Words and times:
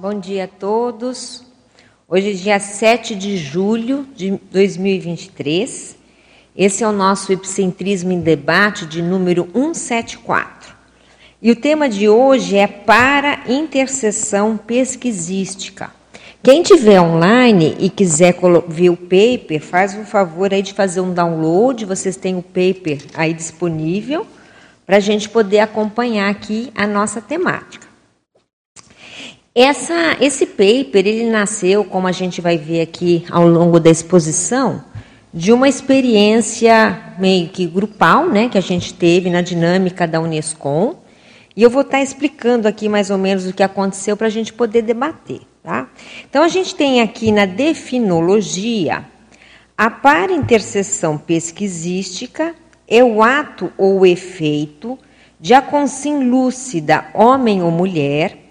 Bom 0.00 0.18
dia 0.18 0.44
a 0.44 0.48
todos. 0.48 1.44
Hoje 2.08 2.30
é 2.30 2.32
dia 2.32 2.58
7 2.58 3.14
de 3.14 3.36
julho 3.36 4.06
de 4.16 4.30
2023. 4.50 5.94
Esse 6.56 6.82
é 6.82 6.88
o 6.88 6.92
nosso 6.92 7.30
Epicentrismo 7.30 8.10
em 8.10 8.18
Debate 8.18 8.86
de 8.86 9.02
número 9.02 9.46
174. 9.52 10.74
E 11.42 11.50
o 11.50 11.56
tema 11.56 11.86
de 11.86 12.08
hoje 12.08 12.56
é 12.56 12.66
para 12.66 13.42
intercessão 13.46 14.56
pesquisística. 14.56 15.90
Quem 16.42 16.62
tiver 16.62 16.98
online 16.98 17.76
e 17.78 17.90
quiser 17.90 18.34
ver 18.68 18.88
o 18.88 18.96
paper, 18.96 19.60
faz 19.60 19.94
um 19.94 20.06
favor 20.06 20.54
aí 20.54 20.62
de 20.62 20.72
fazer 20.72 21.02
um 21.02 21.12
download. 21.12 21.84
Vocês 21.84 22.16
têm 22.16 22.38
o 22.38 22.42
paper 22.42 23.04
aí 23.12 23.34
disponível 23.34 24.26
para 24.86 24.96
a 24.96 25.00
gente 25.00 25.28
poder 25.28 25.58
acompanhar 25.58 26.30
aqui 26.30 26.72
a 26.74 26.86
nossa 26.86 27.20
temática. 27.20 27.89
Essa, 29.54 30.16
esse 30.20 30.46
paper 30.46 31.06
ele 31.06 31.28
nasceu, 31.28 31.84
como 31.84 32.06
a 32.06 32.12
gente 32.12 32.40
vai 32.40 32.56
ver 32.56 32.82
aqui 32.82 33.24
ao 33.28 33.48
longo 33.48 33.80
da 33.80 33.90
exposição, 33.90 34.84
de 35.34 35.52
uma 35.52 35.68
experiência 35.68 37.14
meio 37.18 37.48
que 37.48 37.66
grupal, 37.66 38.28
né, 38.28 38.48
que 38.48 38.56
a 38.56 38.60
gente 38.60 38.94
teve 38.94 39.28
na 39.28 39.42
dinâmica 39.42 40.06
da 40.06 40.20
Unescom. 40.20 40.96
E 41.56 41.64
eu 41.64 41.70
vou 41.70 41.82
estar 41.82 42.00
explicando 42.00 42.68
aqui 42.68 42.88
mais 42.88 43.10
ou 43.10 43.18
menos 43.18 43.44
o 43.44 43.52
que 43.52 43.62
aconteceu 43.62 44.16
para 44.16 44.28
a 44.28 44.30
gente 44.30 44.52
poder 44.52 44.82
debater. 44.82 45.40
Tá? 45.64 45.88
Então, 46.28 46.44
a 46.44 46.48
gente 46.48 46.74
tem 46.74 47.02
aqui 47.02 47.32
na 47.32 47.44
definologia 47.44 49.04
a 49.76 49.90
para 49.90 50.32
interseção 50.32 51.18
pesquisística 51.18 52.54
é 52.86 53.02
o 53.02 53.22
ato 53.22 53.72
ou 53.76 54.00
o 54.00 54.06
efeito 54.06 54.98
de 55.40 55.54
a 55.54 55.62
consim 55.62 56.28
lúcida, 56.28 57.06
homem 57.14 57.62
ou 57.62 57.70
mulher, 57.70 58.49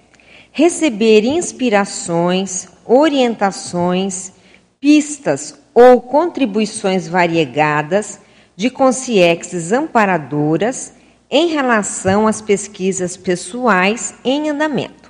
receber 0.60 1.24
inspirações, 1.24 2.68
orientações, 2.86 4.34
pistas 4.78 5.58
ou 5.74 6.02
contribuições 6.02 7.08
variegadas 7.08 8.20
de 8.58 8.70
consciências 8.70 9.72
amparadoras 9.72 10.92
em 11.32 11.48
relação 11.48 12.28
às 12.28 12.42
pesquisas 12.42 13.16
pessoais 13.16 14.14
em 14.22 14.50
andamento. 14.50 15.10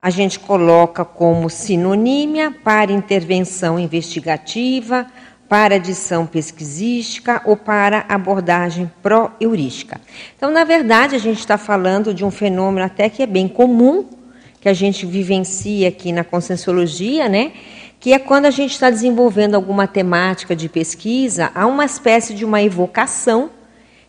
A 0.00 0.08
gente 0.08 0.38
coloca 0.38 1.04
como 1.04 1.50
sinonímia 1.50 2.52
para 2.62 2.92
intervenção 2.92 3.76
investigativa, 3.76 5.04
para 5.48 5.74
adição 5.74 6.26
pesquisística 6.26 7.42
ou 7.44 7.56
para 7.56 8.04
abordagem 8.08 8.88
pró-heurística. 9.02 10.00
Então, 10.36 10.48
na 10.48 10.62
verdade, 10.62 11.16
a 11.16 11.18
gente 11.18 11.40
está 11.40 11.58
falando 11.58 12.14
de 12.14 12.24
um 12.24 12.30
fenômeno 12.30 12.86
até 12.86 13.08
que 13.08 13.20
é 13.20 13.26
bem 13.26 13.48
comum, 13.48 14.19
que 14.60 14.68
a 14.68 14.74
gente 14.74 15.06
vivencia 15.06 15.88
aqui 15.88 16.12
na 16.12 16.22
conscienciologia, 16.22 17.28
né? 17.28 17.52
que 18.00 18.14
é 18.14 18.18
quando 18.18 18.46
a 18.46 18.50
gente 18.50 18.72
está 18.72 18.88
desenvolvendo 18.88 19.54
alguma 19.54 19.86
temática 19.86 20.56
de 20.56 20.68
pesquisa, 20.68 21.50
há 21.54 21.66
uma 21.66 21.84
espécie 21.84 22.34
de 22.34 22.46
uma 22.46 22.62
evocação 22.62 23.50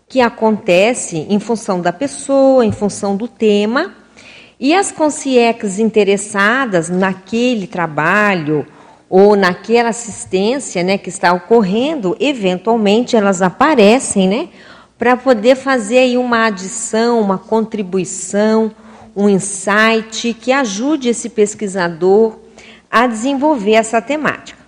que 0.08 0.22
acontece 0.22 1.26
em 1.30 1.40
função 1.40 1.82
da 1.82 1.92
pessoa, 1.92 2.66
em 2.66 2.72
função 2.72 3.18
do 3.18 3.28
tema, 3.28 3.94
e 4.58 4.74
as 4.74 4.92
consciências 4.92 5.80
interessadas 5.80 6.90
naquele 6.90 7.68
trabalho 7.68 8.66
ou 9.10 9.36
naquela 9.36 9.90
assistência 9.90 10.84
né, 10.84 10.98
que 10.98 11.10
está 11.10 11.34
ocorrendo, 11.34 12.16
eventualmente 12.18 13.16
elas 13.16 13.42
aparecem 13.42 14.28
né, 14.28 14.50
para 14.98 15.18
poder 15.18 15.56
fazer 15.56 15.98
aí 15.98 16.18
uma 16.18 16.46
adição, 16.46 17.20
uma 17.20 17.38
contribuição, 17.38 18.72
um 19.16 19.30
insight 19.30 20.34
que 20.34 20.52
ajude 20.52 21.10
esse 21.10 21.30
pesquisador 21.30 22.38
a 22.90 23.08
desenvolver 23.08 23.74
essa 23.74 24.02
temática. 24.02 24.60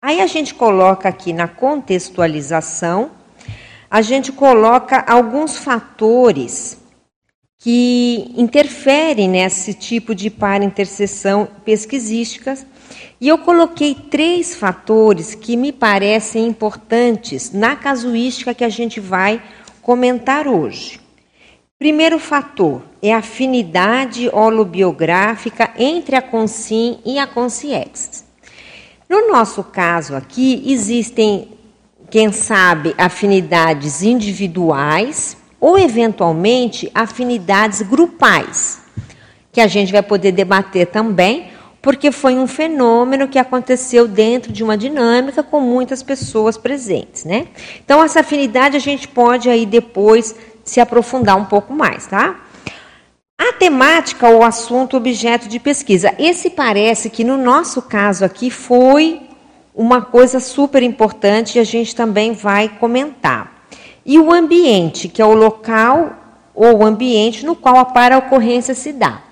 Aí 0.00 0.20
a 0.20 0.26
gente 0.26 0.54
coloca 0.54 1.08
aqui 1.08 1.32
na 1.32 1.46
contextualização, 1.46 3.10
a 3.90 4.02
gente 4.02 4.32
coloca 4.32 5.04
alguns 5.06 5.56
fatores 5.56 6.78
que 7.58 8.32
interferem 8.36 9.28
nesse 9.28 9.72
tipo 9.72 10.14
de 10.14 10.28
para-interseção 10.28 11.46
pesquisística 11.64 12.58
e 13.20 13.28
eu 13.28 13.38
coloquei 13.38 13.94
três 13.94 14.54
fatores 14.56 15.36
que 15.36 15.56
me 15.56 15.70
parecem 15.70 16.48
importantes 16.48 17.52
na 17.52 17.76
casuística 17.76 18.52
que 18.52 18.64
a 18.64 18.68
gente 18.68 18.98
vai 18.98 19.40
comentar 19.80 20.48
hoje. 20.48 21.01
Primeiro 21.82 22.20
fator 22.20 22.80
é 23.02 23.12
a 23.12 23.18
afinidade 23.18 24.30
holobiográfica 24.32 25.72
entre 25.76 26.14
a 26.14 26.22
consim 26.22 27.00
e 27.04 27.18
a 27.18 27.26
consciex. 27.26 28.24
No 29.10 29.32
nosso 29.32 29.64
caso 29.64 30.14
aqui, 30.14 30.62
existem, 30.64 31.48
quem 32.08 32.30
sabe, 32.30 32.94
afinidades 32.96 34.00
individuais 34.00 35.36
ou, 35.58 35.76
eventualmente, 35.76 36.88
afinidades 36.94 37.82
grupais, 37.82 38.80
que 39.50 39.60
a 39.60 39.66
gente 39.66 39.90
vai 39.90 40.04
poder 40.04 40.30
debater 40.30 40.86
também, 40.86 41.50
porque 41.82 42.12
foi 42.12 42.34
um 42.34 42.46
fenômeno 42.46 43.26
que 43.26 43.40
aconteceu 43.40 44.06
dentro 44.06 44.52
de 44.52 44.62
uma 44.62 44.78
dinâmica 44.78 45.42
com 45.42 45.58
muitas 45.58 46.00
pessoas 46.00 46.56
presentes, 46.56 47.24
né? 47.24 47.48
Então 47.84 48.04
essa 48.04 48.20
afinidade 48.20 48.76
a 48.76 48.80
gente 48.80 49.08
pode 49.08 49.50
aí 49.50 49.66
depois 49.66 50.32
se 50.64 50.80
aprofundar 50.80 51.36
um 51.36 51.44
pouco 51.44 51.72
mais, 51.72 52.06
tá? 52.06 52.36
A 53.38 53.52
temática 53.54 54.28
ou 54.28 54.42
assunto 54.42 54.96
objeto 54.96 55.48
de 55.48 55.58
pesquisa. 55.58 56.14
Esse 56.18 56.50
parece 56.50 57.10
que 57.10 57.24
no 57.24 57.36
nosso 57.36 57.82
caso 57.82 58.24
aqui 58.24 58.50
foi 58.50 59.22
uma 59.74 60.02
coisa 60.02 60.38
super 60.38 60.82
importante 60.82 61.56
e 61.56 61.60
a 61.60 61.64
gente 61.64 61.96
também 61.96 62.32
vai 62.32 62.68
comentar. 62.68 63.64
E 64.04 64.18
o 64.18 64.32
ambiente, 64.32 65.08
que 65.08 65.22
é 65.22 65.24
o 65.24 65.34
local 65.34 66.12
ou 66.54 66.78
o 66.78 66.84
ambiente 66.84 67.44
no 67.44 67.56
qual 67.56 67.76
a 67.78 67.84
para-ocorrência 67.84 68.74
se 68.74 68.92
dá 68.92 69.22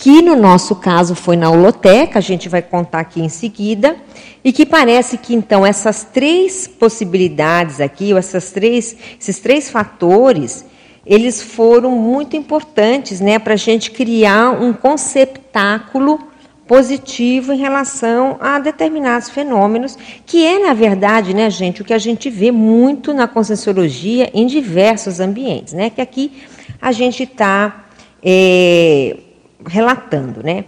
que 0.00 0.22
no 0.22 0.34
nosso 0.34 0.76
caso 0.76 1.14
foi 1.14 1.36
na 1.36 1.50
holoteca, 1.50 2.18
a 2.18 2.22
gente 2.22 2.48
vai 2.48 2.62
contar 2.62 3.00
aqui 3.00 3.20
em 3.20 3.28
seguida, 3.28 3.96
e 4.42 4.50
que 4.50 4.64
parece 4.64 5.18
que 5.18 5.34
então 5.34 5.64
essas 5.64 6.04
três 6.04 6.66
possibilidades 6.66 7.82
aqui, 7.82 8.10
ou 8.10 8.18
essas 8.18 8.50
três, 8.50 8.96
esses 9.20 9.38
três 9.40 9.68
fatores, 9.68 10.64
eles 11.04 11.42
foram 11.42 11.90
muito 11.90 12.34
importantes 12.34 13.20
né, 13.20 13.38
para 13.38 13.52
a 13.52 13.58
gente 13.58 13.90
criar 13.90 14.52
um 14.52 14.72
conceptáculo 14.72 16.18
positivo 16.66 17.52
em 17.52 17.58
relação 17.58 18.38
a 18.40 18.58
determinados 18.58 19.28
fenômenos, 19.28 19.98
que 20.24 20.46
é, 20.46 20.66
na 20.66 20.72
verdade, 20.72 21.34
né, 21.34 21.50
gente, 21.50 21.82
o 21.82 21.84
que 21.84 21.92
a 21.92 21.98
gente 21.98 22.30
vê 22.30 22.50
muito 22.50 23.12
na 23.12 23.28
conscienciologia 23.28 24.30
em 24.32 24.46
diversos 24.46 25.20
ambientes, 25.20 25.74
né, 25.74 25.90
que 25.90 26.00
aqui 26.00 26.32
a 26.80 26.90
gente 26.90 27.24
está. 27.24 27.84
É, 28.22 29.18
relatando, 29.66 30.42
né? 30.42 30.64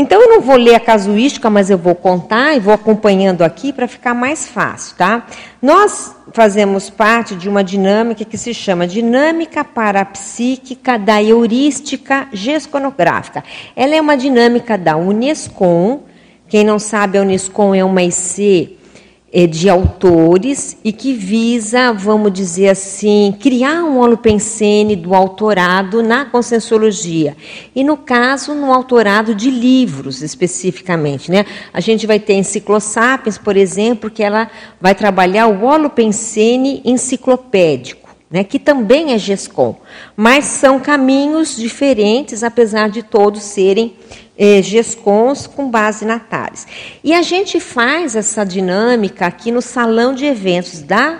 Então 0.00 0.22
eu 0.22 0.28
não 0.28 0.40
vou 0.40 0.56
ler 0.56 0.76
a 0.76 0.80
casuística, 0.80 1.50
mas 1.50 1.70
eu 1.70 1.76
vou 1.76 1.94
contar 1.94 2.54
e 2.54 2.60
vou 2.60 2.72
acompanhando 2.72 3.42
aqui 3.42 3.72
para 3.72 3.88
ficar 3.88 4.14
mais 4.14 4.46
fácil, 4.46 4.96
tá? 4.96 5.26
Nós 5.60 6.14
fazemos 6.32 6.88
parte 6.88 7.34
de 7.34 7.48
uma 7.48 7.64
dinâmica 7.64 8.24
que 8.24 8.38
se 8.38 8.54
chama 8.54 8.86
dinâmica 8.86 9.64
parapsíquica 9.64 10.96
da 10.96 11.20
heurística 11.20 12.28
gesconográfica. 12.32 13.42
Ela 13.74 13.96
é 13.96 14.00
uma 14.00 14.16
dinâmica 14.16 14.78
da 14.78 14.96
Unescom. 14.96 16.04
Quem 16.48 16.62
não 16.62 16.78
sabe, 16.78 17.18
a 17.18 17.22
Unescom 17.22 17.74
é 17.74 17.82
uma 17.82 18.02
IC 18.02 18.77
é, 19.32 19.46
de 19.46 19.68
autores 19.68 20.78
e 20.82 20.92
que 20.92 21.12
visa, 21.12 21.92
vamos 21.92 22.32
dizer 22.32 22.70
assim, 22.70 23.36
criar 23.38 23.84
um 23.84 23.98
holopensene 23.98 24.96
do 24.96 25.14
autorado 25.14 26.02
na 26.02 26.24
conscienciologia. 26.24 27.36
E, 27.74 27.84
no 27.84 27.96
caso, 27.96 28.54
no 28.54 28.72
autorado 28.72 29.34
de 29.34 29.50
livros, 29.50 30.22
especificamente. 30.22 31.30
Né? 31.30 31.44
A 31.72 31.80
gente 31.80 32.06
vai 32.06 32.18
ter 32.18 32.34
Enciclosapiens, 32.34 33.36
por 33.36 33.56
exemplo, 33.56 34.10
que 34.10 34.22
ela 34.22 34.50
vai 34.80 34.94
trabalhar 34.94 35.46
o 35.46 35.64
holopensene 35.64 36.80
enciclopédico. 36.84 38.08
Né, 38.30 38.44
que 38.44 38.58
também 38.58 39.14
é 39.14 39.18
GESCOM, 39.18 39.74
mas 40.14 40.44
são 40.44 40.78
caminhos 40.78 41.56
diferentes, 41.56 42.42
apesar 42.42 42.90
de 42.90 43.02
todos 43.02 43.42
serem 43.42 43.94
eh, 44.38 44.62
GESCONs 44.62 45.48
com 45.48 45.68
base 45.68 46.04
na 46.04 46.20
TARES. 46.20 46.66
E 47.02 47.12
a 47.12 47.22
gente 47.22 47.58
faz 47.58 48.14
essa 48.14 48.44
dinâmica 48.44 49.26
aqui 49.26 49.50
no 49.50 49.60
salão 49.60 50.14
de 50.14 50.24
eventos 50.24 50.80
da, 50.80 51.18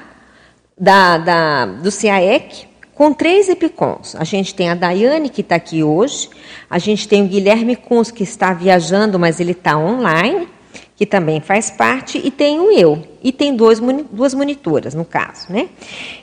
da, 0.78 1.18
da 1.18 1.66
do 1.66 1.90
CAEC, 1.90 2.68
com 2.94 3.12
três 3.12 3.48
EPICONs. 3.48 4.14
A 4.16 4.24
gente 4.24 4.54
tem 4.54 4.70
a 4.70 4.74
Daiane, 4.74 5.28
que 5.28 5.40
está 5.40 5.56
aqui 5.56 5.82
hoje, 5.82 6.30
a 6.70 6.78
gente 6.78 7.08
tem 7.08 7.22
o 7.22 7.28
Guilherme 7.28 7.74
Kunz, 7.74 8.10
que 8.10 8.22
está 8.22 8.52
viajando, 8.52 9.18
mas 9.18 9.40
ele 9.40 9.52
está 9.52 9.76
online, 9.76 10.48
que 10.96 11.06
também 11.06 11.40
faz 11.40 11.70
parte, 11.70 12.20
e 12.22 12.28
tem 12.28 12.58
o 12.58 12.72
eu, 12.72 13.04
e 13.22 13.30
tem 13.30 13.54
dois, 13.54 13.80
duas 14.10 14.34
monitoras, 14.34 14.94
no 14.94 15.04
caso. 15.04 15.46
Né? 15.48 15.68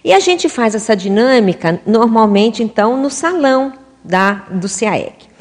E 0.04 0.12
a 0.12 0.20
gente 0.20 0.50
faz 0.50 0.76
essa 0.76 0.96
dinâmica, 0.96 1.80
normalmente, 1.86 2.62
então, 2.62 3.02
no 3.02 3.10
salão 3.10 3.74
da, 4.04 4.34
do 4.52 4.68
CAEC. 4.68 5.35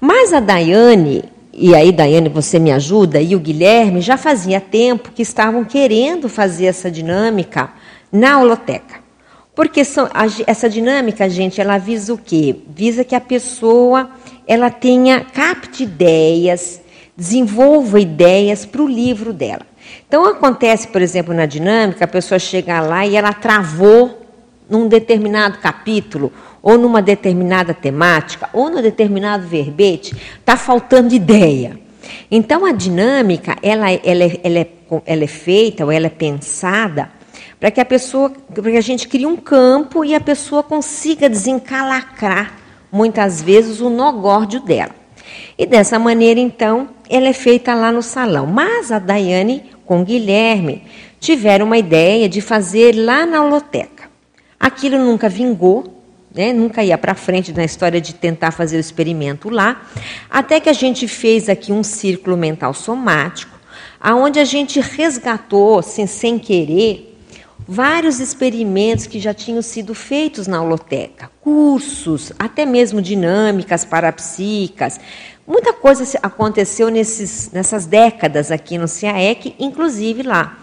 Mas 0.00 0.32
a 0.32 0.40
Daiane, 0.40 1.24
e 1.52 1.74
aí, 1.74 1.90
Daiane, 1.90 2.28
você 2.28 2.58
me 2.58 2.70
ajuda, 2.70 3.20
e 3.20 3.34
o 3.34 3.40
Guilherme 3.40 4.00
já 4.00 4.16
fazia 4.16 4.60
tempo 4.60 5.10
que 5.12 5.22
estavam 5.22 5.64
querendo 5.64 6.28
fazer 6.28 6.66
essa 6.66 6.90
dinâmica 6.90 7.70
na 8.12 8.38
holoteca. 8.38 9.00
Porque 9.54 9.82
essa 10.46 10.68
dinâmica, 10.68 11.28
gente, 11.28 11.60
ela 11.60 11.78
visa 11.78 12.14
o 12.14 12.18
quê? 12.18 12.54
Visa 12.68 13.02
que 13.02 13.14
a 13.14 13.20
pessoa 13.20 14.08
ela 14.46 14.70
tenha, 14.70 15.20
capte 15.20 15.82
ideias, 15.82 16.80
desenvolva 17.16 17.98
ideias 17.98 18.64
para 18.64 18.80
o 18.80 18.86
livro 18.86 19.32
dela. 19.32 19.66
Então, 20.06 20.24
acontece, 20.24 20.86
por 20.86 21.02
exemplo, 21.02 21.34
na 21.34 21.44
dinâmica, 21.44 22.04
a 22.04 22.08
pessoa 22.08 22.38
chega 22.38 22.80
lá 22.80 23.04
e 23.04 23.16
ela 23.16 23.32
travou 23.32 24.22
num 24.70 24.86
determinado 24.86 25.58
capítulo, 25.58 26.32
ou 26.68 26.76
numa 26.76 27.00
determinada 27.00 27.72
temática, 27.72 28.46
ou 28.52 28.68
num 28.68 28.82
determinado 28.82 29.46
verbete, 29.46 30.14
está 30.38 30.54
faltando 30.54 31.14
ideia. 31.14 31.80
Então, 32.30 32.66
a 32.66 32.72
dinâmica, 32.72 33.56
ela, 33.62 33.90
ela, 33.90 34.24
é, 34.24 34.40
ela, 34.44 34.58
é, 34.58 34.68
ela 35.06 35.24
é 35.24 35.26
feita, 35.26 35.86
ou 35.86 35.90
ela 35.90 36.08
é 36.08 36.10
pensada, 36.10 37.10
para 37.58 37.70
que 37.70 37.80
a 37.80 37.86
pessoa, 37.86 38.30
para 38.52 38.70
que 38.70 38.76
a 38.76 38.82
gente 38.82 39.08
crie 39.08 39.24
um 39.24 39.34
campo 39.34 40.04
e 40.04 40.14
a 40.14 40.20
pessoa 40.20 40.62
consiga 40.62 41.26
desencalacrar, 41.26 42.58
muitas 42.92 43.40
vezes, 43.40 43.80
o 43.80 43.88
nó 43.88 44.12
górdio 44.12 44.60
dela. 44.60 44.94
E 45.56 45.64
dessa 45.64 45.98
maneira, 45.98 46.38
então, 46.38 46.90
ela 47.08 47.28
é 47.28 47.32
feita 47.32 47.74
lá 47.74 47.90
no 47.90 48.02
salão. 48.02 48.44
Mas 48.44 48.92
a 48.92 48.98
Daiane 48.98 49.62
com 49.86 50.04
Guilherme 50.04 50.82
tiveram 51.18 51.64
uma 51.64 51.78
ideia 51.78 52.28
de 52.28 52.42
fazer 52.42 52.94
lá 52.94 53.24
na 53.24 53.42
holoteca. 53.42 54.06
Aquilo 54.60 54.98
nunca 54.98 55.30
vingou, 55.30 55.97
né? 56.38 56.52
nunca 56.52 56.84
ia 56.84 56.96
para 56.96 57.16
frente 57.16 57.52
na 57.52 57.64
história 57.64 58.00
de 58.00 58.14
tentar 58.14 58.52
fazer 58.52 58.76
o 58.76 58.80
experimento 58.80 59.50
lá, 59.50 59.82
até 60.30 60.60
que 60.60 60.68
a 60.68 60.72
gente 60.72 61.08
fez 61.08 61.48
aqui 61.48 61.72
um 61.72 61.82
círculo 61.82 62.36
mental 62.36 62.72
somático, 62.72 63.58
aonde 64.00 64.38
a 64.38 64.44
gente 64.44 64.78
resgatou, 64.78 65.80
assim, 65.80 66.06
sem 66.06 66.38
querer, 66.38 67.18
vários 67.66 68.20
experimentos 68.20 69.08
que 69.08 69.18
já 69.18 69.34
tinham 69.34 69.60
sido 69.60 69.96
feitos 69.96 70.46
na 70.46 70.62
holoteca, 70.62 71.28
cursos, 71.40 72.32
até 72.38 72.64
mesmo 72.64 73.02
dinâmicas 73.02 73.84
parapsíquicas, 73.84 75.00
Muita 75.48 75.72
coisa 75.72 76.04
aconteceu 76.22 76.90
nesses, 76.90 77.50
nessas 77.50 77.86
décadas 77.86 78.50
aqui 78.50 78.76
no 78.76 78.86
CIAEC, 78.86 79.54
inclusive 79.58 80.22
lá. 80.22 80.58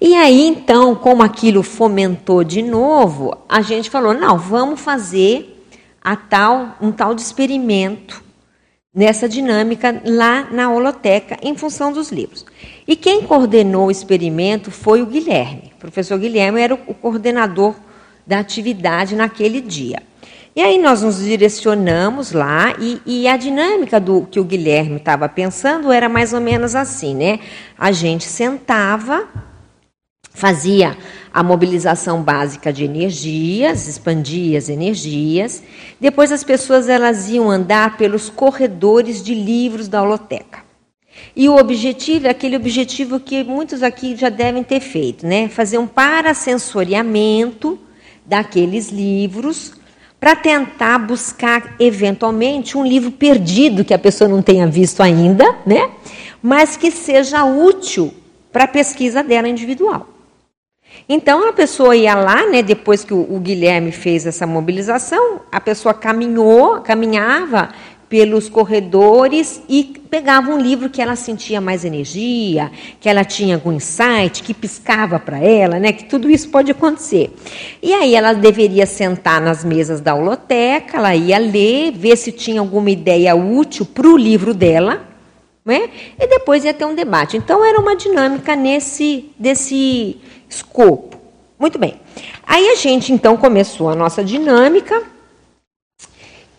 E 0.00 0.14
aí, 0.14 0.46
então, 0.46 0.94
como 0.94 1.22
aquilo 1.22 1.62
fomentou 1.62 2.42
de 2.42 2.62
novo, 2.62 3.36
a 3.46 3.60
gente 3.60 3.90
falou: 3.90 4.14
não, 4.14 4.38
vamos 4.38 4.80
fazer 4.80 5.62
a 6.02 6.16
tal, 6.16 6.78
um 6.80 6.90
tal 6.90 7.14
de 7.14 7.20
experimento 7.20 8.24
nessa 8.94 9.28
dinâmica 9.28 10.00
lá 10.02 10.48
na 10.50 10.70
holoteca, 10.70 11.36
em 11.42 11.54
função 11.54 11.92
dos 11.92 12.10
livros. 12.10 12.46
E 12.88 12.96
quem 12.96 13.24
coordenou 13.24 13.88
o 13.88 13.90
experimento 13.90 14.70
foi 14.70 15.02
o 15.02 15.06
Guilherme. 15.06 15.72
O 15.76 15.78
professor 15.78 16.18
Guilherme 16.18 16.58
era 16.58 16.72
o 16.72 16.94
coordenador 16.94 17.74
da 18.26 18.38
atividade 18.38 19.14
naquele 19.14 19.60
dia. 19.60 20.02
E 20.54 20.60
aí 20.60 20.76
nós 20.76 21.00
nos 21.00 21.18
direcionamos 21.18 22.32
lá 22.32 22.74
e, 22.78 23.00
e 23.06 23.26
a 23.26 23.38
dinâmica 23.38 23.98
do 23.98 24.28
que 24.30 24.38
o 24.38 24.44
Guilherme 24.44 24.96
estava 24.96 25.26
pensando 25.26 25.90
era 25.90 26.10
mais 26.10 26.34
ou 26.34 26.42
menos 26.42 26.74
assim, 26.74 27.14
né? 27.14 27.40
A 27.78 27.90
gente 27.90 28.24
sentava, 28.24 29.26
fazia 30.34 30.94
a 31.32 31.42
mobilização 31.42 32.22
básica 32.22 32.70
de 32.70 32.84
energias, 32.84 33.88
expandia 33.88 34.58
as 34.58 34.68
energias. 34.68 35.62
Depois 35.98 36.30
as 36.30 36.44
pessoas 36.44 36.86
elas 36.86 37.30
iam 37.30 37.50
andar 37.50 37.96
pelos 37.96 38.28
corredores 38.28 39.22
de 39.22 39.34
livros 39.34 39.88
da 39.88 40.02
holoteca. 40.02 40.60
E 41.34 41.48
o 41.48 41.56
objetivo 41.56 42.26
é 42.26 42.30
aquele 42.30 42.56
objetivo 42.56 43.18
que 43.18 43.42
muitos 43.42 43.82
aqui 43.82 44.14
já 44.16 44.28
devem 44.28 44.62
ter 44.62 44.80
feito, 44.80 45.26
né? 45.26 45.48
Fazer 45.48 45.78
um 45.78 45.86
parasensoriamento 45.86 47.78
daqueles 48.26 48.90
livros 48.90 49.80
para 50.22 50.36
tentar 50.36 50.98
buscar 51.00 51.74
eventualmente 51.80 52.78
um 52.78 52.86
livro 52.86 53.10
perdido 53.10 53.84
que 53.84 53.92
a 53.92 53.98
pessoa 53.98 54.30
não 54.30 54.40
tenha 54.40 54.68
visto 54.68 55.02
ainda, 55.02 55.44
né? 55.66 55.90
Mas 56.40 56.76
que 56.76 56.92
seja 56.92 57.44
útil 57.44 58.14
para 58.52 58.62
a 58.62 58.68
pesquisa 58.68 59.20
dela 59.24 59.48
individual. 59.48 60.06
Então 61.08 61.48
a 61.48 61.52
pessoa 61.52 61.96
ia 61.96 62.14
lá, 62.14 62.46
né, 62.46 62.62
depois 62.62 63.02
que 63.02 63.12
o, 63.12 63.34
o 63.34 63.40
Guilherme 63.40 63.90
fez 63.90 64.24
essa 64.24 64.46
mobilização, 64.46 65.40
a 65.50 65.60
pessoa 65.60 65.92
caminhou, 65.92 66.80
caminhava 66.82 67.70
pelos 68.12 68.46
corredores 68.46 69.62
e 69.70 69.84
pegava 70.10 70.50
um 70.50 70.58
livro 70.58 70.90
que 70.90 71.00
ela 71.00 71.16
sentia 71.16 71.62
mais 71.62 71.82
energia, 71.82 72.70
que 73.00 73.08
ela 73.08 73.24
tinha 73.24 73.54
algum 73.54 73.72
insight, 73.72 74.42
que 74.42 74.52
piscava 74.52 75.18
para 75.18 75.38
ela, 75.38 75.78
né? 75.78 75.94
Que 75.94 76.04
tudo 76.04 76.28
isso 76.28 76.50
pode 76.50 76.70
acontecer. 76.70 77.34
E 77.82 77.94
aí 77.94 78.14
ela 78.14 78.34
deveria 78.34 78.84
sentar 78.84 79.40
nas 79.40 79.64
mesas 79.64 80.02
da 80.02 80.14
holoteca, 80.14 80.98
ela 80.98 81.16
ia 81.16 81.38
ler, 81.38 81.92
ver 81.92 82.18
se 82.18 82.30
tinha 82.30 82.60
alguma 82.60 82.90
ideia 82.90 83.34
útil 83.34 83.86
para 83.86 84.06
o 84.06 84.18
livro 84.18 84.52
dela, 84.52 85.08
né? 85.64 85.88
E 86.20 86.26
depois 86.26 86.66
ia 86.66 86.74
ter 86.74 86.84
um 86.84 86.94
debate. 86.94 87.38
Então 87.38 87.64
era 87.64 87.80
uma 87.80 87.96
dinâmica 87.96 88.54
nesse 88.54 89.30
desse 89.38 90.18
escopo. 90.50 91.16
Muito 91.58 91.78
bem. 91.78 91.94
Aí 92.46 92.68
a 92.68 92.74
gente 92.74 93.10
então 93.10 93.38
começou 93.38 93.88
a 93.88 93.94
nossa 93.94 94.22
dinâmica 94.22 95.02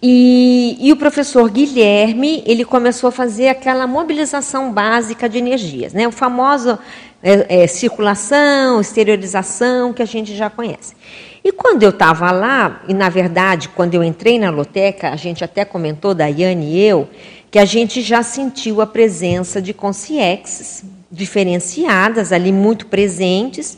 e, 0.06 0.76
e, 0.82 0.92
o 0.92 0.98
professor 0.98 1.50
Guilherme, 1.50 2.44
ele 2.46 2.66
começou 2.66 3.08
a 3.08 3.12
fazer 3.12 3.48
aquela 3.48 3.88
mobilização 3.88 4.70
básica 4.70 5.30
de 5.30 5.38
energias, 5.38 5.94
né? 5.94 6.06
o 6.06 6.12
famoso 6.12 6.78
é, 7.24 7.64
é, 7.64 7.68
circulação, 7.68 8.82
exteriorização, 8.82 9.94
que 9.94 10.02
a 10.02 10.06
gente 10.06 10.36
já 10.36 10.50
conhece. 10.50 10.94
E 11.42 11.54
quando 11.54 11.84
eu 11.84 11.92
estava 11.92 12.30
lá, 12.32 12.84
e 12.86 12.94
na 12.94 13.08
verdade, 13.08 13.70
quando 13.70 13.94
eu 13.96 14.04
entrei 14.04 14.38
na 14.38 14.50
loteca, 14.50 15.10
a 15.10 15.16
gente 15.16 15.42
até 15.42 15.64
comentou, 15.64 16.14
Daiane 16.14 16.74
e 16.74 16.82
eu, 16.82 17.08
que 17.50 17.58
a 17.58 17.64
gente 17.64 18.02
já 18.02 18.22
sentiu 18.24 18.82
a 18.82 18.86
presença 18.86 19.62
de 19.62 19.74
consciências 19.74 20.84
diferenciadas 21.10 22.34
ali, 22.34 22.52
muito 22.52 22.88
presentes, 22.88 23.78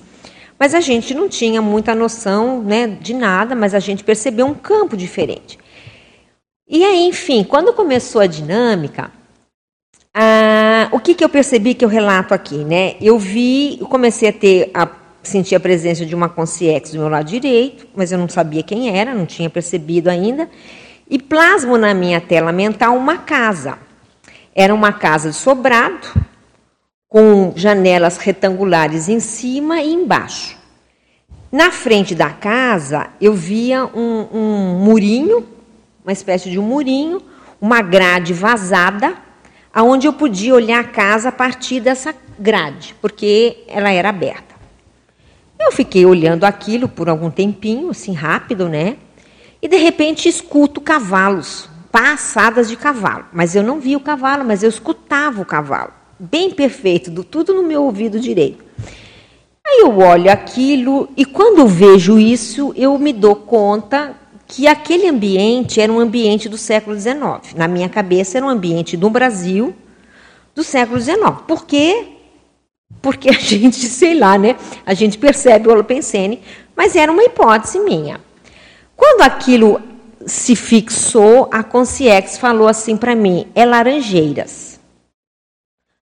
mas 0.57 0.73
a 0.73 0.81
gente 0.81 1.13
não 1.13 1.29
tinha 1.29 1.61
muita 1.61 1.93
noção 1.93 2.63
né, 2.63 2.87
de 2.99 3.13
nada, 3.13 3.53
mas 3.53 3.75
a 3.75 3.79
gente 3.79 4.03
percebeu 4.03 4.47
um 4.47 4.55
campo 4.55 4.97
diferente. 4.97 5.63
E 6.67 6.83
aí, 6.83 7.07
enfim, 7.07 7.43
quando 7.43 7.73
começou 7.73 8.21
a 8.21 8.27
dinâmica, 8.27 9.11
ah, 10.13 10.87
o 10.91 10.99
que, 10.99 11.13
que 11.13 11.23
eu 11.23 11.29
percebi 11.29 11.75
que 11.75 11.85
eu 11.85 11.89
relato 11.89 12.33
aqui, 12.33 12.57
né? 12.57 12.95
Eu 12.99 13.19
vi, 13.19 13.77
eu 13.79 13.85
comecei 13.85 14.29
a 14.29 14.33
ter 14.33 14.71
a 14.73 14.89
sentir 15.21 15.55
a 15.55 15.59
presença 15.59 16.05
de 16.05 16.15
uma 16.15 16.29
consciência 16.29 16.93
do 16.93 16.99
meu 16.99 17.09
lado 17.09 17.25
direito, 17.25 17.87
mas 17.95 18.11
eu 18.11 18.17
não 18.17 18.29
sabia 18.29 18.63
quem 18.63 18.97
era, 18.97 19.13
não 19.13 19.25
tinha 19.25 19.49
percebido 19.49 20.07
ainda, 20.09 20.49
e 21.09 21.19
plasmo 21.19 21.77
na 21.77 21.93
minha 21.93 22.19
tela 22.19 22.51
mental 22.51 22.95
uma 22.95 23.17
casa. 23.17 23.77
Era 24.55 24.73
uma 24.73 24.93
casa 24.93 25.29
de 25.29 25.35
sobrado, 25.35 26.07
com 27.07 27.53
janelas 27.55 28.17
retangulares 28.17 29.07
em 29.07 29.19
cima 29.19 29.81
e 29.81 29.93
embaixo. 29.93 30.57
Na 31.51 31.71
frente 31.71 32.15
da 32.15 32.31
casa, 32.31 33.09
eu 33.21 33.33
via 33.33 33.85
um, 33.85 34.27
um 34.33 34.79
murinho 34.83 35.54
uma 36.05 36.13
espécie 36.13 36.51
de 36.51 36.59
um 36.59 36.61
murinho, 36.61 37.19
uma 37.59 37.81
grade 37.81 38.31
vazada, 38.31 39.15
aonde 39.73 40.05
eu 40.05 40.13
podia 40.13 40.53
olhar 40.53 40.79
a 40.79 40.83
casa 40.83 41.29
a 41.29 41.31
partir 41.31 41.79
dessa 41.79 42.13
grade, 42.37 42.95
porque 43.01 43.63
ela 43.67 43.89
era 43.89 44.09
aberta. 44.09 44.53
Eu 45.59 45.71
fiquei 45.71 46.05
olhando 46.05 46.43
aquilo 46.43 46.87
por 46.87 47.09
algum 47.09 47.31
tempinho, 47.31 47.89
assim 47.89 48.13
rápido, 48.13 48.69
né? 48.69 48.97
E 49.59 49.67
de 49.67 49.77
repente 49.77 50.29
escuto 50.29 50.79
cavalos, 50.79 51.67
passadas 51.91 52.69
de 52.69 52.75
cavalo. 52.75 53.25
Mas 53.33 53.55
eu 53.55 53.63
não 53.63 53.79
vi 53.79 53.95
o 53.95 53.99
cavalo, 53.99 54.45
mas 54.45 54.61
eu 54.61 54.69
escutava 54.69 55.41
o 55.41 55.45
cavalo. 55.45 55.91
Bem 56.19 56.51
perfeito, 56.51 57.09
do, 57.09 57.23
tudo 57.23 57.51
no 57.51 57.63
meu 57.63 57.83
ouvido 57.83 58.19
direito. 58.19 58.63
Aí 59.65 59.79
eu 59.81 59.97
olho 59.97 60.31
aquilo 60.31 61.09
e 61.17 61.25
quando 61.25 61.65
vejo 61.65 62.19
isso, 62.19 62.71
eu 62.75 62.95
me 62.99 63.11
dou 63.11 63.35
conta 63.35 64.15
que 64.47 64.67
aquele 64.67 65.07
ambiente 65.07 65.81
era 65.81 65.91
um 65.91 65.99
ambiente 65.99 66.47
do 66.47 66.57
século 66.57 66.97
XIX. 66.97 67.55
Na 67.55 67.67
minha 67.67 67.89
cabeça, 67.89 68.37
era 68.37 68.45
um 68.45 68.49
ambiente 68.49 68.95
do 68.95 69.09
Brasil 69.09 69.75
do 70.53 70.63
século 70.63 70.99
XIX. 70.99 71.17
Por 71.47 71.65
quê? 71.65 72.07
Porque 73.01 73.29
a 73.29 73.33
gente, 73.39 73.85
sei 73.87 74.15
lá, 74.15 74.37
né? 74.37 74.55
A 74.85 74.93
gente 74.93 75.17
percebe 75.17 75.67
o 75.67 75.71
Holopensene, 75.71 76.41
mas 76.75 76.95
era 76.95 77.11
uma 77.11 77.23
hipótese 77.23 77.79
minha. 77.79 78.19
Quando 78.95 79.21
aquilo 79.21 79.81
se 80.25 80.55
fixou, 80.55 81.49
a 81.51 81.63
Conciex 81.63 82.37
falou 82.37 82.67
assim 82.67 82.95
para 82.95 83.15
mim: 83.15 83.47
é 83.53 83.65
Laranjeiras. 83.65 84.75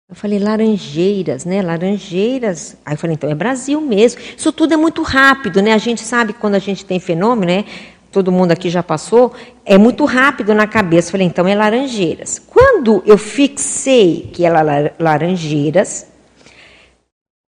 Eu 0.09 0.15
falei, 0.15 0.37
Laranjeiras, 0.37 1.43
né? 1.43 1.59
Laranjeiras. 1.63 2.77
Aí 2.85 2.93
eu 2.93 2.97
falei, 2.99 3.15
então 3.15 3.31
é 3.31 3.33
Brasil 3.33 3.81
mesmo. 3.81 4.21
Isso 4.37 4.51
tudo 4.51 4.73
é 4.75 4.77
muito 4.77 5.01
rápido, 5.01 5.59
né? 5.59 5.73
A 5.73 5.77
gente 5.79 6.01
sabe 6.01 6.33
que 6.33 6.39
quando 6.39 6.53
a 6.53 6.59
gente 6.59 6.85
tem 6.85 6.99
fenômeno, 6.99 7.51
né? 7.51 7.65
Todo 8.13 8.31
mundo 8.31 8.51
aqui 8.51 8.69
já 8.69 8.83
passou, 8.83 9.33
é 9.65 9.77
muito 9.77 10.05
rápido 10.05 10.53
na 10.53 10.67
cabeça. 10.67 11.11
Falei, 11.11 11.25
então 11.25 11.47
é 11.47 11.55
Laranjeiras. 11.55 12.39
Quando 12.39 13.03
eu 13.05 13.17
fixei 13.17 14.29
que 14.31 14.45
era 14.45 14.61
Laranjeiras, 14.99 16.07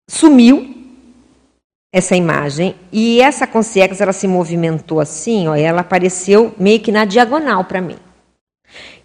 sumiu 0.10 0.76
essa 1.92 2.16
imagem 2.16 2.76
e 2.92 3.20
essa 3.22 3.48
consciência 3.48 4.04
ela 4.04 4.14
se 4.14 4.28
movimentou 4.28 5.00
assim, 5.00 5.48
ó, 5.48 5.56
ela 5.56 5.82
apareceu 5.82 6.54
meio 6.60 6.80
que 6.82 6.92
na 6.92 7.06
diagonal 7.06 7.64
para 7.64 7.82
mim. 7.82 7.96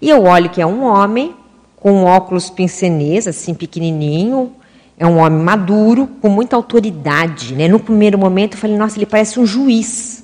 E 0.03 0.11
eu 0.11 0.25
olho 0.25 0.51
que 0.51 0.61
é 0.61 0.67
um 0.67 0.83
homem 0.83 1.35
com 1.77 2.05
óculos 2.05 2.51
pincenês, 2.51 3.29
assim 3.29 3.55
pequenininho, 3.55 4.53
é 4.99 5.07
um 5.07 5.19
homem 5.19 5.39
maduro, 5.39 6.07
com 6.21 6.29
muita 6.29 6.57
autoridade. 6.57 7.55
Né? 7.55 7.69
No 7.69 7.79
primeiro 7.79 8.19
momento 8.19 8.55
eu 8.55 8.59
falei, 8.59 8.77
nossa, 8.77 8.99
ele 8.99 9.07
parece 9.07 9.39
um 9.41 9.47
juiz. 9.47 10.24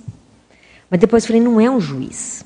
Mas 0.91 0.99
depois 0.99 1.23
eu 1.23 1.29
falei, 1.29 1.41
não 1.43 1.61
é 1.61 1.71
um 1.71 1.81
juiz. 1.81 2.45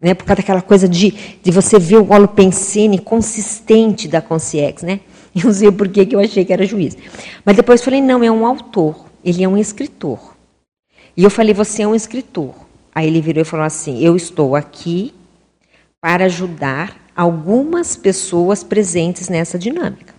Né? 0.00 0.12
Por 0.12 0.24
causa 0.24 0.42
daquela 0.42 0.60
coisa 0.60 0.88
de, 0.88 1.12
de 1.42 1.50
você 1.50 1.78
ver 1.78 1.98
o 1.98 2.10
óleo 2.10 2.28
pensene 2.28 2.98
consistente 2.98 4.08
da 4.08 4.20
consciência. 4.20 4.86
Né? 4.86 5.00
Eu 5.34 5.44
não 5.44 5.52
sei 5.52 5.72
por 5.72 5.88
que 5.88 6.14
eu 6.14 6.20
achei 6.20 6.44
que 6.44 6.52
era 6.52 6.64
juiz. 6.64 6.96
Mas 7.44 7.56
depois 7.56 7.82
falei, 7.82 8.00
não, 8.00 8.22
é 8.22 8.30
um 8.30 8.46
autor. 8.46 9.06
Ele 9.24 9.42
é 9.42 9.48
um 9.48 9.58
escritor. 9.58 10.36
E 11.16 11.24
eu 11.24 11.30
falei, 11.30 11.52
você 11.52 11.82
é 11.82 11.88
um 11.88 11.94
escritor. 11.94 12.54
Aí 12.94 13.08
ele 13.08 13.20
virou 13.20 13.42
e 13.42 13.44
falou 13.44 13.66
assim, 13.66 13.98
eu 13.98 14.14
estou 14.14 14.54
aqui 14.54 15.12
para 16.00 16.26
ajudar 16.26 16.96
algumas 17.16 17.96
pessoas 17.96 18.62
presentes 18.62 19.28
nessa 19.28 19.58
dinâmica. 19.58 20.14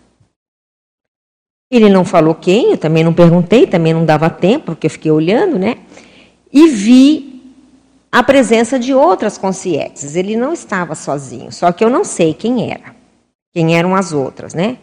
Ele 1.72 1.89
não 1.89 2.03
falou 2.03 2.36
quem, 2.36 2.72
eu 2.72 2.77
também 2.77 3.03
não 3.03 3.13
perguntei, 3.13 3.65
também 3.65 3.94
não 3.94 4.05
dava 4.05 4.29
tempo, 4.29 4.65
porque 4.67 4.88
eu 4.88 4.91
fiquei 4.91 5.12
olhando, 5.12 5.58
né? 5.58 5.77
E 6.51 6.67
vi 6.67 7.35
a 8.12 8.24
presença 8.24 8.80
de 8.80 8.94
outras 8.94 9.38
consciências. 9.38 10.16
Ele 10.16 10.36
não 10.36 10.54
estava 10.54 10.96
sozinho, 10.96 11.52
só 11.52 11.72
que 11.72 11.84
eu 11.84 11.90
não 11.90 12.04
sei 12.04 12.34
quem 12.34 12.72
era, 12.72 12.96
quem 13.54 13.78
eram 13.78 13.96
as 13.96 14.12
outras, 14.14 14.54
né? 14.54 14.78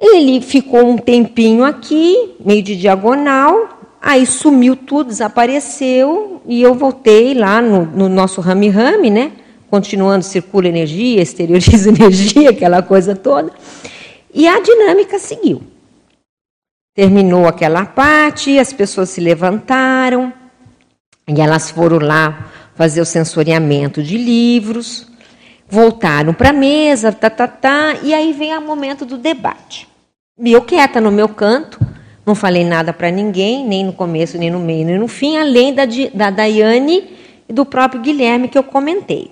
Ele 0.00 0.40
ficou 0.40 0.86
um 0.86 0.98
tempinho 0.98 1.64
aqui, 1.64 2.36
meio 2.44 2.62
de 2.62 2.76
diagonal, 2.76 3.80
aí 4.00 4.26
sumiu 4.26 4.76
tudo, 4.76 5.08
desapareceu, 5.08 6.42
e 6.46 6.60
eu 6.60 6.74
voltei 6.74 7.32
lá 7.34 7.62
no, 7.62 7.86
no 7.86 8.08
nosso 8.08 8.40
rame-rame, 8.40 9.10
né? 9.10 9.32
Continuando, 9.70 10.24
circula 10.24 10.68
energia, 10.68 11.22
exterioriza 11.22 11.88
energia, 11.90 12.50
aquela 12.50 12.82
coisa 12.82 13.16
toda. 13.16 13.50
E 14.32 14.46
a 14.46 14.60
dinâmica 14.60 15.18
seguiu. 15.18 15.62
Terminou 16.94 17.46
aquela 17.46 17.84
parte, 17.84 18.58
as 18.58 18.72
pessoas 18.72 19.10
se 19.10 19.20
levantaram 19.20 20.32
e 21.28 21.40
elas 21.40 21.70
foram 21.70 21.98
lá 21.98 22.52
fazer 22.74 23.00
o 23.00 23.04
sensoriamento 23.04 24.02
de 24.02 24.16
livros, 24.16 25.06
voltaram 25.68 26.32
para 26.32 26.50
a 26.50 26.52
mesa, 26.52 27.10
tá, 27.12 27.28
tá, 27.28 27.48
tá, 27.48 27.96
e 28.02 28.14
aí 28.14 28.32
vem 28.32 28.56
o 28.56 28.60
momento 28.60 29.04
do 29.04 29.18
debate. 29.18 29.88
Eu 30.38 30.62
quieta 30.62 31.00
no 31.00 31.10
meu 31.10 31.28
canto, 31.28 31.80
não 32.24 32.34
falei 32.34 32.64
nada 32.64 32.92
para 32.92 33.10
ninguém, 33.10 33.66
nem 33.66 33.84
no 33.84 33.92
começo, 33.92 34.38
nem 34.38 34.50
no 34.50 34.60
meio, 34.60 34.86
nem 34.86 34.98
no 34.98 35.08
fim, 35.08 35.36
além 35.36 35.74
da, 35.74 35.84
da 36.14 36.30
Daiane 36.30 37.10
e 37.48 37.52
do 37.52 37.64
próprio 37.64 38.00
Guilherme 38.00 38.48
que 38.48 38.58
eu 38.58 38.62
comentei. 38.62 39.30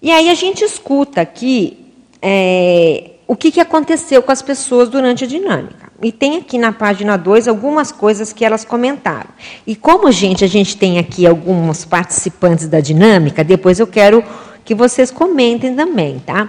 E 0.00 0.10
aí 0.10 0.30
a 0.30 0.34
gente 0.34 0.64
escuta 0.64 1.20
aqui 1.20 1.76
é, 2.22 3.10
o 3.26 3.36
que, 3.36 3.50
que 3.50 3.60
aconteceu 3.60 4.22
com 4.22 4.32
as 4.32 4.40
pessoas 4.40 4.88
durante 4.88 5.24
a 5.24 5.26
dinâmica. 5.26 5.89
E 6.02 6.10
tem 6.10 6.38
aqui 6.38 6.56
na 6.56 6.72
página 6.72 7.16
2 7.16 7.46
algumas 7.46 7.92
coisas 7.92 8.32
que 8.32 8.44
elas 8.44 8.64
comentaram. 8.64 9.28
E 9.66 9.76
como, 9.76 10.10
gente, 10.10 10.44
a 10.44 10.48
gente 10.48 10.76
tem 10.76 10.98
aqui 10.98 11.26
alguns 11.26 11.84
participantes 11.84 12.68
da 12.68 12.80
dinâmica, 12.80 13.44
depois 13.44 13.78
eu 13.78 13.86
quero 13.86 14.24
que 14.64 14.74
vocês 14.74 15.10
comentem 15.10 15.74
também, 15.74 16.20
tá? 16.24 16.48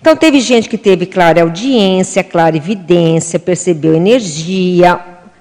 Então, 0.00 0.16
teve 0.16 0.40
gente 0.40 0.68
que 0.68 0.76
teve 0.76 1.06
clara 1.06 1.42
audiência, 1.42 2.24
clara 2.24 2.56
evidência, 2.56 3.38
percebeu 3.38 3.94
energia, 3.94 5.00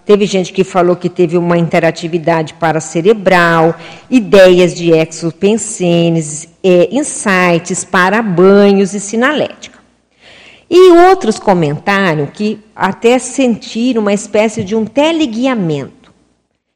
Teve 0.10 0.26
gente 0.26 0.52
que 0.52 0.64
falou 0.64 0.96
que 0.96 1.08
teve 1.08 1.38
uma 1.38 1.56
interatividade 1.56 2.56
paracerebral, 2.56 3.76
ideias 4.10 4.74
de 4.74 4.90
exopensenes, 4.90 6.48
é, 6.64 6.90
insights 6.92 7.84
para 7.84 8.20
banhos 8.20 8.96
e 8.96 9.00
sinalética. 9.00 9.69
E 10.70 10.92
outros 10.92 11.40
comentaram 11.40 12.28
que 12.28 12.60
até 12.76 13.18
sentiram 13.18 14.02
uma 14.02 14.14
espécie 14.14 14.64
de 14.64 14.76
um 14.76 14.86
teleguiamento. 14.86 16.14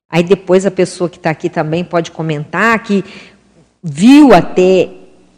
Aí 0.09 0.23
depois 0.23 0.65
a 0.65 0.71
pessoa 0.71 1.09
que 1.09 1.17
está 1.17 1.29
aqui 1.29 1.49
também 1.49 1.83
pode 1.83 2.11
comentar 2.11 2.81
que 2.83 3.03
viu 3.83 4.33
até 4.33 4.89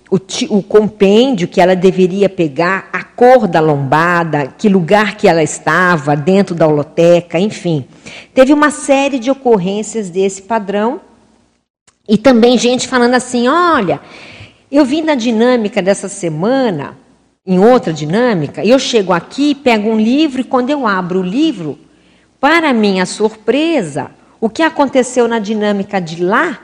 o, 0.09 0.17
o, 0.57 0.63
compêndio 0.63 1.47
que 1.47 1.59
ela 1.59 1.75
deveria 1.75 2.29
pegar, 2.29 2.89
a 2.93 3.03
cor 3.03 3.47
da 3.47 3.59
lombada, 3.59 4.47
que 4.57 4.69
lugar 4.69 5.17
que 5.17 5.27
ela 5.27 5.41
estava, 5.41 6.15
dentro 6.15 6.53
da 6.53 6.67
holoteca, 6.67 7.39
enfim. 7.39 7.85
Teve 8.33 8.53
uma 8.53 8.69
série 8.69 9.19
de 9.19 9.31
ocorrências 9.31 10.09
desse 10.09 10.41
padrão. 10.41 11.01
E 12.07 12.17
também 12.17 12.57
gente 12.57 12.87
falando 12.87 13.15
assim: 13.15 13.47
olha, 13.47 13.99
eu 14.71 14.85
vim 14.85 15.01
na 15.01 15.15
dinâmica 15.15 15.81
dessa 15.81 16.07
semana 16.07 16.97
em 17.45 17.59
outra 17.59 17.93
dinâmica, 17.93 18.65
eu 18.65 18.79
chego 18.79 19.13
aqui, 19.13 19.53
pego 19.53 19.89
um 19.89 19.99
livro 19.99 20.41
e 20.41 20.43
quando 20.43 20.71
eu 20.71 20.87
abro 20.87 21.19
o 21.19 21.23
livro, 21.23 21.77
para 22.39 22.73
minha 22.73 23.05
surpresa, 23.05 24.09
o 24.41 24.49
que 24.49 24.63
aconteceu 24.63 25.27
na 25.27 25.37
dinâmica 25.37 26.01
de 26.01 26.23
lá 26.23 26.59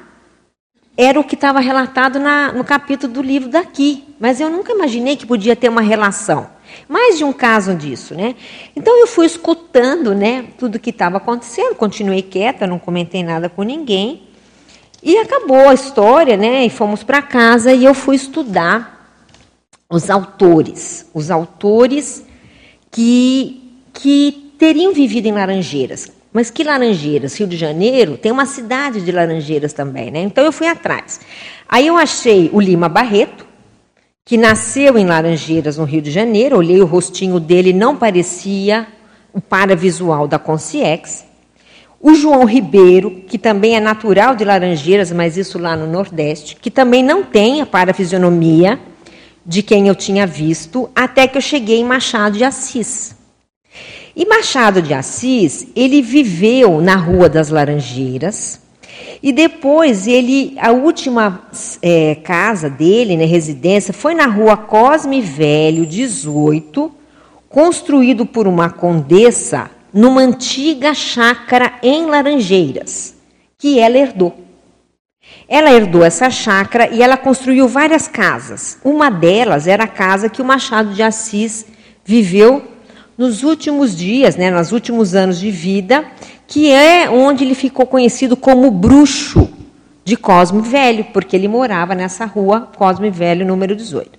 era 0.97 1.19
o 1.19 1.23
que 1.23 1.35
estava 1.35 1.59
relatado 1.59 2.19
na, 2.19 2.51
no 2.51 2.63
capítulo 2.63 3.13
do 3.13 3.21
livro 3.21 3.49
daqui. 3.49 4.03
Mas 4.19 4.39
eu 4.39 4.49
nunca 4.49 4.73
imaginei 4.73 5.15
que 5.15 5.25
podia 5.25 5.55
ter 5.55 5.69
uma 5.69 5.81
relação. 5.81 6.49
Mais 6.87 7.17
de 7.17 7.23
um 7.23 7.33
caso 7.33 7.73
disso, 7.75 8.13
né? 8.13 8.35
Então 8.75 8.99
eu 8.99 9.07
fui 9.07 9.25
escutando, 9.25 10.13
né, 10.13 10.45
tudo 10.57 10.79
que 10.79 10.89
estava 10.89 11.17
acontecendo, 11.17 11.75
continuei 11.75 12.21
quieta, 12.21 12.67
não 12.67 12.79
comentei 12.79 13.23
nada 13.23 13.49
com 13.49 13.63
ninguém. 13.63 14.23
E 15.01 15.17
acabou 15.17 15.69
a 15.69 15.73
história, 15.73 16.37
né? 16.37 16.65
E 16.65 16.69
fomos 16.69 17.03
para 17.03 17.21
casa 17.21 17.73
e 17.73 17.83
eu 17.83 17.93
fui 17.93 18.15
estudar 18.15 19.00
os 19.91 20.09
autores, 20.09 21.05
os 21.13 21.29
autores 21.29 22.25
que, 22.89 23.61
que 23.93 24.53
teriam 24.57 24.93
vivido 24.93 25.27
em 25.27 25.33
Laranjeiras. 25.33 26.09
Mas 26.31 26.49
que 26.49 26.63
Laranjeiras? 26.63 27.37
Rio 27.37 27.47
de 27.47 27.57
Janeiro 27.57 28.17
tem 28.17 28.31
uma 28.31 28.45
cidade 28.45 29.01
de 29.01 29.11
Laranjeiras 29.11 29.73
também, 29.73 30.09
né? 30.09 30.21
Então 30.21 30.45
eu 30.45 30.51
fui 30.53 30.65
atrás. 30.65 31.19
Aí 31.67 31.87
eu 31.87 31.97
achei 31.97 32.49
o 32.53 32.61
Lima 32.61 32.87
Barreto, 32.87 33.45
que 34.23 34.37
nasceu 34.37 34.97
em 34.97 35.05
Laranjeiras, 35.05 35.77
no 35.77 35.83
Rio 35.83 36.01
de 36.01 36.09
Janeiro. 36.09 36.57
Olhei 36.57 36.79
o 36.79 36.85
rostinho 36.85 37.37
dele, 37.37 37.73
não 37.73 37.97
parecia 37.97 38.87
o 39.33 39.41
paravisual 39.41 40.25
da 40.25 40.39
Conciex. 40.39 41.25
O 41.99 42.13
João 42.15 42.45
Ribeiro, 42.45 43.11
que 43.27 43.37
também 43.37 43.75
é 43.75 43.79
natural 43.81 44.35
de 44.37 44.45
Laranjeiras, 44.45 45.11
mas 45.11 45.35
isso 45.35 45.59
lá 45.59 45.75
no 45.75 45.85
Nordeste, 45.85 46.55
que 46.55 46.71
também 46.71 47.03
não 47.03 47.23
tem 47.23 47.61
a 47.61 47.65
parafisionomia 47.65 48.79
de 49.45 49.63
quem 49.63 49.87
eu 49.87 49.95
tinha 49.95 50.27
visto, 50.27 50.89
até 50.95 51.27
que 51.27 51.37
eu 51.37 51.41
cheguei 51.41 51.79
em 51.79 51.83
Machado 51.83 52.37
de 52.37 52.43
Assis. 52.43 53.15
E 54.15 54.25
Machado 54.25 54.81
de 54.81 54.93
Assis, 54.93 55.67
ele 55.75 56.01
viveu 56.01 56.81
na 56.81 56.95
Rua 56.95 57.29
das 57.29 57.49
Laranjeiras, 57.49 58.59
e 59.23 59.31
depois 59.31 60.07
ele, 60.07 60.55
a 60.59 60.71
última 60.71 61.47
é, 61.81 62.15
casa 62.15 62.69
dele, 62.69 63.15
né, 63.15 63.25
residência, 63.25 63.93
foi 63.93 64.15
na 64.15 64.25
Rua 64.25 64.57
Cosme 64.57 65.21
Velho, 65.21 65.85
18, 65.85 66.91
construído 67.47 68.25
por 68.25 68.47
uma 68.47 68.69
condessa 68.69 69.69
numa 69.93 70.21
antiga 70.21 70.93
chácara 70.93 71.73
em 71.83 72.05
Laranjeiras, 72.05 73.15
que 73.57 73.79
ela 73.79 73.97
herdou. 73.97 74.33
Ela 75.53 75.73
herdou 75.73 76.01
essa 76.01 76.29
chácara 76.29 76.87
e 76.93 77.03
ela 77.03 77.17
construiu 77.17 77.67
várias 77.67 78.07
casas. 78.07 78.77
Uma 78.85 79.11
delas 79.11 79.67
era 79.67 79.83
a 79.83 79.87
casa 79.87 80.29
que 80.29 80.41
o 80.41 80.45
Machado 80.45 80.93
de 80.93 81.03
Assis 81.03 81.65
viveu 82.05 82.63
nos 83.17 83.43
últimos 83.43 83.93
dias, 83.93 84.37
né, 84.37 84.49
nos 84.49 84.71
últimos 84.71 85.13
anos 85.13 85.37
de 85.37 85.51
vida, 85.51 86.05
que 86.47 86.71
é 86.71 87.09
onde 87.09 87.43
ele 87.43 87.53
ficou 87.53 87.85
conhecido 87.85 88.37
como 88.37 88.71
bruxo 88.71 89.49
de 90.05 90.15
Cosme 90.15 90.61
Velho, 90.61 91.07
porque 91.11 91.35
ele 91.35 91.49
morava 91.49 91.93
nessa 91.93 92.23
rua 92.23 92.69
Cosme 92.77 93.09
Velho, 93.09 93.45
número 93.45 93.75
18. 93.75 94.09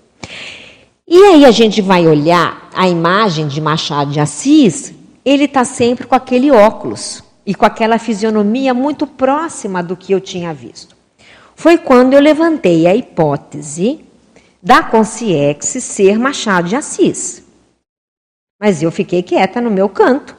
E 1.08 1.16
aí 1.16 1.46
a 1.46 1.50
gente 1.50 1.80
vai 1.80 2.06
olhar 2.06 2.68
a 2.74 2.86
imagem 2.90 3.48
de 3.48 3.58
Machado 3.58 4.10
de 4.10 4.20
Assis, 4.20 4.92
ele 5.24 5.44
está 5.44 5.64
sempre 5.64 6.06
com 6.06 6.14
aquele 6.14 6.50
óculos 6.50 7.24
e 7.46 7.54
com 7.54 7.64
aquela 7.64 7.98
fisionomia 7.98 8.74
muito 8.74 9.06
próxima 9.06 9.82
do 9.82 9.96
que 9.96 10.12
eu 10.12 10.20
tinha 10.20 10.52
visto 10.52 11.00
foi 11.54 11.78
quando 11.78 12.14
eu 12.14 12.21
levantei 12.21 12.87
a 12.87 12.94
hipótese 12.94 14.04
da 14.62 14.82
consciência 14.82 15.80
ser 15.80 16.18
Machado 16.18 16.68
de 16.68 16.76
Assis. 16.76 17.42
Mas 18.61 18.82
eu 18.82 18.92
fiquei 18.92 19.23
quieta 19.23 19.61
no 19.61 19.71
meu 19.71 19.88
canto. 19.88 20.37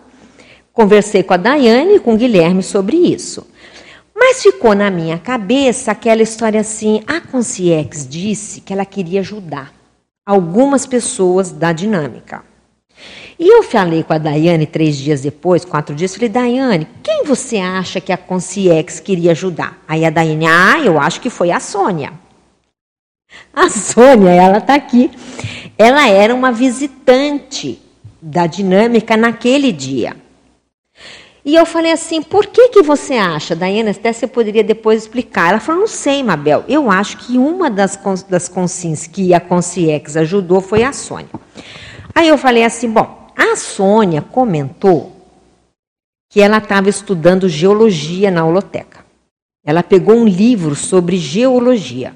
Conversei 0.72 1.24
com 1.24 1.34
a 1.34 1.38
Daiane 1.38 1.96
e 1.96 2.00
com 2.00 2.14
o 2.14 2.18
Guilherme 2.18 2.64
sobre 2.64 2.96
isso. 2.98 3.46
Mas 4.16 4.42
ficou 4.42 4.74
na 4.74 4.90
minha 4.90 5.20
cabeça 5.20 5.92
aquela 5.92 6.22
história 6.22 6.62
assim: 6.62 7.04
a 7.06 7.20
consciência 7.20 8.08
disse 8.10 8.62
que 8.62 8.72
ela 8.72 8.86
queria 8.86 9.20
ajudar. 9.20 9.74
algumas 10.26 10.86
pessoas 10.86 11.52
da 11.52 11.74
dinâmica. 11.74 12.46
E 13.44 13.48
eu 13.50 13.62
falei 13.62 14.04
com 14.04 14.14
a 14.14 14.18
Daiane 14.18 14.66
três 14.66 14.96
dias 14.96 15.20
depois, 15.20 15.66
quatro 15.66 15.94
dias, 15.94 16.16
falei, 16.16 16.30
Daiane, 16.30 16.88
quem 17.04 17.26
você 17.26 17.58
acha 17.58 18.00
que 18.00 18.14
a 18.14 18.16
Conciex 18.16 19.02
queria 19.02 19.32
ajudar? 19.32 19.84
Aí 19.86 20.06
a 20.06 20.10
Daiane, 20.10 20.46
ah, 20.48 20.80
eu 20.80 20.98
acho 20.98 21.20
que 21.20 21.30
foi 21.30 21.52
a 21.52 21.60
Sônia. 21.60 22.14
A 23.54 23.68
Sônia, 23.68 24.30
ela 24.30 24.60
está 24.60 24.76
aqui. 24.76 25.12
Ela 25.78 26.08
era 26.08 26.34
uma 26.34 26.54
visitante 26.54 27.82
da 28.22 28.48
dinâmica 28.48 29.18
naquele 29.18 29.74
dia. 29.74 30.16
E 31.44 31.54
eu 31.54 31.66
falei 31.66 31.92
assim, 31.92 32.22
por 32.22 32.46
que, 32.46 32.70
que 32.70 32.82
você 32.82 33.16
acha, 33.16 33.54
Daiane, 33.54 33.90
até 33.90 34.14
você 34.14 34.26
poderia 34.26 34.64
depois 34.64 35.02
explicar. 35.02 35.50
Ela 35.50 35.60
falou, 35.60 35.82
não 35.82 35.88
sei, 35.90 36.24
Mabel, 36.24 36.64
eu 36.70 36.90
acho 36.90 37.18
que 37.18 37.38
uma 37.38 37.70
das, 37.70 38.00
das 38.30 38.48
consins 38.48 39.06
que 39.06 39.34
a 39.34 39.42
Conciex 39.42 40.16
ajudou 40.16 40.62
foi 40.62 40.86
a 40.86 40.94
Sônia. 40.94 41.28
Aí 42.16 42.30
eu 42.30 42.38
falei 42.38 42.64
assim, 42.64 42.90
bom, 42.90 43.23
a 43.36 43.56
Sônia 43.56 44.22
comentou 44.22 45.12
que 46.30 46.42
ela 46.42 46.58
estava 46.58 46.90
estudando 46.90 47.48
geologia 47.48 48.32
na 48.32 48.44
holoteca. 48.44 49.06
Ela 49.64 49.84
pegou 49.84 50.16
um 50.16 50.28
livro 50.28 50.76
sobre 50.76 51.18
geologia. 51.18 52.14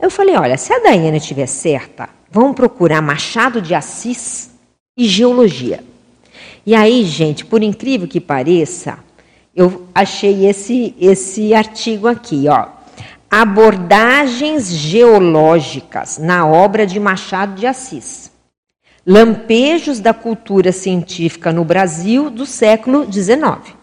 Eu 0.00 0.10
falei, 0.10 0.36
olha, 0.36 0.56
se 0.56 0.72
a 0.72 0.78
Daiane 0.78 1.18
estiver 1.18 1.46
certa, 1.46 2.08
vamos 2.30 2.56
procurar 2.56 3.00
Machado 3.00 3.60
de 3.62 3.74
Assis 3.74 4.50
e 4.96 5.06
geologia. 5.06 5.84
E 6.66 6.74
aí, 6.74 7.04
gente, 7.04 7.44
por 7.44 7.62
incrível 7.62 8.08
que 8.08 8.20
pareça, 8.20 8.98
eu 9.54 9.86
achei 9.94 10.46
esse, 10.46 10.94
esse 11.00 11.54
artigo 11.54 12.06
aqui, 12.08 12.46
ó. 12.48 12.66
Abordagens 13.30 14.68
geológicas 14.68 16.18
na 16.18 16.46
obra 16.46 16.86
de 16.86 16.98
Machado 16.98 17.54
de 17.54 17.66
Assis. 17.66 18.29
Lampejos 19.06 19.98
da 20.00 20.12
cultura 20.12 20.72
científica 20.72 21.52
no 21.52 21.64
Brasil 21.64 22.30
do 22.30 22.44
século 22.44 23.10
XIX. 23.10 23.74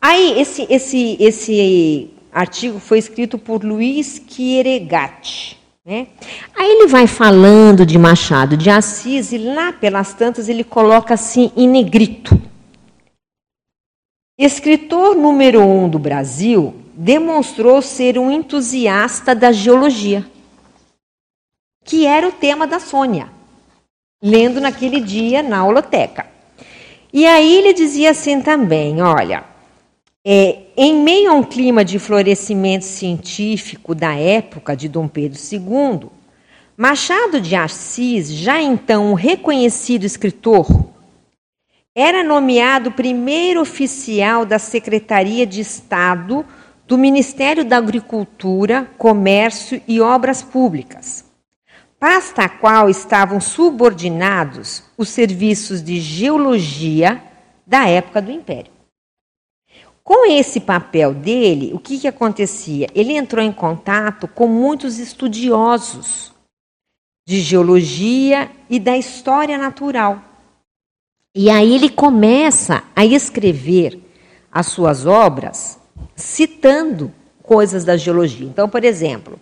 Aí, 0.00 0.40
esse, 0.40 0.66
esse, 0.70 1.16
esse 1.18 2.10
artigo 2.32 2.78
foi 2.78 2.98
escrito 2.98 3.38
por 3.38 3.64
Luiz 3.64 4.18
Quieregatti. 4.18 5.58
Né? 5.84 6.08
Aí 6.56 6.70
ele 6.70 6.86
vai 6.86 7.06
falando 7.06 7.84
de 7.84 7.98
Machado 7.98 8.56
de 8.56 8.70
Assis 8.70 9.32
e 9.32 9.38
lá 9.38 9.72
pelas 9.72 10.14
tantas 10.14 10.48
ele 10.48 10.64
coloca 10.64 11.14
assim 11.14 11.52
em 11.56 11.68
negrito. 11.68 12.40
Escritor 14.38 15.14
número 15.14 15.60
um 15.60 15.88
do 15.88 15.98
Brasil, 15.98 16.74
demonstrou 16.94 17.82
ser 17.82 18.18
um 18.18 18.30
entusiasta 18.30 19.34
da 19.34 19.52
geologia, 19.52 20.24
que 21.84 22.06
era 22.06 22.28
o 22.28 22.32
tema 22.32 22.66
da 22.66 22.80
Sônia, 22.80 23.30
lendo 24.24 24.58
naquele 24.58 25.00
dia 25.00 25.42
na 25.42 25.66
holoteca. 25.66 26.24
E 27.12 27.26
aí 27.26 27.58
ele 27.58 27.74
dizia 27.74 28.12
assim 28.12 28.40
também: 28.40 29.02
olha, 29.02 29.44
é, 30.24 30.62
em 30.74 30.94
meio 31.02 31.30
a 31.30 31.34
um 31.34 31.42
clima 31.42 31.84
de 31.84 31.98
florescimento 31.98 32.86
científico 32.86 33.94
da 33.94 34.14
época 34.14 34.74
de 34.74 34.88
Dom 34.88 35.06
Pedro 35.06 35.38
II, 35.38 36.08
Machado 36.76 37.40
de 37.40 37.54
Assis, 37.54 38.32
já 38.32 38.60
então 38.60 39.10
um 39.10 39.14
reconhecido 39.14 40.04
escritor, 40.04 40.66
era 41.94 42.24
nomeado 42.24 42.90
primeiro 42.90 43.60
oficial 43.60 44.44
da 44.44 44.58
Secretaria 44.58 45.46
de 45.46 45.60
Estado 45.60 46.44
do 46.88 46.98
Ministério 46.98 47.64
da 47.64 47.76
Agricultura, 47.76 48.90
Comércio 48.98 49.80
e 49.86 50.00
Obras 50.00 50.42
Públicas, 50.42 51.23
pasta 51.98 52.44
a 52.44 52.48
qual 52.48 52.88
estavam 52.88 53.40
subordinados 53.40 54.84
os 54.96 55.08
serviços 55.08 55.82
de 55.82 56.00
geologia 56.00 57.22
da 57.66 57.88
época 57.88 58.20
do 58.20 58.30
Império. 58.30 58.72
Com 60.02 60.30
esse 60.30 60.60
papel 60.60 61.14
dele, 61.14 61.72
o 61.72 61.78
que, 61.78 61.98
que 61.98 62.06
acontecia? 62.06 62.88
Ele 62.94 63.14
entrou 63.14 63.42
em 63.42 63.52
contato 63.52 64.28
com 64.28 64.46
muitos 64.46 64.98
estudiosos 64.98 66.34
de 67.26 67.40
geologia 67.40 68.50
e 68.68 68.78
da 68.78 68.98
história 68.98 69.56
natural. 69.56 70.22
E 71.34 71.48
aí 71.48 71.74
ele 71.74 71.88
começa 71.88 72.84
a 72.94 73.04
escrever 73.04 73.98
as 74.52 74.66
suas 74.66 75.06
obras 75.06 75.80
citando 76.14 77.10
coisas 77.42 77.84
da 77.84 77.96
geologia. 77.96 78.46
Então, 78.46 78.68
por 78.68 78.84
exemplo, 78.84 79.40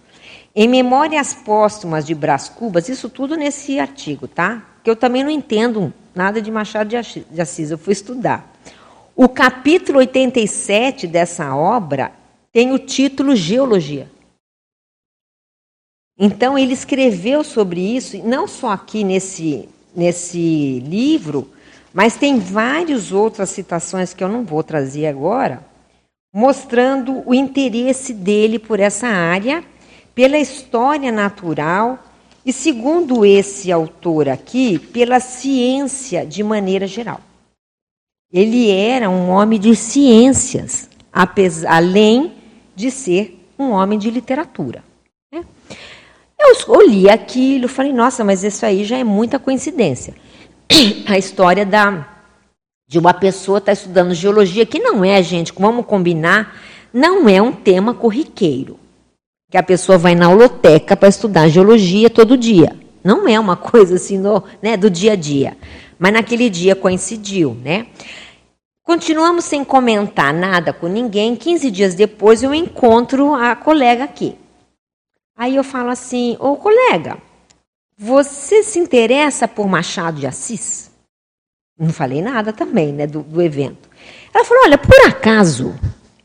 em 0.54 0.68
Memórias 0.68 1.32
Póstumas 1.32 2.04
de 2.04 2.14
Brás 2.14 2.48
Cubas, 2.48 2.88
isso 2.88 3.08
tudo 3.08 3.36
nesse 3.36 3.78
artigo, 3.78 4.28
tá? 4.28 4.62
Que 4.84 4.90
eu 4.90 4.96
também 4.96 5.24
não 5.24 5.30
entendo 5.30 5.92
nada 6.14 6.42
de 6.42 6.50
Machado 6.50 6.88
de 6.88 7.40
Assis, 7.40 7.70
eu 7.70 7.78
fui 7.78 7.92
estudar. 7.92 8.52
O 9.16 9.28
capítulo 9.28 9.98
87 9.98 11.06
dessa 11.06 11.54
obra 11.54 12.12
tem 12.52 12.72
o 12.72 12.78
título 12.78 13.34
Geologia. 13.34 14.10
Então, 16.18 16.58
ele 16.58 16.74
escreveu 16.74 17.42
sobre 17.42 17.80
isso, 17.80 18.16
não 18.26 18.46
só 18.46 18.70
aqui 18.70 19.02
nesse, 19.02 19.68
nesse 19.96 20.80
livro, 20.80 21.50
mas 21.92 22.16
tem 22.16 22.38
várias 22.38 23.10
outras 23.10 23.50
citações 23.50 24.12
que 24.12 24.22
eu 24.22 24.28
não 24.28 24.44
vou 24.44 24.62
trazer 24.62 25.06
agora, 25.06 25.64
mostrando 26.32 27.22
o 27.26 27.34
interesse 27.34 28.12
dele 28.12 28.58
por 28.58 28.80
essa 28.80 29.06
área, 29.08 29.64
pela 30.14 30.38
história 30.38 31.10
natural 31.10 31.98
e, 32.44 32.52
segundo 32.52 33.24
esse 33.24 33.70
autor 33.70 34.28
aqui, 34.28 34.78
pela 34.78 35.20
ciência 35.20 36.26
de 36.26 36.42
maneira 36.42 36.86
geral. 36.86 37.20
Ele 38.32 38.70
era 38.70 39.08
um 39.10 39.28
homem 39.28 39.60
de 39.60 39.76
ciências, 39.76 40.88
além 41.68 42.32
de 42.74 42.90
ser 42.90 43.38
um 43.58 43.70
homem 43.70 43.98
de 43.98 44.10
literatura. 44.10 44.82
Né? 45.32 45.44
Eu 46.66 46.88
li 46.88 47.08
aquilo, 47.08 47.68
falei, 47.68 47.92
nossa, 47.92 48.24
mas 48.24 48.42
isso 48.42 48.64
aí 48.64 48.84
já 48.84 48.96
é 48.96 49.04
muita 49.04 49.38
coincidência. 49.38 50.14
A 51.06 51.18
história 51.18 51.64
da, 51.64 52.08
de 52.88 52.98
uma 52.98 53.12
pessoa 53.12 53.58
estar 53.58 53.66
tá 53.66 53.72
estudando 53.72 54.14
geologia, 54.14 54.66
que 54.66 54.78
não 54.78 55.04
é, 55.04 55.22
gente, 55.22 55.52
vamos 55.56 55.86
combinar, 55.86 56.58
não 56.92 57.28
é 57.28 57.40
um 57.40 57.52
tema 57.52 57.94
corriqueiro. 57.94 58.78
Que 59.52 59.58
a 59.58 59.62
pessoa 59.62 59.98
vai 59.98 60.14
na 60.14 60.30
holoteca 60.30 60.96
para 60.96 61.10
estudar 61.10 61.46
geologia 61.46 62.08
todo 62.08 62.38
dia. 62.38 62.74
Não 63.04 63.28
é 63.28 63.38
uma 63.38 63.54
coisa 63.54 63.96
assim 63.96 64.16
no, 64.16 64.42
né, 64.62 64.78
do 64.78 64.88
dia 64.88 65.12
a 65.12 65.14
dia. 65.14 65.58
Mas 65.98 66.14
naquele 66.14 66.48
dia 66.48 66.74
coincidiu, 66.74 67.54
né? 67.62 67.86
Continuamos 68.82 69.44
sem 69.44 69.62
comentar 69.62 70.32
nada 70.32 70.72
com 70.72 70.88
ninguém. 70.88 71.36
15 71.36 71.70
dias 71.70 71.94
depois 71.94 72.42
eu 72.42 72.54
encontro 72.54 73.34
a 73.34 73.54
colega 73.54 74.04
aqui. 74.04 74.38
Aí 75.36 75.54
eu 75.54 75.62
falo 75.62 75.90
assim: 75.90 76.34
Ô 76.40 76.56
colega, 76.56 77.18
você 77.96 78.62
se 78.62 78.78
interessa 78.78 79.46
por 79.46 79.68
Machado 79.68 80.18
de 80.18 80.26
Assis? 80.26 80.90
Não 81.78 81.90
falei 81.90 82.22
nada 82.22 82.54
também, 82.54 82.90
né, 82.90 83.06
do, 83.06 83.22
do 83.22 83.42
evento. 83.42 83.90
Ela 84.32 84.46
falou: 84.46 84.64
Olha, 84.64 84.78
por 84.78 85.06
acaso 85.06 85.74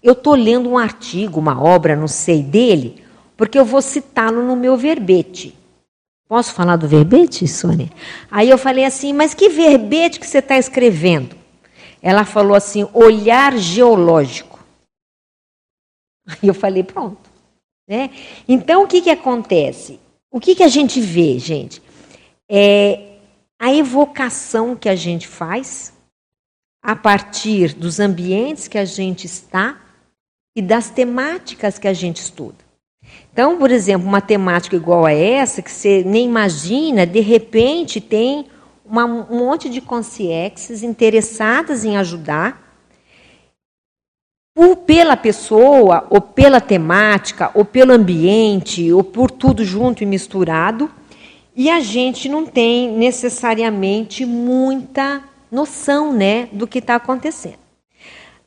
eu 0.01 0.13
estou 0.13 0.33
lendo 0.33 0.69
um 0.69 0.77
artigo, 0.77 1.41
uma 1.41 1.61
obra, 1.61 1.93
não 1.93 2.07
sei 2.07 2.41
dele, 2.41 3.03
porque 3.37 3.57
eu 3.57 3.63
vou 3.63 3.81
citá-lo 3.81 4.43
no 4.43 4.55
meu 4.55 4.75
verbete. 4.75 5.55
Posso 6.27 6.53
falar 6.53 6.75
do 6.75 6.87
verbete, 6.87 7.47
Sônia? 7.47 7.89
Aí 8.29 8.49
eu 8.49 8.57
falei 8.57 8.83
assim: 8.83 9.13
Mas 9.13 9.33
que 9.33 9.47
verbete 9.47 10.19
que 10.19 10.27
você 10.27 10.39
está 10.39 10.57
escrevendo? 10.57 11.37
Ela 12.01 12.25
falou 12.25 12.55
assim: 12.55 12.87
olhar 12.93 13.57
geológico. 13.57 14.59
Aí 16.27 16.49
eu 16.49 16.53
falei: 16.53 16.83
pronto. 16.83 17.29
Né? 17.87 18.09
Então, 18.47 18.83
o 18.83 18.87
que, 18.87 19.01
que 19.01 19.09
acontece? 19.09 19.99
O 20.29 20.41
que, 20.41 20.55
que 20.55 20.63
a 20.63 20.67
gente 20.67 20.99
vê, 20.99 21.39
gente? 21.39 21.81
É 22.49 23.19
a 23.57 23.73
evocação 23.73 24.75
que 24.75 24.89
a 24.89 24.95
gente 24.95 25.25
faz 25.27 25.93
a 26.83 26.95
partir 26.95 27.73
dos 27.73 27.99
ambientes 27.99 28.67
que 28.67 28.77
a 28.77 28.85
gente 28.85 29.25
está 29.25 29.81
e 30.55 30.61
das 30.61 30.89
temáticas 30.89 31.79
que 31.79 31.87
a 31.87 31.93
gente 31.93 32.17
estuda. 32.17 32.66
Então, 33.31 33.57
por 33.57 33.69
exemplo, 33.69 34.07
uma 34.07 34.21
temática 34.21 34.75
igual 34.75 35.05
a 35.05 35.13
essa, 35.13 35.61
que 35.61 35.71
você 35.71 36.03
nem 36.05 36.25
imagina, 36.25 37.05
de 37.05 37.19
repente 37.19 38.01
tem 38.01 38.47
uma, 38.83 39.05
um 39.05 39.37
monte 39.37 39.69
de 39.69 39.81
consciências 39.81 40.81
interessadas 40.81 41.85
em 41.85 41.97
ajudar, 41.97 42.65
por, 44.55 44.77
pela 44.77 45.15
pessoa, 45.15 46.07
ou 46.09 46.19
pela 46.19 46.59
temática, 46.59 47.51
ou 47.53 47.63
pelo 47.63 47.93
ambiente, 47.93 48.91
ou 48.91 49.03
por 49.03 49.29
tudo 49.29 49.63
junto 49.63 50.01
e 50.01 50.05
misturado, 50.05 50.89
e 51.55 51.69
a 51.69 51.79
gente 51.79 52.27
não 52.27 52.45
tem 52.45 52.91
necessariamente 52.91 54.25
muita 54.25 55.23
noção 55.51 56.11
né, 56.11 56.49
do 56.51 56.65
que 56.65 56.79
está 56.79 56.95
acontecendo. 56.95 57.66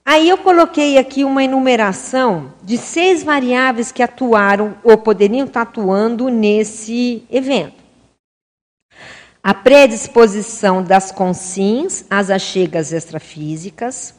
Aí 0.05 0.29
eu 0.29 0.39
coloquei 0.39 0.99
aqui 0.99 1.25
uma 1.25 1.45
enumeração 1.45 2.53
de 2.63 2.77
seis 2.79 3.23
variáveis 3.23 3.93
que 3.93 4.03
atuaram 4.03 4.77
ou 4.83 4.99
poderiam 4.99 5.47
estar 5.47 5.63
atuando 5.63 6.29
nesse 6.29 7.23
evento. 7.31 7.81
a 9.43 9.55
predisposição 9.55 10.83
das 10.83 11.11
consins 11.11 12.05
às 12.11 12.29
achegas 12.31 12.93
extrafísicas, 12.93 14.15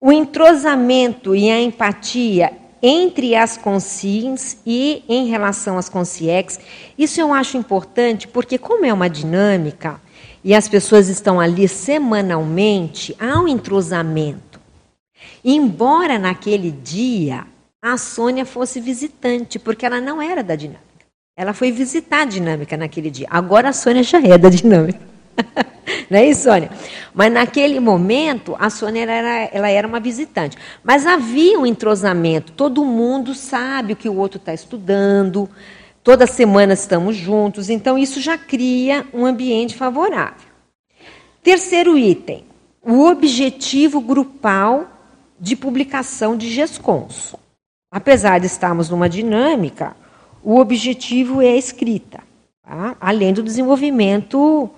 o 0.00 0.10
entrosamento 0.10 1.34
e 1.36 1.50
a 1.50 1.60
empatia 1.60 2.52
entre 2.82 3.34
as 3.34 3.58
consins 3.58 4.56
e 4.64 5.04
em 5.06 5.28
relação 5.28 5.76
às 5.76 5.90
consciex. 5.90 6.58
Isso 6.96 7.20
eu 7.20 7.30
acho 7.34 7.58
importante 7.58 8.26
porque, 8.26 8.56
como 8.56 8.86
é 8.86 8.92
uma 8.92 9.10
dinâmica 9.10 10.00
e 10.42 10.54
as 10.54 10.66
pessoas 10.66 11.10
estão 11.10 11.38
ali 11.38 11.68
semanalmente, 11.68 13.14
há 13.20 13.38
um 13.38 13.46
entrosamento. 13.46 14.49
Embora 15.44 16.18
naquele 16.18 16.70
dia 16.70 17.46
a 17.82 17.96
Sônia 17.96 18.44
fosse 18.44 18.80
visitante, 18.80 19.58
porque 19.58 19.86
ela 19.86 20.00
não 20.00 20.20
era 20.20 20.42
da 20.42 20.54
dinâmica. 20.54 20.84
Ela 21.36 21.54
foi 21.54 21.72
visitar 21.72 22.22
a 22.22 22.24
dinâmica 22.26 22.76
naquele 22.76 23.10
dia. 23.10 23.26
Agora 23.30 23.70
a 23.70 23.72
Sônia 23.72 24.02
já 24.02 24.20
é 24.20 24.36
da 24.36 24.50
dinâmica. 24.50 25.00
Não 26.10 26.18
é 26.18 26.26
isso, 26.26 26.42
Sônia? 26.42 26.70
Mas 27.14 27.32
naquele 27.32 27.80
momento, 27.80 28.56
a 28.58 28.68
Sônia 28.68 29.02
era, 29.02 29.48
ela 29.52 29.70
era 29.70 29.86
uma 29.86 30.00
visitante. 30.00 30.56
Mas 30.82 31.06
havia 31.06 31.58
um 31.58 31.64
entrosamento. 31.64 32.52
Todo 32.52 32.84
mundo 32.84 33.34
sabe 33.34 33.92
o 33.92 33.96
que 33.96 34.08
o 34.08 34.16
outro 34.16 34.38
está 34.38 34.52
estudando. 34.52 35.48
Toda 36.02 36.26
semana 36.26 36.72
estamos 36.72 37.16
juntos. 37.16 37.70
Então, 37.70 37.96
isso 37.96 38.20
já 38.20 38.36
cria 38.36 39.06
um 39.14 39.24
ambiente 39.24 39.74
favorável. 39.74 40.50
Terceiro 41.42 41.96
item: 41.96 42.44
o 42.82 43.06
objetivo 43.06 44.00
grupal 44.00 44.99
de 45.40 45.56
publicação 45.56 46.36
de 46.36 46.48
GESCONS. 46.50 47.34
Apesar 47.90 48.38
de 48.38 48.46
estarmos 48.46 48.90
numa 48.90 49.08
dinâmica, 49.08 49.96
o 50.44 50.58
objetivo 50.58 51.40
é 51.40 51.48
a 51.48 51.56
escrita, 51.56 52.22
tá? 52.62 52.96
além 53.00 53.32
do 53.32 53.42
desenvolvimento 53.42 54.70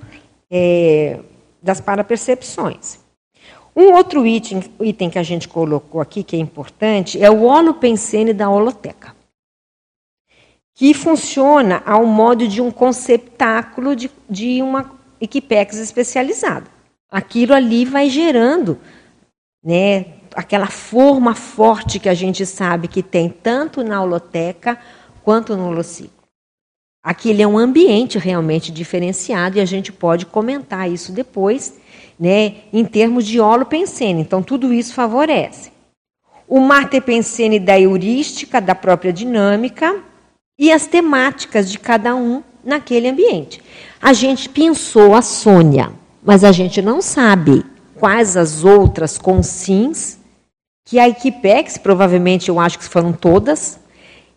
é, 0.50 1.20
das 1.62 1.80
parapercepções. 1.80 3.00
Um 3.74 3.92
outro 3.92 4.26
item, 4.26 4.62
item 4.80 5.10
que 5.10 5.18
a 5.18 5.22
gente 5.22 5.48
colocou 5.48 6.00
aqui, 6.00 6.22
que 6.22 6.36
é 6.36 6.38
importante, 6.38 7.22
é 7.22 7.30
o 7.30 7.42
holopensene 7.42 8.32
da 8.32 8.48
holoteca, 8.48 9.16
que 10.74 10.94
funciona 10.94 11.82
ao 11.84 12.06
modo 12.06 12.46
de 12.46 12.60
um 12.60 12.70
conceptáculo 12.70 13.96
de, 13.96 14.10
de 14.28 14.62
uma 14.62 14.92
equipex 15.20 15.76
especializada. 15.76 16.66
Aquilo 17.10 17.54
ali 17.54 17.84
vai 17.84 18.08
gerando 18.08 18.78
né, 19.62 20.21
aquela 20.34 20.66
forma 20.66 21.34
forte 21.34 21.98
que 21.98 22.08
a 22.08 22.14
gente 22.14 22.44
sabe 22.46 22.88
que 22.88 23.02
tem 23.02 23.28
tanto 23.28 23.82
na 23.82 24.02
holoteca 24.02 24.78
quanto 25.22 25.56
no 25.56 25.68
holociclo. 25.68 26.22
Aquele 27.04 27.42
é 27.42 27.46
um 27.46 27.58
ambiente 27.58 28.18
realmente 28.18 28.70
diferenciado 28.70 29.58
e 29.58 29.60
a 29.60 29.64
gente 29.64 29.92
pode 29.92 30.24
comentar 30.24 30.88
isso 30.90 31.10
depois, 31.10 31.76
né, 32.18 32.56
em 32.72 32.84
termos 32.84 33.26
de 33.26 33.40
holopensene. 33.40 34.20
Então, 34.20 34.42
tudo 34.42 34.72
isso 34.72 34.94
favorece. 34.94 35.72
O 36.46 36.60
martepensene 36.60 37.58
da 37.58 37.78
heurística, 37.78 38.60
da 38.60 38.74
própria 38.74 39.12
dinâmica 39.12 40.00
e 40.56 40.70
as 40.70 40.86
temáticas 40.86 41.68
de 41.70 41.78
cada 41.78 42.14
um 42.14 42.42
naquele 42.62 43.08
ambiente. 43.08 43.60
A 44.00 44.12
gente 44.12 44.48
pensou 44.48 45.14
a 45.14 45.22
Sônia, 45.22 45.90
mas 46.22 46.44
a 46.44 46.52
gente 46.52 46.80
não 46.80 47.02
sabe 47.02 47.64
quais 47.96 48.36
as 48.36 48.64
outras 48.64 49.18
consins 49.18 50.18
que 50.84 50.98
a 50.98 51.08
Equipex, 51.08 51.78
provavelmente 51.78 52.48
eu 52.48 52.58
acho 52.58 52.78
que 52.78 52.84
foram 52.84 53.12
todas, 53.12 53.78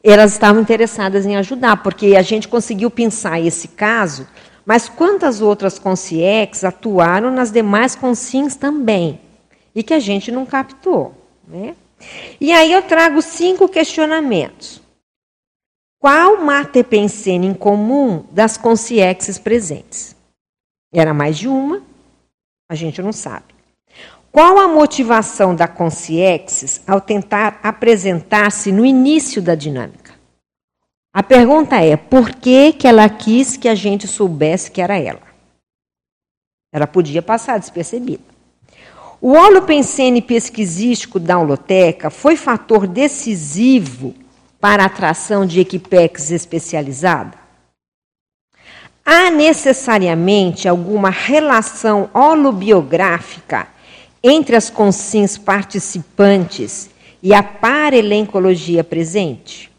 elas 0.04 0.34
estavam 0.34 0.62
interessadas 0.62 1.26
em 1.26 1.36
ajudar, 1.36 1.82
porque 1.82 2.16
a 2.16 2.22
gente 2.22 2.48
conseguiu 2.48 2.92
pensar 2.92 3.40
esse 3.40 3.70
caso, 3.70 4.28
mas 4.66 4.88
quantas 4.88 5.42
outras 5.42 5.80
consciex 5.80 6.64
atuaram 6.64 7.32
nas 7.32 7.52
demais 7.52 7.96
consins 7.96 8.56
também, 8.56 9.20
e 9.74 9.82
que 9.82 9.94
a 9.94 10.00
gente 10.00 10.32
não 10.32 10.46
captou. 10.46 11.14
Né? 11.48 11.76
E 12.40 12.52
aí 12.52 12.72
eu 12.72 12.84
trago 12.84 13.22
cinco 13.22 13.68
questionamentos. 13.68 14.82
Qual 16.00 16.44
matepensene 16.44 17.48
em 17.48 17.54
comum 17.54 18.26
das 18.32 18.58
consciexes 18.58 19.40
presentes? 19.40 20.16
Era 20.94 21.16
mais 21.16 21.36
de 21.38 21.48
uma? 21.48 21.82
A 22.70 22.76
gente 22.76 23.02
não 23.02 23.12
sabe. 23.12 23.55
Qual 24.36 24.60
a 24.60 24.68
motivação 24.68 25.56
da 25.56 25.66
consciexis 25.66 26.82
ao 26.86 27.00
tentar 27.00 27.58
apresentar-se 27.64 28.70
no 28.70 28.86
início 28.86 29.42
da 29.42 29.56
dinâmica? 29.56 30.12
A 31.14 31.24
pergunta 31.24 31.78
é: 31.78 31.96
por 31.96 32.32
que, 32.32 32.74
que 32.74 32.86
ela 32.86 33.08
quis 33.08 33.56
que 33.56 33.70
a 33.70 33.74
gente 33.74 34.10
soubesse 34.10 34.70
que 34.70 34.82
era 34.82 35.00
ela? 35.00 35.22
Ela 36.74 36.86
podia 36.86 37.22
passar 37.22 37.58
despercebida. 37.58 38.26
O 39.22 39.32
holopensene 39.32 40.22
pesquisístico 40.22 41.18
da 41.18 41.40
holoteca 41.40 42.10
foi 42.10 42.36
fator 42.36 42.88
decisivo 42.88 44.14
para 44.60 44.84
a 44.84 44.88
atração 44.88 45.46
de 45.46 45.62
equipex 45.62 46.30
especializada? 46.32 47.38
Há 49.06 49.32
necessariamente 49.32 50.68
alguma 50.68 51.10
relação 51.10 52.10
holobiográfica 52.14 53.74
entre 54.28 54.56
as 54.56 54.72
consins 54.72 55.38
participantes 55.38 56.90
e 57.22 57.32
a 57.32 57.44
parelencologia 57.44 58.84
presente? 58.84 59.72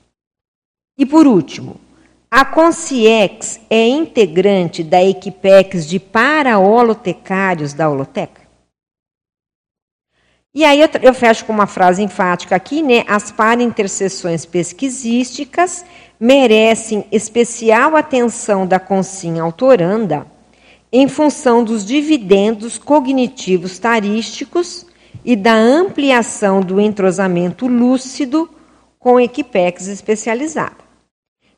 E 0.97 1.05
por 1.05 1.27
último, 1.27 1.81
a 2.31 2.45
Consciex 2.45 3.59
é 3.69 3.89
integrante 3.89 4.85
da 4.85 5.03
Equipex 5.03 5.85
de 5.85 5.99
paraholotecários 5.99 7.73
da 7.73 7.91
holoteca? 7.91 8.43
E 10.55 10.65
aí 10.65 10.81
eu, 10.81 10.89
eu 11.03 11.13
fecho 11.13 11.45
com 11.45 11.53
uma 11.53 11.67
frase 11.67 12.01
enfática 12.01 12.55
aqui, 12.55 12.83
né? 12.83 13.05
As 13.09 13.33
para-interseções 13.33 14.47
pesquisísticas 14.47 15.85
merecem 16.21 17.05
especial 17.11 17.97
atenção 17.97 18.65
da 18.65 18.79
consim 18.79 19.41
autoranda 19.41 20.25
em 20.99 21.09
função 21.09 21.63
dos 21.63 21.85
dividendos 21.85 22.79
cognitivos 22.79 23.79
tarísticos 23.79 24.87
e 25.23 25.37
da 25.37 25.55
ampliação 25.55 26.63
do 26.63 26.81
entrosamento 26.81 27.67
lúcido 27.67 28.49
com 28.99 29.21
equipex 29.21 29.89
especializada. 29.89 30.87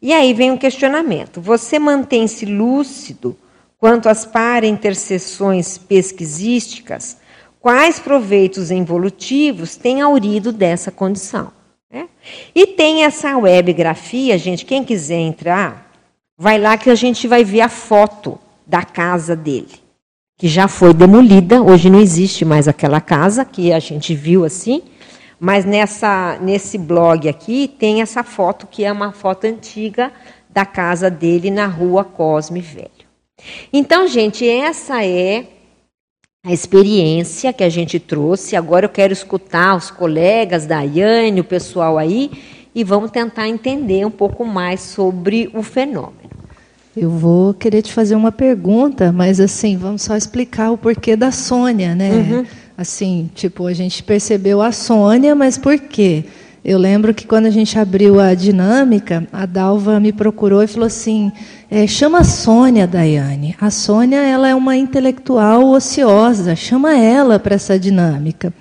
E 0.03 0.12
aí 0.12 0.35
vem 0.35 0.51
um 0.51 0.57
questionamento: 0.57 1.40
você 1.40 1.79
mantém-se 1.79 2.46
lúcido 2.46 3.37
quanto 3.79 4.09
às 4.09 4.27
para-interseções 4.27 5.79
pesquisísticas? 5.79 7.18
Quais 7.61 8.01
proveitos 8.01 8.72
evolutivos 8.72 9.77
têm 9.77 10.01
aurido 10.01 10.51
dessa 10.51 10.90
condição? 10.90 11.53
Né? 11.88 12.09
E 12.53 12.66
tem 12.66 13.05
essa 13.05 13.38
webgrafia, 13.38 14.37
gente, 14.37 14.64
quem 14.64 14.83
quiser 14.83 15.20
entrar, 15.20 15.92
vai 16.37 16.59
lá 16.59 16.77
que 16.77 16.90
a 16.90 16.96
gente 16.96 17.29
vai 17.29 17.44
ver 17.44 17.61
a 17.61 17.68
foto 17.68 18.37
da 18.69 18.83
casa 18.83 19.35
dele, 19.35 19.81
que 20.37 20.47
já 20.47 20.69
foi 20.69 20.93
demolida, 20.93 21.63
hoje 21.63 21.89
não 21.89 21.99
existe 21.99 22.45
mais 22.45 22.69
aquela 22.69 23.01
casa 23.01 23.45
que 23.45 23.73
a 23.73 23.79
gente 23.79 24.15
viu 24.15 24.45
assim, 24.45 24.83
mas 25.41 25.65
nessa 25.65 26.39
nesse 26.41 26.77
blog 26.77 27.29
aqui 27.29 27.67
tem 27.67 28.03
essa 28.03 28.23
foto 28.23 28.67
que 28.67 28.85
é 28.85 28.93
uma 28.93 29.13
foto 29.13 29.47
antiga 29.47 30.13
da 30.51 30.67
casa 30.67 31.09
dele 31.11 31.51
na 31.51 31.67
rua 31.67 32.05
Cosme 32.05 32.61
Velho. 32.61 33.09
Então, 33.73 34.07
gente, 34.07 34.47
essa 34.49 35.05
é 35.05 35.47
a 36.45 36.53
experiência 36.53 37.53
que 37.53 37.63
a 37.63 37.69
gente 37.69 38.01
trouxe. 38.01 38.57
Agora 38.57 38.87
eu 38.87 38.91
quero 38.91 39.13
escutar 39.13 39.77
os 39.77 39.91
colegas 39.91 40.67
da 40.67 40.81
Yane, 40.81 41.41
o 41.41 41.45
pessoal 41.45 41.99
aí, 41.99 42.31
e 42.75 42.83
vamos 42.83 43.11
tentar 43.11 43.49
entender 43.49 44.05
um 44.05 44.11
pouco 44.11 44.45
mais 44.45 44.81
sobre 44.81 45.51
o 45.55 45.63
fenômeno. 45.63 46.38
Eu 47.01 47.11
vou 47.11 47.55
querer 47.55 47.83
te 47.83 47.93
fazer 47.93 48.17
uma 48.17 48.33
pergunta, 48.33 49.13
mas 49.13 49.39
assim, 49.39 49.77
vamos 49.77 50.03
só 50.03 50.17
explicar 50.17 50.73
o 50.73 50.77
porquê 50.77 51.15
da 51.15 51.31
Sônia, 51.31 51.95
né? 51.95 52.11
Uhum. 52.11 52.45
Assim, 52.77 53.31
tipo, 53.37 53.67
a 53.67 53.73
gente 53.73 54.03
percebeu 54.03 54.61
a 54.61 54.73
Sônia, 54.73 55.33
mas 55.35 55.57
por 55.57 55.79
quê? 55.79 56.25
Eu 56.65 56.77
lembro 56.77 57.15
que 57.15 57.25
quando 57.25 57.47
a 57.47 57.51
gente 57.51 57.79
abriu 57.79 58.21
a 58.21 58.35
dinâmica, 58.35 59.27
a 59.33 59.47
Dalva 59.47 60.01
me 60.01 60.13
procurou 60.13 60.61
e 60.61 60.67
falou 60.67 60.89
assim: 60.89 61.31
é, 61.71 61.87
chama 61.87 62.19
a 62.19 62.25
Sônia, 62.25 62.85
Daiane. 62.85 63.55
A 63.61 63.71
Sônia 63.71 64.19
ela 64.19 64.49
é 64.49 64.55
uma 64.57 64.77
intelectual 64.77 65.69
ociosa, 65.69 66.57
chama 66.57 66.99
ela 66.99 67.39
para 67.39 67.55
essa 67.55 67.79
dinâmica. 67.79 68.53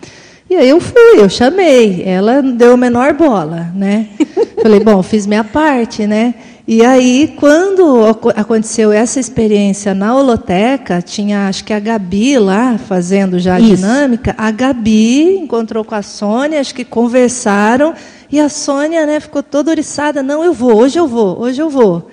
E 0.50 0.56
aí 0.56 0.70
eu 0.70 0.80
fui, 0.80 1.20
eu 1.20 1.28
chamei. 1.28 2.04
Ela 2.06 2.42
deu 2.42 2.74
a 2.74 2.78
menor 2.78 3.14
bola, 3.14 3.72
né? 3.74 4.08
Falei, 4.62 4.80
bom, 4.80 5.02
fiz 5.02 5.26
minha 5.26 5.44
parte, 5.44 6.06
né? 6.06 6.36
E 6.68 6.84
aí, 6.84 7.34
quando 7.38 8.04
aconteceu 8.36 8.92
essa 8.92 9.22
experiência 9.22 9.94
na 9.94 10.14
holoteca, 10.14 11.02
tinha 11.02 11.48
acho 11.48 11.64
que 11.64 11.72
a 11.72 11.80
Gabi 11.80 12.38
lá 12.38 12.78
fazendo 12.78 13.40
já 13.40 13.56
a 13.56 13.60
Isso. 13.60 13.78
dinâmica. 13.78 14.36
A 14.38 14.52
Gabi 14.52 15.38
encontrou 15.38 15.86
com 15.86 15.96
a 15.96 16.02
Sônia, 16.02 16.60
acho 16.60 16.76
que 16.76 16.84
conversaram, 16.84 17.94
e 18.30 18.38
a 18.38 18.50
Sônia 18.50 19.06
né, 19.06 19.18
ficou 19.22 19.42
toda 19.42 19.72
oriçada. 19.72 20.22
Não, 20.22 20.44
eu 20.44 20.52
vou, 20.52 20.76
hoje 20.76 21.00
eu 21.00 21.08
vou, 21.08 21.40
hoje 21.40 21.62
eu 21.62 21.70
vou. 21.70 22.10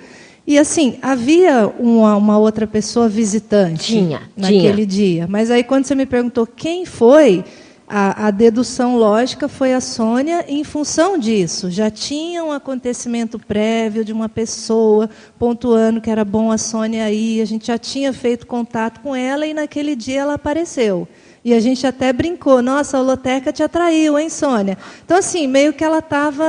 E 0.47 0.57
assim, 0.57 0.99
havia 1.03 1.67
uma, 1.77 2.15
uma 2.15 2.39
outra 2.39 2.65
pessoa 2.65 3.09
visitante 3.09 3.95
tinha, 3.95 4.23
naquele 4.37 4.87
tinha. 4.87 4.87
dia. 4.87 5.27
Mas 5.29 5.51
aí 5.51 5.65
quando 5.65 5.85
você 5.85 5.97
me 5.97 6.07
perguntou 6.07 6.47
quem 6.47 6.87
foi, 6.87 7.43
a, 7.87 8.29
a, 8.29 8.31
dedução 8.31 8.97
lógica 8.97 9.49
foi 9.49 9.75
a 9.75 9.81
Sônia 9.81 10.45
em 10.49 10.65
função 10.65 11.19
disso. 11.19 11.71
Já 11.71 11.91
tinha 11.91 12.43
um 12.43 12.51
acontecimento 12.51 13.39
prévio 13.39 14.05
de 14.05 14.13
uma 14.13 14.29
pessoa 14.29 15.09
pontuando 15.39 16.01
que 16.01 16.11
era 16.11 16.25
bom 16.25 16.51
a 16.51 16.59
Sônia 16.59 17.11
ir, 17.11 17.43
a 17.43 17.45
gente 17.45 17.67
já 17.67 17.77
tinha 17.77 18.13
feito 18.13 18.47
contato 18.47 19.01
com 19.01 19.15
ela 19.15 19.47
e 19.47 19.53
naquele 19.53 19.95
dia 19.95 20.23
ela 20.23 20.35
apareceu. 20.35 21.07
E 21.45 21.53
a 21.53 21.61
gente 21.61 21.87
até 21.87 22.11
brincou, 22.11 22.63
nossa, 22.63 22.97
a 22.97 23.01
holoteca 23.01 23.53
te 23.53 23.63
atraiu, 23.63 24.19
hein, 24.19 24.31
Sônia? 24.31 24.79
Então, 25.05 25.19
assim, 25.19 25.47
meio 25.47 25.75
que 25.75 25.85
ela 25.85 25.99
estava, 25.99 26.45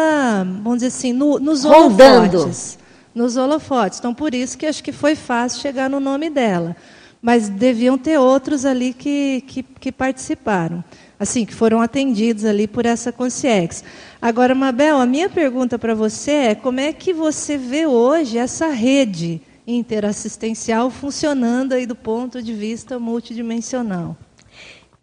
vamos 0.64 0.76
dizer 0.76 0.88
assim, 0.88 1.12
no, 1.12 1.38
nos 1.38 1.66
holofotes. 1.66 2.78
Nos 3.14 3.36
holofotes. 3.36 4.00
Então, 4.00 4.14
por 4.14 4.34
isso 4.34 4.58
que 4.58 4.66
acho 4.66 4.82
que 4.82 4.94
foi 4.94 5.16
fácil 5.16 5.60
chegar 5.60 5.90
no 5.90 6.00
nome 6.00 6.30
dela. 6.30 6.78
Mas 7.22 7.50
deviam 7.50 7.98
ter 7.98 8.18
outros 8.18 8.64
ali 8.64 8.94
que, 8.94 9.44
que, 9.46 9.64
que 9.64 9.92
participaram. 9.92 10.82
Assim, 11.20 11.46
que 11.46 11.54
foram 11.54 11.82
atendidos 11.82 12.44
ali 12.46 12.68
por 12.68 12.86
essa 12.86 13.12
Concierge. 13.12 13.84
Agora, 14.22 14.54
Mabel, 14.54 14.98
a 14.98 15.06
minha 15.06 15.30
pergunta 15.30 15.80
para 15.80 15.96
você 15.96 16.32
é 16.32 16.56
como 16.56 16.80
é 16.80 16.92
que 16.92 17.14
você 17.14 17.58
vê 17.58 17.88
hoje 17.88 18.38
essa 18.38 18.68
rede 18.68 19.42
interassistencial 19.68 20.90
funcionando 20.90 21.74
aí 21.74 21.86
do 21.86 21.96
ponto 21.96 22.42
de 22.42 22.54
vista 22.54 23.00
multidimensional? 23.00 24.18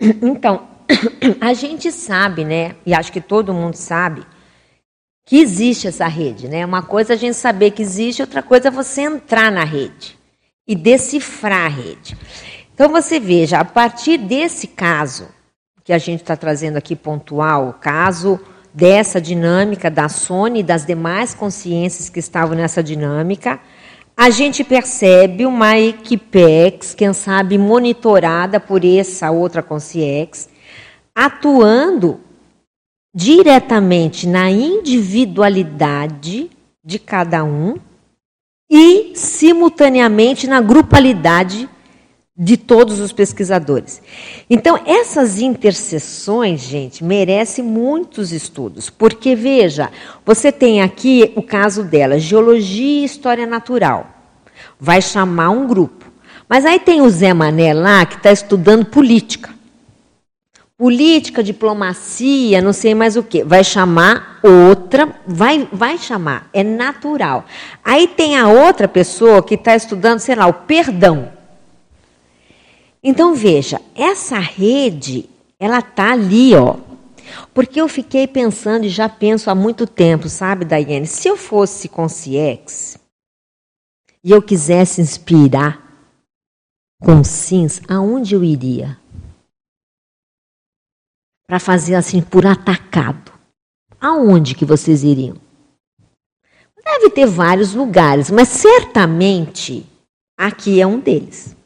Então, 0.00 0.68
a 1.40 1.54
gente 1.54 1.90
sabe, 1.90 2.44
né? 2.44 2.76
E 2.84 2.94
acho 2.94 3.12
que 3.12 3.20
todo 3.20 3.54
mundo 3.54 3.74
sabe 3.74 4.24
que 5.24 5.38
existe 5.38 5.86
essa 5.86 6.06
rede, 6.06 6.48
né? 6.48 6.64
Uma 6.64 6.82
coisa 6.82 7.12
é 7.12 7.16
a 7.16 7.18
gente 7.18 7.36
saber 7.36 7.70
que 7.70 7.82
existe, 7.82 8.22
outra 8.22 8.42
coisa 8.42 8.68
é 8.68 8.70
você 8.70 9.02
entrar 9.02 9.50
na 9.50 9.64
rede 9.64 10.18
e 10.66 10.74
decifrar 10.74 11.66
a 11.66 11.68
rede. 11.68 12.16
Então 12.74 12.88
você 12.88 13.20
veja, 13.20 13.60
a 13.60 13.64
partir 13.64 14.18
desse 14.18 14.66
caso 14.66 15.28
que 15.84 15.92
a 15.92 15.98
gente 15.98 16.20
está 16.20 16.36
trazendo 16.36 16.76
aqui 16.76 16.94
pontual, 16.94 17.68
o 17.68 17.72
caso 17.72 18.38
dessa 18.72 19.20
dinâmica 19.20 19.90
da 19.90 20.08
Sony 20.08 20.60
e 20.60 20.64
das 20.64 20.86
demais 20.86 21.34
consciências 21.34 22.08
que 22.08 22.20
estavam 22.20 22.56
nessa 22.56 22.82
dinâmica, 22.82 23.60
a 24.16 24.30
gente 24.30 24.64
percebe 24.64 25.44
uma 25.46 25.78
equipex, 25.78 26.94
quem 26.94 27.12
sabe 27.12 27.58
monitorada 27.58 28.58
por 28.60 28.84
essa 28.84 29.30
outra 29.30 29.62
consciex, 29.62 30.48
atuando 31.14 32.18
diretamente 33.14 34.26
na 34.26 34.50
individualidade 34.50 36.50
de 36.84 36.98
cada 36.98 37.44
um 37.44 37.76
e 38.70 39.12
simultaneamente 39.14 40.46
na 40.46 40.60
grupalidade 40.60 41.68
de 42.42 42.56
todos 42.56 42.98
os 42.98 43.12
pesquisadores. 43.12 44.02
Então, 44.50 44.80
essas 44.84 45.40
interseções, 45.40 46.60
gente, 46.60 47.04
merecem 47.04 47.64
muitos 47.64 48.32
estudos, 48.32 48.90
porque 48.90 49.36
veja, 49.36 49.90
você 50.26 50.50
tem 50.50 50.82
aqui 50.82 51.32
o 51.36 51.42
caso 51.42 51.84
dela, 51.84 52.18
geologia 52.18 53.02
e 53.02 53.04
história 53.04 53.46
natural. 53.46 54.08
Vai 54.78 55.00
chamar 55.00 55.50
um 55.50 55.68
grupo. 55.68 56.10
Mas 56.48 56.66
aí 56.66 56.80
tem 56.80 57.00
o 57.00 57.08
Zé 57.08 57.32
Mané 57.32 57.72
lá 57.72 58.04
que 58.04 58.16
está 58.16 58.32
estudando 58.32 58.86
política. 58.86 59.50
Política, 60.76 61.44
diplomacia, 61.44 62.60
não 62.60 62.72
sei 62.72 62.92
mais 62.92 63.16
o 63.16 63.22
que. 63.22 63.44
Vai 63.44 63.62
chamar 63.62 64.40
outra, 64.42 65.14
vai, 65.24 65.68
vai 65.72 65.96
chamar, 65.96 66.50
é 66.52 66.64
natural. 66.64 67.44
Aí 67.84 68.08
tem 68.08 68.36
a 68.36 68.48
outra 68.48 68.88
pessoa 68.88 69.44
que 69.44 69.54
está 69.54 69.76
estudando, 69.76 70.18
sei 70.18 70.34
lá, 70.34 70.48
o 70.48 70.52
perdão. 70.52 71.40
Então 73.02 73.34
veja, 73.34 73.80
essa 73.94 74.38
rede, 74.38 75.28
ela 75.58 75.82
tá 75.82 76.12
ali, 76.12 76.54
ó. 76.54 76.76
Porque 77.52 77.80
eu 77.80 77.88
fiquei 77.88 78.26
pensando 78.26 78.84
e 78.84 78.88
já 78.88 79.08
penso 79.08 79.50
há 79.50 79.54
muito 79.54 79.86
tempo, 79.86 80.28
sabe, 80.28 80.64
Daiane? 80.64 81.06
Se 81.06 81.28
eu 81.28 81.36
fosse 81.36 81.88
com 81.88 82.08
CIEX 82.08 82.98
e 84.22 84.30
eu 84.30 84.40
quisesse 84.40 85.00
inspirar 85.00 85.82
com 87.02 87.24
SINS, 87.24 87.80
aonde 87.88 88.34
eu 88.34 88.44
iria? 88.44 88.98
Para 91.46 91.58
fazer 91.58 91.96
assim 91.96 92.22
por 92.22 92.46
atacado. 92.46 93.32
Aonde 94.00 94.54
que 94.54 94.64
vocês 94.64 95.02
iriam? 95.02 95.36
Deve 96.84 97.10
ter 97.10 97.26
vários 97.26 97.74
lugares, 97.74 98.30
mas 98.30 98.48
certamente 98.48 99.86
aqui 100.36 100.80
é 100.80 100.86
um 100.86 100.98
deles. 100.98 101.56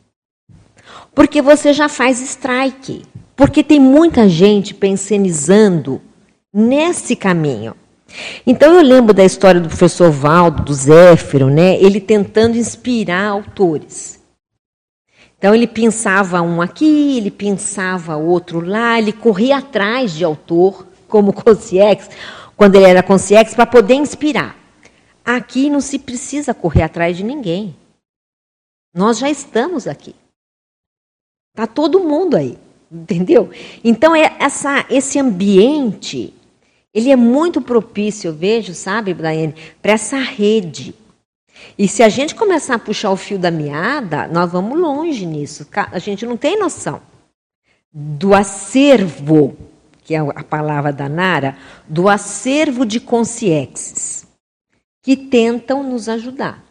Porque 1.16 1.40
você 1.40 1.72
já 1.72 1.88
faz 1.88 2.20
strike. 2.20 3.02
Porque 3.34 3.64
tem 3.64 3.80
muita 3.80 4.28
gente 4.28 4.74
pensionizando 4.74 6.02
nesse 6.52 7.16
caminho. 7.16 7.74
Então 8.46 8.74
eu 8.74 8.82
lembro 8.82 9.14
da 9.14 9.24
história 9.24 9.58
do 9.58 9.68
professor 9.68 10.10
Valdo, 10.10 10.62
do 10.62 10.74
Zéfiro, 10.74 11.48
né? 11.48 11.80
ele 11.80 12.02
tentando 12.02 12.58
inspirar 12.58 13.28
autores. 13.28 14.20
Então 15.38 15.54
ele 15.54 15.66
pensava 15.66 16.42
um 16.42 16.60
aqui, 16.60 17.16
ele 17.16 17.30
pensava 17.30 18.16
outro 18.16 18.60
lá, 18.60 18.98
ele 18.98 19.12
corria 19.12 19.56
atrás 19.56 20.12
de 20.12 20.22
autor, 20.22 20.86
como 21.08 21.32
Concierge, 21.32 22.08
quando 22.54 22.74
ele 22.74 22.84
era 22.86 23.02
Concierge, 23.02 23.54
para 23.54 23.64
poder 23.64 23.94
inspirar. 23.94 24.54
Aqui 25.24 25.70
não 25.70 25.80
se 25.80 25.98
precisa 25.98 26.52
correr 26.52 26.82
atrás 26.82 27.16
de 27.16 27.24
ninguém. 27.24 27.74
Nós 28.94 29.18
já 29.18 29.30
estamos 29.30 29.86
aqui. 29.86 30.14
Está 31.56 31.66
todo 31.66 32.00
mundo 32.00 32.36
aí, 32.36 32.58
entendeu? 32.92 33.48
Então 33.82 34.14
é 34.14 34.36
essa, 34.38 34.84
esse 34.90 35.18
ambiente, 35.18 36.34
ele 36.92 37.10
é 37.10 37.16
muito 37.16 37.62
propício, 37.62 38.28
eu 38.28 38.34
vejo, 38.34 38.74
sabe, 38.74 39.14
Daiane, 39.14 39.54
para 39.80 39.92
essa 39.92 40.18
rede. 40.18 40.94
E 41.78 41.88
se 41.88 42.02
a 42.02 42.10
gente 42.10 42.34
começar 42.34 42.74
a 42.74 42.78
puxar 42.78 43.10
o 43.10 43.16
fio 43.16 43.38
da 43.38 43.50
meada, 43.50 44.28
nós 44.28 44.52
vamos 44.52 44.78
longe 44.78 45.24
nisso. 45.24 45.66
A 45.74 45.98
gente 45.98 46.26
não 46.26 46.36
tem 46.36 46.58
noção 46.58 47.00
do 47.90 48.34
acervo, 48.34 49.56
que 50.04 50.14
é 50.14 50.18
a 50.18 50.44
palavra 50.44 50.92
da 50.92 51.08
Nara, 51.08 51.56
do 51.88 52.06
acervo 52.06 52.84
de 52.84 53.00
consciências 53.00 54.26
que 55.02 55.16
tentam 55.16 55.82
nos 55.82 56.06
ajudar. 56.06 56.65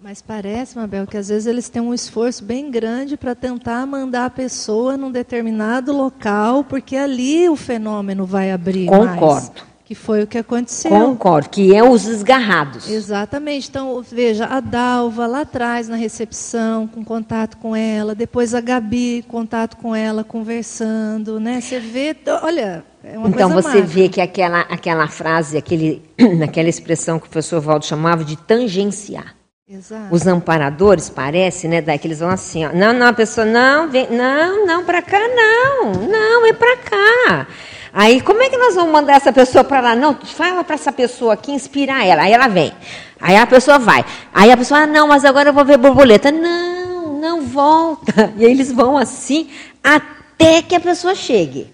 Mas 0.00 0.22
parece, 0.22 0.78
Mabel, 0.78 1.08
que 1.08 1.16
às 1.16 1.28
vezes 1.28 1.46
eles 1.46 1.68
têm 1.68 1.82
um 1.82 1.92
esforço 1.92 2.44
bem 2.44 2.70
grande 2.70 3.16
para 3.16 3.34
tentar 3.34 3.84
mandar 3.84 4.26
a 4.26 4.30
pessoa 4.30 4.96
num 4.96 5.10
determinado 5.10 5.92
local, 5.92 6.62
porque 6.62 6.94
ali 6.94 7.48
o 7.48 7.56
fenômeno 7.56 8.24
vai 8.24 8.52
abrir 8.52 8.86
Concordo. 8.86 9.26
Mais, 9.26 9.52
que 9.84 9.96
foi 9.96 10.22
o 10.22 10.26
que 10.26 10.38
aconteceu. 10.38 10.92
Concordo, 10.92 11.48
que 11.48 11.74
é 11.74 11.82
os 11.82 12.06
esgarrados. 12.06 12.88
Exatamente. 12.88 13.70
Então, 13.70 14.00
veja, 14.00 14.44
a 14.44 14.60
Dalva 14.60 15.26
lá 15.26 15.40
atrás 15.40 15.88
na 15.88 15.96
recepção, 15.96 16.86
com 16.86 17.04
contato 17.04 17.56
com 17.56 17.74
ela, 17.74 18.14
depois 18.14 18.54
a 18.54 18.60
Gabi, 18.60 19.24
contato 19.26 19.78
com 19.78 19.96
ela, 19.96 20.22
conversando, 20.22 21.40
né? 21.40 21.60
Você 21.60 21.80
vê, 21.80 22.16
olha, 22.40 22.84
é 23.02 23.18
uma 23.18 23.30
então 23.30 23.50
coisa 23.50 23.68
você 23.68 23.78
mágica. 23.80 23.86
vê 23.86 24.08
que 24.08 24.20
aquela, 24.20 24.60
aquela 24.60 25.08
frase, 25.08 25.56
aquele, 25.56 26.04
aquela 26.44 26.68
expressão 26.68 27.18
que 27.18 27.26
o 27.26 27.30
professor 27.30 27.60
Valdo 27.60 27.84
chamava 27.84 28.24
de 28.24 28.36
tangenciar. 28.36 29.37
Exato. 29.70 30.14
Os 30.14 30.26
amparadores, 30.26 31.10
parece, 31.10 31.68
né, 31.68 31.82
daí 31.82 31.98
que 31.98 32.06
eles 32.06 32.20
vão 32.20 32.30
assim, 32.30 32.64
ó, 32.64 32.70
não, 32.72 32.90
não, 32.94 33.06
a 33.06 33.12
pessoa, 33.12 33.44
não, 33.44 33.86
vem, 33.86 34.08
não, 34.10 34.64
não, 34.64 34.82
para 34.82 35.02
cá 35.02 35.18
não, 35.18 35.92
não, 35.92 36.46
é 36.46 36.54
para 36.54 36.76
cá. 36.78 37.46
Aí, 37.92 38.22
como 38.22 38.42
é 38.42 38.48
que 38.48 38.56
nós 38.56 38.74
vamos 38.74 38.90
mandar 38.90 39.16
essa 39.16 39.30
pessoa 39.30 39.62
para 39.62 39.82
lá? 39.82 39.94
Não, 39.94 40.14
fala 40.14 40.64
para 40.64 40.74
essa 40.74 40.90
pessoa 40.90 41.34
aqui, 41.34 41.52
inspirar 41.52 42.06
ela. 42.06 42.22
Aí 42.22 42.32
ela 42.32 42.48
vem. 42.48 42.72
Aí 43.20 43.36
a 43.36 43.46
pessoa 43.46 43.78
vai. 43.78 44.04
Aí 44.32 44.50
a 44.50 44.56
pessoa, 44.56 44.80
ah, 44.80 44.86
não, 44.86 45.08
mas 45.08 45.24
agora 45.24 45.50
eu 45.50 45.52
vou 45.52 45.64
ver 45.66 45.76
borboleta. 45.76 46.32
Não, 46.32 47.18
não 47.18 47.42
volta. 47.42 48.32
E 48.38 48.46
aí 48.46 48.50
eles 48.50 48.72
vão 48.72 48.96
assim 48.96 49.50
até 49.82 50.62
que 50.62 50.74
a 50.76 50.80
pessoa 50.80 51.14
chegue. 51.14 51.66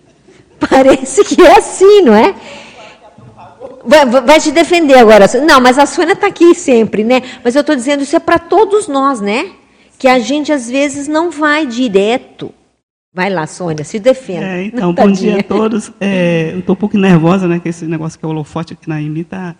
Parece 0.59 1.24
que 1.24 1.40
é 1.42 1.59
assim, 1.59 2.02
não 2.02 2.14
é? 2.14 2.35
Vai, 3.87 4.07
vai, 4.07 4.40
te 4.40 4.51
defender 4.51 4.94
agora. 4.94 5.27
Não, 5.47 5.61
mas 5.61 5.79
a 5.79 5.87
Sônia 5.87 6.14
está 6.14 6.27
aqui 6.27 6.55
sempre, 6.55 7.05
né? 7.05 7.23
Mas 7.44 7.55
eu 7.55 7.61
estou 7.61 7.77
dizendo, 7.77 8.03
isso 8.03 8.16
é 8.16 8.20
para 8.20 8.38
todos 8.38 8.88
nós, 8.88 9.20
né? 9.20 9.51
Que 9.99 10.09
a 10.09 10.18
gente 10.18 10.53
às 10.53 10.68
vezes 10.70 11.07
não 11.07 11.31
vai 11.31 11.66
direto. 11.66 12.53
Vai 13.12 13.31
lá, 13.31 13.47
Sônia, 13.47 13.85
se 13.85 14.01
defenda. 14.01 14.44
É, 14.44 14.64
então, 14.66 14.92
bom 14.92 15.11
dia 15.11 15.38
a 15.38 15.42
todos. 15.42 15.92
É, 16.01 16.51
eu 16.53 16.61
estou 16.61 16.75
um 16.75 16.79
pouco 16.79 16.99
nervosa, 16.99 17.47
né? 17.47 17.61
Que 17.61 17.68
esse 17.68 17.85
negócio 17.85 18.18
que 18.18 18.25
é 18.25 18.29
holofote 18.29 18.73
aqui 18.73 18.88
na 18.88 19.01
IMI 19.01 19.25
tá. 19.25 19.55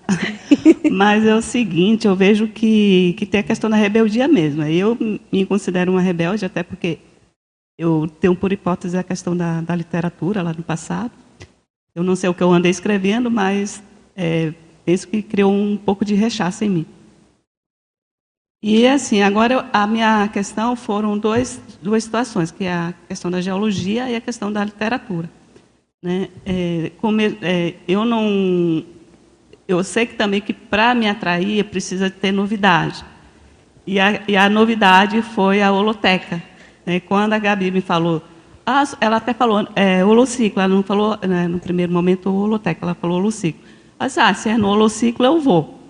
Mas 0.91 1.25
é 1.25 1.35
o 1.35 1.43
seguinte, 1.43 2.07
eu 2.07 2.17
vejo 2.17 2.49
que, 2.49 3.15
que 3.19 3.27
tem 3.27 3.41
a 3.41 3.45
questão 3.45 3.71
da 3.71 3.77
rebeldia 3.77 4.27
mesmo. 4.27 4.63
Eu 4.65 4.97
me 5.31 5.47
considero 5.47 5.93
uma 5.93 6.01
rebelde, 6.01 6.45
até 6.45 6.63
porque 6.63 6.99
eu 7.79 8.09
tenho 8.21 8.35
por 8.35 8.53
hipótese 8.53 8.97
a 8.97 9.03
questão 9.03 9.37
da, 9.37 9.61
da 9.61 9.75
literatura 9.75 10.43
lá 10.43 10.53
no 10.53 10.63
passado. 10.63 11.11
Eu 11.95 12.03
não 12.03 12.17
sei 12.17 12.29
o 12.29 12.35
que 12.35 12.43
eu 12.43 12.53
andei 12.53 12.71
escrevendo, 12.71 13.31
mas 13.31 13.83
é, 14.17 14.53
penso 14.85 15.09
que 15.09 15.23
criou 15.23 15.53
um 15.53 15.77
pouco 15.77 16.05
de 16.05 16.15
rechaço 16.15 16.65
em 16.65 16.69
mim. 16.69 16.87
E 18.63 18.87
assim, 18.87 19.21
agora 19.21 19.69
a 19.73 19.87
minha 19.87 20.27
questão 20.29 20.75
foram 20.75 21.19
dois, 21.19 21.61
duas 21.83 22.03
situações, 22.03 22.51
que 22.51 22.65
é 22.65 22.73
a 22.73 22.95
questão 23.07 23.31
da 23.31 23.41
geologia 23.41 24.09
e 24.09 24.17
a 24.17 24.21
questão 24.21 24.51
da 24.51 24.65
literatura. 24.65 25.29
Né? 26.03 26.29
É, 26.47 26.93
como, 26.99 27.21
é, 27.21 27.75
eu 27.87 28.05
não, 28.05 28.83
eu 29.67 29.85
sei 29.85 30.07
que 30.07 30.15
também 30.15 30.41
que 30.41 30.53
para 30.53 30.95
me 30.95 31.09
atrair 31.09 31.65
precisa 31.65 32.09
ter 32.09 32.33
novidade. 32.33 33.05
E 33.87 34.01
a, 34.01 34.23
e 34.27 34.37
a 34.37 34.49
novidade 34.49 35.21
foi 35.21 35.61
a 35.61 35.71
holoteca. 35.71 36.43
Né? 36.87 37.01
Quando 37.01 37.33
a 37.35 37.39
Gabi 37.39 37.71
me 37.71 37.81
falou, 37.81 38.23
ah, 38.67 38.85
ela 39.01 39.17
até 39.17 39.35
falou 39.35 39.67
é, 39.77 40.05
holociclo, 40.05 40.63
ela 40.63 40.75
não 40.75 40.83
falou 40.83 41.19
né, 41.27 41.47
no 41.47 41.59
primeiro 41.59 41.93
momento 41.93 42.31
holoteca, 42.31 42.81
ela 42.83 42.95
falou 42.95 43.19
holociclo. 43.19 43.61
Disse, 44.07 44.21
ah, 44.21 44.35
se 44.35 44.49
é 44.49 44.57
no 44.57 44.69
holociclo 44.69 45.25
eu 45.25 45.41
vou. 45.41 45.81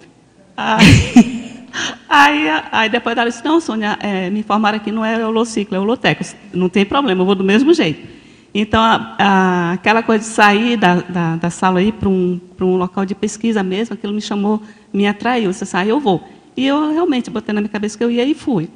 Aí, 0.57 1.35
Aí, 2.09 2.46
aí 2.70 2.88
depois 2.88 3.16
ela 3.16 3.29
disse, 3.29 3.44
não, 3.44 3.61
Sônia, 3.61 3.98
é, 4.00 4.31
me 4.31 4.40
informaram 4.40 4.77
aqui, 4.77 4.92
não 4.92 5.05
é 5.05 5.27
holociclo, 5.27 5.77
é 5.77 5.81
holoteco. 5.81 6.24
Não 6.53 6.68
tem 6.68 6.85
problema, 6.85 7.22
eu 7.22 7.27
vou 7.27 7.35
do 7.35 7.42
mesmo 7.42 7.74
jeito. 7.74 8.07
Então, 8.55 8.81
a, 8.81 9.16
a, 9.18 9.72
aquela 9.72 10.03
coisa 10.03 10.22
de 10.22 10.31
sair 10.31 10.77
da, 10.77 11.00
da, 11.00 11.37
da 11.37 11.50
sala 11.50 11.81
aí 11.81 11.90
para 11.90 12.09
um, 12.09 12.40
um 12.61 12.77
local 12.77 13.05
de 13.05 13.14
pesquisa 13.14 13.64
mesmo, 13.64 13.94
aquilo 13.94 14.12
me 14.12 14.20
chamou, 14.20 14.62
me 14.92 15.09
atraiu. 15.09 15.53
Você 15.53 15.66
sai, 15.66 15.90
eu 15.90 15.98
vou. 15.98 16.22
E 16.57 16.64
eu 16.64 16.92
realmente 16.92 17.31
botei 17.31 17.53
na 17.53 17.61
minha 17.61 17.70
cabeça 17.70 17.98
que 17.98 18.05
eu 18.05 18.11
ia 18.11 18.24
e 18.24 18.33
fui. 18.33 18.68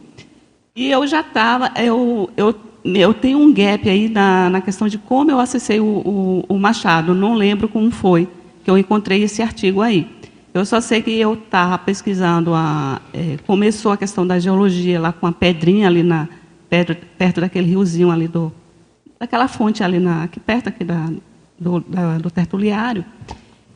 E 0.75 0.91
eu 0.91 1.07
já 1.07 1.21
estava, 1.21 1.71
eu, 1.77 2.29
eu, 2.37 2.53
eu 2.85 3.15
tenho 3.15 3.39
um 3.39 3.53
gap 3.53 3.89
aí 3.89 4.09
na, 4.09 4.51
na 4.51 4.61
questão 4.61 4.89
de 4.89 4.99
como 4.99 5.31
eu 5.31 5.39
acessei 5.39 5.79
o, 5.79 5.85
o, 5.85 6.45
o 6.49 6.59
Machado. 6.59 7.15
Não 7.15 7.35
lembro 7.35 7.69
como 7.69 7.89
foi 7.93 8.29
que 8.69 8.71
eu 8.71 8.77
encontrei 8.77 9.23
esse 9.23 9.41
artigo 9.41 9.81
aí. 9.81 10.07
Eu 10.53 10.63
só 10.67 10.79
sei 10.79 11.01
que 11.01 11.11
eu 11.19 11.33
estava 11.33 11.79
pesquisando, 11.79 12.53
a, 12.53 13.01
é, 13.15 13.39
começou 13.47 13.93
a 13.93 13.97
questão 13.97 14.27
da 14.27 14.39
geologia 14.39 15.01
lá 15.01 15.11
com 15.11 15.27
a 15.27 15.33
pedrinha 15.33 15.87
ali 15.87 16.03
na, 16.03 16.29
perto, 16.69 16.95
perto 17.17 17.41
daquele 17.41 17.67
riozinho 17.67 18.11
ali 18.11 18.29
do, 18.29 18.53
daquela 19.19 19.49
fonte 19.49 19.83
ali 19.83 19.99
na, 19.99 20.25
aqui 20.25 20.39
perto 20.39 20.69
aqui 20.69 20.85
da, 20.85 21.09
do, 21.59 21.81
da, 21.81 22.19
do 22.19 22.31
tertuliário. 22.31 23.07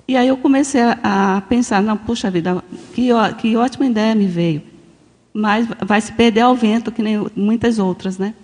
E 0.07 0.15
aí 0.15 0.29
eu 0.29 0.37
comecei 0.37 0.83
a, 0.83 0.99
a 1.37 1.41
pensar, 1.41 1.83
não, 1.83 1.97
puxa 1.97 2.31
vida, 2.31 2.63
que, 2.93 3.09
que 3.39 3.57
ótima 3.57 3.87
ideia 3.87 4.15
me 4.15 4.27
veio. 4.27 4.61
Mas 5.33 5.67
vai 5.87 6.03
se 6.03 6.13
perder 6.13 6.43
ao 6.43 6.55
vento, 6.55 6.93
que 6.93 7.01
nem 7.01 7.27
muitas 7.35 7.79
outras, 7.79 8.19
né? 8.19 8.35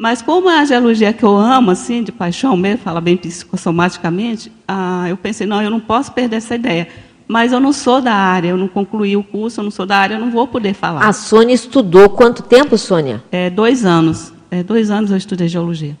Mas 0.00 0.22
como 0.22 0.48
a 0.48 0.64
geologia 0.64 1.12
que 1.12 1.22
eu 1.22 1.36
amo, 1.36 1.70
assim, 1.70 2.02
de 2.02 2.10
paixão 2.10 2.56
mesmo, 2.56 2.78
fala 2.78 3.02
bem 3.02 3.18
psicossomaticamente, 3.18 4.50
ah, 4.66 5.04
eu 5.10 5.16
pensei, 5.16 5.46
não, 5.46 5.62
eu 5.62 5.70
não 5.70 5.78
posso 5.78 6.10
perder 6.12 6.36
essa 6.36 6.54
ideia 6.54 6.88
mas 7.30 7.52
eu 7.52 7.60
não 7.60 7.72
sou 7.72 8.02
da 8.02 8.12
área, 8.12 8.48
eu 8.48 8.56
não 8.56 8.66
concluí 8.66 9.16
o 9.16 9.22
curso, 9.22 9.60
eu 9.60 9.62
não 9.64 9.70
sou 9.70 9.86
da 9.86 9.96
área, 9.96 10.16
eu 10.16 10.18
não 10.18 10.32
vou 10.32 10.48
poder 10.48 10.74
falar. 10.74 11.06
A 11.06 11.12
Sônia 11.12 11.54
estudou 11.54 12.10
quanto 12.10 12.42
tempo, 12.42 12.76
Sônia? 12.76 13.22
É, 13.30 13.48
dois 13.48 13.84
anos. 13.84 14.32
É, 14.50 14.64
dois 14.64 14.90
anos 14.90 15.12
eu 15.12 15.16
estudei 15.16 15.46
geologia. 15.46 15.96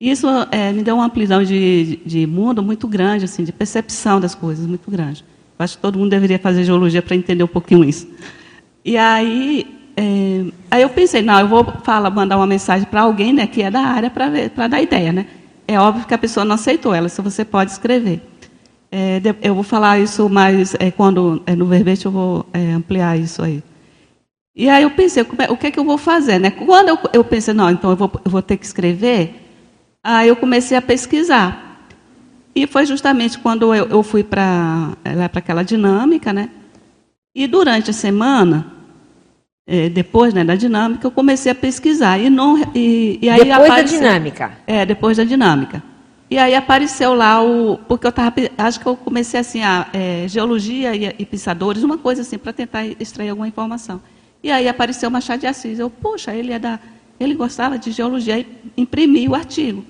Isso 0.00 0.28
é, 0.52 0.72
me 0.72 0.84
deu 0.84 0.94
uma 0.94 1.06
amplidão 1.06 1.42
de, 1.42 1.98
de, 2.06 2.24
mundo 2.28 2.62
muito 2.62 2.86
grande, 2.86 3.24
assim, 3.24 3.42
de 3.42 3.50
percepção 3.50 4.20
das 4.20 4.36
coisas 4.36 4.64
muito 4.66 4.88
grande. 4.88 5.24
Eu 5.58 5.64
acho 5.64 5.74
que 5.74 5.82
todo 5.82 5.98
mundo 5.98 6.10
deveria 6.10 6.38
fazer 6.38 6.62
geologia 6.62 7.02
para 7.02 7.16
entender 7.16 7.42
um 7.42 7.48
pouquinho 7.48 7.82
isso. 7.82 8.06
E 8.84 8.96
aí, 8.96 9.77
é, 10.00 10.52
aí 10.70 10.82
eu 10.82 10.88
pensei, 10.90 11.22
não, 11.22 11.40
eu 11.40 11.48
vou 11.48 11.64
falar, 11.82 12.08
mandar 12.08 12.36
uma 12.36 12.46
mensagem 12.46 12.86
para 12.86 13.00
alguém 13.00 13.32
né, 13.32 13.48
que 13.48 13.62
é 13.62 13.68
da 13.68 13.80
área 13.80 14.08
para 14.08 14.68
dar 14.68 14.80
ideia. 14.80 15.12
Né? 15.12 15.26
É 15.66 15.76
óbvio 15.76 16.06
que 16.06 16.14
a 16.14 16.18
pessoa 16.18 16.44
não 16.44 16.54
aceitou 16.54 16.94
ela, 16.94 17.08
se 17.08 17.20
você 17.20 17.44
pode 17.44 17.72
escrever. 17.72 18.22
É, 18.92 19.20
eu 19.42 19.56
vou 19.56 19.64
falar 19.64 19.98
isso 19.98 20.28
mais 20.28 20.76
é, 20.78 20.92
quando 20.92 21.42
é, 21.44 21.56
no 21.56 21.66
verbete 21.66 22.06
eu 22.06 22.12
vou 22.12 22.46
é, 22.52 22.74
ampliar 22.74 23.18
isso 23.18 23.42
aí. 23.42 23.60
E 24.54 24.68
aí 24.68 24.84
eu 24.84 24.90
pensei, 24.92 25.26
é, 25.38 25.50
o 25.50 25.56
que 25.56 25.66
é 25.66 25.70
que 25.72 25.80
eu 25.80 25.84
vou 25.84 25.98
fazer? 25.98 26.38
Né? 26.38 26.52
Quando 26.52 26.90
eu, 26.90 26.98
eu 27.12 27.24
pensei, 27.24 27.52
não, 27.52 27.68
então 27.68 27.90
eu 27.90 27.96
vou, 27.96 28.10
eu 28.24 28.30
vou 28.30 28.40
ter 28.40 28.56
que 28.56 28.64
escrever, 28.64 29.34
aí 30.02 30.28
eu 30.28 30.36
comecei 30.36 30.76
a 30.76 30.82
pesquisar. 30.82 31.88
E 32.54 32.68
foi 32.68 32.86
justamente 32.86 33.36
quando 33.36 33.74
eu, 33.74 33.88
eu 33.88 34.02
fui 34.04 34.22
para 34.22 34.96
aquela 35.34 35.64
dinâmica, 35.64 36.32
né? 36.32 36.50
E 37.34 37.48
durante 37.48 37.90
a 37.90 37.92
semana, 37.92 38.77
é, 39.70 39.90
depois 39.90 40.32
né, 40.32 40.42
da 40.42 40.54
dinâmica, 40.54 41.06
eu 41.06 41.10
comecei 41.10 41.52
a 41.52 41.54
pesquisar. 41.54 42.18
E 42.18 42.30
não, 42.30 42.58
e, 42.74 43.18
e 43.20 43.28
aí 43.28 43.44
depois 43.44 43.68
apareceu, 43.68 44.00
da 44.00 44.06
dinâmica? 44.06 44.52
É, 44.66 44.86
depois 44.86 45.16
da 45.18 45.24
dinâmica. 45.24 45.82
E 46.30 46.38
aí 46.38 46.54
apareceu 46.54 47.12
lá 47.12 47.42
o. 47.44 47.76
Porque 47.86 48.06
eu 48.06 48.10
estava. 48.10 48.34
Acho 48.56 48.80
que 48.80 48.86
eu 48.86 48.96
comecei 48.96 49.38
assim, 49.38 49.62
a 49.62 49.86
é, 49.92 50.26
geologia 50.26 50.96
e, 50.96 51.14
e 51.18 51.26
pisadores, 51.26 51.82
uma 51.82 51.98
coisa 51.98 52.22
assim, 52.22 52.38
para 52.38 52.50
tentar 52.50 52.86
extrair 52.86 53.28
alguma 53.28 53.46
informação. 53.46 54.00
E 54.42 54.50
aí 54.50 54.66
apareceu 54.66 55.10
Machado 55.10 55.40
de 55.40 55.46
Assis. 55.46 55.78
Eu, 55.78 55.90
poxa, 55.90 56.34
ele 56.34 56.52
é 56.52 56.58
da. 56.58 56.80
Ele 57.20 57.34
gostava 57.34 57.78
de 57.78 57.90
geologia 57.90 58.38
e 58.38 58.46
imprimi 58.74 59.28
o 59.28 59.34
artigo. 59.34 59.84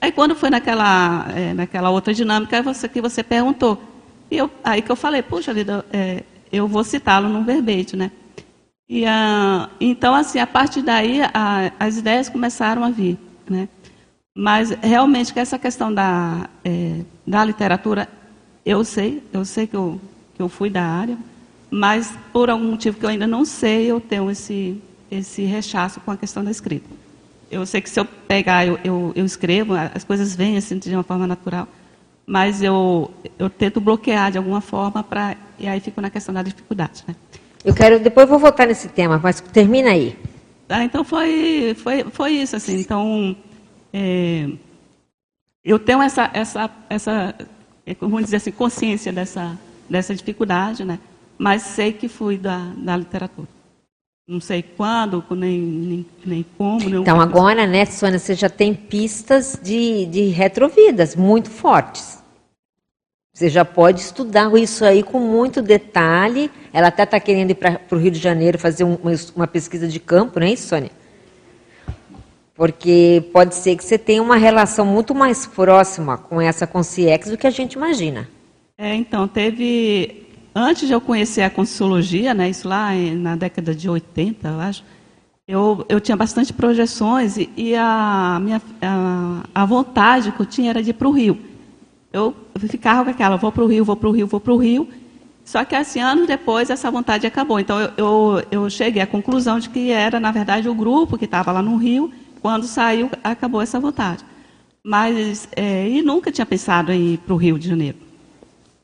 Aí 0.00 0.12
quando 0.12 0.36
foi 0.36 0.50
naquela, 0.50 1.26
é, 1.34 1.52
naquela 1.52 1.90
outra 1.90 2.14
dinâmica 2.14 2.62
você, 2.62 2.88
que 2.88 3.00
você 3.00 3.24
perguntou. 3.24 3.82
E 4.30 4.36
eu, 4.36 4.48
aí 4.62 4.82
que 4.82 4.92
eu 4.92 4.96
falei, 4.96 5.22
poxa 5.22 5.54
vida, 5.54 5.84
é, 5.92 6.22
eu 6.52 6.68
vou 6.68 6.84
citá-lo 6.84 7.28
num 7.28 7.42
verbete, 7.42 7.96
né? 7.96 8.10
E, 8.88 9.04
a, 9.04 9.68
então, 9.80 10.14
assim, 10.14 10.38
a 10.38 10.46
partir 10.46 10.82
daí, 10.82 11.20
a, 11.34 11.72
as 11.78 11.96
ideias 11.96 12.28
começaram 12.28 12.84
a 12.84 12.90
vir, 12.90 13.18
né? 13.48 13.68
Mas 14.34 14.70
realmente 14.70 15.32
que 15.32 15.40
essa 15.40 15.58
questão 15.58 15.92
da, 15.92 16.48
é, 16.64 17.00
da 17.26 17.44
literatura, 17.44 18.08
eu 18.64 18.84
sei, 18.84 19.22
eu 19.32 19.44
sei 19.44 19.66
que 19.66 19.74
eu, 19.74 20.00
que 20.34 20.42
eu 20.42 20.48
fui 20.48 20.68
da 20.68 20.84
área, 20.84 21.16
mas 21.70 22.12
por 22.32 22.50
algum 22.50 22.70
motivo 22.70 22.98
que 22.98 23.04
eu 23.04 23.10
ainda 23.10 23.26
não 23.26 23.44
sei, 23.44 23.86
eu 23.86 24.00
tenho 24.00 24.30
esse, 24.30 24.80
esse 25.10 25.42
rechaço 25.42 26.00
com 26.00 26.10
a 26.10 26.16
questão 26.16 26.44
da 26.44 26.50
escrita. 26.50 26.88
Eu 27.50 27.64
sei 27.64 27.80
que 27.80 27.88
se 27.88 27.98
eu 27.98 28.04
pegar, 28.04 28.66
eu, 28.66 28.78
eu, 28.84 29.12
eu 29.16 29.24
escrevo, 29.24 29.74
as 29.74 30.04
coisas 30.04 30.36
vêm 30.36 30.56
assim 30.56 30.78
de 30.78 30.94
uma 30.94 31.02
forma 31.02 31.26
natural, 31.26 31.66
mas 32.26 32.62
eu, 32.62 33.10
eu 33.38 33.48
tento 33.48 33.80
bloquear 33.80 34.30
de 34.30 34.38
alguma 34.38 34.60
forma 34.60 35.02
para 35.02 35.36
e 35.58 35.66
aí 35.66 35.80
fico 35.80 36.00
na 36.00 36.10
questão 36.10 36.34
da 36.34 36.42
dificuldade. 36.42 37.04
Né? 37.08 37.14
Eu 37.66 37.74
quero, 37.74 38.00
depois 38.00 38.24
eu 38.24 38.30
vou 38.30 38.38
voltar 38.38 38.66
nesse 38.66 38.88
tema, 38.88 39.20
mas 39.22 39.40
termina 39.40 39.90
aí. 39.90 40.16
Ah, 40.68 40.84
então 40.84 41.04
foi, 41.04 41.76
foi, 41.76 42.04
foi 42.04 42.32
isso 42.32 42.56
assim. 42.56 42.78
Então 42.78 43.36
é, 43.92 44.48
eu 45.64 45.78
tenho 45.78 46.00
essa, 46.00 46.30
essa, 46.32 46.70
essa, 46.88 47.34
é, 47.84 47.94
vamos 48.00 48.24
dizer 48.24 48.36
assim, 48.36 48.52
consciência 48.52 49.12
dessa, 49.12 49.58
dessa 49.90 50.14
dificuldade, 50.14 50.84
né? 50.84 50.98
mas 51.38 51.62
sei 51.62 51.92
que 51.92 52.08
fui 52.08 52.38
da, 52.38 52.72
da 52.76 52.96
literatura. 52.96 53.48
Não 54.28 54.40
sei 54.40 54.62
quando, 54.62 55.24
nem, 55.30 55.60
nem, 55.60 56.06
nem 56.24 56.46
como. 56.58 56.80
Nem 56.80 57.00
então, 57.00 57.20
agora, 57.20 57.64
né, 57.66 57.84
Sônia, 57.84 58.18
você 58.18 58.34
já 58.34 58.48
tem 58.48 58.74
pistas 58.74 59.58
de, 59.62 60.06
de 60.06 60.22
retrovidas 60.28 61.14
muito 61.14 61.48
fortes. 61.48 62.22
Você 63.36 63.50
já 63.50 63.66
pode 63.66 64.00
estudar 64.00 64.50
isso 64.56 64.82
aí 64.82 65.02
com 65.02 65.20
muito 65.20 65.60
detalhe. 65.60 66.50
Ela 66.72 66.88
até 66.88 67.02
está 67.02 67.20
querendo 67.20 67.50
ir 67.50 67.54
para 67.54 67.82
o 67.92 67.96
Rio 67.96 68.10
de 68.10 68.18
Janeiro 68.18 68.58
fazer 68.58 68.82
uma, 68.82 69.46
pesquisa 69.46 69.86
de 69.86 70.00
campo, 70.00 70.40
não 70.40 70.46
é 70.46 70.54
isso, 70.54 70.68
Sônia? 70.68 70.90
Porque 72.54 73.22
pode 73.34 73.54
ser 73.54 73.76
que 73.76 73.84
você 73.84 73.98
tenha 73.98 74.22
uma 74.22 74.36
relação 74.36 74.86
muito 74.86 75.14
mais 75.14 75.44
próxima 75.44 76.16
com 76.16 76.40
essa 76.40 76.66
consciência 76.66 77.30
do 77.30 77.36
que 77.36 77.46
a 77.46 77.50
gente 77.50 77.74
imagina. 77.74 78.26
É, 78.78 78.94
então, 78.94 79.28
teve. 79.28 80.30
Antes 80.54 80.88
de 80.88 80.94
eu 80.94 81.00
conhecer 81.02 81.42
a 81.42 81.50
Consciologia, 81.50 82.32
né, 82.32 82.48
isso 82.48 82.66
lá 82.66 82.94
na 82.94 83.36
década 83.36 83.74
de 83.74 83.86
80, 83.86 84.48
eu 84.48 84.60
acho, 84.60 84.82
eu, 85.46 85.84
eu 85.90 86.00
tinha 86.00 86.16
bastante 86.16 86.54
projeções 86.54 87.36
e, 87.36 87.50
e 87.54 87.76
a, 87.76 88.38
minha, 88.40 88.62
a, 88.80 89.42
a, 89.54 89.66
vontade 89.66 90.32
que 90.32 90.40
eu 90.40 90.46
tinha 90.46 90.70
era 90.70 90.82
de 90.82 90.88
ir 90.88 90.94
para 90.94 91.06
o 91.06 91.10
Rio. 91.10 91.38
Eu, 92.12 92.34
ficava 92.58 93.04
com 93.04 93.10
aquela, 93.10 93.36
vou 93.36 93.52
para 93.52 93.64
o 93.64 93.66
Rio, 93.66 93.84
vou 93.84 93.96
para 93.96 94.08
o 94.08 94.12
Rio, 94.12 94.26
vou 94.26 94.40
para 94.40 94.52
o 94.52 94.56
Rio. 94.56 94.88
Só 95.44 95.64
que, 95.64 95.74
assim, 95.74 96.00
anos 96.00 96.26
depois, 96.26 96.70
essa 96.70 96.90
vontade 96.90 97.26
acabou. 97.26 97.60
Então, 97.60 97.80
eu, 97.80 97.90
eu, 97.96 98.42
eu 98.50 98.70
cheguei 98.70 99.00
à 99.02 99.06
conclusão 99.06 99.58
de 99.58 99.68
que 99.68 99.90
era, 99.90 100.18
na 100.18 100.32
verdade, 100.32 100.68
o 100.68 100.74
grupo 100.74 101.16
que 101.16 101.24
estava 101.24 101.52
lá 101.52 101.62
no 101.62 101.76
Rio 101.76 102.12
quando 102.40 102.64
saiu, 102.66 103.10
acabou 103.24 103.60
essa 103.60 103.80
vontade. 103.80 104.24
Mas, 104.84 105.48
é, 105.56 105.88
e 105.88 106.00
nunca 106.00 106.30
tinha 106.30 106.46
pensado 106.46 106.92
em 106.92 107.14
ir 107.14 107.18
para 107.18 107.34
o 107.34 107.36
Rio 107.36 107.58
de 107.58 107.68
Janeiro. 107.68 107.98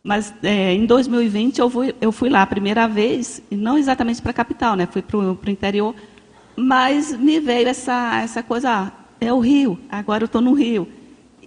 Mas 0.02 0.34
é, 0.42 0.74
em 0.74 0.84
2020 0.84 1.60
eu 1.60 1.70
fui, 1.70 1.94
eu 2.00 2.10
fui 2.10 2.28
lá 2.28 2.42
a 2.42 2.46
primeira 2.46 2.88
vez, 2.88 3.40
e 3.50 3.56
não 3.56 3.78
exatamente 3.78 4.20
para 4.20 4.32
a 4.32 4.34
capital, 4.34 4.74
né? 4.74 4.88
fui 4.90 5.00
para 5.00 5.16
o 5.16 5.38
interior, 5.46 5.94
mas 6.56 7.16
me 7.16 7.38
veio 7.38 7.68
essa, 7.68 8.20
essa 8.20 8.42
coisa, 8.42 8.68
ah, 8.68 8.92
é 9.20 9.32
o 9.32 9.38
Rio, 9.38 9.78
agora 9.88 10.24
eu 10.24 10.26
estou 10.26 10.40
no 10.40 10.54
Rio. 10.54 10.88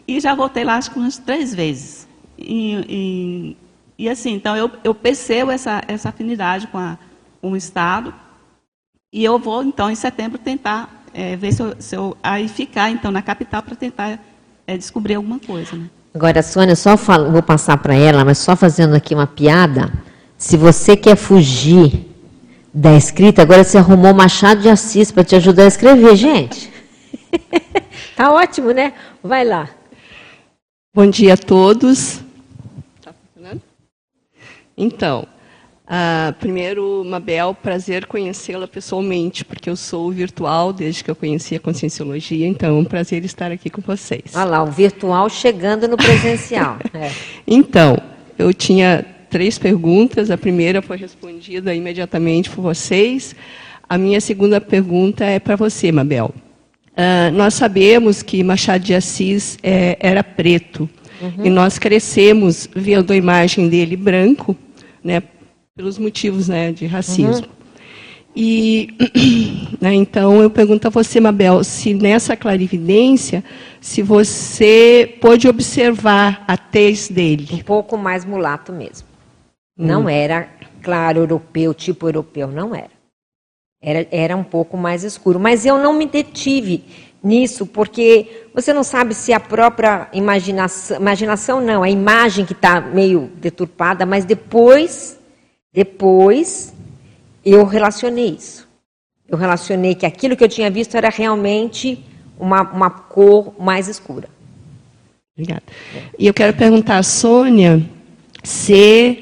E 0.07 0.19
já 0.19 0.35
voltei 0.35 0.63
lá 0.63 0.75
acho 0.75 0.91
que 0.91 0.99
umas 0.99 1.17
três 1.17 1.53
vezes. 1.53 2.07
E, 2.37 2.85
e, 2.89 3.57
e 3.97 4.09
assim, 4.09 4.33
então 4.33 4.55
eu, 4.55 4.69
eu 4.83 4.93
percebo 4.93 5.51
essa, 5.51 5.81
essa 5.87 6.09
afinidade 6.09 6.67
com, 6.67 6.77
a, 6.77 6.97
com 7.41 7.51
o 7.51 7.57
Estado, 7.57 8.13
e 9.11 9.23
eu 9.23 9.39
vou, 9.39 9.63
então, 9.63 9.89
em 9.89 9.95
setembro, 9.95 10.37
tentar 10.37 11.05
é, 11.13 11.37
ver 11.37 11.53
se 11.53 11.63
eu, 11.63 11.75
se 11.79 11.95
eu, 11.95 12.17
aí 12.21 12.49
ficar 12.49 12.89
então 12.89 13.09
na 13.09 13.21
capital 13.21 13.63
para 13.63 13.73
tentar 13.73 14.19
é, 14.67 14.77
descobrir 14.77 15.15
alguma 15.15 15.39
coisa. 15.39 15.75
Né? 15.75 15.89
Agora, 16.13 16.43
Sônia, 16.43 16.75
só 16.75 16.97
falo, 16.97 17.31
vou 17.31 17.41
passar 17.41 17.77
para 17.77 17.95
ela, 17.95 18.25
mas 18.25 18.37
só 18.37 18.55
fazendo 18.55 18.93
aqui 18.93 19.15
uma 19.15 19.25
piada. 19.25 19.91
Se 20.37 20.57
você 20.57 20.97
quer 20.97 21.15
fugir 21.15 22.11
da 22.73 22.93
escrita, 22.97 23.41
agora 23.41 23.63
você 23.63 23.77
arrumou 23.77 24.13
Machado 24.13 24.61
de 24.61 24.69
Assis 24.69 25.11
para 25.11 25.23
te 25.23 25.35
ajudar 25.35 25.63
a 25.63 25.67
escrever, 25.67 26.15
gente. 26.17 26.69
tá 28.17 28.33
ótimo, 28.33 28.71
né? 28.71 28.91
Vai 29.23 29.45
lá. 29.45 29.69
Bom 30.95 31.07
dia 31.07 31.33
a 31.33 31.37
todos. 31.37 32.21
Tá 33.01 33.11
funcionando? 33.11 33.61
Então, 34.77 35.27
Uh, 35.85 36.33
primeiro, 36.39 37.03
Mabel, 37.05 37.53
prazer 37.53 38.07
conhecê-la 38.07 38.67
pessoalmente, 38.67 39.45
porque 39.45 39.69
eu 39.69 39.75
sou 39.75 40.09
virtual 40.09 40.73
desde 40.73 41.03
que 41.03 41.11
eu 41.11 41.15
conheci 41.15 41.53
a 41.53 41.59
Conscienciologia, 41.59 42.47
então 42.47 42.69
é 42.69 42.79
um 42.79 42.83
prazer 42.83 43.23
estar 43.23 43.51
aqui 43.51 43.69
com 43.69 43.81
vocês. 43.83 44.33
Olha 44.33 44.45
lá, 44.45 44.63
o 44.63 44.71
virtual 44.71 45.29
chegando 45.29 45.87
no 45.87 45.95
presencial. 45.95 46.79
é. 46.91 47.11
Então, 47.45 48.01
eu 48.35 48.51
tinha 48.51 49.05
três 49.29 49.59
perguntas, 49.59 50.31
a 50.31 50.37
primeira 50.39 50.81
foi 50.81 50.97
respondida 50.97 51.75
imediatamente 51.75 52.49
por 52.49 52.63
vocês, 52.63 53.35
a 53.87 53.95
minha 53.95 54.19
segunda 54.19 54.59
pergunta 54.59 55.23
é 55.23 55.37
para 55.37 55.55
você, 55.55 55.91
Mabel. 55.91 56.33
Uh, 56.95 57.31
nós 57.33 57.53
sabemos 57.53 58.23
que 58.23 58.41
Machado 58.41 58.83
de 58.83 58.93
Assis 58.93 59.57
é, 59.61 59.97
era 59.99 60.23
preto, 60.23 60.89
uhum. 61.21 61.45
e 61.45 61.49
nós 61.49 61.77
crescemos 61.77 62.69
vendo 62.73 63.11
a 63.11 63.15
imagem 63.17 63.67
dele 63.67 63.97
branco, 63.97 64.55
né, 65.03 65.21
pelos 65.75 65.97
motivos 65.97 66.47
né, 66.47 66.71
de 66.71 66.85
racismo. 66.85 67.47
Uhum. 67.47 67.55
E 68.33 68.89
né, 69.79 69.93
então 69.93 70.41
eu 70.41 70.49
pergunto 70.49 70.87
a 70.87 70.89
você, 70.89 71.19
Mabel, 71.19 71.63
se 71.63 71.93
nessa 71.93 72.35
clarividência, 72.35 73.43
se 73.81 74.01
você 74.01 75.17
pôde 75.19 75.47
observar 75.47 76.45
a 76.47 76.57
tez 76.57 77.09
dele. 77.09 77.47
Um 77.51 77.59
pouco 77.59 77.97
mais 77.97 78.23
mulato 78.23 78.71
mesmo. 78.71 79.07
Hum. 79.77 79.85
Não 79.85 80.09
era 80.09 80.49
claro 80.81 81.19
europeu, 81.19 81.73
tipo 81.73 82.07
europeu, 82.07 82.47
não 82.47 82.73
era. 82.73 82.94
Era. 83.86 84.07
Era 84.11 84.36
um 84.36 84.43
pouco 84.43 84.75
mais 84.75 85.03
escuro. 85.03 85.39
Mas 85.39 85.65
eu 85.65 85.77
não 85.77 85.93
me 85.93 86.07
detive 86.07 86.83
nisso, 87.23 87.65
porque 87.65 88.47
você 88.53 88.73
não 88.73 88.83
sabe 88.83 89.13
se 89.13 89.31
a 89.31 89.39
própria 89.39 90.07
imaginação, 90.13 90.97
imaginação 90.97 91.61
não, 91.61 91.83
a 91.83 91.89
imagem 91.89 92.45
que 92.45 92.53
está 92.53 92.81
meio 92.81 93.31
deturpada, 93.38 94.05
mas 94.05 94.25
depois 94.25 95.17
depois, 95.75 96.73
eu 97.43 97.65
relacionei 97.65 98.29
isso. 98.29 98.65
Eu 99.27 99.38
relacionei 99.38 99.93
que 99.93 100.05
aquilo 100.05 100.38
que 100.38 100.43
eu 100.43 100.47
tinha 100.47 100.71
visto 100.71 100.95
era 100.95 101.09
realmente 101.09 102.01
uma, 102.39 102.61
uma 102.61 102.89
cor 102.89 103.53
mais 103.59 103.89
escura. 103.89 104.29
Obrigada. 105.38 105.63
E 106.17 106.27
eu 106.27 106.33
quero 106.33 106.55
perguntar 106.55 106.97
à 106.97 107.03
Sônia 107.03 107.86
se, 108.41 109.21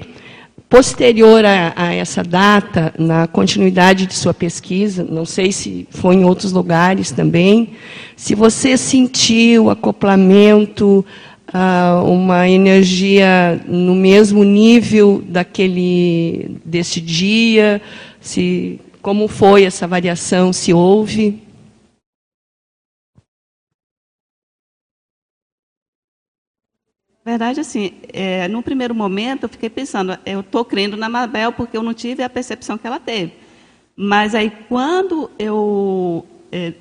posterior 0.74 1.46
a, 1.46 1.72
a, 1.76 1.94
essa 1.94 2.24
data, 2.24 2.92
na 2.98 3.28
continuidade 3.28 4.08
de 4.08 4.16
sua 4.16 4.34
pesquisa, 4.34 5.04
não 5.08 5.24
sei 5.24 5.52
se 5.52 5.88
foi 5.92 6.16
em 6.16 6.26
outros 6.26 6.52
lugares 6.52 7.12
também, 7.12 7.74
se 8.16 8.34
você 8.34 8.76
sentiu 8.76 9.70
acoplamento, 9.70 11.06
uh, 11.50 12.04
uma 12.04 12.50
energia 12.50 13.62
no 13.68 13.94
mesmo 13.94 14.44
nível 14.44 15.24
daquele 15.28 16.58
desse 16.66 17.00
dia, 17.00 17.80
se 18.20 18.80
como 19.00 19.28
foi 19.28 19.66
essa 19.66 19.86
variação, 19.86 20.52
se 20.52 20.74
houve. 20.74 21.40
Verdade, 27.26 27.60
assim, 27.60 27.94
é, 28.12 28.48
no 28.48 28.62
primeiro 28.62 28.94
momento 28.94 29.44
eu 29.44 29.50
fiquei 29.50 29.70
pensando, 29.70 30.18
eu 30.26 30.42
estou 30.42 30.66
crendo 30.66 30.98
na 30.98 31.08
Mabel 31.08 31.54
porque 31.54 31.78
eu 31.78 31.84
não 31.84 31.94
tive 31.94 32.22
a 32.24 32.30
percepção 32.30 32.78
que 32.78 32.86
ela 32.86 33.00
teve. 33.00 33.34
Mas 33.96 34.36
aí 34.36 34.52
quando 34.68 35.30
eu 35.38 36.26
é, 36.52 36.74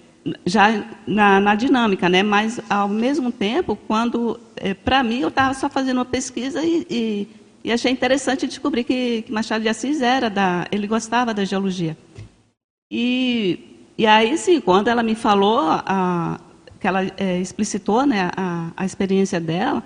já 0.47 0.85
na, 1.07 1.41
na, 1.41 1.55
dinâmica, 1.55 2.09
né? 2.09 2.23
Mas 2.23 2.61
ao 2.69 2.89
mesmo 2.89 3.33
tempo, 3.33 3.77
quando 3.87 4.39
é, 4.57 4.75
para 4.75 5.03
mim 5.03 5.21
eu 5.21 5.29
estava 5.29 5.55
só 5.55 5.69
fazendo 5.69 5.99
uma 5.99 6.05
pesquisa 6.05 6.63
e, 6.63 6.87
e, 6.89 7.29
e 7.65 7.73
achei 7.73 7.91
interessante 7.91 8.47
descobrir 8.47 8.85
que, 8.85 9.23
que, 9.23 9.33
Machado 9.33 9.63
de 9.63 9.69
Assis 9.69 10.01
era 10.01 10.29
da, 10.29 10.67
ele 10.71 10.87
gostava 10.87 11.35
da 11.35 11.45
geologia. 11.45 11.97
E, 12.91 13.59
e 13.99 14.07
aí 14.07 14.37
sim, 14.39 14.61
quando 14.61 14.89
ela 14.89 15.03
me 15.03 15.15
falou, 15.15 15.61
a, 15.61 16.41
que 16.81 16.87
ela 16.87 17.05
é, 17.17 17.41
explicitou, 17.41 18.07
né, 18.07 18.31
a, 18.37 18.71
a 18.77 18.85
experiência 18.85 19.41
dela, 19.41 19.83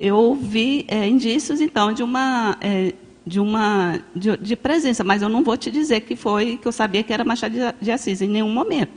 eu 0.00 0.34
vi 0.34 0.86
é, 0.88 1.06
indícios 1.06 1.60
então 1.60 1.92
de 1.92 2.02
uma 2.02 2.56
é, 2.62 2.94
de 3.26 3.38
uma 3.38 4.00
de, 4.16 4.34
de, 4.38 4.56
presença, 4.56 5.04
mas 5.04 5.20
eu 5.20 5.28
não 5.28 5.44
vou 5.44 5.56
te 5.58 5.70
dizer 5.70 6.00
que 6.00 6.16
foi 6.16 6.56
que 6.56 6.66
eu 6.66 6.72
sabia 6.72 7.02
que 7.02 7.12
era 7.12 7.22
Machado 7.22 7.54
de 7.80 7.92
Assis 7.92 8.22
em 8.22 8.28
nenhum 8.28 8.50
momento. 8.50 8.90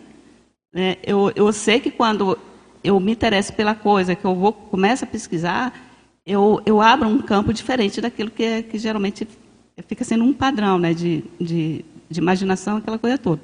Né? 0.73 0.95
Eu, 1.03 1.31
eu 1.35 1.51
sei 1.51 1.81
que 1.81 1.91
quando 1.91 2.37
eu 2.81 2.99
me 2.99 3.11
interesso 3.11 3.53
pela 3.53 3.75
coisa, 3.75 4.15
que 4.15 4.25
eu 4.25 4.33
vou 4.33 4.53
começo 4.53 5.03
a 5.03 5.07
pesquisar, 5.07 5.73
eu, 6.25 6.61
eu 6.65 6.81
abro 6.81 7.07
um 7.07 7.21
campo 7.21 7.53
diferente 7.53 7.99
daquilo 7.99 8.31
que, 8.31 8.43
é, 8.43 8.63
que 8.63 8.79
geralmente 8.79 9.27
fica 9.87 10.03
sendo 10.05 10.23
um 10.23 10.33
padrão 10.33 10.79
né, 10.79 10.93
de, 10.93 11.23
de, 11.39 11.83
de 12.09 12.19
imaginação, 12.19 12.77
aquela 12.77 12.97
coisa 12.97 13.17
toda. 13.17 13.41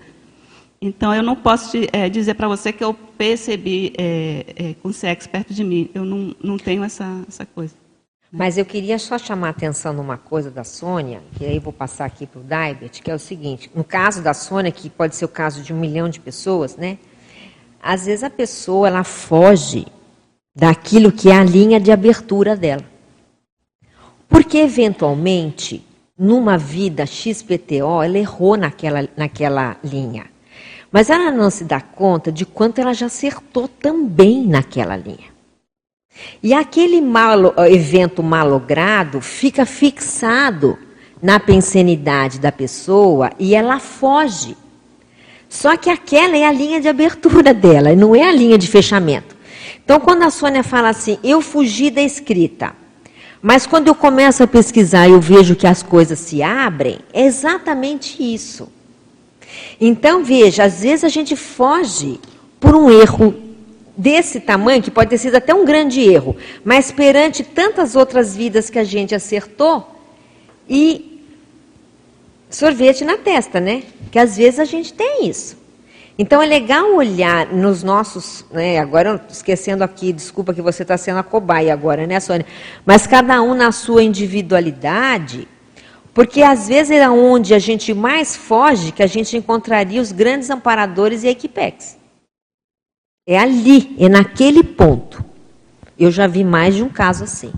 Então, 0.81 1.13
eu 1.13 1.21
não 1.21 1.35
posso 1.35 1.71
te, 1.71 1.89
é, 1.91 2.07
dizer 2.07 2.35
para 2.35 2.47
você 2.47 2.71
que 2.71 2.83
eu 2.83 2.93
percebi 2.93 3.93
é, 3.97 4.45
é, 4.55 4.73
com 4.75 4.93
ser 4.93 5.07
expert 5.07 5.51
de 5.51 5.63
mim. 5.63 5.89
Eu 5.93 6.05
não, 6.05 6.33
não 6.41 6.57
tenho 6.57 6.83
essa, 6.83 7.21
essa 7.27 7.45
coisa. 7.45 7.73
Né? 8.31 8.39
Mas 8.39 8.57
eu 8.57 8.65
queria 8.65 8.97
só 8.97 9.17
chamar 9.17 9.47
a 9.47 9.49
atenção 9.51 9.91
numa 9.91 10.17
coisa 10.17 10.49
da 10.49 10.63
Sônia, 10.63 11.21
que 11.35 11.45
aí 11.45 11.59
vou 11.59 11.73
passar 11.73 12.05
aqui 12.05 12.25
para 12.25 12.39
o 12.39 12.43
Daibert, 12.43 13.01
que 13.01 13.11
é 13.11 13.15
o 13.15 13.19
seguinte: 13.19 13.69
no 13.75 13.83
caso 13.83 14.21
da 14.21 14.33
Sônia, 14.33 14.71
que 14.71 14.89
pode 14.89 15.15
ser 15.15 15.25
o 15.25 15.29
caso 15.29 15.61
de 15.61 15.73
um 15.73 15.79
milhão 15.79 16.07
de 16.07 16.19
pessoas, 16.19 16.77
né? 16.77 16.97
Às 17.81 18.05
vezes 18.05 18.23
a 18.23 18.29
pessoa 18.29 18.87
ela 18.87 19.03
foge 19.03 19.85
daquilo 20.55 21.11
que 21.11 21.29
é 21.29 21.37
a 21.37 21.43
linha 21.43 21.79
de 21.79 21.91
abertura 21.91 22.55
dela. 22.55 22.83
Porque 24.27 24.59
eventualmente, 24.59 25.83
numa 26.17 26.57
vida 26.57 27.05
XPTO, 27.05 28.01
ela 28.03 28.17
errou 28.17 28.55
naquela, 28.55 29.07
naquela 29.17 29.77
linha. 29.83 30.29
Mas 30.91 31.09
ela 31.09 31.31
não 31.31 31.49
se 31.49 31.63
dá 31.63 31.79
conta 31.79 32.31
de 32.31 32.45
quanto 32.45 32.79
ela 32.79 32.93
já 32.93 33.05
acertou 33.05 33.67
também 33.67 34.45
naquela 34.47 34.97
linha. 34.97 35.29
E 36.41 36.53
aquele 36.53 36.99
malo, 36.99 37.53
evento 37.69 38.23
malogrado 38.23 39.21
fica 39.21 39.65
fixado 39.65 40.77
na 41.21 41.39
pensenidade 41.39 42.39
da 42.39 42.51
pessoa 42.51 43.31
e 43.37 43.53
ela 43.53 43.79
foge. 43.79 44.57
Só 45.47 45.75
que 45.75 45.89
aquela 45.89 46.37
é 46.37 46.45
a 46.45 46.51
linha 46.51 46.79
de 46.79 46.87
abertura 46.87 47.53
dela, 47.53 47.95
não 47.95 48.15
é 48.15 48.23
a 48.23 48.31
linha 48.31 48.57
de 48.57 48.67
fechamento. 48.67 49.35
Então, 49.83 49.99
quando 49.99 50.23
a 50.23 50.29
Sônia 50.29 50.63
fala 50.63 50.89
assim, 50.89 51.17
eu 51.23 51.41
fugi 51.41 51.89
da 51.89 52.01
escrita, 52.01 52.75
mas 53.41 53.65
quando 53.65 53.87
eu 53.87 53.95
começo 53.95 54.43
a 54.43 54.47
pesquisar 54.47 55.07
e 55.07 55.11
eu 55.11 55.19
vejo 55.19 55.55
que 55.55 55.65
as 55.65 55.81
coisas 55.81 56.19
se 56.19 56.43
abrem, 56.43 56.99
é 57.13 57.25
exatamente 57.25 58.21
isso. 58.21 58.71
Então, 59.79 60.23
veja, 60.23 60.63
às 60.63 60.81
vezes 60.81 61.03
a 61.03 61.09
gente 61.09 61.35
foge 61.35 62.19
por 62.59 62.75
um 62.75 62.89
erro 62.89 63.35
desse 63.95 64.39
tamanho, 64.39 64.81
que 64.81 64.91
pode 64.91 65.09
ter 65.09 65.17
sido 65.17 65.35
até 65.35 65.53
um 65.53 65.65
grande 65.65 66.01
erro, 66.01 66.35
mas 66.63 66.91
perante 66.91 67.43
tantas 67.43 67.95
outras 67.95 68.35
vidas 68.35 68.69
que 68.69 68.79
a 68.79 68.83
gente 68.83 69.13
acertou, 69.13 69.95
e 70.69 71.21
sorvete 72.49 73.03
na 73.03 73.17
testa, 73.17 73.59
né? 73.59 73.83
Que 74.11 74.19
às 74.19 74.37
vezes 74.37 74.59
a 74.59 74.65
gente 74.65 74.93
tem 74.93 75.27
isso. 75.27 75.57
Então 76.17 76.41
é 76.41 76.45
legal 76.45 76.93
olhar 76.93 77.47
nos 77.47 77.81
nossos, 77.81 78.45
né, 78.51 78.77
agora 78.77 79.25
esquecendo 79.29 79.85
aqui, 79.85 80.11
desculpa 80.11 80.53
que 80.53 80.61
você 80.61 80.81
está 80.83 80.97
sendo 80.97 81.19
a 81.19 81.23
cobaia 81.23 81.71
agora, 81.71 82.05
né, 82.05 82.19
Sônia? 82.19 82.45
Mas 82.85 83.07
cada 83.07 83.41
um 83.41 83.53
na 83.53 83.71
sua 83.71 84.03
individualidade, 84.03 85.47
porque 86.13 86.41
às 86.41 86.67
vezes 86.67 86.91
é 86.91 87.09
onde 87.09 87.53
a 87.53 87.59
gente 87.59 87.93
mais 87.93 88.35
foge 88.35 88.91
que 88.91 89.03
a 89.03 89.07
gente 89.07 89.37
encontraria 89.37 90.01
os 90.01 90.11
grandes 90.11 90.49
amparadores 90.49 91.23
e 91.23 91.27
equipex. 91.27 91.97
É 93.27 93.37
ali, 93.37 93.95
é 93.99 94.09
naquele 94.09 94.63
ponto. 94.63 95.23
Eu 95.97 96.11
já 96.11 96.25
vi 96.27 96.43
mais 96.43 96.75
de 96.75 96.83
um 96.83 96.89
caso 96.89 97.23
assim. 97.25 97.51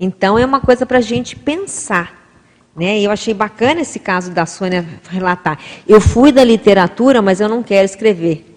Então 0.00 0.38
é 0.38 0.44
uma 0.44 0.60
coisa 0.60 0.84
para 0.84 0.98
a 0.98 1.02
gente 1.02 1.36
pensar. 1.36 2.26
Né? 2.74 3.00
Eu 3.00 3.10
achei 3.10 3.32
bacana 3.32 3.80
esse 3.80 3.98
caso 3.98 4.30
da 4.30 4.44
Sônia 4.44 4.84
relatar. 5.08 5.58
Eu 5.86 6.00
fui 6.00 6.32
da 6.32 6.44
literatura, 6.44 7.22
mas 7.22 7.40
eu 7.40 7.48
não 7.48 7.62
quero 7.62 7.84
escrever. 7.84 8.55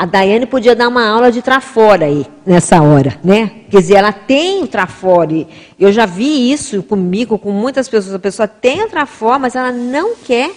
A 0.00 0.06
Daiane 0.06 0.46
podia 0.46 0.74
dar 0.74 0.88
uma 0.88 1.06
aula 1.06 1.30
de 1.30 1.42
trafora 1.42 2.06
aí, 2.06 2.24
nessa 2.46 2.80
hora, 2.80 3.20
né? 3.22 3.64
Quer 3.70 3.82
dizer, 3.82 3.94
ela 3.96 4.14
tem 4.14 4.62
o 4.62 4.66
trafora. 4.66 5.46
Eu 5.78 5.92
já 5.92 6.06
vi 6.06 6.50
isso 6.50 6.82
comigo, 6.82 7.38
com 7.38 7.52
muitas 7.52 7.86
pessoas. 7.86 8.14
A 8.14 8.18
pessoa 8.18 8.48
tem 8.48 8.82
o 8.82 8.88
trafora, 8.88 9.38
mas 9.38 9.54
ela 9.54 9.70
não 9.70 10.16
quer, 10.16 10.52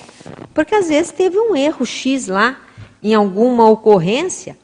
porque 0.53 0.73
às 0.73 0.87
vezes 0.87 1.11
teve 1.11 1.37
um 1.37 1.53
erro 1.53 1.85
X 1.85 2.29
lá, 2.29 2.55
em 3.03 3.13
alguma 3.13 3.69
ocorrência, 3.69 4.57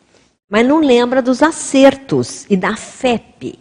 mas 0.50 0.66
não 0.66 0.80
lembra 0.80 1.22
dos 1.22 1.44
acertos 1.44 2.46
e 2.50 2.56
da 2.56 2.78
FEP. 2.78 3.60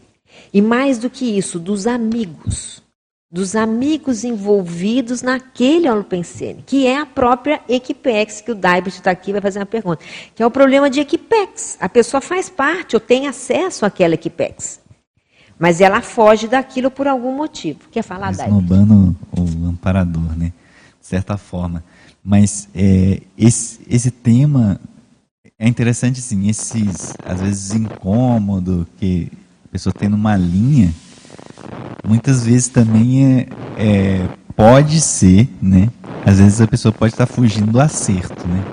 E 0.55 0.63
mais 0.63 0.99
do 0.99 1.11
que 1.11 1.37
isso, 1.37 1.59
dos 1.59 1.89
amigos 1.89 2.81
dos 3.31 3.55
amigos 3.55 4.25
envolvidos 4.25 5.21
naquele 5.21 5.89
holopensene, 5.89 6.63
que 6.67 6.87
é 6.87 6.99
a 6.99 7.05
própria 7.05 7.61
Equipex, 7.69 8.41
que 8.41 8.51
o 8.51 8.55
Daibert 8.55 8.95
está 8.95 9.11
aqui 9.11 9.33
vai 9.33 9.41
fazer 9.41 9.59
uma 9.59 9.67
pergunta, 9.67 10.03
que 10.35 10.43
é 10.43 10.47
o 10.47 10.51
problema 10.51 10.89
de 10.89 11.01
Equipex. 11.01 11.77
A 11.79 11.89
pessoa 11.89 12.23
faz 12.23 12.49
parte 12.49 12.97
ou 12.97 13.01
tem 13.01 13.27
acesso 13.27 13.85
àquela 13.85 14.15
Equipex, 14.15 14.81
mas 15.59 15.81
ela 15.81 16.01
foge 16.01 16.49
daquilo 16.49 16.91
por 16.91 17.07
algum 17.07 17.37
motivo. 17.37 17.81
Quer 17.91 18.03
falar, 18.03 18.33
Daibert? 18.35 18.63
Esnobando 18.63 19.17
o 19.37 19.67
amparador, 19.67 20.37
né? 20.37 20.53
De 20.99 21.07
certa 21.07 21.37
forma. 21.37 21.85
Mas 22.25 22.69
é, 22.75 23.21
esse, 23.37 23.81
esse 23.89 24.11
tema 24.11 24.81
é 25.59 25.69
interessante, 25.69 26.21
sim, 26.23 26.49
esses, 26.49 27.15
às 27.25 27.41
vezes, 27.41 27.73
incômodo 27.73 28.87
que 28.97 29.31
a 29.67 29.69
pessoa 29.69 29.93
tem 29.93 30.09
numa 30.09 30.37
linha 30.37 30.95
muitas 32.07 32.45
vezes 32.45 32.69
também 32.69 33.25
é, 33.25 33.49
é, 33.77 34.29
pode 34.57 35.01
ser, 35.01 35.49
né? 35.61 35.89
Às 36.25 36.39
vezes 36.39 36.61
a 36.61 36.67
pessoa 36.67 36.93
pode 36.93 37.15
estar 37.15 37.27
fugindo 37.27 37.73
do 37.73 37.81
acerto, 37.81 38.47
né? 38.47 38.65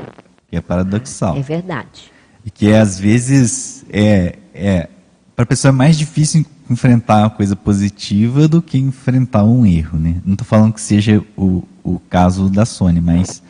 Que 0.49 0.57
é 0.57 0.61
paradoxal. 0.61 1.37
É 1.37 1.41
verdade. 1.41 2.11
E 2.43 2.51
que 2.51 2.73
às 2.73 2.99
vezes 2.99 3.85
é, 3.89 4.37
é 4.53 4.89
para 5.35 5.43
a 5.43 5.45
pessoa 5.45 5.69
é 5.69 5.71
mais 5.73 5.97
difícil 5.97 6.45
enfrentar 6.69 7.19
uma 7.19 7.29
coisa 7.29 7.55
positiva 7.55 8.47
do 8.47 8.61
que 8.61 8.77
enfrentar 8.77 9.43
um 9.43 9.65
erro, 9.65 9.99
né? 9.99 10.15
Não 10.25 10.33
estou 10.33 10.45
falando 10.45 10.73
que 10.73 10.81
seja 10.81 11.21
o, 11.37 11.63
o 11.83 11.99
caso 12.09 12.49
da 12.49 12.65
Sony, 12.65 13.01
mas 13.01 13.43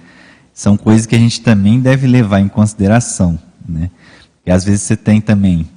são 0.53 0.75
coisas 0.75 1.05
que 1.05 1.15
a 1.15 1.19
gente 1.19 1.41
também 1.41 1.79
deve 1.79 2.07
levar 2.07 2.39
em 2.39 2.47
consideração, 2.47 3.39
né? 3.67 3.89
E 4.45 4.51
às 4.51 4.63
vezes 4.63 4.81
você 4.81 4.95
tem 4.95 5.21
também 5.21 5.67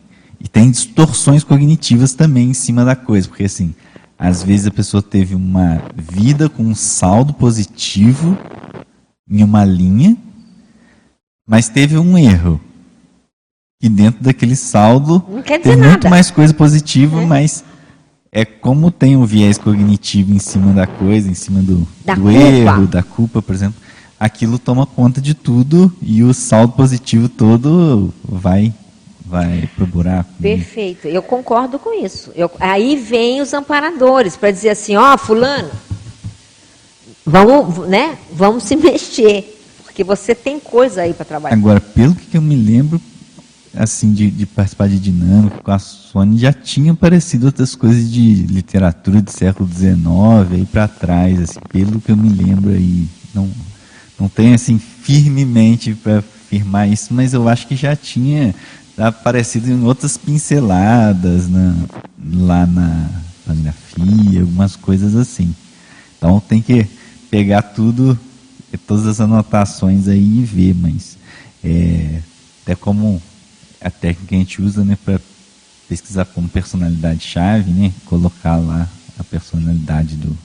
e 0.41 0.47
tem 0.47 0.71
distorções 0.71 1.43
cognitivas 1.43 2.15
também 2.15 2.51
em 2.51 2.55
cima 2.55 2.85
da 2.85 2.95
coisa, 2.95 3.29
porque 3.29 3.45
assim, 3.45 3.75
às 4.19 4.43
vezes 4.43 4.67
a 4.67 4.71
pessoa 4.71 5.03
teve 5.03 5.35
uma 5.35 5.83
vida 5.95 6.49
com 6.49 6.63
um 6.63 6.75
saldo 6.75 7.33
positivo 7.33 8.37
em 9.31 9.43
uma 9.43 9.65
linha, 9.65 10.17
mas 11.47 11.69
teve 11.69 11.99
um 11.99 12.17
erro. 12.17 12.61
E 13.81 13.89
dentro 13.89 14.23
daquele 14.25 14.57
saldo 14.57 15.21
tem 15.63 15.77
muito 15.77 15.85
nada. 15.85 16.11
mais 16.11 16.31
coisa 16.31 16.53
positiva, 16.53 17.23
é. 17.23 17.27
mas 17.27 17.65
é 18.33 18.45
como 18.45 18.91
tem 18.91 19.17
o 19.17 19.21
um 19.21 19.25
viés 19.27 19.57
cognitivo 19.57 20.35
em 20.35 20.39
cima 20.39 20.73
da 20.73 20.87
coisa, 20.87 21.31
em 21.31 21.35
cima 21.35 21.63
do, 21.63 21.87
do 22.17 22.31
erro, 22.31 22.87
da 22.87 23.03
culpa, 23.03 23.41
por 23.41 23.55
exemplo, 23.55 23.81
aquilo 24.19 24.59
toma 24.59 24.85
conta 24.85 25.21
de 25.21 25.33
tudo 25.33 25.93
e 26.03 26.25
o 26.25 26.35
saldo 26.35 26.73
positivo 26.73 27.29
todo 27.29 28.13
vai 28.25 28.75
vai 29.29 29.69
para 29.75 29.85
o 29.85 29.87
buraco. 29.87 30.31
Né? 30.41 30.57
Perfeito, 30.57 31.07
eu 31.07 31.23
concordo 31.23 31.79
com 31.79 31.93
isso. 31.93 32.33
Eu, 32.35 32.51
aí 32.59 32.97
vem 32.97 33.41
os 33.41 33.53
amparadores 33.53 34.37
para 34.37 34.51
dizer 34.51 34.71
assim, 34.71 34.97
ó, 34.97 35.15
oh, 35.15 35.19
fulano, 35.19 35.71
vamos, 37.25 37.89
né, 37.89 38.17
vamos 38.33 38.65
se 38.65 38.75
mexer, 38.77 39.61
porque 39.85 40.03
você 40.03 40.35
tem 40.35 40.59
coisa 40.59 41.03
aí 41.03 41.13
para 41.13 41.25
trabalhar. 41.25 41.55
Agora, 41.55 41.81
pelo 41.81 42.15
que 42.15 42.37
eu 42.37 42.43
me 42.43 42.57
lembro, 42.57 43.01
assim, 43.77 44.13
de, 44.13 44.31
de, 44.31 44.47
participar 44.47 44.89
de 44.89 44.99
dinâmica 44.99 45.59
com 45.63 45.71
a 45.71 45.79
Sony, 45.79 46.39
já 46.39 46.53
tinha 46.53 46.93
aparecido 46.93 47.47
outras 47.47 47.75
coisas 47.75 48.11
de 48.11 48.47
literatura 48.47 49.21
do 49.21 49.31
século 49.31 49.69
XIX 49.69 49.97
aí 50.53 50.67
para 50.67 50.89
trás, 50.89 51.41
assim, 51.41 51.61
pelo 51.69 52.01
que 52.01 52.11
eu 52.11 52.17
me 52.17 52.31
lembro 52.31 52.71
aí, 52.71 53.07
não, 53.35 53.49
não 54.19 54.29
tenho 54.29 54.55
assim 54.55 54.79
firmemente 54.79 55.95
para 55.95 56.23
afirmar 56.49 56.89
isso, 56.89 57.13
mas 57.13 57.35
eu 57.35 57.47
acho 57.47 57.67
que 57.67 57.77
já 57.77 57.95
tinha 57.95 58.55
aparecido 58.99 59.71
em 59.71 59.85
outras 59.85 60.17
pinceladas 60.17 61.49
na, 61.49 61.75
lá 62.35 62.67
na 62.67 63.09
fotografia, 63.45 64.41
algumas 64.41 64.77
coisas 64.77 65.15
assim. 65.17 65.55
Então 66.17 66.41
tem 66.41 66.61
que 66.61 66.87
pegar 67.31 67.63
tudo, 67.63 68.19
todas 68.87 69.07
as 69.07 69.21
anotações 69.21 70.09
aí 70.09 70.41
e 70.41 70.45
ver, 70.45 70.75
mas 70.75 71.17
é, 71.63 72.21
até 72.63 72.75
como 72.75 73.23
a 73.81 73.91
técnica 73.91 74.29
que 74.29 74.35
a 74.35 74.39
gente 74.39 74.63
usa 74.63 74.85
né, 74.85 74.99
para 75.05 75.21
pesquisar 75.89 76.25
como 76.27 76.49
personalidade-chave, 76.49 77.71
né, 77.71 77.93
colocar 78.05 78.57
lá 78.57 78.89
a 79.19 79.25
personalidade 79.25 80.17
do 80.17 80.37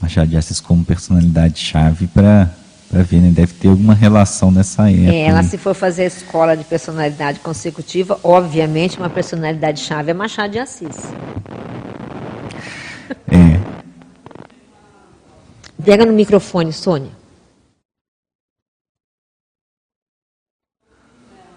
Machado 0.00 0.30
de 0.30 0.36
Assis 0.36 0.60
como 0.60 0.84
personalidade-chave 0.84 2.06
para 2.08 2.52
para 2.90 3.04
ver, 3.04 3.20
né? 3.20 3.30
Deve 3.30 3.54
ter 3.54 3.68
alguma 3.68 3.94
relação 3.94 4.50
nessa 4.50 4.90
época. 4.90 5.12
É, 5.12 5.26
ela, 5.26 5.44
se 5.44 5.56
for 5.56 5.74
fazer 5.74 6.02
a 6.02 6.06
escola 6.06 6.56
de 6.56 6.64
personalidade 6.64 7.38
consecutiva, 7.38 8.18
obviamente 8.24 8.98
uma 8.98 9.08
personalidade-chave 9.08 10.10
é 10.10 10.14
Machado 10.14 10.50
de 10.50 10.58
Assis. 10.58 10.96
É. 13.28 13.60
Pega 15.84 16.04
no 16.04 16.12
microfone, 16.12 16.72
Sônia. 16.72 17.12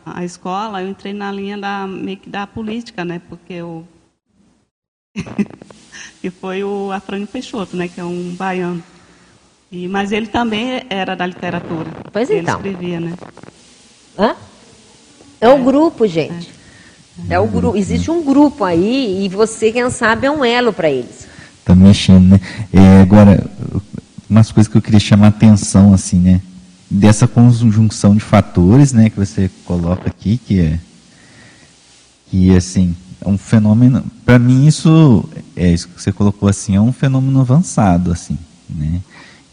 A 0.05 0.23
escola, 0.23 0.83
eu 0.83 0.89
entrei 0.89 1.13
na 1.13 1.31
linha 1.31 1.57
da, 1.57 1.87
meio 1.87 2.17
que 2.17 2.29
da 2.29 2.45
política, 2.45 3.03
né? 3.03 3.19
Porque 3.27 3.53
eu. 3.53 3.87
e 6.23 6.29
foi 6.29 6.63
o 6.63 6.91
Afrânio 6.91 7.25
Peixoto, 7.25 7.75
né? 7.75 7.87
Que 7.87 7.99
é 7.99 8.03
um 8.03 8.35
baiano. 8.35 8.83
E, 9.73 9.87
mas 9.87 10.11
ele 10.11 10.27
também 10.27 10.83
era 10.87 11.15
da 11.15 11.25
literatura. 11.25 11.89
Pois 12.11 12.29
ele 12.29 12.41
então. 12.41 12.57
escrevia, 12.57 12.99
né? 12.99 13.13
Hã? 14.17 14.35
É 15.41 15.49
o 15.49 15.63
grupo, 15.63 16.05
gente. 16.05 16.51
É. 17.27 17.33
é 17.33 17.39
o 17.39 17.47
grupo. 17.47 17.75
Existe 17.75 18.11
um 18.11 18.23
grupo 18.23 18.63
aí 18.63 19.25
e 19.25 19.29
você, 19.29 19.71
quem 19.71 19.89
sabe, 19.89 20.27
é 20.27 20.31
um 20.31 20.45
elo 20.45 20.71
para 20.71 20.91
eles. 20.91 21.27
Tá 21.65 21.73
mexendo, 21.73 22.23
né? 22.23 22.39
É, 22.71 23.01
agora, 23.01 23.49
umas 24.29 24.51
coisas 24.51 24.71
que 24.71 24.77
eu 24.77 24.81
queria 24.81 24.99
chamar 24.99 25.25
a 25.25 25.29
atenção, 25.29 25.91
assim, 25.91 26.19
né? 26.19 26.39
Dessa 26.87 27.27
conjunção 27.27 28.13
de 28.13 28.19
fatores, 28.19 28.93
né, 28.93 29.09
que 29.09 29.17
você 29.17 29.49
coloca 29.65 30.07
aqui, 30.07 30.37
que 30.37 30.59
é 30.59 30.79
que 32.29 32.55
assim 32.55 32.95
é 33.19 33.27
um 33.27 33.39
fenômeno. 33.39 34.03
Para 34.23 34.37
mim 34.37 34.67
isso 34.67 35.27
é 35.55 35.71
isso 35.71 35.87
que 35.87 35.99
você 35.99 36.11
colocou 36.11 36.47
assim 36.47 36.75
é 36.75 36.81
um 36.81 36.93
fenômeno 36.93 37.41
avançado, 37.41 38.11
assim, 38.11 38.37
né? 38.69 39.01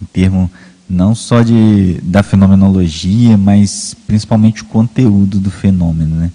Em 0.01 0.07
termos 0.07 0.51
não 0.89 1.15
só 1.15 1.43
de, 1.43 2.01
da 2.03 2.23
fenomenologia, 2.23 3.37
mas 3.39 3.95
principalmente 4.07 4.63
o 4.63 4.67
conteúdo 4.67 5.39
do 5.39 5.51
fenômeno, 5.51 6.17
né? 6.17 6.33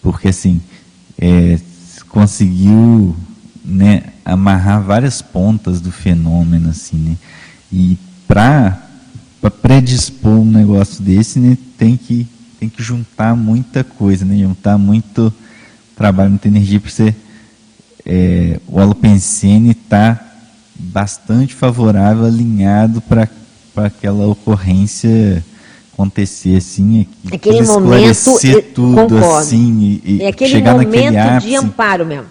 Porque 0.00 0.28
assim, 0.28 0.60
é, 1.18 1.58
conseguiu 2.08 3.14
né, 3.62 4.04
amarrar 4.24 4.82
várias 4.82 5.20
pontas 5.20 5.80
do 5.80 5.92
fenômeno, 5.92 6.70
assim, 6.70 6.96
né? 6.96 7.16
E 7.70 7.98
para 8.26 8.82
predispor 9.60 10.38
um 10.38 10.50
negócio 10.50 11.02
desse, 11.02 11.38
né, 11.38 11.56
tem 11.76 11.96
que 11.96 12.26
tem 12.58 12.68
que 12.68 12.82
juntar 12.82 13.34
muita 13.34 13.82
coisa, 13.82 14.24
né? 14.24 14.36
Juntar 14.38 14.76
muito 14.76 15.32
trabalho, 15.96 16.30
muita 16.30 16.48
energia 16.48 16.78
para 16.78 16.90
você. 16.90 17.14
É, 18.04 18.60
o 18.66 18.78
Alopensene 18.78 19.70
está 19.70 20.29
bastante 20.80 21.54
favorável, 21.54 22.24
alinhado 22.24 23.00
para 23.00 23.28
aquela 23.76 24.26
ocorrência 24.26 25.44
acontecer 26.00 26.56
assim, 26.56 27.06
aquele 27.30 27.62
momento 27.62 28.38
tudo 28.74 28.94
concordo. 28.94 29.36
assim 29.36 30.00
e, 30.02 30.22
é 30.22 30.28
aquele 30.28 30.50
chegar 30.50 30.72
momento 30.72 31.16
ápice, 31.16 31.48
de 31.48 31.56
amparo 31.56 32.06
mesmo. 32.06 32.26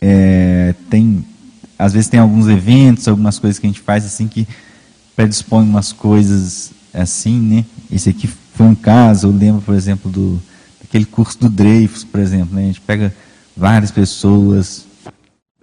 É, 0.00 0.74
tem 0.88 1.24
às 1.78 1.92
vezes 1.92 2.08
tem 2.08 2.20
alguns 2.20 2.46
eventos, 2.46 3.08
algumas 3.08 3.38
coisas 3.40 3.58
que 3.58 3.66
a 3.66 3.70
gente 3.70 3.80
faz 3.80 4.04
assim 4.04 4.28
que 4.28 4.46
predispõe 5.16 5.64
umas 5.64 5.92
coisas 5.92 6.70
assim, 6.94 7.40
né? 7.40 7.64
Esse 7.90 8.10
aqui 8.10 8.28
foi 8.54 8.66
um 8.66 8.74
caso, 8.74 9.26
eu 9.26 9.32
lembro, 9.32 9.60
por 9.62 9.74
exemplo, 9.74 10.10
do 10.10 10.40
daquele 10.80 11.04
curso 11.04 11.38
do 11.40 11.48
Dreyfus, 11.48 12.04
por 12.04 12.20
exemplo, 12.20 12.54
né? 12.54 12.62
A 12.62 12.66
gente 12.66 12.80
pega 12.80 13.12
várias 13.56 13.90
pessoas 13.90 14.86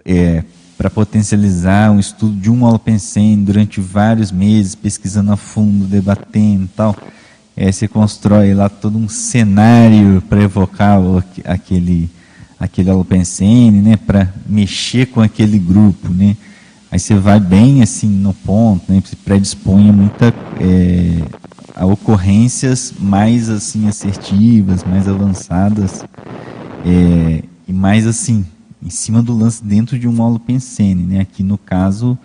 é, 0.04 0.44
para 0.80 0.88
potencializar 0.88 1.92
um 1.92 2.00
estudo 2.00 2.34
de 2.40 2.50
um 2.50 2.64
holopensene 2.64 3.44
durante 3.44 3.82
vários 3.82 4.32
meses, 4.32 4.74
pesquisando 4.74 5.30
a 5.30 5.36
fundo, 5.36 5.84
debatendo 5.84 6.64
e 6.64 6.68
tal. 6.68 6.96
É, 7.54 7.70
você 7.70 7.86
constrói 7.86 8.54
lá 8.54 8.70
todo 8.70 8.96
um 8.96 9.06
cenário 9.06 10.22
para 10.26 10.42
evocar 10.42 10.98
o, 10.98 11.22
aquele, 11.44 12.08
aquele 12.58 12.90
holopensene, 12.90 13.82
né, 13.82 13.98
para 13.98 14.32
mexer 14.48 15.04
com 15.08 15.20
aquele 15.20 15.58
grupo, 15.58 16.08
né. 16.08 16.34
Aí 16.90 16.98
você 16.98 17.14
vai 17.14 17.38
bem 17.38 17.82
assim 17.82 18.08
no 18.08 18.32
ponto, 18.32 18.90
né, 18.90 19.02
predispõe 19.22 19.92
muita 19.92 20.32
é, 20.58 21.22
a 21.76 21.84
ocorrências 21.84 22.94
mais 22.98 23.50
assim 23.50 23.86
assertivas, 23.86 24.82
mais 24.82 25.06
avançadas 25.06 26.06
é, 26.86 27.42
e 27.68 27.72
mais 27.74 28.06
assim 28.06 28.46
em 28.82 28.90
cima 28.90 29.22
do 29.22 29.36
lance 29.36 29.62
dentro 29.62 29.98
de 29.98 30.08
um 30.08 30.20
holopensene, 30.20 31.02
né? 31.02 31.20
Aqui 31.20 31.42
no 31.42 31.58
caso, 31.58 32.18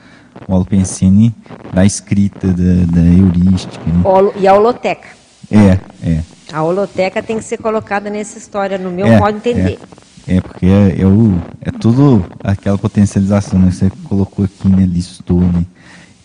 o 0.48 0.54
holopensene 0.54 1.34
da 1.74 1.86
escrita, 1.86 2.48
da, 2.48 2.86
da 2.92 3.02
heurística. 3.02 3.84
Né? 3.86 4.04
E 4.38 4.48
a 4.48 4.54
holoteca. 4.54 5.10
É, 5.52 5.80
é. 6.08 6.24
A 6.52 6.64
holoteca 6.64 7.22
tem 7.22 7.38
que 7.38 7.44
ser 7.44 7.58
colocada 7.58 8.10
nessa 8.10 8.38
história, 8.38 8.78
no 8.78 8.92
meu 8.92 9.06
é, 9.06 9.20
modo 9.20 9.40
de 9.40 9.50
entender. 9.50 9.80
É, 10.28 10.38
é 10.38 10.42
porque 10.42 10.66
é, 10.66 11.02
é, 11.02 11.06
o, 11.06 11.40
é 11.62 11.72
tudo 11.72 12.26
aquela 12.44 12.78
potencialização 12.78 13.60
né, 13.60 13.70
que 13.70 13.76
você 13.76 13.92
colocou 14.04 14.46
aqui, 14.46 14.68
né, 14.68 14.86
listou, 14.86 15.42
né? 15.42 15.66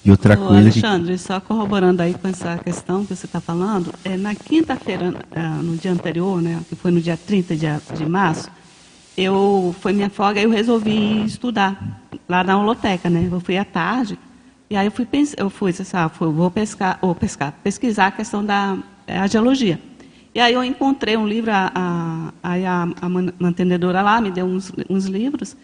E 0.02 0.10
outra 0.10 0.34
Ô, 0.34 0.46
coisa 0.46 0.60
Alexandre, 0.60 1.18
só 1.18 1.40
corroborando 1.40 2.00
aí 2.00 2.14
com 2.14 2.26
essa 2.26 2.56
questão 2.56 3.04
que 3.04 3.14
você 3.14 3.26
está 3.26 3.38
falando, 3.38 3.92
é, 4.02 4.16
na 4.16 4.34
quinta-feira, 4.34 5.14
é, 5.30 5.42
no 5.62 5.76
dia 5.76 5.92
anterior, 5.92 6.40
né, 6.40 6.60
que 6.68 6.74
foi 6.74 6.90
no 6.90 7.00
dia 7.00 7.18
30 7.18 7.54
de, 7.54 7.66
de 7.94 8.06
março, 8.08 8.50
eu 9.22 9.74
foi 9.80 9.92
minha 9.92 10.10
folga 10.10 10.40
eu 10.40 10.50
resolvi 10.50 11.24
estudar 11.24 12.00
lá 12.28 12.42
na 12.44 12.58
holoteca, 12.58 13.10
né? 13.10 13.28
Eu 13.30 13.40
fui 13.40 13.56
à 13.56 13.64
tarde 13.64 14.18
e 14.68 14.76
aí 14.76 14.86
eu 14.86 14.92
fui 14.92 15.06
eu 15.36 15.50
fui, 15.50 15.72
sabe, 15.72 16.14
fui, 16.14 16.32
vou 16.32 16.50
pescar, 16.50 16.98
ou 17.02 17.14
pescar, 17.14 17.52
pesquisar 17.62 18.06
a 18.06 18.12
questão 18.12 18.44
da 18.44 18.78
é, 19.06 19.18
a 19.18 19.26
geologia. 19.26 19.80
E 20.34 20.40
aí 20.40 20.54
eu 20.54 20.62
encontrei 20.62 21.16
um 21.16 21.26
livro, 21.26 21.50
a, 21.50 21.72
a, 21.74 22.32
a, 22.42 22.82
a 22.82 23.08
mantenedora 23.08 24.00
lá 24.00 24.20
me 24.20 24.30
deu 24.30 24.46
uns, 24.46 24.72
uns 24.88 25.06
livros 25.06 25.56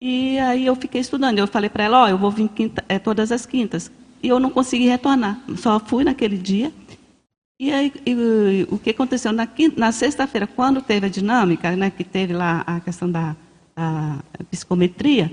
e 0.00 0.38
aí 0.38 0.64
eu 0.64 0.76
fiquei 0.76 1.00
estudando. 1.00 1.38
Eu 1.38 1.46
falei 1.48 1.68
para 1.68 1.84
ela, 1.84 2.02
ó, 2.02 2.04
oh, 2.04 2.08
eu 2.08 2.16
vou 2.16 2.30
vir 2.30 2.48
quinta, 2.48 2.84
é, 2.88 2.98
todas 2.98 3.32
as 3.32 3.44
quintas. 3.44 3.90
E 4.22 4.28
eu 4.28 4.38
não 4.38 4.50
consegui 4.50 4.86
retornar. 4.86 5.40
Só 5.56 5.80
fui 5.80 6.04
naquele 6.04 6.38
dia. 6.38 6.72
E 7.58 7.72
aí 7.72 7.92
e, 8.06 8.66
o 8.70 8.78
que 8.78 8.90
aconteceu 8.90 9.32
na, 9.32 9.48
na 9.76 9.90
sexta-feira, 9.90 10.46
quando 10.46 10.80
teve 10.80 11.06
a 11.06 11.10
dinâmica, 11.10 11.74
né, 11.76 11.90
que 11.90 12.04
teve 12.04 12.32
lá 12.32 12.62
a 12.66 12.78
questão 12.80 13.10
da 13.10 13.34
a 13.76 14.18
psicometria, 14.50 15.30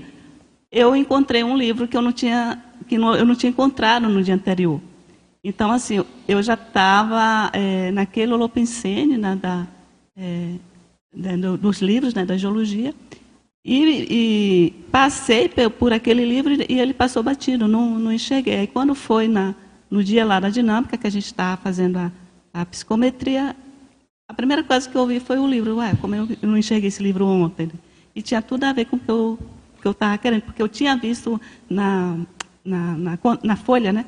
eu 0.70 0.94
encontrei 0.94 1.42
um 1.42 1.56
livro 1.56 1.88
que 1.88 1.96
eu 1.96 2.02
não 2.02 2.12
tinha 2.12 2.62
que 2.86 2.96
não, 2.96 3.14
eu 3.14 3.24
não 3.24 3.34
tinha 3.34 3.50
encontrado 3.50 4.08
no 4.08 4.22
dia 4.22 4.34
anterior. 4.34 4.80
Então 5.42 5.70
assim, 5.72 6.04
eu 6.28 6.42
já 6.42 6.54
estava 6.54 7.50
é, 7.52 7.90
naquele 7.90 8.32
holopensene, 8.32 9.16
né, 9.16 9.36
da, 9.36 9.66
é, 10.16 10.54
dos 11.58 11.80
livros 11.80 12.14
né, 12.14 12.24
da 12.24 12.36
geologia 12.36 12.94
e, 13.64 14.06
e, 14.08 14.70
passei 14.92 15.48
por 15.48 15.92
aquele 15.92 16.24
livro 16.24 16.54
e 16.68 16.78
ele 16.78 16.94
passou 16.94 17.22
batido, 17.22 17.66
não, 17.66 17.98
não 17.98 18.12
enxerguei. 18.12 18.60
Aí 18.60 18.66
quando 18.66 18.94
foi 18.94 19.26
na, 19.26 19.56
no 19.90 20.02
dia 20.02 20.24
lá 20.24 20.40
da 20.40 20.48
dinâmica, 20.48 20.96
que 20.96 21.06
a 21.06 21.10
gente 21.10 21.26
estava 21.26 21.56
fazendo 21.56 21.98
a, 21.98 22.12
a, 22.52 22.66
psicometria, 22.66 23.56
a 24.28 24.34
primeira 24.34 24.62
coisa 24.62 24.88
que 24.88 24.96
eu 24.96 25.02
ouvi 25.02 25.20
foi 25.20 25.38
o 25.38 25.46
livro. 25.46 25.76
Ué, 25.76 25.94
como 26.00 26.14
eu, 26.14 26.28
não 26.42 26.56
enxerguei 26.56 26.88
esse 26.88 27.02
livro 27.02 27.26
ontem? 27.26 27.70
E 28.14 28.22
tinha 28.22 28.42
tudo 28.42 28.64
a 28.64 28.72
ver 28.72 28.86
com 28.86 28.96
o 28.96 29.00
que 29.00 29.10
eu 29.10 29.38
que 29.80 29.86
eu 29.86 29.92
estava 29.92 30.16
querendo, 30.18 30.42
porque 30.42 30.60
eu 30.60 30.68
tinha 30.68 30.96
visto 30.96 31.40
na, 31.70 32.16
na, 32.64 32.96
na, 32.96 33.18
na 33.42 33.56
folha, 33.56 33.92
né? 33.92 34.06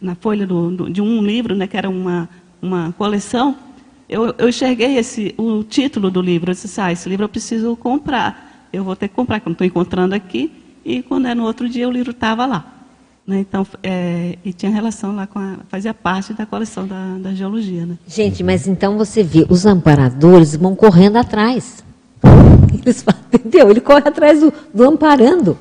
na 0.00 0.14
folha 0.14 0.46
do, 0.46 0.70
do, 0.70 0.90
de 0.90 1.00
um 1.00 1.22
livro, 1.22 1.54
né, 1.54 1.66
que 1.66 1.76
era 1.76 1.88
uma, 1.88 2.28
uma 2.60 2.92
coleção, 2.98 3.56
eu, 4.08 4.34
eu 4.36 4.48
enxerguei 4.48 4.98
esse, 4.98 5.34
o 5.38 5.62
título 5.62 6.10
do 6.10 6.20
livro. 6.20 6.50
Eu 6.50 6.54
disse, 6.54 6.80
ah, 6.80 6.92
esse 6.92 7.08
livro 7.08 7.24
eu 7.24 7.28
preciso 7.28 7.76
comprar 7.76 8.54
eu 8.74 8.84
vou 8.84 8.96
ter 8.96 9.08
que 9.08 9.14
comprar, 9.14 9.40
que 9.40 9.46
eu 9.46 9.50
não 9.50 9.54
estou 9.54 9.66
encontrando 9.66 10.14
aqui. 10.14 10.52
E 10.84 11.02
quando 11.02 11.28
é 11.28 11.34
no 11.34 11.44
outro 11.44 11.68
dia, 11.68 11.88
o 11.88 11.92
livro 11.92 12.10
estava 12.10 12.44
lá. 12.44 12.73
Né? 13.26 13.40
Então, 13.40 13.66
é, 13.82 14.38
e 14.44 14.52
tinha 14.52 14.70
relação 14.70 15.14
lá 15.14 15.26
com 15.26 15.38
a, 15.38 15.58
fazia 15.68 15.94
parte 15.94 16.34
da 16.34 16.44
coleção 16.44 16.86
da, 16.86 17.16
da 17.18 17.34
geologia. 17.34 17.86
Né? 17.86 17.98
Gente, 18.06 18.42
mas 18.42 18.66
então 18.66 18.98
você 18.98 19.22
vê, 19.22 19.46
os 19.48 19.64
amparadores 19.64 20.54
vão 20.54 20.74
correndo 20.74 21.16
atrás. 21.16 21.82
Eles, 22.72 23.04
entendeu? 23.32 23.70
Ele 23.70 23.80
corre 23.80 24.08
atrás 24.08 24.40
do, 24.40 24.52
do 24.72 24.84
amparando. 24.84 25.56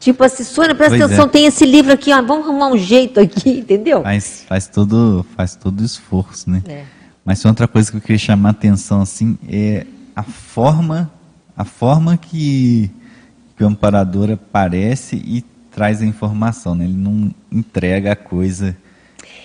Tipo 0.00 0.24
assim, 0.24 0.44
Sônia, 0.44 0.74
presta 0.74 0.96
pois 0.96 1.02
atenção, 1.02 1.26
é. 1.26 1.28
tem 1.28 1.46
esse 1.46 1.64
livro 1.64 1.92
aqui, 1.92 2.12
ó, 2.12 2.20
vamos 2.20 2.46
arrumar 2.46 2.68
um 2.68 2.76
jeito 2.76 3.20
aqui, 3.20 3.50
entendeu? 3.60 4.02
Faz, 4.02 4.44
faz, 4.46 4.66
todo, 4.66 5.24
faz 5.36 5.56
todo 5.56 5.80
o 5.80 5.84
esforço, 5.84 6.50
né? 6.50 6.62
É. 6.66 6.84
Mas 7.24 7.44
outra 7.44 7.66
coisa 7.66 7.90
que 7.90 7.96
eu 7.96 8.00
queria 8.00 8.18
chamar 8.18 8.50
a 8.50 8.52
atenção, 8.52 9.00
assim, 9.00 9.38
é 9.48 9.86
a 10.14 10.22
forma 10.22 11.10
a 11.56 11.64
forma 11.64 12.16
que, 12.16 12.90
que 13.56 13.62
o 13.62 13.66
amparador 13.66 14.30
aparece 14.30 15.16
e 15.16 15.44
traz 15.74 16.00
a 16.00 16.06
informação, 16.06 16.74
né? 16.74 16.84
ele 16.84 16.94
não 16.94 17.30
entrega 17.50 18.12
a 18.12 18.16
coisa, 18.16 18.76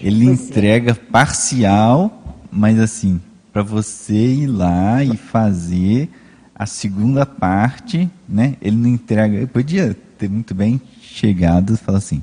ele 0.01 0.25
pois 0.25 0.39
é. 0.39 0.43
entrega 0.43 0.91
é. 0.91 0.93
parcial, 0.93 2.37
mas 2.51 2.79
assim, 2.79 3.19
para 3.51 3.63
você 3.63 4.13
ir 4.13 4.47
lá 4.47 5.03
e 5.03 5.17
fazer 5.17 6.09
a 6.55 6.65
segunda 6.65 7.25
parte, 7.25 8.09
né? 8.27 8.55
Ele 8.61 8.75
não 8.75 8.89
entrega. 8.89 9.37
Eu 9.37 9.47
podia 9.47 9.95
ter 10.17 10.29
muito 10.29 10.53
bem 10.53 10.81
chegado 11.01 11.73
e 11.73 11.77
falar 11.77 11.99
assim. 11.99 12.21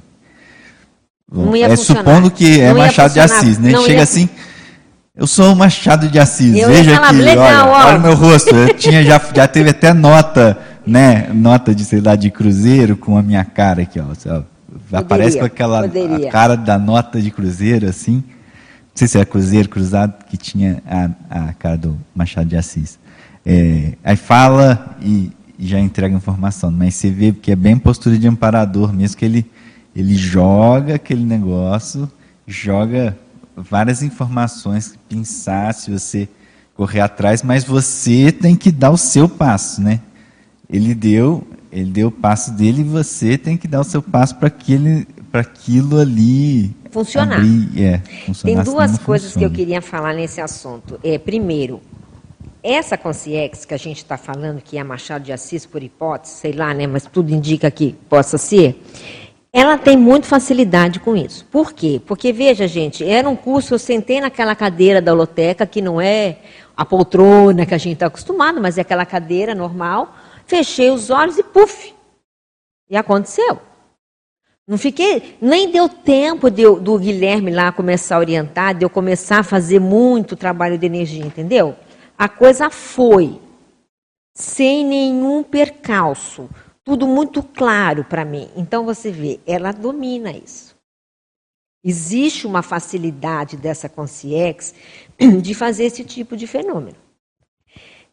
é 1.63 1.77
supondo 1.77 2.31
que 2.31 2.61
é 2.61 2.73
Machado 2.73 3.15
de 3.15 3.21
Assis, 3.21 3.59
né? 3.59 3.71
Ele 3.71 3.81
chega 3.81 3.95
ia... 3.95 4.03
assim, 4.03 4.29
eu 5.15 5.27
sou 5.27 5.55
o 5.55 5.57
Machado 5.57 6.09
de 6.09 6.19
Assis. 6.19 6.55
Eu 6.55 6.69
Veja 6.69 6.97
aqui, 6.97 7.15
legal, 7.15 7.71
olha, 7.71 7.87
olha 7.87 7.99
o 7.99 8.01
meu 8.03 8.15
rosto. 8.15 8.55
Eu 8.55 8.75
tinha 8.75 9.03
já, 9.03 9.19
já 9.35 9.49
teve 9.49 9.71
até 9.71 9.95
nota, 9.95 10.59
né? 10.87 11.29
Nota 11.33 11.75
de, 11.75 11.85
sei 11.85 12.01
lá, 12.01 12.15
de 12.15 12.31
cruzeiro 12.31 12.97
com 12.97 13.17
a 13.17 13.23
minha 13.23 13.45
cara 13.45 13.83
aqui, 13.83 13.99
ó. 13.99 14.05
Poderia, 14.05 14.47
Aparece 14.93 15.39
com 15.39 15.45
aquela 15.45 15.89
cara 16.31 16.57
da 16.57 16.79
nota 16.79 17.21
de 17.21 17.31
cruzeiro, 17.31 17.89
assim. 17.89 18.17
Não 18.17 18.95
sei 18.95 19.09
se 19.09 19.19
é 19.19 19.25
cruzeiro 19.25 19.69
cruzado, 19.69 20.25
que 20.25 20.37
tinha 20.37 20.83
a, 20.87 21.49
a 21.49 21.53
cara 21.55 21.77
do 21.77 21.99
Machado 22.15 22.49
de 22.49 22.57
Assis. 22.57 22.99
É, 23.45 23.93
aí 24.03 24.17
fala 24.17 24.97
e, 25.01 25.31
e 25.59 25.69
já 25.69 25.79
entrega 25.79 26.15
informação, 26.15 26.71
mas 26.71 26.95
você 26.95 27.11
vê 27.11 27.33
que 27.33 27.53
é 27.53 27.57
bem 27.57 27.77
postura 27.79 28.19
de 28.19 28.27
amparador 28.27 28.93
mesmo, 28.93 29.17
que 29.17 29.25
ele, 29.25 29.47
ele 29.95 30.15
joga 30.15 30.97
aquele 30.97 31.25
negócio, 31.25 32.11
joga 32.47 33.17
várias 33.57 34.03
informações, 34.03 34.99
pensar 35.09 35.73
se 35.75 35.91
você 35.91 36.29
correr 36.75 37.01
atrás, 37.01 37.43
mas 37.43 37.65
você 37.65 38.31
tem 38.31 38.55
que 38.55 38.71
dar 38.71 38.91
o 38.91 38.99
seu 38.99 39.29
passo, 39.29 39.81
né? 39.81 40.01
Ele 40.69 40.95
deu, 40.95 41.47
ele 41.71 41.91
deu 41.91 42.09
o 42.09 42.13
passo 42.13 42.53
dele 42.53 42.81
e 42.81 42.85
você 42.85 43.39
tem 43.39 43.57
que 43.57 43.69
dar 43.69 43.81
o 43.81 43.85
seu 43.85 44.03
passo 44.03 44.37
para 44.37 44.49
aquele, 44.49 45.07
para 45.31 45.41
aquilo 45.41 45.99
ali 45.99 46.75
funcionar. 46.91 47.37
Abrir, 47.37 47.83
é, 47.83 47.99
funcionar 48.27 48.65
tem 48.65 48.73
duas 48.73 48.99
coisas 48.99 49.33
funciona. 49.33 49.49
que 49.49 49.53
eu 49.53 49.57
queria 49.57 49.83
falar 49.83 50.15
nesse 50.15 50.41
assunto. 50.41 50.99
É, 51.05 51.19
primeiro, 51.19 51.81
essa 52.63 52.97
consciex 52.97 53.65
que 53.65 53.75
a 53.75 53.79
gente 53.79 53.99
está 53.99 54.17
falando, 54.17 54.61
que 54.61 54.77
é 54.77 54.83
Machado 54.83 55.25
de 55.25 55.33
Assis 55.33 55.65
por 55.65 55.83
hipótese, 55.83 56.35
sei 56.35 56.53
lá, 56.53 56.75
né? 56.75 56.87
Mas 56.87 57.05
tudo 57.05 57.33
indica 57.33 57.71
que 57.71 57.95
possa 58.09 58.39
ser 58.39 58.83
ela 59.57 59.79
tem 59.79 59.97
muito 59.97 60.27
facilidade 60.27 61.01
com 61.01 61.17
isso. 61.17 61.43
Por 61.47 61.73
quê? 61.73 61.99
Porque, 62.05 62.31
veja, 62.31 62.69
gente, 62.69 63.03
era 63.03 63.27
um 63.27 63.35
curso, 63.35 63.73
eu 63.73 63.79
sentei 63.79 64.21
naquela 64.21 64.55
cadeira 64.55 65.01
da 65.01 65.15
holoteca, 65.15 65.65
que 65.65 65.81
não 65.81 65.99
é 65.99 66.37
a 66.77 66.85
poltrona 66.85 67.65
que 67.65 67.73
a 67.73 67.79
gente 67.79 67.95
está 67.95 68.05
acostumado, 68.05 68.61
mas 68.61 68.77
é 68.77 68.83
aquela 68.83 69.07
cadeira 69.07 69.55
normal, 69.55 70.15
fechei 70.47 70.91
os 70.91 71.11
olhos 71.11 71.39
e 71.39 71.43
puf! 71.43 71.95
E 72.89 72.97
aconteceu. 72.97 73.61
Não 74.67 74.79
fiquei, 74.79 75.37
nem 75.41 75.71
deu 75.71 75.89
tempo 75.89 76.51
de 76.51 76.63
do 76.81 76.99
Guilherme 76.99 77.53
lá 77.53 77.71
começar 77.71 78.17
a 78.17 78.21
orientar, 78.21 78.75
de 78.75 78.85
eu 78.85 78.91
começar 78.91 79.41
a 79.41 79.45
fazer 79.45 79.79
muito 79.79 80.35
trabalho 80.35 80.79
de 80.79 80.87
energia, 80.87 81.25
entendeu? 81.25 81.77
A 82.19 82.29
coisa 82.29 82.71
foi, 82.71 83.41
sem 84.35 84.85
nenhum 84.85 85.43
percalço 85.43 86.49
tudo 86.87 87.05
muito 87.05 87.43
claro 87.43 88.05
para 88.05 88.25
mim. 88.25 88.49
Então 88.57 88.85
você 88.85 89.11
vê, 89.11 89.41
ela 89.45 89.73
domina 89.73 90.31
isso. 90.31 90.77
Existe 91.85 92.47
uma 92.47 92.63
facilidade 92.63 93.57
dessa 93.57 93.89
consciência 93.89 94.77
de 95.43 95.53
fazer 95.53 95.85
esse 95.85 96.05
tipo 96.05 96.37
de 96.37 96.47
fenômeno. 96.47 96.97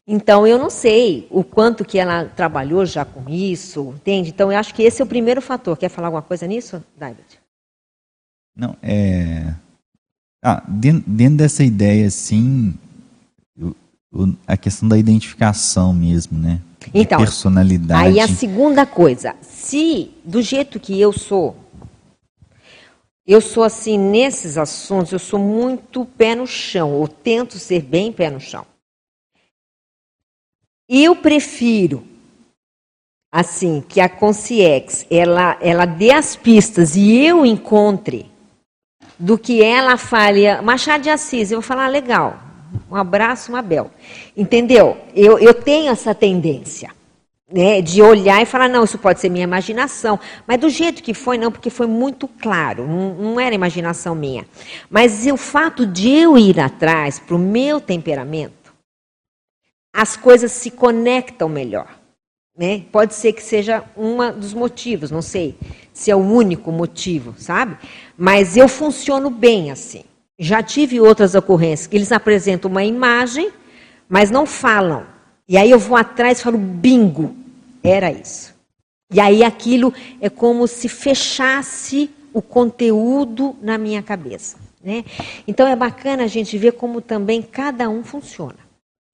Então 0.05 0.45
eu 0.45 0.57
não 0.59 0.69
sei 0.69 1.27
o 1.29 1.43
quanto 1.43 1.85
que 1.85 1.97
ela 1.97 2.25
trabalhou 2.25 2.85
já 2.85 3.05
com 3.05 3.29
isso, 3.29 3.93
entende? 3.95 4.29
Então 4.29 4.51
eu 4.51 4.57
acho 4.57 4.73
que 4.73 4.83
esse 4.83 5.01
é 5.01 5.05
o 5.05 5.07
primeiro 5.07 5.41
fator. 5.41 5.77
Quer 5.77 5.89
falar 5.89 6.07
alguma 6.07 6.21
coisa 6.21 6.45
nisso, 6.45 6.83
David? 6.97 7.39
Não, 8.55 8.75
é. 8.81 9.55
Ah, 10.43 10.61
dentro, 10.67 11.09
dentro 11.09 11.37
dessa 11.37 11.63
ideia, 11.63 12.09
sim, 12.09 12.77
a 14.45 14.57
questão 14.57 14.87
da 14.87 14.97
identificação 14.97 15.93
mesmo, 15.93 16.37
né? 16.37 16.59
Então, 16.93 17.17
personalidade. 17.17 18.07
Aí 18.07 18.19
a 18.19 18.27
segunda 18.27 18.85
coisa, 18.85 19.35
se 19.41 20.11
do 20.23 20.41
jeito 20.41 20.81
que 20.81 20.99
eu 20.99 21.13
sou, 21.13 21.55
eu 23.25 23.39
sou 23.39 23.63
assim 23.63 23.97
nesses 23.97 24.57
assuntos, 24.57 25.13
eu 25.13 25.19
sou 25.19 25.39
muito 25.39 26.05
pé 26.05 26.35
no 26.35 26.45
chão, 26.45 27.01
eu 27.01 27.07
tento 27.07 27.57
ser 27.57 27.81
bem 27.81 28.11
pé 28.11 28.29
no 28.29 28.39
chão. 28.39 28.65
Eu 30.95 31.15
prefiro 31.15 32.03
assim 33.31 33.83
que 33.89 33.99
a 33.99 34.07
Conciex 34.07 35.07
ela 35.09 35.57
ela 35.59 35.85
dê 35.85 36.11
as 36.11 36.35
pistas 36.35 36.95
e 36.95 37.17
eu 37.25 37.43
encontre 37.43 38.27
do 39.17 39.35
que 39.35 39.63
ela 39.63 39.97
fale 39.97 40.61
Machado 40.61 41.01
de 41.01 41.09
Assis, 41.09 41.49
eu 41.49 41.61
vou 41.61 41.67
falar 41.67 41.87
legal. 41.87 42.37
Um 42.91 42.95
abraço, 42.95 43.51
Mabel. 43.51 43.89
Entendeu? 44.37 44.95
Eu, 45.15 45.39
eu 45.39 45.55
tenho 45.55 45.91
essa 45.91 46.13
tendência. 46.13 46.91
Né, 47.51 47.81
de 47.81 48.01
olhar 48.01 48.41
e 48.41 48.47
falar, 48.47 48.67
não, 48.67 48.83
isso 48.83 48.97
pode 48.97 49.19
ser 49.19 49.29
minha 49.29 49.43
imaginação. 49.43 50.19
Mas 50.47 50.59
do 50.59 50.69
jeito 50.69 51.03
que 51.03 51.13
foi, 51.13 51.37
não, 51.37 51.51
porque 51.51 51.69
foi 51.69 51.85
muito 51.85 52.27
claro, 52.27 52.87
não, 52.87 53.13
não 53.13 53.39
era 53.39 53.53
imaginação 53.53 54.15
minha. 54.15 54.43
Mas 54.89 55.27
o 55.27 55.37
fato 55.37 55.85
de 55.85 56.09
eu 56.09 56.35
ir 56.35 56.59
atrás 56.59 57.19
para 57.19 57.35
o 57.35 57.39
meu 57.39 57.79
temperamento, 57.79 58.62
as 59.93 60.17
coisas 60.17 60.51
se 60.51 60.71
conectam 60.71 61.47
melhor. 61.47 61.87
Né? 62.57 62.83
Pode 62.91 63.13
ser 63.13 63.33
que 63.33 63.41
seja 63.41 63.83
um 63.95 64.17
dos 64.31 64.53
motivos, 64.53 65.11
não 65.11 65.21
sei 65.21 65.55
se 65.93 66.09
é 66.09 66.15
o 66.15 66.19
único 66.19 66.71
motivo, 66.71 67.35
sabe? 67.37 67.77
Mas 68.17 68.57
eu 68.57 68.67
funciono 68.67 69.29
bem 69.29 69.71
assim. 69.71 70.03
Já 70.39 70.63
tive 70.63 70.99
outras 70.99 71.35
ocorrências 71.35 71.87
que 71.87 71.95
eles 71.95 72.11
apresentam 72.11 72.69
uma 72.69 72.83
imagem, 72.83 73.51
mas 74.09 74.31
não 74.31 74.45
falam. 74.45 75.05
E 75.47 75.57
aí 75.57 75.69
eu 75.69 75.79
vou 75.79 75.95
atrás 75.95 76.39
e 76.39 76.43
falo, 76.43 76.57
bingo, 76.57 77.35
era 77.83 78.11
isso. 78.11 78.53
E 79.11 79.19
aí 79.19 79.43
aquilo 79.43 79.93
é 80.19 80.29
como 80.29 80.67
se 80.67 80.89
fechasse 80.89 82.09
o 82.33 82.41
conteúdo 82.41 83.55
na 83.61 83.77
minha 83.77 84.01
cabeça. 84.01 84.57
Né? 84.83 85.05
Então 85.47 85.67
é 85.67 85.75
bacana 85.75 86.23
a 86.23 86.27
gente 86.27 86.57
ver 86.57 86.73
como 86.73 86.99
também 86.99 87.41
cada 87.41 87.87
um 87.89 88.03
funciona. 88.03 88.62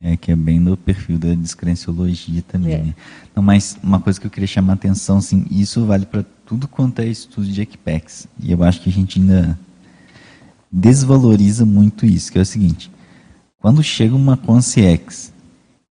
É, 0.01 0.15
que 0.15 0.31
é 0.31 0.35
bem 0.35 0.63
do 0.63 0.77
perfil 0.77 1.17
da 1.17 1.33
descrenciologia 1.33 2.41
também. 2.47 2.73
É. 2.73 2.77
Né? 2.83 2.95
Não, 3.35 3.43
mas 3.43 3.77
uma 3.83 3.99
coisa 3.99 4.19
que 4.19 4.25
eu 4.25 4.31
queria 4.31 4.47
chamar 4.47 4.73
a 4.73 4.75
atenção, 4.75 5.17
assim, 5.17 5.45
isso 5.51 5.85
vale 5.85 6.05
para 6.05 6.23
tudo 6.45 6.69
quanto 6.69 6.99
é 6.99 7.05
estudo 7.07 7.47
de 7.47 7.61
equipex. 7.61 8.25
E 8.39 8.51
eu 8.51 8.63
acho 8.63 8.79
que 8.79 8.89
a 8.89 8.93
gente 8.93 9.19
ainda 9.19 9.59
desvaloriza 10.71 11.65
muito 11.65 12.05
isso, 12.05 12.31
que 12.31 12.37
é 12.37 12.41
o 12.41 12.45
seguinte, 12.45 12.89
quando 13.59 13.83
chega 13.83 14.15
uma 14.15 14.37
consciex 14.37 15.33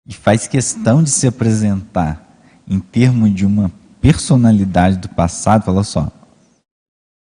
e 0.06 0.14
faz 0.14 0.46
questão 0.46 1.02
de 1.02 1.10
se 1.10 1.26
apresentar 1.26 2.24
em 2.66 2.80
termos 2.80 3.34
de 3.34 3.44
uma 3.44 3.70
personalidade 4.00 4.96
do 4.96 5.08
passado, 5.08 5.64
fala 5.64 5.84
só, 5.84 6.10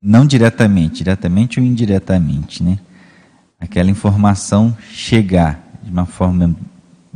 não 0.01 0.25
diretamente, 0.25 0.99
diretamente 0.99 1.59
ou 1.59 1.67
indiretamente, 1.67 2.63
né? 2.63 2.79
Aquela 3.59 3.91
informação 3.91 4.77
chegar 4.93 5.61
de 5.83 5.91
uma 5.91 6.07
forma 6.07 6.55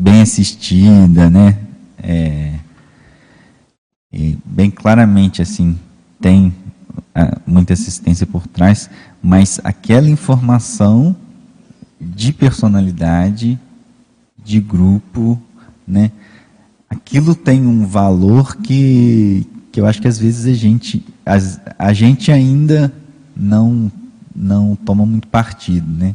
bem 0.01 0.23
assistida, 0.23 1.29
né? 1.29 1.59
É, 2.03 2.55
bem 4.47 4.71
claramente 4.71 5.43
assim 5.43 5.79
tem 6.19 6.55
é, 7.15 7.37
muita 7.47 7.75
assistência 7.75 8.27
por 8.27 8.47
trás, 8.47 8.89
mas 9.23 9.61
aquela 9.63 10.09
informação 10.09 11.15
de 12.01 12.33
personalidade, 12.33 13.59
de 14.43 14.59
grupo, 14.59 15.41
né? 15.87 16.11
Aquilo 16.89 17.35
tem 17.35 17.67
um 17.67 17.87
valor 17.87 18.57
que, 18.57 19.47
que 19.71 19.81
eu 19.81 19.87
acho 19.87 20.01
que 20.01 20.09
às 20.09 20.19
vezes 20.19 20.47
a 20.47 20.57
gente, 20.57 21.07
a, 21.27 21.37
a 21.79 21.93
gente 21.93 22.33
ainda 22.33 22.93
não 23.37 23.93
não 24.35 24.77
toma 24.77 25.05
muito 25.05 25.29
partido, 25.29 25.87
né? 25.93 26.15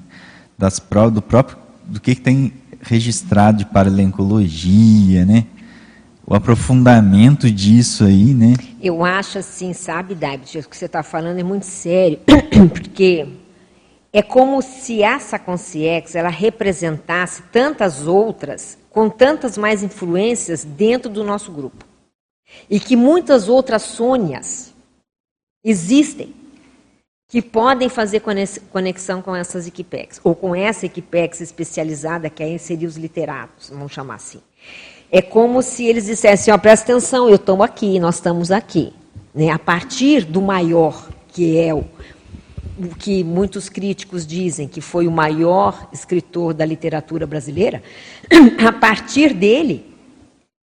Das 0.57 0.81
do 1.13 1.21
próprio 1.21 1.57
do 1.87 2.01
que, 2.01 2.15
que 2.15 2.21
tem 2.21 2.51
registrado 2.85 3.59
de 3.59 3.65
paralencologia, 3.65 5.25
né? 5.25 5.45
O 6.25 6.33
aprofundamento 6.33 7.51
disso 7.51 8.03
aí, 8.03 8.33
né? 8.33 8.53
Eu 8.81 9.03
acho 9.03 9.37
assim, 9.39 9.73
sabe, 9.73 10.15
David, 10.15 10.59
o 10.59 10.69
que 10.69 10.77
você 10.77 10.85
está 10.85 11.03
falando 11.03 11.39
é 11.39 11.43
muito 11.43 11.65
sério, 11.65 12.19
porque 12.73 13.27
é 14.13 14.21
como 14.21 14.61
se 14.61 15.03
essa 15.03 15.37
consciência 15.37 16.19
ela 16.19 16.29
representasse 16.29 17.43
tantas 17.51 18.07
outras, 18.07 18.77
com 18.89 19.09
tantas 19.09 19.57
mais 19.57 19.83
influências 19.83 20.63
dentro 20.63 21.11
do 21.11 21.23
nosso 21.23 21.51
grupo. 21.51 21.85
E 22.69 22.79
que 22.79 22.95
muitas 22.95 23.49
outras 23.49 23.81
Sônias 23.81 24.73
existem 25.63 26.33
que 27.27 27.41
podem 27.41 27.89
fazer 27.89 28.21
conexão 28.71 29.21
com 29.21 29.35
essas 29.35 29.67
equipex, 29.67 30.21
ou 30.23 30.35
com 30.35 30.55
essa 30.55 30.85
equipex 30.85 31.41
especializada, 31.41 32.29
que 32.29 32.43
aí 32.43 32.59
seria 32.59 32.87
os 32.87 32.97
literatos, 32.97 33.69
vamos 33.69 33.91
chamar 33.91 34.15
assim. 34.15 34.39
É 35.11 35.21
como 35.21 35.61
se 35.61 35.85
eles 35.85 36.05
dissessem, 36.05 36.53
ó, 36.53 36.57
presta 36.57 36.91
atenção, 36.91 37.27
eu 37.27 37.35
estou 37.35 37.63
aqui, 37.63 37.99
nós 37.99 38.15
estamos 38.15 38.51
aqui. 38.51 38.93
Né? 39.33 39.49
A 39.49 39.59
partir 39.59 40.23
do 40.23 40.41
maior, 40.41 41.09
que 41.29 41.57
é 41.57 41.73
o, 41.73 41.83
o 42.77 42.95
que 42.97 43.23
muitos 43.23 43.69
críticos 43.69 44.25
dizem 44.25 44.67
que 44.67 44.81
foi 44.81 45.07
o 45.07 45.11
maior 45.11 45.89
escritor 45.91 46.53
da 46.53 46.65
literatura 46.65 47.25
brasileira, 47.25 47.81
a 48.67 48.71
partir 48.71 49.33
dele, 49.33 49.85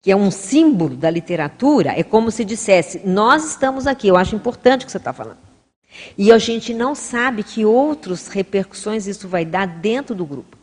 que 0.01 0.11
é 0.11 0.15
um 0.15 0.31
símbolo 0.31 0.95
da 0.95 1.09
literatura, 1.09 1.93
é 1.95 2.03
como 2.03 2.29
se 2.31 2.43
dissesse, 2.43 3.01
nós 3.05 3.51
estamos 3.51 3.87
aqui, 3.87 4.07
eu 4.07 4.17
acho 4.17 4.35
importante 4.35 4.83
o 4.83 4.85
que 4.85 4.91
você 4.91 4.97
está 4.97 5.13
falando. 5.13 5.50
E 6.17 6.31
a 6.31 6.37
gente 6.37 6.73
não 6.73 6.95
sabe 6.95 7.43
que 7.43 7.65
outras 7.65 8.27
repercussões 8.27 9.07
isso 9.07 9.27
vai 9.27 9.45
dar 9.45 9.65
dentro 9.65 10.15
do 10.15 10.25
grupo. 10.25 10.57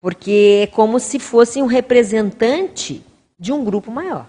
Porque 0.00 0.62
é 0.62 0.66
como 0.66 0.98
se 0.98 1.18
fosse 1.18 1.62
um 1.62 1.66
representante 1.66 3.02
de 3.38 3.52
um 3.52 3.64
grupo 3.64 3.90
maior. 3.90 4.26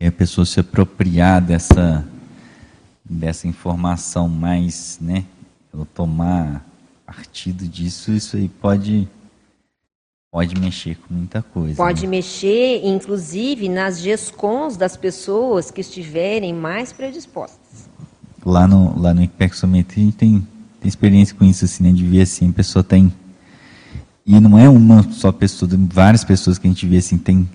E 0.00 0.06
a 0.06 0.12
pessoa 0.12 0.46
se 0.46 0.60
apropriar 0.60 1.42
dessa, 1.42 2.06
dessa 3.04 3.46
informação 3.46 4.28
mais, 4.28 4.98
né? 5.00 5.24
Ou 5.72 5.84
tomar 5.84 6.64
partido 7.04 7.66
disso, 7.66 8.12
isso 8.12 8.36
aí 8.36 8.48
pode 8.48 9.08
pode 10.32 10.58
mexer 10.60 10.96
com 10.96 11.12
muita 11.12 11.42
coisa. 11.42 11.74
Pode 11.74 12.02
né? 12.02 12.08
mexer, 12.08 12.82
inclusive, 12.84 13.68
nas 13.68 13.98
GESCONs 14.00 14.76
das 14.76 14.96
pessoas 14.96 15.72
que 15.72 15.80
estiverem 15.80 16.54
mais 16.54 16.92
predispostas 16.92 17.89
lá 18.44 18.66
no, 18.66 18.98
lá 18.98 19.12
no 19.14 19.22
Impexometria 19.22 20.04
a 20.04 20.06
gente 20.06 20.16
tem, 20.16 20.46
tem 20.80 20.88
experiência 20.88 21.34
com 21.34 21.44
isso, 21.44 21.64
assim, 21.64 21.84
né? 21.84 21.92
De 21.92 22.04
ver 22.04 22.22
assim, 22.22 22.48
a 22.50 22.52
pessoa 22.52 22.82
tem. 22.82 23.12
E 24.26 24.38
não 24.38 24.58
é 24.58 24.68
uma 24.68 25.02
só 25.12 25.32
pessoa, 25.32 25.70
várias 25.92 26.24
pessoas 26.24 26.58
que 26.58 26.66
a 26.66 26.70
gente 26.70 26.86
vê 26.86 26.98
assim, 26.98 27.18
tem 27.18 27.48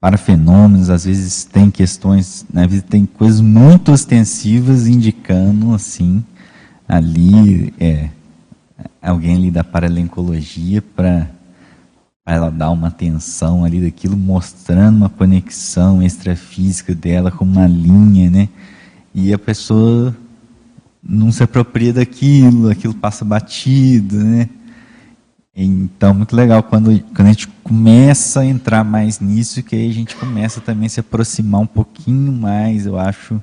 para 0.00 0.16
fenômenos, 0.16 0.90
às 0.90 1.04
vezes 1.04 1.44
tem 1.44 1.70
questões, 1.70 2.46
né, 2.52 2.64
às 2.64 2.70
vezes 2.70 2.86
tem 2.88 3.04
coisas 3.04 3.40
muito 3.40 3.90
ostensivas 3.90 4.86
indicando 4.86 5.74
assim, 5.74 6.24
ali 6.88 7.74
é, 7.80 8.08
alguém 9.02 9.34
ali 9.34 9.50
da 9.50 9.64
paralencologia 9.64 10.80
para 10.80 11.28
ela 12.24 12.50
dar 12.50 12.70
uma 12.70 12.88
atenção 12.88 13.64
ali 13.64 13.80
daquilo, 13.80 14.16
mostrando 14.16 14.98
uma 14.98 15.08
conexão 15.08 16.02
extrafísica 16.02 16.94
dela 16.94 17.30
com 17.30 17.44
uma 17.44 17.66
linha, 17.66 18.30
né? 18.30 18.48
E 19.20 19.34
a 19.34 19.38
pessoa 19.38 20.16
não 21.02 21.32
se 21.32 21.42
apropria 21.42 21.92
daquilo, 21.92 22.70
aquilo 22.70 22.94
passa 22.94 23.24
batido, 23.24 24.16
né? 24.16 24.48
Então, 25.56 26.14
muito 26.14 26.36
legal 26.36 26.62
quando, 26.62 26.96
quando 27.16 27.26
a 27.26 27.32
gente 27.32 27.48
começa 27.64 28.40
a 28.40 28.46
entrar 28.46 28.84
mais 28.84 29.18
nisso, 29.18 29.60
que 29.60 29.74
aí 29.74 29.90
a 29.90 29.92
gente 29.92 30.14
começa 30.14 30.60
também 30.60 30.86
a 30.86 30.88
se 30.88 31.00
aproximar 31.00 31.60
um 31.60 31.66
pouquinho 31.66 32.30
mais, 32.30 32.86
eu 32.86 32.96
acho, 32.96 33.42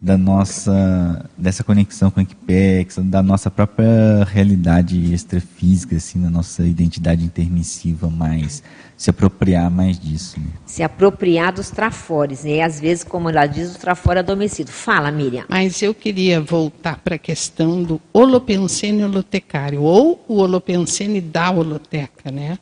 da 0.00 0.16
nossa 0.16 1.28
dessa 1.36 1.64
conexão 1.64 2.10
com 2.10 2.20
o 2.20 2.22
Equipex, 2.22 2.98
da 2.98 3.22
nossa 3.22 3.50
própria 3.50 4.24
realidade 4.24 5.12
extrafísica, 5.12 5.96
assim, 5.96 6.22
da 6.22 6.30
nossa 6.30 6.64
identidade 6.64 7.24
intermissiva, 7.24 8.08
mais 8.08 8.62
se 8.96 9.10
apropriar 9.10 9.70
mais 9.70 9.98
disso. 9.98 10.38
Né? 10.38 10.46
Se 10.66 10.82
apropriar 10.82 11.52
dos 11.52 11.70
trafores, 11.70 12.44
né? 12.44 12.56
E 12.56 12.60
às 12.60 12.80
vezes, 12.80 13.04
como 13.04 13.28
ela 13.28 13.46
diz, 13.46 13.74
o 13.74 13.78
trafora 13.78 14.20
adormecido. 14.20 14.70
Fala, 14.70 15.10
Miriam. 15.10 15.44
Mas 15.48 15.82
eu 15.82 15.92
queria 15.92 16.40
voltar 16.40 16.98
para 16.98 17.16
a 17.16 17.18
questão 17.18 17.82
do 17.82 18.00
holopensene 18.12 19.04
holotecário, 19.04 19.82
ou 19.82 20.24
o 20.28 20.36
holopensene 20.38 21.20
da 21.20 21.50
holoteca, 21.50 22.30
né? 22.30 22.58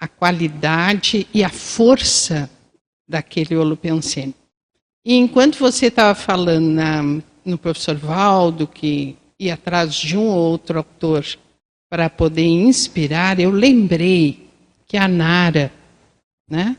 A 0.00 0.08
qualidade 0.08 1.26
e 1.32 1.42
a 1.42 1.48
força 1.48 2.48
daquele 3.08 3.56
holopensene. 3.56 4.34
E 5.06 5.14
enquanto 5.16 5.58
você 5.58 5.86
estava 5.86 6.14
falando 6.14 6.66
na, 6.66 7.02
no 7.44 7.58
professor 7.58 7.94
Valdo, 7.94 8.66
que 8.66 9.16
ia 9.38 9.54
atrás 9.54 9.94
de 9.94 10.16
um 10.16 10.28
ou 10.28 10.50
outro 10.50 10.78
autor 10.78 11.26
para 11.90 12.08
poder 12.08 12.46
inspirar, 12.46 13.38
eu 13.38 13.50
lembrei 13.50 14.48
que 14.86 14.96
a 14.96 15.06
Nara, 15.06 15.70
né, 16.50 16.76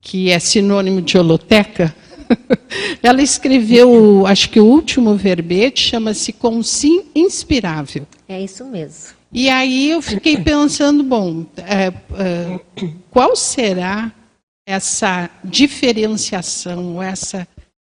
que 0.00 0.30
é 0.30 0.38
sinônimo 0.38 1.02
de 1.02 1.18
holoteca, 1.18 1.94
ela 3.02 3.20
escreveu, 3.20 4.24
acho 4.26 4.48
que 4.50 4.60
o 4.60 4.64
último 4.64 5.16
verbete 5.16 5.80
chama-se 5.80 6.32
Consim 6.32 7.06
Inspirável. 7.14 8.06
É 8.28 8.40
isso 8.40 8.64
mesmo. 8.64 9.16
E 9.32 9.50
aí 9.50 9.90
eu 9.90 10.00
fiquei 10.00 10.36
pensando, 10.36 11.02
bom, 11.02 11.44
é, 11.56 11.92
é, 12.18 12.60
qual 13.10 13.34
será 13.34 14.12
essa 14.66 15.28
diferenciação, 15.44 17.02
essa 17.02 17.46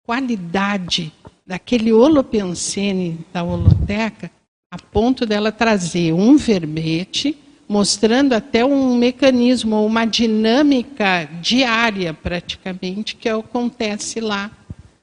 qualidade 0.05 1.13
daquele 1.47 1.93
holopensene 1.93 3.19
da 3.33 3.43
holoteca, 3.43 4.31
a 4.71 4.79
ponto 4.79 5.27
dela 5.27 5.51
trazer 5.51 6.13
um 6.13 6.37
verbete 6.37 7.37
mostrando 7.69 8.35
até 8.35 8.65
um 8.65 8.97
mecanismo, 8.97 9.85
uma 9.85 10.05
dinâmica 10.05 11.25
diária, 11.41 12.13
praticamente, 12.13 13.17
que 13.17 13.29
acontece 13.29 14.21
lá 14.21 14.51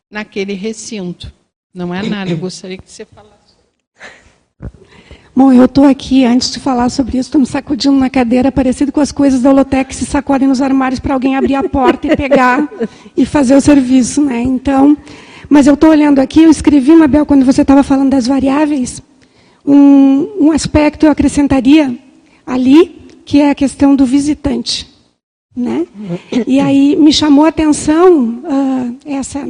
naquele 0.10 0.54
recinto. 0.54 1.34
Não 1.74 1.94
é 1.94 2.04
nada, 2.04 2.30
eu 2.32 2.38
gostaria 2.38 2.78
que 2.78 2.90
você 2.90 3.06
falasse. 3.06 3.41
Bom, 5.42 5.52
eu 5.52 5.66
estou 5.66 5.86
aqui, 5.86 6.24
antes 6.24 6.52
de 6.52 6.60
falar 6.60 6.88
sobre 6.90 7.18
isso, 7.18 7.30
estou 7.30 7.42
me 7.42 7.48
sacudindo 7.48 7.96
na 7.96 8.12
cadeira, 8.12 8.52
parecido 8.52 8.92
com 8.92 9.00
as 9.00 9.12
coisas 9.12 9.42
da 9.42 9.50
Holoteca 9.50 9.86
que 9.86 9.96
se 9.96 10.06
sacodem 10.06 10.48
nos 10.48 10.62
armários 10.62 11.00
para 11.00 11.16
alguém 11.16 11.36
abrir 11.36 11.56
a 11.56 11.68
porta 11.68 12.06
e 12.06 12.16
pegar 12.16 12.70
e 13.18 13.26
fazer 13.26 13.56
o 13.56 13.60
serviço. 13.60 14.22
Né? 14.22 14.44
Então, 14.44 14.96
mas 15.50 15.66
eu 15.66 15.74
estou 15.74 15.90
olhando 15.90 16.20
aqui, 16.20 16.44
eu 16.44 16.52
escrevi, 16.52 16.96
Mabel, 16.96 17.26
quando 17.26 17.44
você 17.44 17.64
estava 17.64 17.82
falando 17.82 18.12
das 18.12 18.28
variáveis, 18.28 19.02
um, 19.66 20.30
um 20.40 20.52
aspecto 20.52 21.08
eu 21.08 21.12
acrescentaria 21.12 21.98
ali, 22.46 23.10
que 23.26 23.42
é 23.42 23.50
a 23.50 23.56
questão 23.56 23.96
do 23.96 24.06
visitante. 24.06 24.88
Né? 25.56 25.88
E 26.46 26.60
aí 26.60 26.96
me 26.96 27.12
chamou 27.12 27.46
a 27.46 27.50
atenção 27.50 28.44
uh, 28.44 28.96
essa 29.08 29.44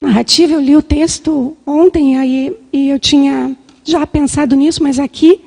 narrativa, 0.00 0.52
eu 0.52 0.60
li 0.60 0.76
o 0.76 0.82
texto 0.82 1.56
ontem 1.66 2.16
aí, 2.16 2.56
e 2.72 2.90
eu 2.90 3.00
tinha 3.00 3.56
já 3.86 4.06
pensado 4.06 4.56
nisso, 4.56 4.82
mas 4.82 4.98
aqui, 4.98 5.40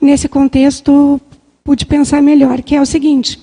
nesse 0.00 0.28
contexto, 0.28 1.20
pude 1.64 1.86
pensar 1.86 2.22
melhor, 2.22 2.62
que 2.62 2.74
é 2.74 2.80
o 2.80 2.86
seguinte. 2.86 3.42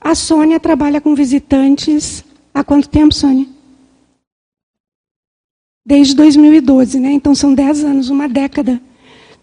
A 0.00 0.14
Sônia 0.14 0.58
trabalha 0.58 1.00
com 1.00 1.14
visitantes 1.14 2.24
há 2.52 2.64
quanto 2.64 2.88
tempo, 2.88 3.14
Sônia? 3.14 3.46
Desde 5.84 6.14
2012, 6.14 6.98
né? 6.98 7.12
Então 7.12 7.34
são 7.34 7.54
10 7.54 7.84
anos, 7.84 8.08
uma 8.08 8.26
década, 8.26 8.80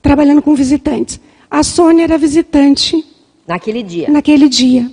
trabalhando 0.02 0.42
com 0.42 0.56
visitantes. 0.56 1.20
A 1.50 1.64
Sônia 1.64 2.04
era 2.04 2.18
visitante. 2.18 3.06
Naquele 3.48 3.84
dia. 3.84 4.10
Naquele 4.10 4.50
dia. 4.50 4.92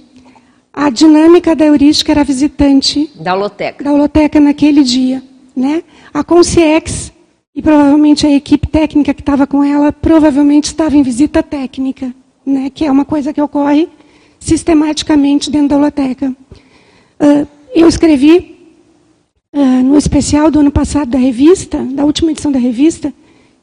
A 0.73 0.91
dinâmica 0.91 1.57
da 1.57 1.65
heurística 1.65 2.13
era 2.13 2.23
visitante. 2.23 3.11
Da 3.15 3.35
holoteca. 3.35 3.83
Da 3.83 3.93
holoteca 3.93 4.39
naquele 4.39 4.83
dia. 4.83 5.23
Né? 5.57 5.83
A 6.13 6.23
Conciex 6.23 7.13
e 7.59 7.63
provavelmente 7.63 8.25
a 8.25 8.31
equipe 8.31 8.69
técnica 8.69 9.13
que 9.13 9.21
estava 9.21 9.45
com 9.45 9.65
ela 9.65 9.91
provavelmente 9.91 10.67
estava 10.67 10.97
em 10.97 11.03
visita 11.03 11.43
técnica, 11.43 12.15
né, 12.47 12.71
que 12.73 12.85
é 12.85 12.91
uma 12.91 13.05
coisa 13.05 13.33
que 13.33 13.43
ocorre 13.43 13.89
sistematicamente 14.39 15.51
dentro 15.51 15.71
da 15.71 15.77
holoteca. 15.77 16.33
Uh, 17.21 17.49
eu 17.75 17.89
escrevi 17.89 18.57
uh, 19.53 19.83
no 19.83 19.99
especial 19.99 20.53
do 20.53 20.61
ano 20.61 20.71
passado 20.71 21.11
da 21.11 21.19
revista, 21.19 21.79
da 21.83 22.05
última 22.05 22.31
edição 22.31 22.53
da 22.53 22.61
revista, 22.61 23.13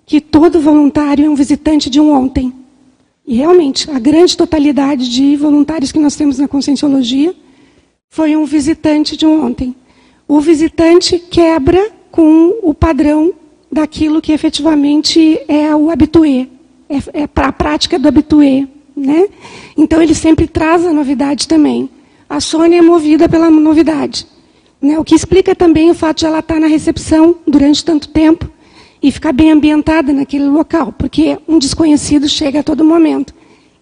que 0.06 0.20
todo 0.20 0.60
voluntário 0.60 1.26
é 1.26 1.30
um 1.30 1.36
visitante 1.36 1.90
de 1.90 2.02
um 2.02 2.12
ontem. 2.12 2.52
E 3.26 3.38
realmente, 3.38 3.90
a 3.90 3.98
grande 3.98 4.36
totalidade 4.36 5.10
de 5.10 5.38
voluntários 5.38 5.94
que 5.94 6.00
nós 6.00 6.18
temos 6.18 6.38
na 6.38 6.50
Conscienciologia 6.50 7.34
foi 8.10 8.36
um 8.36 8.44
visitante 8.44 9.16
de 9.16 9.26
um 9.26 9.46
ontem. 9.46 9.74
O 10.28 10.42
visitante 10.42 11.18
quebra 11.18 11.94
com 12.12 12.60
o 12.62 12.74
padrão 12.74 13.34
daquilo 13.72 14.22
que 14.22 14.32
efetivamente 14.32 15.40
é 15.48 15.76
o 15.76 15.90
habitué, 15.90 16.48
é, 16.90 17.24
é 17.24 17.28
para 17.28 17.48
a 17.48 17.52
prática 17.52 18.00
do 18.00 18.08
habitué. 18.08 18.68
Né? 18.96 19.28
Então 19.78 20.02
ele 20.02 20.16
sempre 20.16 20.48
traz 20.48 20.86
a 20.86 20.94
novidade 20.94 21.48
também. 21.48 21.90
A 22.30 22.40
Sônia 22.40 22.80
é 22.80 22.82
movida 22.82 23.28
pela 23.28 23.50
novidade. 23.50 24.26
Né? 24.82 24.98
O 24.98 25.04
que 25.04 25.16
explica 25.16 25.54
também 25.54 25.92
o 25.92 25.96
fato 25.96 26.20
de 26.20 26.26
ela 26.26 26.40
estar 26.40 26.60
na 26.60 26.68
recepção 26.68 27.36
durante 27.48 27.84
tanto 27.84 28.08
tempo 28.08 28.50
e 29.02 29.12
ficar 29.12 29.34
bem 29.34 29.52
ambientada 29.52 30.12
naquele 30.14 30.46
local, 30.46 30.94
porque 30.98 31.38
um 31.48 31.60
desconhecido 31.60 32.28
chega 32.28 32.62
a 32.62 32.64
todo 32.64 32.84
momento. 32.84 33.34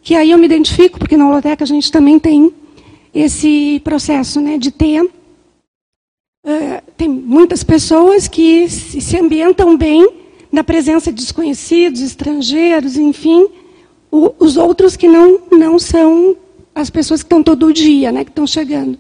Que 0.01 0.15
aí 0.15 0.31
eu 0.31 0.38
me 0.38 0.45
identifico, 0.45 0.99
porque 0.99 1.15
na 1.15 1.27
holoteca 1.27 1.63
a 1.63 1.67
gente 1.67 1.89
também 1.91 2.19
tem 2.19 2.51
esse 3.13 3.79
processo 3.84 4.41
né, 4.41 4.57
de 4.57 4.71
ter 4.71 5.09
Uh, 6.46 6.82
tem 6.98 7.08
muitas 7.08 7.64
pessoas 7.64 8.28
que 8.28 8.68
se, 8.68 9.18
ambientam 9.18 9.78
bem 9.78 10.06
na 10.52 10.62
presença 10.62 11.10
de 11.10 11.24
desconhecidos, 11.24 12.02
estrangeiros, 12.02 12.98
enfim, 12.98 13.48
o, 14.12 14.34
os 14.38 14.58
outros 14.58 14.98
que 14.98 15.08
não, 15.08 15.39
não 15.50 15.80
são 15.80 16.36
as 16.76 16.89
pessoas 16.89 17.24
que 17.24 17.28
estão 17.28 17.41
todo 17.41 17.72
dia, 17.72 18.12
né, 18.12 18.26
que 18.26 18.30
estão 18.30 18.46
chegando. 18.46 19.00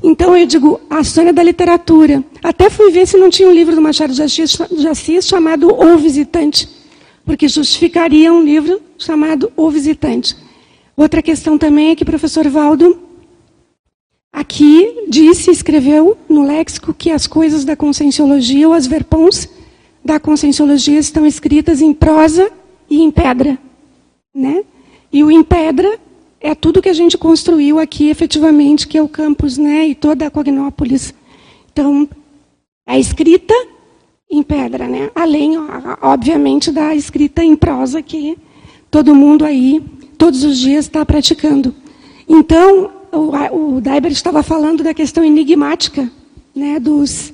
Então 0.00 0.36
eu 0.36 0.46
digo, 0.46 0.80
a 0.88 1.02
Sônia 1.02 1.32
da 1.32 1.42
literatura. 1.42 2.22
Até 2.40 2.70
fui 2.70 2.88
ver 2.92 3.08
se 3.08 3.16
não 3.16 3.30
tinha 3.30 3.48
um 3.48 3.52
livro 3.52 3.74
do 3.74 3.82
Machado 3.82 4.12
de 4.12 4.22
Assis, 4.22 4.56
de 4.70 4.86
Assis 4.86 5.26
chamado 5.26 5.74
O 5.74 5.98
Visitante, 5.98 6.68
porque 7.24 7.48
justificaria 7.48 8.32
um 8.32 8.44
livro 8.44 8.80
chamado 8.96 9.52
O 9.56 9.68
Visitante. 9.72 10.36
Outra 10.96 11.20
questão 11.20 11.58
também 11.58 11.90
é 11.90 11.96
que 11.96 12.04
o 12.04 12.06
professor 12.06 12.48
Valdo 12.48 12.96
Aqui 14.34 15.04
disse, 15.08 15.52
escreveu 15.52 16.18
no 16.28 16.44
léxico 16.44 16.92
que 16.92 17.12
as 17.12 17.24
coisas 17.24 17.64
da 17.64 17.76
conscienciologia 17.76 18.66
ou 18.66 18.74
as 18.74 18.84
verpons 18.84 19.48
da 20.04 20.18
conscienciologia 20.18 20.98
estão 20.98 21.24
escritas 21.24 21.80
em 21.80 21.94
prosa 21.94 22.50
e 22.90 23.00
em 23.00 23.12
pedra, 23.12 23.56
né? 24.34 24.64
E 25.12 25.22
o 25.22 25.30
em 25.30 25.44
pedra 25.44 26.00
é 26.40 26.52
tudo 26.52 26.82
que 26.82 26.88
a 26.88 26.92
gente 26.92 27.16
construiu 27.16 27.78
aqui 27.78 28.10
efetivamente, 28.10 28.88
que 28.88 28.98
é 28.98 29.02
o 29.02 29.08
campus, 29.08 29.56
né, 29.56 29.86
e 29.86 29.94
toda 29.94 30.26
a 30.26 30.30
Cognópolis. 30.30 31.14
Então, 31.72 32.08
a 32.84 32.98
escrita 32.98 33.54
em 34.28 34.42
pedra, 34.42 34.88
né? 34.88 35.12
Além, 35.14 35.52
obviamente, 36.02 36.72
da 36.72 36.92
escrita 36.92 37.44
em 37.44 37.54
prosa 37.54 38.02
que 38.02 38.36
todo 38.90 39.14
mundo 39.14 39.44
aí 39.44 39.80
todos 40.18 40.42
os 40.42 40.58
dias 40.58 40.86
está 40.86 41.06
praticando. 41.06 41.72
Então, 42.28 42.90
o, 43.16 43.76
o 43.76 43.80
Daiber 43.80 44.12
estava 44.12 44.42
falando 44.42 44.82
da 44.82 44.92
questão 44.92 45.24
enigmática 45.24 46.10
né, 46.54 46.78
dos, 46.78 47.32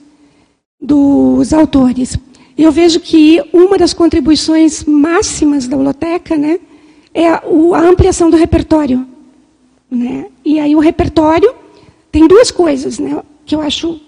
dos 0.81 1.53
autores. 1.53 2.16
Eu 2.57 2.70
vejo 2.70 3.01
que 3.01 3.43
uma 3.53 3.78
das 3.78 3.93
contribuições 3.93 4.85
máximas 4.85 5.66
da 5.66 5.76
biblioteca 5.76 6.37
né, 6.37 6.61
é 7.14 7.28
a, 7.28 7.43
a 7.74 7.81
ampliação 7.81 8.31
do 8.31 8.37
repertório. 8.37 9.07
Né? 9.91 10.26
E 10.45 10.61
aí 10.61 10.74
o 10.74 10.81
repertório 10.81 11.53
tem 12.12 12.26
duas 12.26 12.51
coisas 12.51 12.99
né, 12.99 13.20
que 13.45 13.55
eu 13.55 13.61
acho 13.61 14.01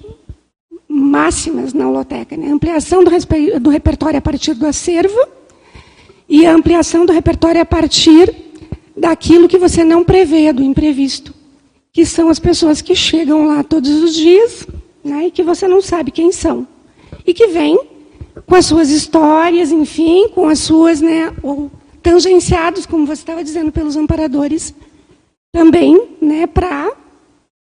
máximas 0.89 1.73
na 1.73 1.89
holoteca. 1.89 2.37
Né? 2.37 2.49
A 2.49 2.53
ampliação 2.53 3.03
do, 3.03 3.11
do 3.61 3.71
repertório 3.71 4.19
a 4.19 4.23
partir 4.23 4.55
do 4.55 4.67
acervo 4.67 5.19
e 6.29 6.47
a 6.47 6.55
ampliação 6.55 7.05
do 7.05 7.13
repertório 7.13 7.61
a 7.61 7.65
partir 7.65 8.35
daquilo 8.97 9.49
que 9.49 9.59
você 9.59 9.83
não 9.83 10.05
prevê, 10.05 10.53
do 10.53 10.63
imprevisto 10.63 11.42
que 11.93 12.07
são 12.07 12.31
as 12.31 12.39
pessoas 12.39 12.81
que 12.81 12.95
chegam 12.95 13.47
lá 13.47 13.63
todos 13.63 13.91
os 14.03 14.15
dias 14.15 14.67
né, 15.05 15.27
e 15.27 15.31
que 15.31 15.43
você 15.43 15.69
não 15.69 15.83
sabe 15.83 16.11
quem 16.11 16.33
são. 16.33 16.67
E 17.27 17.35
que 17.35 17.49
vêm 17.49 17.79
com 18.47 18.55
as 18.55 18.65
suas 18.65 18.89
histórias, 18.89 19.71
enfim, 19.71 20.29
com 20.29 20.49
as 20.49 20.61
suas, 20.61 21.03
né, 21.03 21.33
ou 21.43 21.71
tangenciados, 22.03 22.87
como 22.87 23.07
você 23.07 23.21
estava 23.21 23.45
dizendo, 23.45 23.71
pelos 23.71 23.97
amparadores, 23.97 24.75
também, 25.53 26.09
né, 26.21 26.47
para, 26.47 26.91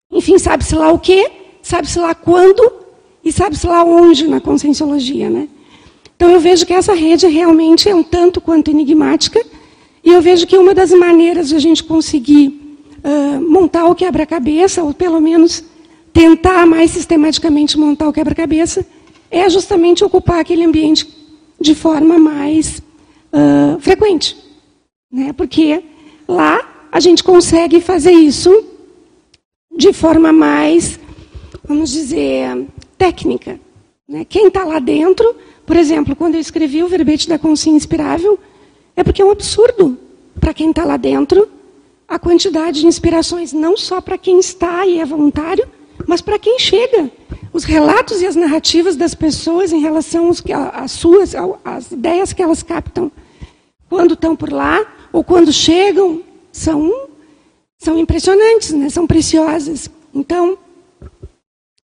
enfim, 0.10 0.40
sabe-se 0.40 0.74
lá 0.74 0.90
o 0.92 1.00
quê, 1.00 1.30
sabe-se 1.62 2.00
lá 2.00 2.16
quando 2.16 2.72
e 3.24 3.32
sabe-se 3.32 3.68
lá 3.68 3.84
onde 3.84 4.28
na 4.28 4.40
conscienciologia. 4.40 5.30
Né? 5.30 5.50
Então 6.16 6.32
eu 6.32 6.40
vejo 6.40 6.66
que 6.66 6.74
essa 6.74 6.94
rede 6.94 7.28
realmente 7.28 7.90
é 7.90 7.96
um 7.96 8.04
tanto 8.04 8.40
quanto 8.40 8.72
enigmática, 8.72 9.46
e 10.02 10.10
eu 10.10 10.22
vejo 10.22 10.48
que 10.48 10.58
uma 10.58 10.74
das 10.74 10.92
maneiras 10.92 11.50
de 11.50 11.56
a 11.56 11.60
gente 11.60 11.84
conseguir 11.84 12.63
montar 13.40 13.86
o 13.86 13.96
quebra-cabeça, 13.96 14.84
ou 14.84 14.94
pelo 14.94 15.20
menos 15.20 15.64
tentar 16.12 16.66
mais 16.66 16.92
sistematicamente 16.92 17.78
montar 17.78 18.08
o 18.08 18.14
quebra-cabeça, 18.14 18.86
é 19.32 19.50
justamente 19.50 20.04
ocupar 20.04 20.40
aquele 20.40 20.64
ambiente 20.64 21.08
de 21.60 21.74
forma 21.74 22.20
mais 22.20 22.82
uh, 23.34 23.80
frequente. 23.80 24.38
Né? 25.12 25.34
Porque 25.34 25.84
lá 26.28 26.88
a 26.92 27.00
gente 27.00 27.24
consegue 27.24 27.82
fazer 27.82 28.12
isso 28.12 28.64
de 29.76 29.92
forma 29.92 30.32
mais, 30.32 31.00
vamos 31.64 31.90
dizer, 31.90 32.68
técnica. 32.98 33.60
Né? 34.08 34.24
Quem 34.24 34.48
está 34.48 34.64
lá 34.64 34.78
dentro, 34.78 35.36
por 35.66 35.76
exemplo, 35.76 36.16
quando 36.16 36.36
eu 36.36 36.42
escrevi 36.42 36.84
o 36.84 36.88
verbete 36.88 37.28
da 37.28 37.40
consciência 37.40 37.78
inspirável, 37.78 38.38
é 38.96 39.04
porque 39.04 39.22
é 39.22 39.26
um 39.26 39.32
absurdo 39.32 39.98
para 40.40 40.54
quem 40.54 40.70
está 40.70 40.86
lá 40.86 40.98
dentro 40.98 41.50
a 42.08 42.20
quantidade 42.20 42.82
de 42.82 42.88
inspirações, 42.88 43.54
não 43.54 43.76
só 43.78 44.02
para 44.02 44.18
quem 44.18 44.40
está 44.40 44.86
e 44.86 45.00
é 45.00 45.06
voluntário, 45.06 45.68
mas 46.08 46.22
para 46.22 46.40
quem 46.40 46.60
chega. 46.60 47.10
Os 47.52 47.64
relatos 47.64 48.22
e 48.22 48.26
as 48.26 48.36
narrativas 48.36 48.96
das 48.96 49.14
pessoas 49.14 49.72
em 49.72 49.80
relação 49.80 50.32
às 50.74 50.92
suas, 50.92 51.34
às 51.64 51.92
ideias 51.92 52.34
que 52.34 52.42
elas 52.42 52.64
captam 52.64 53.12
quando 53.90 54.16
estão 54.16 54.36
por 54.36 54.52
lá 54.52 54.86
ou 55.12 55.24
quando 55.24 55.54
chegam 55.54 56.24
são, 56.52 57.10
são 57.78 57.98
impressionantes, 57.98 58.72
né? 58.72 58.90
são 58.90 59.06
preciosas. 59.06 59.90
Então, 60.14 60.58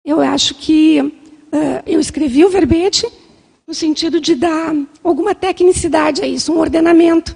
eu 0.05 0.21
acho 0.21 0.55
que 0.55 1.01
uh, 1.01 1.83
eu 1.85 1.99
escrevi 1.99 2.45
o 2.45 2.49
verbete 2.49 3.05
no 3.67 3.73
sentido 3.73 4.21
de 4.21 4.35
dar 4.35 4.73
alguma 5.03 5.35
tecnicidade 5.35 6.21
a 6.21 6.27
isso, 6.27 6.53
um 6.53 6.59
ordenamento, 6.59 7.35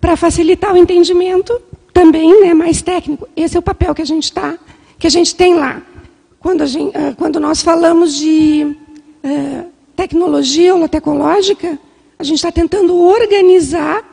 para 0.00 0.16
facilitar 0.16 0.74
o 0.74 0.76
entendimento 0.76 1.62
também 1.98 2.40
né, 2.40 2.54
mais 2.54 2.80
técnico. 2.80 3.28
Esse 3.34 3.56
é 3.56 3.58
o 3.58 3.62
papel 3.62 3.92
que 3.92 4.02
a 4.02 4.04
gente 4.04 4.32
tá, 4.32 4.56
que 5.00 5.06
a 5.08 5.10
gente 5.10 5.34
tem 5.34 5.56
lá. 5.56 5.82
Quando, 6.38 6.64
gente, 6.64 6.96
uh, 6.96 7.16
quando 7.16 7.40
nós 7.40 7.60
falamos 7.60 8.14
de 8.14 8.76
uh, 9.24 9.66
tecnologia 9.96 10.76
holotecológica, 10.76 11.76
a 12.16 12.22
gente 12.22 12.36
está 12.36 12.52
tentando 12.52 12.96
organizar 12.96 14.04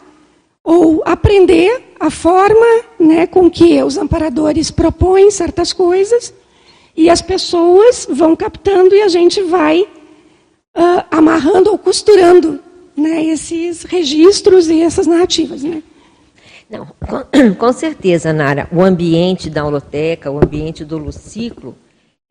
ou 0.64 1.04
aprender 1.06 1.94
a 2.00 2.10
forma 2.10 2.66
né, 3.00 3.28
com 3.28 3.52
que 3.52 3.82
os 3.84 3.98
amparadores 3.98 4.72
propõem 4.72 5.30
certas 5.30 5.72
coisas 5.72 6.34
e 6.98 7.08
as 7.08 7.22
pessoas 7.22 8.08
vão 8.10 8.36
captando 8.36 8.96
e 8.96 9.02
a 9.04 9.08
gente 9.08 9.44
vai 9.44 9.82
uh, 9.82 11.06
amarrando 11.12 11.70
ou 11.70 11.78
costurando 11.78 12.60
né, 12.98 13.24
esses 13.26 13.84
registros 13.84 14.70
e 14.70 14.82
essas 14.82 15.06
narrativas. 15.06 15.62
Né? 15.62 15.84
Não, 16.70 16.86
com, 16.86 17.56
com, 17.58 17.74
certeza, 17.74 18.34
Nara, 18.34 18.68
o 18.72 18.82
ambiente 18.82 19.50
da 19.50 19.66
holoteca, 19.66 20.32
o 20.32 20.38
ambiente 20.38 20.84
do 20.84 20.98
Luciclo, 20.98 21.76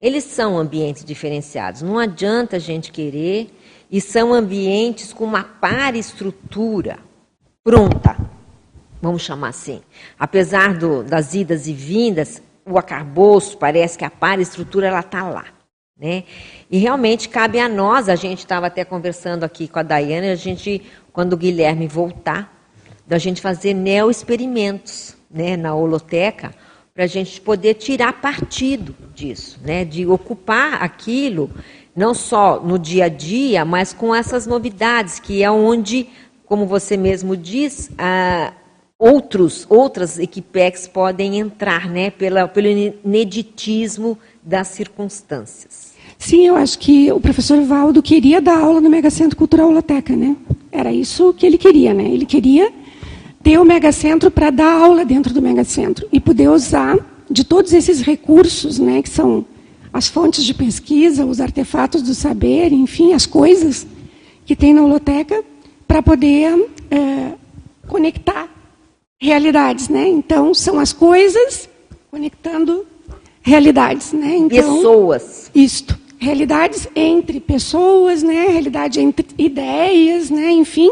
eles 0.00 0.24
são 0.24 0.58
ambientes 0.58 1.04
diferenciados. 1.04 1.82
Não 1.82 1.98
adianta 1.98 2.56
a 2.56 2.58
gente 2.58 2.92
querer, 2.92 3.50
e 3.90 4.00
são 4.00 4.32
ambientes 4.32 5.12
com 5.12 5.24
uma 5.24 5.46
estrutura 5.94 6.98
pronta, 7.62 8.16
vamos 9.00 9.22
chamar 9.22 9.48
assim. 9.48 9.80
Apesar 10.18 10.74
do, 10.74 11.02
das 11.02 11.34
idas 11.34 11.66
e 11.66 11.72
vindas, 11.72 12.42
o 12.66 12.78
acabouço 12.78 13.56
parece 13.56 13.96
que 13.96 14.04
a 14.04 14.12
estrutura 14.38 14.88
ela 14.88 15.00
está 15.00 15.28
lá. 15.28 15.44
Né? 15.96 16.24
E 16.70 16.78
realmente 16.78 17.28
cabe 17.28 17.60
a 17.60 17.68
nós, 17.68 18.08
a 18.08 18.16
gente 18.16 18.40
estava 18.40 18.66
até 18.66 18.84
conversando 18.84 19.44
aqui 19.44 19.68
com 19.68 19.78
a 19.78 19.82
Daiane, 19.82 20.28
a 20.28 20.34
gente, 20.34 20.82
quando 21.12 21.34
o 21.34 21.36
Guilherme 21.36 21.86
voltar, 21.86 22.53
da 23.06 23.18
gente 23.18 23.40
fazer 23.40 23.74
neo-experimentos 23.74 25.16
né, 25.30 25.56
na 25.56 25.74
holoteca, 25.74 26.54
para 26.94 27.04
a 27.04 27.08
gente 27.08 27.40
poder 27.40 27.74
tirar 27.74 28.20
partido 28.20 28.94
disso, 29.14 29.58
né, 29.64 29.84
de 29.84 30.06
ocupar 30.06 30.82
aquilo, 30.82 31.50
não 31.94 32.14
só 32.14 32.60
no 32.60 32.78
dia 32.78 33.06
a 33.06 33.08
dia, 33.08 33.64
mas 33.64 33.92
com 33.92 34.14
essas 34.14 34.46
novidades, 34.46 35.18
que 35.18 35.42
é 35.42 35.50
onde 35.50 36.08
como 36.46 36.66
você 36.66 36.96
mesmo 36.96 37.36
diz, 37.36 37.90
ah, 37.98 38.52
outros, 38.98 39.66
outras 39.68 40.18
equipex 40.18 40.86
podem 40.86 41.38
entrar, 41.38 41.88
né, 41.88 42.10
pela, 42.10 42.46
pelo 42.46 42.68
ineditismo 42.68 44.18
das 44.42 44.68
circunstâncias. 44.68 45.94
Sim, 46.18 46.46
eu 46.46 46.56
acho 46.56 46.78
que 46.78 47.10
o 47.10 47.20
professor 47.20 47.60
Valdo 47.62 48.02
queria 48.02 48.40
dar 48.40 48.60
aula 48.60 48.80
no 48.80 48.88
Megacentro 48.88 49.36
Cultural 49.36 49.68
Holoteca, 49.68 50.14
né? 50.14 50.36
Era 50.70 50.92
isso 50.92 51.34
que 51.34 51.44
ele 51.44 51.58
queria, 51.58 51.92
né? 51.92 52.04
Ele 52.04 52.24
queria 52.24 52.72
ter 53.44 53.60
o 53.60 53.64
Megacentro 53.64 54.30
para 54.30 54.48
dar 54.48 54.72
aula 54.72 55.04
dentro 55.04 55.34
do 55.34 55.42
Megacentro 55.42 56.08
e 56.10 56.18
poder 56.18 56.48
usar 56.48 56.96
de 57.30 57.44
todos 57.44 57.74
esses 57.74 58.00
recursos, 58.00 58.78
né, 58.78 59.02
que 59.02 59.10
são 59.10 59.44
as 59.92 60.08
fontes 60.08 60.44
de 60.44 60.54
pesquisa, 60.54 61.26
os 61.26 61.40
artefatos 61.40 62.00
do 62.00 62.14
saber, 62.14 62.72
enfim, 62.72 63.12
as 63.12 63.26
coisas 63.26 63.86
que 64.46 64.56
tem 64.56 64.72
na 64.72 64.82
holoteca, 64.82 65.44
para 65.86 66.02
poder 66.02 66.68
é, 66.90 67.32
conectar 67.86 68.48
realidades, 69.20 69.88
né? 69.88 70.08
Então 70.08 70.52
são 70.52 70.78
as 70.78 70.92
coisas 70.92 71.68
conectando 72.10 72.84
realidades, 73.42 74.12
né? 74.12 74.36
Então, 74.36 74.76
pessoas. 74.76 75.50
Isto, 75.54 75.98
realidades 76.18 76.88
entre 76.96 77.38
pessoas, 77.40 78.22
né? 78.22 78.48
Realidade 78.48 79.00
entre 79.00 79.26
ideias, 79.38 80.30
né? 80.30 80.50
Enfim, 80.50 80.90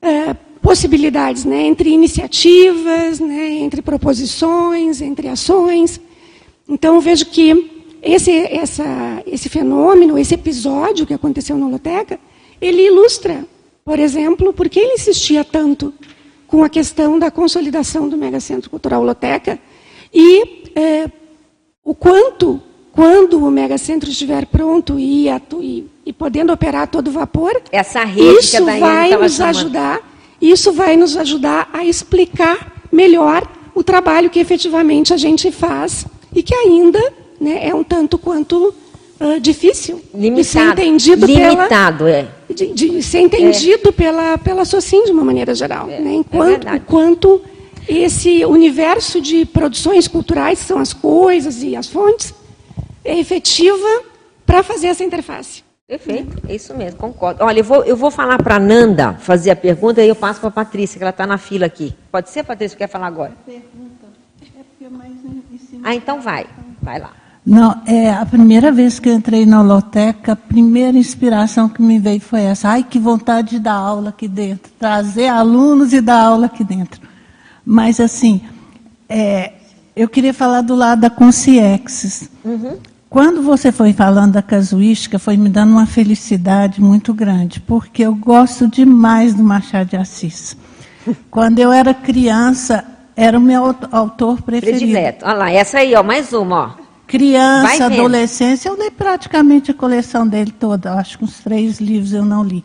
é, 0.00 0.36
possibilidades, 0.62 1.44
né? 1.44 1.62
Entre 1.62 1.90
iniciativas, 1.90 3.20
né? 3.20 3.50
Entre 3.54 3.82
proposições, 3.82 5.00
entre 5.02 5.28
ações. 5.28 6.00
Então 6.68 7.00
vejo 7.00 7.26
que 7.26 7.70
esse, 8.02 8.30
essa, 8.30 9.22
esse 9.26 9.48
fenômeno, 9.48 10.18
esse 10.18 10.34
episódio 10.34 11.06
que 11.06 11.14
aconteceu 11.14 11.58
na 11.58 11.66
Holoteca, 11.66 12.18
ele 12.60 12.86
ilustra 12.86 13.44
por 13.84 13.98
exemplo, 13.98 14.52
por 14.52 14.68
que 14.68 14.78
ele 14.78 14.94
insistia 14.94 15.44
tanto 15.44 15.92
com 16.46 16.62
a 16.62 16.68
questão 16.68 17.18
da 17.18 17.30
consolidação 17.30 18.08
do 18.08 18.16
Megacentro 18.16 18.70
Cultural 18.70 19.02
Loteca 19.02 19.58
e 20.12 20.70
é, 20.76 21.10
o 21.84 21.94
quanto, 21.94 22.62
quando 22.92 23.44
o 23.44 23.50
Megacentro 23.50 24.08
estiver 24.08 24.46
pronto 24.46 24.98
e, 24.98 25.26
e, 25.60 25.86
e 26.06 26.12
podendo 26.12 26.52
operar 26.52 26.82
a 26.82 26.86
todo 26.86 27.10
vapor, 27.10 27.60
Essa 27.72 28.04
rede 28.04 28.38
isso 28.38 28.64
vai 28.64 29.10
nos 29.16 29.34
chamando. 29.34 29.56
ajudar, 29.56 30.11
isso 30.50 30.72
vai 30.72 30.96
nos 30.96 31.16
ajudar 31.16 31.70
a 31.72 31.84
explicar 31.84 32.82
melhor 32.90 33.46
o 33.74 33.82
trabalho 33.82 34.28
que 34.28 34.40
efetivamente 34.40 35.14
a 35.14 35.16
gente 35.16 35.50
faz 35.52 36.04
e 36.34 36.42
que 36.42 36.54
ainda 36.54 37.00
né, 37.40 37.68
é 37.68 37.74
um 37.74 37.84
tanto 37.84 38.18
quanto 38.18 38.74
uh, 39.20 39.40
difícil 39.40 40.00
limitado, 40.12 40.36
de 40.36 40.44
ser 40.44 40.60
entendido 40.60 41.26
limitado, 41.26 42.04
pela, 42.04 42.10
é. 42.10 42.28
De, 42.52 42.66
de 42.72 43.02
ser 43.02 43.20
entendido 43.20 43.88
é. 43.88 43.92
pela, 43.92 44.38
pela 44.38 44.64
SOCIM 44.64 45.04
de 45.04 45.12
uma 45.12 45.24
maneira 45.24 45.54
geral. 45.54 45.88
É, 45.88 46.00
né? 46.00 46.14
Enquanto, 46.14 46.68
é 46.68 46.76
enquanto 46.76 47.40
esse 47.88 48.44
universo 48.44 49.20
de 49.20 49.44
produções 49.44 50.06
culturais, 50.08 50.60
que 50.60 50.66
são 50.66 50.78
as 50.78 50.92
coisas 50.92 51.62
e 51.62 51.74
as 51.76 51.86
fontes, 51.86 52.34
é 53.04 53.18
efetiva 53.18 54.02
para 54.44 54.62
fazer 54.62 54.88
essa 54.88 55.04
interface. 55.04 55.61
Perfeito, 55.86 56.40
é 56.48 56.54
isso 56.54 56.74
mesmo, 56.74 56.98
concordo. 56.98 57.44
Olha, 57.44 57.58
eu 57.60 57.64
vou, 57.64 57.84
eu 57.84 57.96
vou 57.96 58.10
falar 58.10 58.42
para 58.42 58.56
a 58.56 58.58
Nanda 58.58 59.14
fazer 59.14 59.50
a 59.50 59.56
pergunta 59.56 60.02
e 60.02 60.08
eu 60.08 60.14
passo 60.14 60.40
para 60.40 60.48
a 60.48 60.52
Patrícia, 60.52 60.96
que 60.96 61.04
ela 61.04 61.10
está 61.10 61.26
na 61.26 61.36
fila 61.36 61.66
aqui. 61.66 61.94
Pode 62.10 62.30
ser, 62.30 62.44
Patrícia, 62.44 62.78
quer 62.78 62.88
falar 62.88 63.08
agora? 63.08 63.32
Pergunta. 63.44 64.06
É 64.58 64.62
porque 64.62 64.88
mais 64.88 65.12
em 65.12 65.58
cima. 65.58 65.82
Ah, 65.84 65.94
então 65.94 66.20
vai, 66.20 66.46
vai 66.80 66.98
lá. 66.98 67.10
Não, 67.44 67.82
é 67.86 68.08
a 68.08 68.24
primeira 68.24 68.70
vez 68.70 69.00
que 69.00 69.08
eu 69.08 69.14
entrei 69.14 69.44
na 69.44 69.60
holoteca, 69.60 70.32
a 70.32 70.36
primeira 70.36 70.96
inspiração 70.96 71.68
que 71.68 71.82
me 71.82 71.98
veio 71.98 72.20
foi 72.20 72.42
essa. 72.42 72.68
Ai, 72.68 72.84
que 72.84 73.00
vontade 73.00 73.50
de 73.50 73.58
dar 73.58 73.74
aula 73.74 74.10
aqui 74.10 74.28
dentro, 74.28 74.72
trazer 74.78 75.26
alunos 75.26 75.92
e 75.92 76.00
dar 76.00 76.22
aula 76.22 76.46
aqui 76.46 76.62
dentro. 76.62 77.00
Mas, 77.66 77.98
assim, 77.98 78.40
é, 79.08 79.54
eu 79.94 80.08
queria 80.08 80.32
falar 80.32 80.60
do 80.62 80.76
lado 80.76 81.00
da 81.00 81.10
Consciexis. 81.10 82.30
Uhum. 82.44 82.78
Quando 83.12 83.42
você 83.42 83.70
foi 83.70 83.92
falando 83.92 84.32
da 84.32 84.42
casuística, 84.42 85.18
foi 85.18 85.36
me 85.36 85.50
dando 85.50 85.72
uma 85.72 85.84
felicidade 85.84 86.80
muito 86.80 87.12
grande, 87.12 87.60
porque 87.60 88.02
eu 88.02 88.14
gosto 88.14 88.66
demais 88.66 89.34
do 89.34 89.42
Machado 89.42 89.90
de 89.90 89.96
Assis. 89.98 90.56
Quando 91.30 91.58
eu 91.58 91.70
era 91.70 91.92
criança, 91.92 92.82
era 93.14 93.36
o 93.36 93.40
meu 93.40 93.76
autor 93.90 94.40
preferido. 94.40 94.78
Predileto. 94.78 95.26
Olha 95.26 95.34
lá, 95.34 95.50
essa 95.50 95.80
aí, 95.80 95.94
ó, 95.94 96.02
mais 96.02 96.32
uma, 96.32 96.78
ó 96.78 96.82
criança, 97.06 97.84
adolescência, 97.84 98.70
eu 98.70 98.82
li 98.82 98.90
praticamente 98.90 99.70
a 99.70 99.74
coleção 99.74 100.26
dele 100.26 100.50
toda, 100.50 100.94
acho 100.94 101.18
que 101.18 101.24
uns 101.24 101.40
três 101.40 101.78
livros 101.78 102.14
eu 102.14 102.24
não 102.24 102.42
li. 102.42 102.64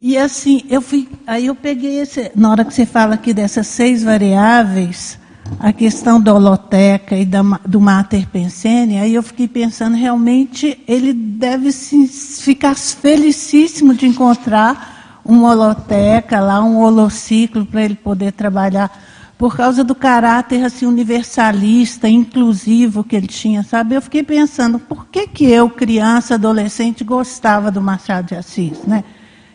E 0.00 0.18
assim, 0.18 0.64
eu 0.68 0.82
fui, 0.82 1.08
aí 1.24 1.46
eu 1.46 1.54
peguei 1.54 2.00
esse, 2.00 2.32
na 2.34 2.50
hora 2.50 2.64
que 2.64 2.74
você 2.74 2.84
fala 2.84 3.14
aqui 3.14 3.32
dessas 3.32 3.68
seis 3.68 4.02
variáveis, 4.02 5.16
a 5.58 5.72
questão 5.72 6.20
da 6.20 6.34
holoteca 6.34 7.16
e 7.16 7.24
da, 7.24 7.42
do 7.66 7.80
Mater 7.80 8.26
Pensene, 8.28 8.98
aí 8.98 9.14
eu 9.14 9.22
fiquei 9.22 9.48
pensando, 9.48 9.96
realmente 9.96 10.78
ele 10.86 11.12
deve 11.12 11.72
se, 11.72 12.06
ficar 12.06 12.74
felicíssimo 12.74 13.94
de 13.94 14.06
encontrar 14.06 15.20
uma 15.24 15.50
holoteca 15.50 16.40
lá, 16.40 16.62
um 16.62 16.80
holociclo 16.80 17.64
para 17.64 17.82
ele 17.82 17.94
poder 17.94 18.32
trabalhar 18.32 18.90
por 19.38 19.56
causa 19.56 19.82
do 19.82 19.94
caráter 19.94 20.64
assim 20.64 20.86
universalista, 20.86 22.08
inclusivo 22.08 23.02
que 23.02 23.16
ele 23.16 23.26
tinha, 23.26 23.64
sabe? 23.64 23.96
Eu 23.96 24.02
fiquei 24.02 24.22
pensando, 24.22 24.78
por 24.78 25.06
que 25.06 25.26
que 25.26 25.44
eu, 25.44 25.68
criança, 25.68 26.34
adolescente, 26.34 27.02
gostava 27.02 27.70
do 27.70 27.80
Machado 27.80 28.28
de 28.28 28.34
Assis, 28.36 28.84
né? 28.84 29.02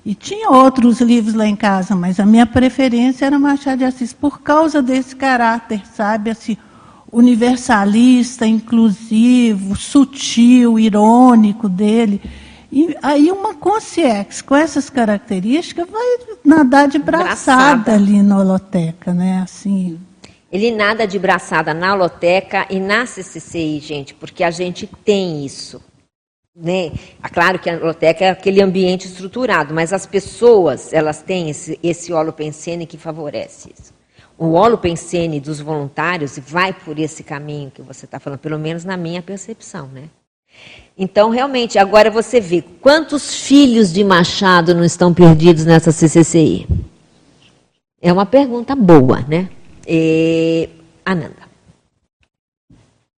E 0.08 0.16
tinha 0.16 0.50
outros 0.50 1.02
livros 1.02 1.34
lá 1.34 1.46
em 1.46 1.56
casa, 1.58 1.94
mas 1.94 2.18
a 2.18 2.26
minha 2.26 2.46
preferência 2.46 3.26
era 3.26 3.38
Machado 3.38 3.80
de 3.80 3.84
Assis 3.84 4.14
por 4.14 4.40
causa 4.40 4.82
desse 4.82 5.14
caráter, 5.14 5.82
sabe, 5.86 6.30
assim, 6.30 6.56
universalista, 7.12 8.48
inclusivo, 8.48 9.76
sutil, 9.76 10.80
irônico 10.80 11.68
dele. 11.68 12.22
E 12.72 12.96
aí 13.04 13.30
uma 13.30 13.54
consciência 13.56 14.46
com 14.46 14.56
essas 14.56 14.90
características 14.90 15.86
vai 15.92 16.20
nadar 16.42 16.88
de 16.88 17.00
braçada, 17.00 17.76
braçada. 17.76 17.94
ali 17.94 18.24
na 18.24 18.40
holoteca, 18.40 19.14
né? 19.14 19.42
Assim. 19.44 20.00
Ele 20.50 20.72
nada 20.72 21.06
de 21.06 21.20
braçada 21.20 21.74
na 21.74 21.94
holoteca 21.94 22.66
e 22.70 22.80
na 22.80 23.06
CCCI, 23.06 23.82
gente, 23.82 24.14
porque 24.14 24.42
a 24.42 24.52
gente 24.52 24.90
tem 25.04 25.46
isso. 25.46 25.82
Né? 26.60 26.92
É 27.24 27.30
claro 27.30 27.60
que 27.60 27.70
a 27.70 27.76
holoteca 27.78 28.26
é 28.26 28.30
aquele 28.32 28.64
ambiente 28.64 29.06
estruturado, 29.06 29.76
mas 29.76 29.94
as 29.94 30.08
pessoas, 30.08 30.92
elas 30.92 31.22
têm 31.22 31.52
esse, 31.52 31.80
esse 31.84 32.12
holopensene 32.12 32.88
que 32.88 32.98
favorece 32.98 33.72
isso. 33.78 33.94
O 34.36 34.54
holopensene 34.54 35.40
dos 35.40 35.60
voluntários 35.60 36.40
vai 36.40 36.74
por 36.74 36.98
esse 36.98 37.24
caminho 37.24 37.72
que 37.72 37.82
você 37.84 38.06
está 38.06 38.20
falando, 38.20 38.40
pelo 38.40 38.58
menos 38.58 38.84
na 38.84 38.98
minha 38.98 39.22
percepção, 39.22 39.88
né? 39.88 40.10
Então, 40.98 41.30
realmente, 41.30 41.78
agora 41.78 42.10
você 42.10 42.40
vê 42.40 42.64
quantos 42.82 43.36
filhos 43.36 43.94
de 43.94 44.04
Machado 44.04 44.74
não 44.74 44.84
estão 44.84 45.14
perdidos 45.14 45.64
nessa 45.64 45.92
CCCI? 45.92 46.68
É 48.02 48.12
uma 48.12 48.26
pergunta 48.26 48.76
boa, 48.76 49.22
né? 49.28 49.48
E... 49.88 50.70
Ananda. 51.06 51.47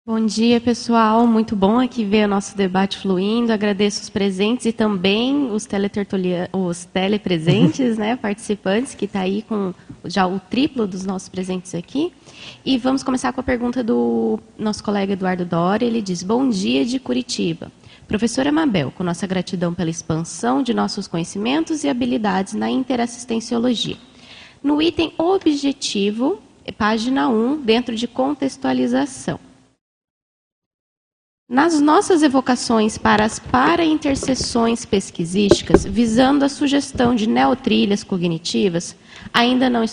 Bom 0.09 0.25
dia, 0.25 0.59
pessoal. 0.59 1.27
Muito 1.27 1.55
bom 1.55 1.79
aqui 1.79 2.03
ver 2.03 2.25
o 2.25 2.27
nosso 2.27 2.57
debate 2.57 2.97
fluindo. 2.97 3.53
Agradeço 3.53 4.01
os 4.01 4.09
presentes 4.09 4.65
e 4.65 4.73
também 4.73 5.51
os, 5.51 5.67
os 6.51 6.85
telepresentes, 6.85 7.93
né, 7.95 8.15
participantes, 8.15 8.95
que 8.95 9.05
está 9.05 9.19
aí 9.19 9.43
com 9.43 9.71
já 10.03 10.25
o 10.25 10.39
triplo 10.39 10.87
dos 10.87 11.05
nossos 11.05 11.29
presentes 11.29 11.75
aqui. 11.75 12.11
E 12.65 12.75
vamos 12.75 13.03
começar 13.03 13.31
com 13.31 13.39
a 13.39 13.43
pergunta 13.43 13.83
do 13.83 14.39
nosso 14.57 14.83
colega 14.83 15.13
Eduardo 15.13 15.45
Dória. 15.45 15.85
Ele 15.85 16.01
diz: 16.01 16.23
Bom 16.23 16.49
dia 16.49 16.83
de 16.83 16.97
Curitiba. 16.99 17.71
Professora 18.07 18.51
Mabel, 18.51 18.89
com 18.89 19.03
nossa 19.03 19.27
gratidão 19.27 19.75
pela 19.75 19.91
expansão 19.91 20.63
de 20.63 20.73
nossos 20.73 21.07
conhecimentos 21.07 21.83
e 21.83 21.87
habilidades 21.87 22.55
na 22.55 22.67
interassistenciologia. 22.67 23.97
No 24.63 24.81
item 24.81 25.13
objetivo, 25.19 26.41
página 26.75 27.29
1, 27.29 27.61
dentro 27.61 27.95
de 27.95 28.07
contextualização. 28.07 29.48
Nas 31.49 31.81
nossas 31.81 32.21
evocações 32.21 32.95
para 32.95 33.25
as 33.25 33.39
para-interseções 33.39 34.85
pesquisísticas, 34.85 35.83
visando 35.83 36.45
a 36.45 36.49
sugestão 36.49 37.15
de 37.15 37.27
neotrilhas 37.27 38.03
cognitivas 38.03 38.95
ainda 39.33 39.67
não 39.67 39.83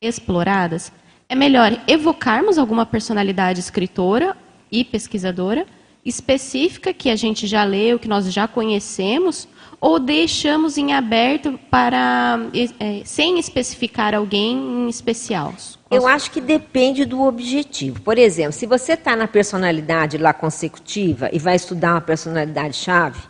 exploradas, 0.00 0.90
é 1.28 1.34
melhor 1.34 1.78
evocarmos 1.86 2.56
alguma 2.56 2.86
personalidade 2.86 3.60
escritora 3.60 4.34
e 4.72 4.82
pesquisadora 4.82 5.66
específica 6.02 6.94
que 6.94 7.10
a 7.10 7.16
gente 7.16 7.46
já 7.46 7.62
leu, 7.62 7.98
que 7.98 8.08
nós 8.08 8.32
já 8.32 8.48
conhecemos, 8.48 9.46
ou 9.78 9.98
deixamos 9.98 10.78
em 10.78 10.94
aberto 10.94 11.60
para 11.70 12.40
é, 12.78 13.02
sem 13.04 13.38
especificar 13.38 14.14
alguém 14.14 14.56
em 14.56 14.88
especial? 14.88 15.52
Eu 15.90 16.06
acho 16.06 16.30
que 16.30 16.40
depende 16.40 17.04
do 17.04 17.22
objetivo. 17.22 18.00
Por 18.00 18.16
exemplo, 18.16 18.52
se 18.52 18.64
você 18.64 18.92
está 18.92 19.16
na 19.16 19.26
personalidade 19.26 20.18
lá 20.18 20.32
consecutiva 20.32 21.28
e 21.32 21.38
vai 21.38 21.56
estudar 21.56 21.94
uma 21.94 22.00
personalidade 22.00 22.76
chave, 22.76 23.20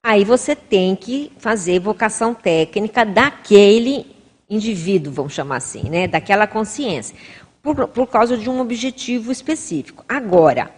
aí 0.00 0.24
você 0.24 0.54
tem 0.54 0.94
que 0.94 1.32
fazer 1.38 1.74
evocação 1.74 2.32
técnica 2.32 3.04
daquele 3.04 4.06
indivíduo, 4.48 5.12
vamos 5.12 5.32
chamar 5.32 5.56
assim, 5.56 5.90
né, 5.90 6.06
daquela 6.06 6.46
consciência, 6.46 7.16
por, 7.60 7.88
por 7.88 8.06
causa 8.06 8.36
de 8.36 8.48
um 8.48 8.60
objetivo 8.60 9.32
específico. 9.32 10.04
Agora, 10.08 10.70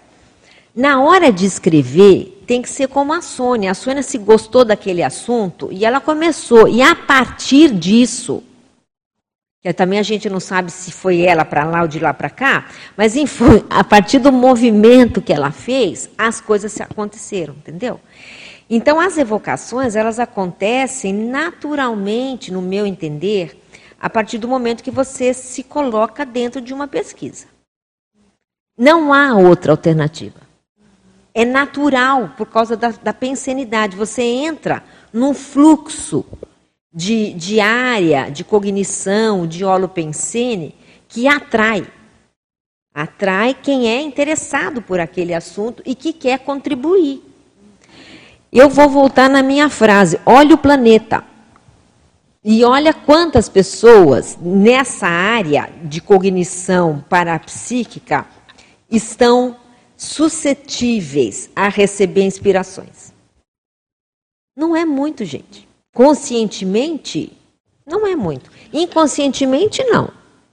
na 0.74 1.02
hora 1.02 1.30
de 1.30 1.44
escrever, 1.44 2.44
tem 2.46 2.62
que 2.62 2.68
ser 2.70 2.88
como 2.88 3.12
a 3.12 3.20
Sônia. 3.20 3.72
A 3.72 3.74
Sônia 3.74 4.02
se 4.02 4.16
gostou 4.16 4.64
daquele 4.64 5.02
assunto 5.02 5.68
e 5.70 5.84
ela 5.84 6.00
começou. 6.00 6.68
E 6.68 6.80
a 6.80 6.94
partir 6.94 7.72
disso, 7.74 8.42
que 9.62 9.72
também 9.72 9.98
a 9.98 10.02
gente 10.02 10.28
não 10.28 10.40
sabe 10.40 10.70
se 10.70 10.92
foi 10.92 11.22
ela 11.22 11.44
para 11.44 11.64
lá 11.64 11.82
ou 11.82 11.88
de 11.88 11.98
lá 11.98 12.14
para 12.14 12.30
cá, 12.30 12.68
mas 12.96 13.16
enfim, 13.16 13.64
a 13.68 13.82
partir 13.82 14.18
do 14.18 14.30
movimento 14.32 15.20
que 15.20 15.32
ela 15.32 15.50
fez, 15.50 16.08
as 16.16 16.40
coisas 16.40 16.80
aconteceram, 16.80 17.54
entendeu? 17.54 18.00
Então 18.68 19.00
as 19.00 19.16
evocações, 19.16 19.96
elas 19.96 20.18
acontecem 20.18 21.12
naturalmente, 21.12 22.52
no 22.52 22.62
meu 22.62 22.86
entender, 22.86 23.62
a 24.00 24.10
partir 24.10 24.38
do 24.38 24.48
momento 24.48 24.82
que 24.82 24.90
você 24.90 25.32
se 25.32 25.62
coloca 25.62 26.24
dentro 26.24 26.60
de 26.60 26.74
uma 26.74 26.86
pesquisa. 26.86 27.46
Não 28.78 29.12
há 29.12 29.34
outra 29.34 29.72
alternativa 29.72 30.46
é 31.36 31.44
natural 31.44 32.32
por 32.34 32.46
causa 32.46 32.74
da, 32.78 32.88
da 32.88 33.12
pensenidade. 33.12 33.94
Você 33.94 34.22
entra 34.22 34.82
num 35.12 35.34
fluxo 35.34 36.24
de, 36.96 37.34
de 37.34 37.60
área, 37.60 38.30
de 38.30 38.42
cognição, 38.42 39.46
de 39.46 39.62
holopensene, 39.62 40.74
que 41.06 41.28
atrai. 41.28 41.86
Atrai 42.94 43.52
quem 43.52 43.86
é 43.86 44.00
interessado 44.00 44.80
por 44.80 44.98
aquele 44.98 45.34
assunto 45.34 45.82
e 45.84 45.94
que 45.94 46.14
quer 46.14 46.38
contribuir. 46.38 47.22
Eu 48.50 48.70
vou 48.70 48.88
voltar 48.88 49.28
na 49.28 49.42
minha 49.42 49.68
frase: 49.68 50.18
olha 50.24 50.54
o 50.54 50.58
planeta. 50.58 51.22
E 52.42 52.64
olha 52.64 52.94
quantas 52.94 53.48
pessoas 53.48 54.38
nessa 54.40 55.08
área 55.08 55.68
de 55.82 56.00
cognição 56.00 57.04
parapsíquica 57.10 58.24
estão 58.88 59.56
suscetíveis 59.96 61.50
a 61.56 61.68
receber 61.68 62.22
inspirações. 62.22 63.12
Não 64.56 64.76
é 64.76 64.84
muito, 64.84 65.24
gente. 65.24 65.65
Conscientemente, 65.96 67.32
não 67.86 68.06
é 68.06 68.14
muito. 68.14 68.50
Inconscientemente, 68.70 69.82
não. 69.82 70.10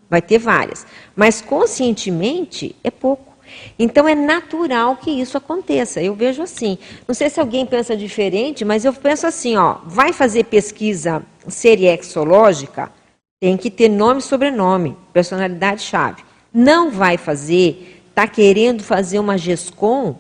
Vai 0.10 0.22
ter 0.22 0.38
várias. 0.38 0.88
Mas 1.14 1.42
conscientemente, 1.42 2.74
é 2.82 2.90
pouco. 2.90 3.34
Então 3.78 4.08
é 4.08 4.16
natural 4.16 4.96
que 4.96 5.12
isso 5.12 5.38
aconteça. 5.38 6.02
Eu 6.02 6.16
vejo 6.16 6.42
assim. 6.42 6.78
Não 7.06 7.14
sei 7.14 7.30
se 7.30 7.42
alguém 7.42 7.66
pensa 7.66 7.94
diferente, 7.94 8.64
mas 8.64 8.86
eu 8.86 8.94
penso 8.94 9.28
assim, 9.28 9.58
ó, 9.58 9.80
vai 9.84 10.14
fazer 10.14 10.46
pesquisa 10.46 11.22
seriexológica, 11.46 12.90
tem 13.38 13.58
que 13.58 13.70
ter 13.70 13.90
nome 13.90 14.22
e 14.22 14.24
sobrenome, 14.24 14.96
personalidade 15.12 15.82
chave. 15.82 16.24
Não 16.54 16.90
vai 16.90 17.18
fazer 17.18 18.02
está 18.08 18.28
querendo 18.28 18.82
fazer 18.82 19.20
uma 19.20 19.38
GESCOM, 19.38 20.16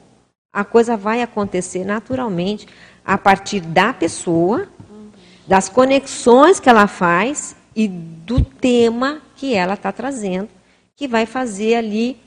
a 0.52 0.66
coisa 0.66 0.98
vai 0.98 1.22
acontecer 1.22 1.86
naturalmente 1.86 2.68
a 3.06 3.18
partir 3.18 3.60
da 3.60 3.94
pessoa, 3.94 4.68
das 5.48 5.70
conexões 5.70 6.60
que 6.60 6.70
ela 6.70 6.88
faz 6.88 7.56
e 7.76 7.88
do 7.88 8.44
tema 8.44 9.22
que 9.36 9.54
ela 9.54 9.74
está 9.74 9.92
trazendo, 9.92 10.50
que 10.96 11.08
vai 11.08 11.26
fazer 11.26 11.76
ali 11.76 12.18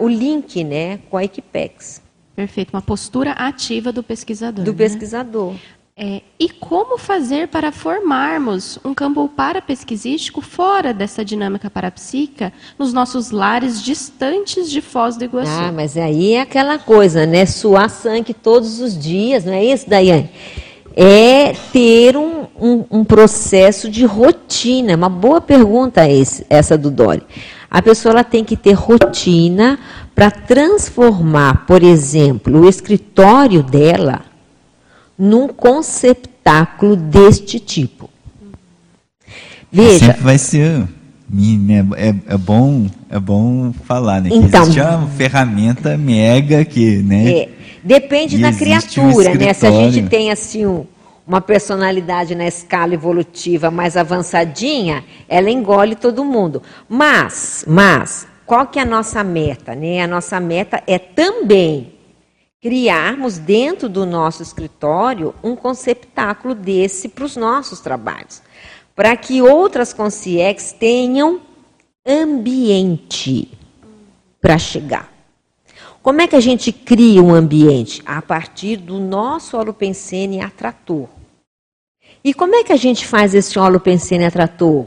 o 0.00 0.08
link 0.08 0.62
né, 0.64 0.98
com 1.10 1.16
a 1.16 1.24
Equipex. 1.24 2.02
Perfeito, 2.34 2.74
uma 2.74 2.82
postura 2.82 3.32
ativa 3.32 3.92
do 3.92 4.02
pesquisador. 4.02 4.64
Do 4.64 4.72
né? 4.72 4.78
pesquisador. 4.78 5.54
É, 5.94 6.22
e 6.40 6.48
como 6.48 6.96
fazer 6.96 7.48
para 7.48 7.70
formarmos 7.70 8.78
um 8.82 8.94
campo 8.94 9.28
parapesquisístico 9.28 10.40
fora 10.40 10.92
dessa 10.94 11.22
dinâmica 11.22 11.68
parapsíquica 11.68 12.50
nos 12.78 12.94
nossos 12.94 13.30
lares 13.30 13.82
distantes 13.82 14.70
de 14.70 14.80
Foz 14.80 15.18
do 15.18 15.24
Iguaçu? 15.24 15.50
Ah, 15.50 15.70
mas 15.70 15.98
aí 15.98 16.32
é 16.32 16.40
aquela 16.40 16.78
coisa, 16.78 17.26
né? 17.26 17.44
Suar 17.44 17.90
sangue 17.90 18.32
todos 18.32 18.80
os 18.80 18.98
dias, 18.98 19.44
não 19.44 19.52
é 19.52 19.62
isso, 19.62 19.88
Daiane? 19.88 20.30
É 20.96 21.54
ter 21.72 22.16
um, 22.16 22.46
um, 22.60 22.84
um 22.90 23.04
processo 23.04 23.90
de 23.90 24.04
rotina. 24.04 24.96
Uma 24.96 25.08
boa 25.08 25.40
pergunta 25.40 26.08
esse, 26.08 26.46
essa 26.48 26.76
do 26.76 26.90
Dori. 26.90 27.22
A 27.70 27.80
pessoa 27.80 28.12
ela 28.12 28.24
tem 28.24 28.44
que 28.44 28.56
ter 28.56 28.72
rotina 28.72 29.78
para 30.14 30.30
transformar, 30.30 31.66
por 31.66 31.82
exemplo, 31.82 32.60
o 32.60 32.68
escritório 32.68 33.62
dela 33.62 34.22
num 35.18 35.48
conceptáculo 35.48 36.96
deste 36.96 37.58
tipo. 37.58 38.10
Veja. 39.70 40.06
Sempre 40.06 40.22
vai 40.22 40.38
ser. 40.38 40.86
É, 41.34 42.08
é, 42.08 42.14
é, 42.34 42.36
bom, 42.36 42.86
é 43.08 43.18
bom 43.18 43.72
falar, 43.84 44.20
né? 44.20 44.28
Que 44.28 44.36
então, 44.36 44.64
existe 44.64 44.80
uma 44.80 45.06
ferramenta 45.06 45.96
mega 45.96 46.62
que, 46.62 46.98
né? 46.98 47.30
É, 47.30 47.48
depende 47.82 48.36
da 48.36 48.52
criatura, 48.52 49.30
um 49.30 49.34
né? 49.36 49.54
Se 49.54 49.66
a 49.66 49.70
gente 49.70 50.10
tem 50.10 50.30
assim 50.30 50.66
um, 50.66 50.84
uma 51.32 51.40
personalidade 51.40 52.34
na 52.34 52.46
escala 52.46 52.92
evolutiva 52.92 53.70
mais 53.70 53.96
avançadinha, 53.96 55.02
ela 55.26 55.50
engole 55.50 55.96
todo 55.96 56.22
mundo. 56.22 56.62
Mas, 56.86 57.64
mas, 57.66 58.28
qual 58.44 58.66
que 58.66 58.78
é 58.78 58.82
a 58.82 58.84
nossa 58.84 59.24
meta, 59.24 59.74
né? 59.74 60.02
A 60.02 60.06
nossa 60.06 60.38
meta 60.38 60.82
é 60.86 60.98
também 60.98 61.94
criarmos 62.60 63.38
dentro 63.38 63.88
do 63.88 64.04
nosso 64.04 64.42
escritório 64.42 65.34
um 65.42 65.56
conceptáculo 65.56 66.54
desse 66.54 67.08
para 67.08 67.24
os 67.24 67.34
nossos 67.34 67.80
trabalhos, 67.80 68.42
para 68.94 69.16
que 69.16 69.40
outras 69.40 69.94
consciex 69.94 70.74
tenham 70.78 71.40
ambiente 72.06 73.50
para 74.38 74.58
chegar. 74.58 75.10
Como 76.02 76.20
é 76.20 76.26
que 76.26 76.36
a 76.36 76.40
gente 76.40 76.70
cria 76.72 77.22
um 77.22 77.32
ambiente? 77.32 78.02
A 78.04 78.20
partir 78.20 78.76
do 78.76 79.00
nosso 79.00 79.56
holopensene 79.56 80.42
atrator. 80.42 81.08
E 82.24 82.32
como 82.32 82.54
é 82.54 82.62
que 82.62 82.72
a 82.72 82.76
gente 82.76 83.04
faz 83.04 83.34
esse 83.34 83.58
holopensene 83.58 84.24
atrator? 84.24 84.86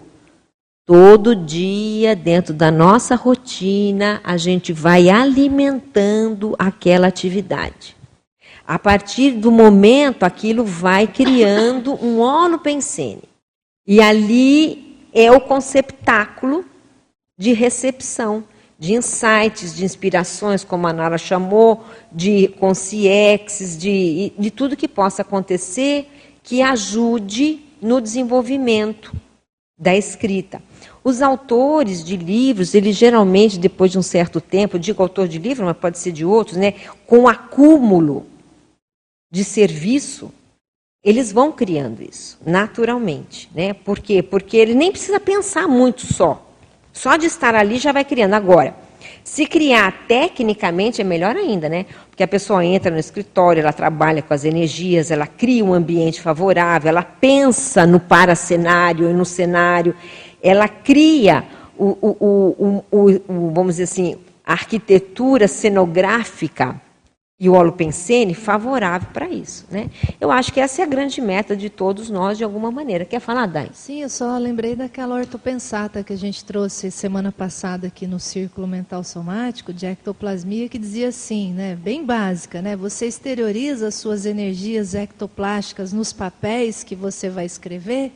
Todo 0.86 1.36
dia, 1.36 2.16
dentro 2.16 2.53
da 2.53 2.72
nossa 2.72 3.16
rotina, 3.16 4.22
a 4.24 4.38
gente 4.38 4.72
vai 4.72 5.10
alimentando 5.10 6.56
aquela 6.57 7.07
atividade. 7.07 7.95
A 8.66 8.80
partir 8.80 9.32
do 9.32 9.52
momento, 9.52 10.24
aquilo 10.24 10.64
vai 10.64 11.07
criando 11.07 11.94
um 12.02 12.20
óleo 12.20 12.60
pensene. 12.60 13.24
E 13.86 13.99
ali 13.99 14.98
é 15.14 15.30
o 15.32 15.41
conceptáculo 15.41 16.64
de 17.38 17.52
recepção, 17.52 18.44
de 18.80 18.94
insights, 18.94 19.76
de 19.76 19.84
inspirações, 19.84 20.64
como 20.64 20.88
a 20.88 20.94
Nara 20.94 21.18
chamou, 21.18 21.84
de 22.12 22.48
consciexes, 22.60 23.78
de, 23.78 24.32
de 24.38 24.52
tudo 24.52 24.78
que 24.78 24.88
possa 24.88 25.22
acontecer 25.22 26.10
que 26.46 26.62
ajude 26.62 27.60
no 27.82 28.00
desenvolvimento 28.00 29.14
da 29.78 29.96
escrita. 29.96 30.62
Os 31.04 31.22
autores 31.22 32.04
de 32.04 32.16
livros, 32.16 32.74
eles 32.74 32.96
geralmente, 32.96 33.60
depois 33.60 33.92
de 33.92 34.00
um 34.00 34.04
certo 34.04 34.40
tempo, 34.40 34.80
digo 34.80 35.04
autor 35.04 35.28
de 35.28 35.40
livro, 35.40 35.66
mas 35.66 35.76
pode 35.76 35.98
ser 35.98 36.12
de 36.12 36.24
outros, 36.24 36.56
né, 36.56 36.76
com 37.06 37.28
acúmulo 37.28 38.26
de 39.32 39.44
serviço, 39.44 40.32
eles 41.04 41.32
vão 41.32 41.52
criando 41.52 42.02
isso, 42.02 42.40
naturalmente. 42.46 43.50
Né? 43.54 43.74
Por 43.74 44.00
quê? 44.00 44.24
Porque 44.24 44.56
ele 44.56 44.74
nem 44.74 44.92
precisa 44.92 45.20
pensar 45.20 45.68
muito 45.68 46.12
só. 46.14 46.44
Só 46.94 47.18
de 47.18 47.26
estar 47.26 47.54
ali 47.54 47.78
já 47.78 47.92
vai 47.92 48.06
criando. 48.06 48.34
Agora, 48.34 48.76
se 49.26 49.48
criar 49.48 50.06
tecnicamente 50.08 51.02
é 51.02 51.04
melhor 51.04 51.36
ainda, 51.36 51.68
né? 51.68 51.88
Porque 52.12 52.22
a 52.22 52.28
pessoa 52.28 52.64
entra 52.64 52.92
no 52.92 53.00
escritório, 53.00 53.60
ela 53.60 53.74
trabalha 53.74 54.22
com 54.22 54.32
as 54.36 54.46
energias, 54.46 55.10
ela 55.10 55.26
cria 55.26 55.66
um 55.66 55.74
ambiente 55.74 56.22
favorável, 56.22 56.90
ela 56.90 57.02
pensa 57.02 57.88
no 57.88 58.00
paracenário 58.00 59.10
e 59.10 59.14
no 59.14 59.26
cenário, 59.26 59.96
ela 60.44 60.68
cria 60.68 61.44
o, 61.76 61.98
o, 62.02 62.84
o, 62.92 63.22
o, 63.28 63.52
vamos 63.52 63.78
dizer 63.78 63.86
assim, 63.86 64.16
a 64.46 64.52
arquitetura 64.52 65.48
cenográfica 65.48 66.80
e 67.38 67.49
o 67.49 67.53
holopensene 67.53 68.34
favorável 68.34 69.10
para 69.12 69.28
isso. 69.28 69.66
Né? 69.70 69.90
Eu 70.22 70.32
acho 70.32 70.53
que 70.53 70.60
essa 70.60 70.82
é 70.82 70.86
a 70.86 70.88
grande 70.88 71.20
meta 71.20 71.56
de 71.56 71.70
todos 71.70 72.10
nós, 72.10 72.38
de 72.38 72.45
alguma 72.45 72.72
maneira. 72.72 73.03
Quer 73.03 73.20
falar, 73.20 73.45
Dai? 73.45 73.70
Sim, 73.74 74.03
eu 74.03 74.10
só 74.10 74.38
lembrei 74.38 74.76
daquela 74.76 75.16
ortopensata 75.16 76.03
que 76.03 76.14
a 76.14 76.18
gente 76.18 76.45
trouxe 76.45 76.90
semana 76.90 77.34
passada 77.34 77.88
aqui 77.88 78.07
no 78.07 78.20
Círculo 78.22 78.66
Mental 78.66 79.03
Somático, 79.03 79.74
de 79.74 79.86
ectoplasmia, 79.86 80.70
que 80.70 80.78
dizia 80.78 81.10
assim, 81.10 81.52
né, 81.53 81.76
bem 81.76 82.06
básica, 82.06 82.62
né, 82.62 82.76
você 82.76 83.06
exterioriza 83.06 83.90
as 83.90 83.95
suas 83.95 84.26
energias 84.26 84.95
ectoplásticas 84.95 85.91
nos 85.91 86.14
papéis 86.14 86.84
que 86.84 86.95
você 86.95 87.30
vai 87.30 87.45
escrever. 87.45 88.14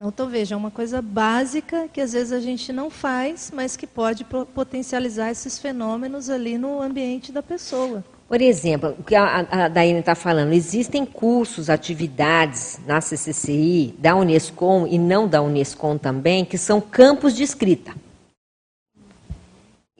Então, 0.00 0.28
veja, 0.28 0.54
é 0.54 0.58
uma 0.58 0.70
coisa 0.70 1.00
básica 1.00 1.88
que 1.88 2.00
às 2.00 2.12
vezes 2.12 2.30
a 2.30 2.40
gente 2.40 2.72
não 2.72 2.90
faz, 2.90 3.50
mas 3.54 3.76
que 3.76 3.86
pode 3.86 4.24
potencializar 4.24 5.30
esses 5.30 5.58
fenômenos 5.58 6.28
ali 6.28 6.58
no 6.58 6.82
ambiente 6.82 7.32
da 7.32 7.42
pessoa. 7.42 8.04
Por 8.28 8.40
exemplo, 8.40 8.94
o 8.98 9.02
que 9.02 9.14
a, 9.14 9.46
a 9.50 9.68
Daiane 9.68 10.00
está 10.00 10.14
falando, 10.14 10.52
existem 10.52 11.04
cursos, 11.04 11.68
atividades 11.68 12.80
na 12.86 13.00
CCCI, 13.00 13.94
da 13.98 14.16
Unescom 14.16 14.86
e 14.86 14.98
não 14.98 15.28
da 15.28 15.42
Unescom 15.42 15.98
também, 15.98 16.44
que 16.44 16.56
são 16.56 16.80
campos 16.80 17.36
de 17.36 17.42
escrita. 17.42 17.92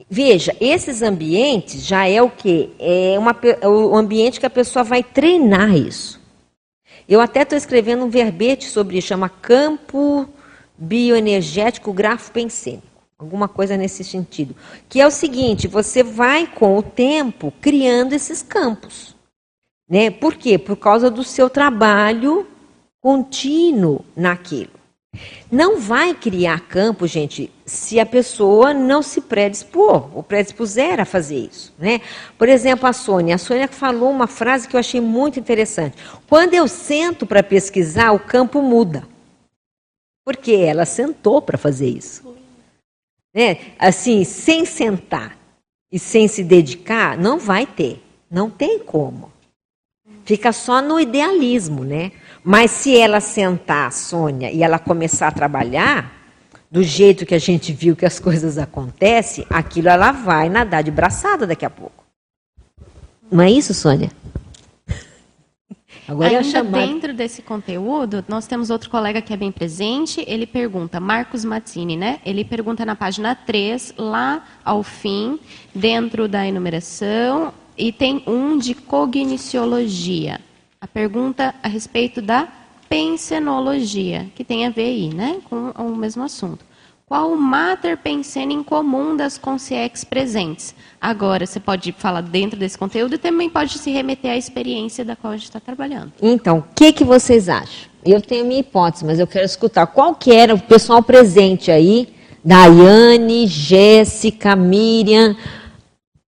Veja, 0.09 0.55
esses 0.59 1.01
ambientes 1.01 1.85
já 1.85 2.07
é 2.07 2.21
o 2.21 2.29
que? 2.29 2.71
É, 2.79 3.17
uma, 3.17 3.35
é 3.61 3.67
o 3.67 3.95
ambiente 3.95 4.39
que 4.39 4.45
a 4.45 4.51
pessoa 4.51 4.83
vai 4.83 5.03
treinar 5.03 5.75
isso. 5.75 6.19
Eu 7.07 7.21
até 7.21 7.43
estou 7.43 7.57
escrevendo 7.57 8.03
um 8.03 8.09
verbete 8.09 8.65
sobre 8.65 8.97
isso, 8.97 9.07
chama 9.07 9.29
Campo 9.29 10.27
Bioenergético 10.77 11.93
Grafo 11.93 12.31
Pensênico. 12.31 12.94
Alguma 13.17 13.47
coisa 13.47 13.77
nesse 13.77 14.03
sentido. 14.03 14.55
Que 14.89 14.99
é 14.99 15.07
o 15.07 15.11
seguinte: 15.11 15.67
você 15.67 16.03
vai 16.03 16.45
com 16.45 16.77
o 16.77 16.83
tempo 16.83 17.53
criando 17.61 18.13
esses 18.13 18.41
campos. 18.41 19.15
Né? 19.89 20.09
Por 20.09 20.35
quê? 20.35 20.57
Por 20.57 20.75
causa 20.75 21.09
do 21.09 21.23
seu 21.23 21.49
trabalho 21.49 22.47
contínuo 22.99 24.03
naquilo. 24.15 24.71
Não 25.49 25.79
vai 25.79 26.13
criar 26.13 26.59
campo, 26.61 27.07
gente, 27.07 27.49
se 27.65 27.99
a 27.99 28.05
pessoa 28.05 28.73
não 28.73 29.01
se 29.01 29.21
predispor, 29.21 30.09
ou 30.13 30.21
predispuser 30.21 30.99
a 30.99 31.05
fazer 31.05 31.37
isso. 31.37 31.73
Né? 31.79 32.01
Por 32.37 32.49
exemplo, 32.49 32.87
a 32.87 32.91
Sônia. 32.91 33.35
A 33.35 33.37
Sônia 33.37 33.67
falou 33.67 34.11
uma 34.11 34.27
frase 34.27 34.67
que 34.67 34.75
eu 34.75 34.79
achei 34.79 34.99
muito 34.99 35.39
interessante. 35.39 35.95
Quando 36.27 36.53
eu 36.53 36.67
sento 36.67 37.25
para 37.25 37.41
pesquisar, 37.41 38.11
o 38.11 38.19
campo 38.19 38.61
muda. 38.61 39.07
Porque 40.25 40.51
ela 40.51 40.85
sentou 40.85 41.41
para 41.41 41.57
fazer 41.57 41.87
isso. 41.87 42.34
Né? 43.35 43.57
Assim, 43.77 44.23
sem 44.23 44.63
sentar 44.63 45.37
e 45.91 45.99
sem 45.99 46.25
se 46.27 46.41
dedicar, 46.41 47.17
não 47.17 47.37
vai 47.37 47.65
ter. 47.65 48.01
Não 48.31 48.49
tem 48.49 48.79
como. 48.79 49.29
Fica 50.23 50.53
só 50.53 50.81
no 50.81 50.99
idealismo, 50.99 51.83
né? 51.83 52.13
Mas 52.43 52.71
se 52.71 52.97
ela 52.97 53.19
sentar, 53.19 53.91
Sônia, 53.91 54.51
e 54.51 54.63
ela 54.63 54.79
começar 54.79 55.27
a 55.27 55.31
trabalhar, 55.31 56.15
do 56.71 56.81
jeito 56.81 57.25
que 57.25 57.35
a 57.35 57.39
gente 57.39 57.71
viu 57.71 57.95
que 57.95 58.05
as 58.05 58.19
coisas 58.19 58.57
acontecem, 58.57 59.45
aquilo 59.49 59.89
ela 59.89 60.11
vai 60.11 60.49
nadar 60.49 60.83
de 60.83 60.91
braçada 60.91 61.45
daqui 61.45 61.65
a 61.65 61.69
pouco. 61.69 62.03
Não 63.31 63.43
é 63.43 63.51
isso, 63.51 63.73
Sônia? 63.73 64.11
Agora 66.07 66.37
Ainda 66.37 66.63
dentro 66.63 67.13
desse 67.13 67.41
conteúdo, 67.41 68.23
nós 68.27 68.45
temos 68.45 68.69
outro 68.69 68.89
colega 68.89 69.21
que 69.21 69.33
é 69.33 69.37
bem 69.37 69.51
presente, 69.51 70.23
ele 70.27 70.45
pergunta, 70.45 70.99
Marcos 70.99 71.43
Mazzini, 71.43 71.97
né? 71.97 72.19
Ele 72.23 72.45
pergunta 72.45 72.85
na 72.85 72.95
página 72.95 73.33
3, 73.33 73.95
lá 73.97 74.45
ao 74.63 74.83
fim, 74.83 75.39
dentro 75.73 76.27
da 76.27 76.45
enumeração, 76.45 77.51
e 77.75 77.91
tem 77.91 78.23
um 78.27 78.57
de 78.57 78.75
cogniciologia. 78.75 80.39
A 80.79 80.87
pergunta 80.87 81.55
a 81.63 81.67
respeito 81.67 82.21
da 82.21 82.47
pensenologia, 82.87 84.27
que 84.35 84.43
tem 84.43 84.65
a 84.65 84.69
ver 84.69 84.83
aí, 84.83 85.13
né, 85.13 85.39
com 85.49 85.71
o 85.71 85.95
mesmo 85.95 86.23
assunto. 86.23 86.63
Qual 87.07 87.31
o 87.31 87.37
mater 87.37 87.97
pensene 87.97 88.55
em 88.55 88.63
comum 88.63 89.15
das 89.15 89.37
consciex 89.37 90.03
presentes? 90.03 90.73
Agora, 90.99 91.45
você 91.45 91.59
pode 91.59 91.91
falar 91.91 92.21
dentro 92.21 92.57
desse 92.57 92.75
conteúdo 92.75 93.13
e 93.13 93.19
também 93.19 93.47
pode 93.47 93.77
se 93.77 93.91
remeter 93.91 94.31
à 94.31 94.35
experiência 94.35 95.05
da 95.05 95.15
qual 95.15 95.33
a 95.33 95.37
gente 95.37 95.45
está 95.45 95.59
trabalhando. 95.59 96.13
Então, 96.19 96.57
o 96.57 96.63
que, 96.73 96.91
que 96.91 97.03
vocês 97.03 97.47
acham? 97.47 97.91
Eu 98.03 98.19
tenho 98.19 98.43
a 98.43 98.47
minha 98.47 98.59
hipótese, 98.61 99.05
mas 99.05 99.19
eu 99.19 99.27
quero 99.27 99.45
escutar. 99.45 99.85
Qual 99.85 100.15
que 100.15 100.33
era 100.33 100.55
o 100.55 100.59
pessoal 100.59 101.03
presente 101.03 101.69
aí? 101.69 102.11
Daiane, 102.43 103.45
Jéssica, 103.45 104.55
Miriam, 104.55 105.37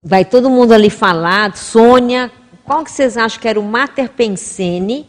vai 0.03 0.25
todo 0.25 0.47
mundo 0.47 0.73
ali 0.73 0.91
falar, 0.91 1.57
Sônia, 1.57 2.31
qual 2.63 2.83
que 2.83 2.91
vocês 2.91 3.17
acham 3.17 3.41
que 3.41 3.47
era 3.47 3.59
o 3.59 3.63
mater 3.63 4.09
pensene 4.09 5.07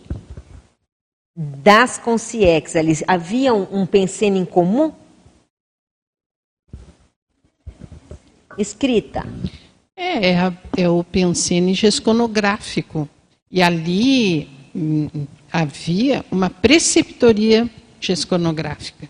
das 1.37 1.99
consciex? 1.99 2.73
Havia 3.07 3.53
um 3.53 3.85
pensene 3.85 4.39
em 4.39 4.47
comum? 4.47 4.95
Escrita? 8.59 9.27
É, 9.97 10.31
é, 10.31 10.53
é 10.77 10.89
o 10.89 11.03
pensene 11.03 11.75
gesconográfico. 11.75 13.09
E 13.51 13.63
ali 13.63 14.49
hum, 14.75 15.09
havia 15.51 16.25
uma 16.31 16.51
preceptoria 16.51 17.69
gesconográfica. 18.01 19.09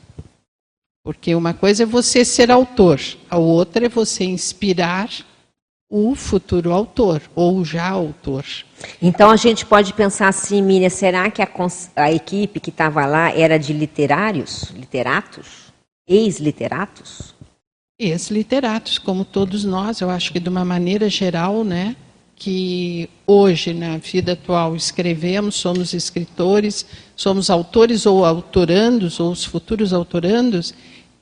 Porque 1.02 1.34
uma 1.34 1.54
coisa 1.54 1.84
é 1.84 1.86
você 1.86 2.24
ser 2.24 2.50
autor, 2.50 3.00
a 3.30 3.38
outra 3.38 3.86
é 3.86 3.88
você 3.88 4.24
inspirar 4.24 5.08
o 5.90 6.14
futuro 6.14 6.70
autor, 6.72 7.22
ou 7.34 7.64
já 7.64 7.88
autor. 7.88 8.44
Então 9.00 9.30
a 9.30 9.36
gente 9.36 9.64
pode 9.64 9.94
pensar 9.94 10.28
assim, 10.28 10.60
Miriam, 10.60 10.90
será 10.90 11.30
que 11.30 11.40
a, 11.40 11.48
a 11.96 12.12
equipe 12.12 12.60
que 12.60 12.68
estava 12.68 13.06
lá 13.06 13.32
era 13.32 13.58
de 13.58 13.72
literários, 13.72 14.64
literatos, 14.74 15.72
ex-literatos? 16.06 17.34
Ex-literatos, 17.98 18.98
como 18.98 19.24
todos 19.24 19.64
nós, 19.64 20.00
eu 20.00 20.08
acho 20.08 20.32
que 20.32 20.38
de 20.38 20.48
uma 20.48 20.64
maneira 20.64 21.08
geral, 21.08 21.64
né, 21.64 21.96
que 22.36 23.10
hoje, 23.26 23.74
na 23.74 23.98
vida 23.98 24.32
atual, 24.32 24.76
escrevemos, 24.76 25.56
somos 25.56 25.92
escritores, 25.92 26.86
somos 27.16 27.50
autores 27.50 28.06
ou 28.06 28.24
autorandos, 28.24 29.18
ou 29.18 29.32
os 29.32 29.44
futuros 29.44 29.92
autorandos, 29.92 30.72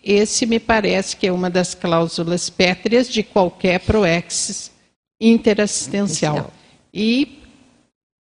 esse 0.04 0.44
me 0.44 0.60
parece 0.60 1.16
que 1.16 1.26
é 1.26 1.32
uma 1.32 1.48
das 1.48 1.74
cláusulas 1.74 2.50
pétreas 2.50 3.08
de 3.08 3.22
qualquer 3.22 3.80
PROEX 3.80 4.70
interassistencial. 5.18 6.52
E 6.92 7.42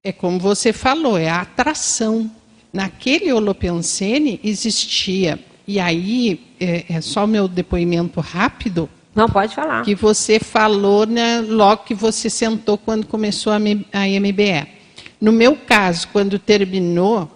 é 0.02 0.10
como 0.10 0.38
você 0.38 0.72
falou, 0.72 1.18
é 1.18 1.28
a 1.28 1.42
atração. 1.42 2.30
Naquele 2.72 3.32
Holopensene 3.32 4.40
existia 4.42 5.38
e 5.66 5.80
aí, 5.80 6.40
é, 6.60 6.84
é 6.88 7.00
só 7.00 7.24
o 7.24 7.28
meu 7.28 7.48
depoimento 7.48 8.20
rápido. 8.20 8.88
Não, 9.14 9.28
pode 9.28 9.54
falar. 9.54 9.82
Que 9.82 9.94
você 9.94 10.38
falou 10.38 11.06
né, 11.06 11.40
logo 11.40 11.84
que 11.84 11.94
você 11.94 12.30
sentou 12.30 12.76
quando 12.78 13.06
começou 13.06 13.52
a, 13.52 13.56
a 13.56 13.58
MBE. 13.58 14.66
No 15.20 15.32
meu 15.32 15.56
caso, 15.56 16.08
quando 16.12 16.38
terminou, 16.38 17.30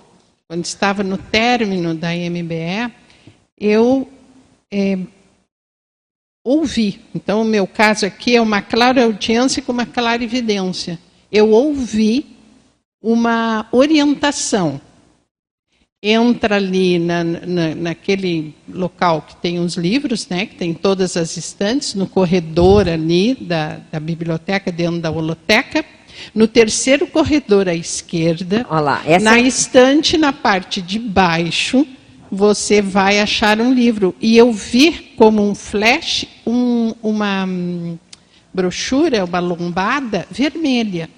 quando 0.46 0.64
estava 0.64 1.02
no 1.02 1.16
término 1.16 1.94
da 1.94 2.10
MBE, 2.10 2.92
eu 3.58 4.08
é, 4.70 4.98
ouvi. 6.44 7.00
Então, 7.14 7.42
o 7.42 7.44
meu 7.44 7.66
caso 7.66 8.04
aqui 8.04 8.36
é 8.36 8.40
uma 8.40 8.60
clara 8.60 9.04
audiência 9.04 9.62
com 9.62 9.72
uma 9.72 9.86
clara 9.86 10.22
evidência. 10.22 10.98
Eu 11.32 11.50
ouvi 11.50 12.36
uma 13.02 13.66
orientação 13.72 14.80
entra 16.02 16.56
ali 16.56 16.98
na, 16.98 17.22
na, 17.22 17.74
naquele 17.74 18.54
local 18.68 19.22
que 19.22 19.36
tem 19.36 19.58
os 19.58 19.76
livros, 19.76 20.26
né, 20.28 20.46
que 20.46 20.54
tem 20.54 20.72
todas 20.72 21.16
as 21.16 21.36
estantes, 21.36 21.94
no 21.94 22.06
corredor 22.06 22.88
ali 22.88 23.34
da, 23.34 23.78
da 23.92 24.00
biblioteca, 24.00 24.72
dentro 24.72 25.00
da 25.00 25.10
holoteca. 25.10 25.84
No 26.34 26.48
terceiro 26.48 27.06
corredor 27.06 27.68
à 27.68 27.74
esquerda, 27.74 28.66
Olá, 28.68 29.02
na 29.22 29.38
estante, 29.38 30.18
na 30.18 30.32
parte 30.32 30.82
de 30.82 30.98
baixo, 30.98 31.86
você 32.30 32.82
vai 32.82 33.20
achar 33.20 33.60
um 33.60 33.72
livro. 33.72 34.14
E 34.20 34.36
eu 34.36 34.52
vi 34.52 35.14
como 35.16 35.42
um 35.42 35.54
flash 35.54 36.26
um, 36.46 36.94
uma 37.02 37.44
hum, 37.46 37.98
brochura, 38.52 39.24
uma 39.24 39.38
lombada 39.38 40.26
vermelha. 40.30 41.08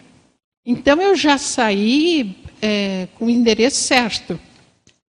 Então 0.64 1.00
eu 1.00 1.16
já 1.16 1.38
saí 1.38 2.36
é, 2.60 3.09
com 3.18 3.26
o 3.26 3.30
endereço 3.30 3.80
certo. 3.80 4.38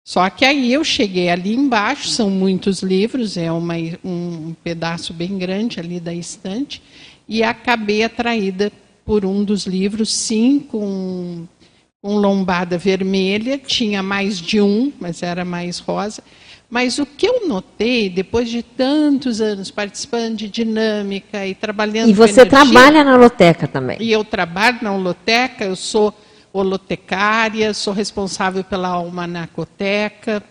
Só 0.08 0.30
que 0.30 0.42
aí 0.42 0.72
eu 0.72 0.82
cheguei 0.82 1.28
ali 1.28 1.54
embaixo, 1.54 2.08
são 2.08 2.30
muitos 2.30 2.82
livros, 2.82 3.36
é 3.36 3.52
uma, 3.52 3.74
um 4.02 4.54
pedaço 4.64 5.12
bem 5.12 5.36
grande 5.36 5.78
ali 5.78 6.00
da 6.00 6.14
estante, 6.14 6.82
e 7.28 7.42
acabei 7.42 8.02
atraída 8.02 8.72
por 9.04 9.26
um 9.26 9.44
dos 9.44 9.66
livros, 9.66 10.10
sim, 10.10 10.60
com, 10.60 11.44
com 12.00 12.16
lombada 12.16 12.78
vermelha, 12.78 13.58
tinha 13.58 14.02
mais 14.02 14.40
de 14.40 14.62
um, 14.62 14.90
mas 14.98 15.22
era 15.22 15.44
mais 15.44 15.78
rosa. 15.78 16.22
Mas 16.70 16.98
o 16.98 17.04
que 17.04 17.26
eu 17.26 17.46
notei, 17.46 18.08
depois 18.08 18.48
de 18.48 18.62
tantos 18.62 19.42
anos 19.42 19.70
participando 19.70 20.36
de 20.36 20.48
dinâmica 20.48 21.46
e 21.46 21.54
trabalhando. 21.54 22.08
E 22.08 22.14
você 22.14 22.46
trabalha 22.46 23.04
na 23.04 23.14
holoteca 23.14 23.68
também. 23.68 23.98
E 24.00 24.10
eu 24.10 24.24
trabalho 24.24 24.78
na 24.80 24.90
holoteca, 24.90 25.66
eu 25.66 25.76
sou 25.76 26.14
holotecária, 26.52 27.74
sou 27.74 27.92
responsável 27.92 28.64
pela 28.64 28.88
almanacoteca, 28.88 30.42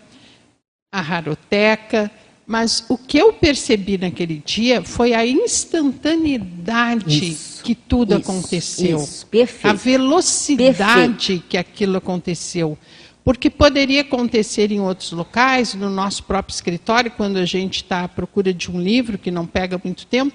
a 0.92 1.00
raroteca, 1.00 2.10
mas 2.46 2.84
o 2.88 2.96
que 2.96 3.18
eu 3.18 3.34
percebi 3.34 3.98
naquele 3.98 4.42
dia 4.44 4.82
foi 4.82 5.12
a 5.12 5.26
instantaneidade 5.26 7.32
isso, 7.32 7.62
que 7.62 7.74
tudo 7.74 8.18
isso, 8.18 8.30
aconteceu. 8.30 8.98
Isso, 8.98 9.26
perfeito. 9.26 9.74
A 9.74 9.76
velocidade 9.76 11.26
perfeito. 11.26 11.44
que 11.46 11.58
aquilo 11.58 11.98
aconteceu. 11.98 12.78
Porque 13.22 13.50
poderia 13.50 14.00
acontecer 14.00 14.72
em 14.72 14.80
outros 14.80 15.12
locais, 15.12 15.74
no 15.74 15.90
nosso 15.90 16.22
próprio 16.22 16.54
escritório, 16.54 17.10
quando 17.10 17.36
a 17.36 17.44
gente 17.44 17.82
está 17.82 18.04
à 18.04 18.08
procura 18.08 18.54
de 18.54 18.70
um 18.70 18.80
livro 18.80 19.18
que 19.18 19.30
não 19.30 19.46
pega 19.46 19.78
muito 19.84 20.06
tempo, 20.06 20.34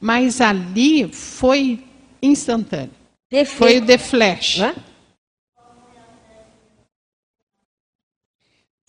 mas 0.00 0.40
ali 0.40 1.12
foi 1.12 1.82
instantâneo. 2.22 2.92
Perfeito. 3.28 3.58
Foi 3.58 3.78
o 3.78 3.84
The 3.84 3.98
Flash. 3.98 4.60
Hã? 4.60 4.74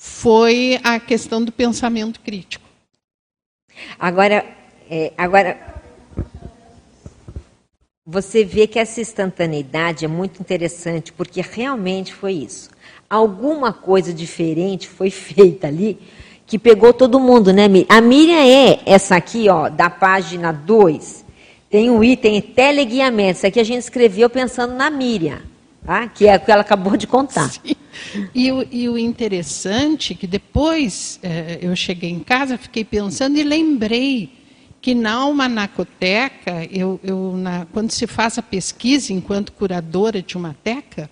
Foi 0.01 0.80
a 0.81 0.97
questão 0.97 1.43
do 1.43 1.51
pensamento 1.51 2.21
crítico. 2.21 2.63
Agora, 3.99 4.45
é, 4.89 5.11
agora 5.17 5.59
você 8.05 8.45
vê 8.45 8.65
que 8.65 8.80
essa 8.80 9.01
instantaneidade 9.01 10.05
é 10.05 10.07
muito 10.07 10.39
interessante, 10.39 11.11
porque 11.11 11.41
realmente 11.41 12.13
foi 12.13 12.31
isso. 12.31 12.69
Alguma 13.09 13.73
coisa 13.73 14.13
diferente 14.13 14.88
foi 14.88 15.09
feita 15.11 15.67
ali 15.67 15.99
que 16.47 16.57
pegou 16.57 16.93
todo 16.93 17.19
mundo, 17.19 17.51
né, 17.51 17.67
Miriam? 17.67 17.88
A 17.89 17.99
Miriam 17.99 18.39
é 18.39 18.80
essa 18.85 19.17
aqui, 19.17 19.49
ó, 19.49 19.67
da 19.67 19.89
página 19.89 20.53
2. 20.53 21.26
Tem 21.69 21.89
um 21.89 22.01
item 22.01 22.41
teleguiamento. 22.41 23.39
Isso 23.39 23.47
aqui 23.47 23.59
a 23.59 23.65
gente 23.65 23.81
escreveu 23.81 24.30
pensando 24.30 24.73
na 24.73 24.89
Miriam, 24.89 25.41
tá? 25.89 26.07
que 26.07 26.27
é 26.27 26.35
o 26.35 26.39
que 26.39 26.51
ela 26.51 26.61
acabou 26.61 26.95
de 26.95 27.07
contar. 27.07 27.49
Sim. 27.49 27.75
E 28.33 28.51
o, 28.51 28.65
e 28.71 28.87
o 28.87 28.97
interessante 28.97 30.13
que 30.13 30.27
depois 30.27 31.19
eh, 31.23 31.57
eu 31.61 31.75
cheguei 31.75 32.11
em 32.11 32.19
casa, 32.19 32.57
fiquei 32.57 32.85
pensando 32.85 33.37
e 33.37 33.43
lembrei 33.43 34.31
que 34.79 34.93
na 34.93 35.13
almanacoteca, 35.13 36.65
eu, 36.71 36.99
eu, 37.03 37.35
na, 37.35 37.65
quando 37.73 37.91
se 37.91 38.07
faz 38.07 38.37
a 38.37 38.41
pesquisa 38.41 39.11
enquanto 39.11 39.51
curadora 39.51 40.21
de 40.21 40.37
uma 40.37 40.55
teca, 40.63 41.09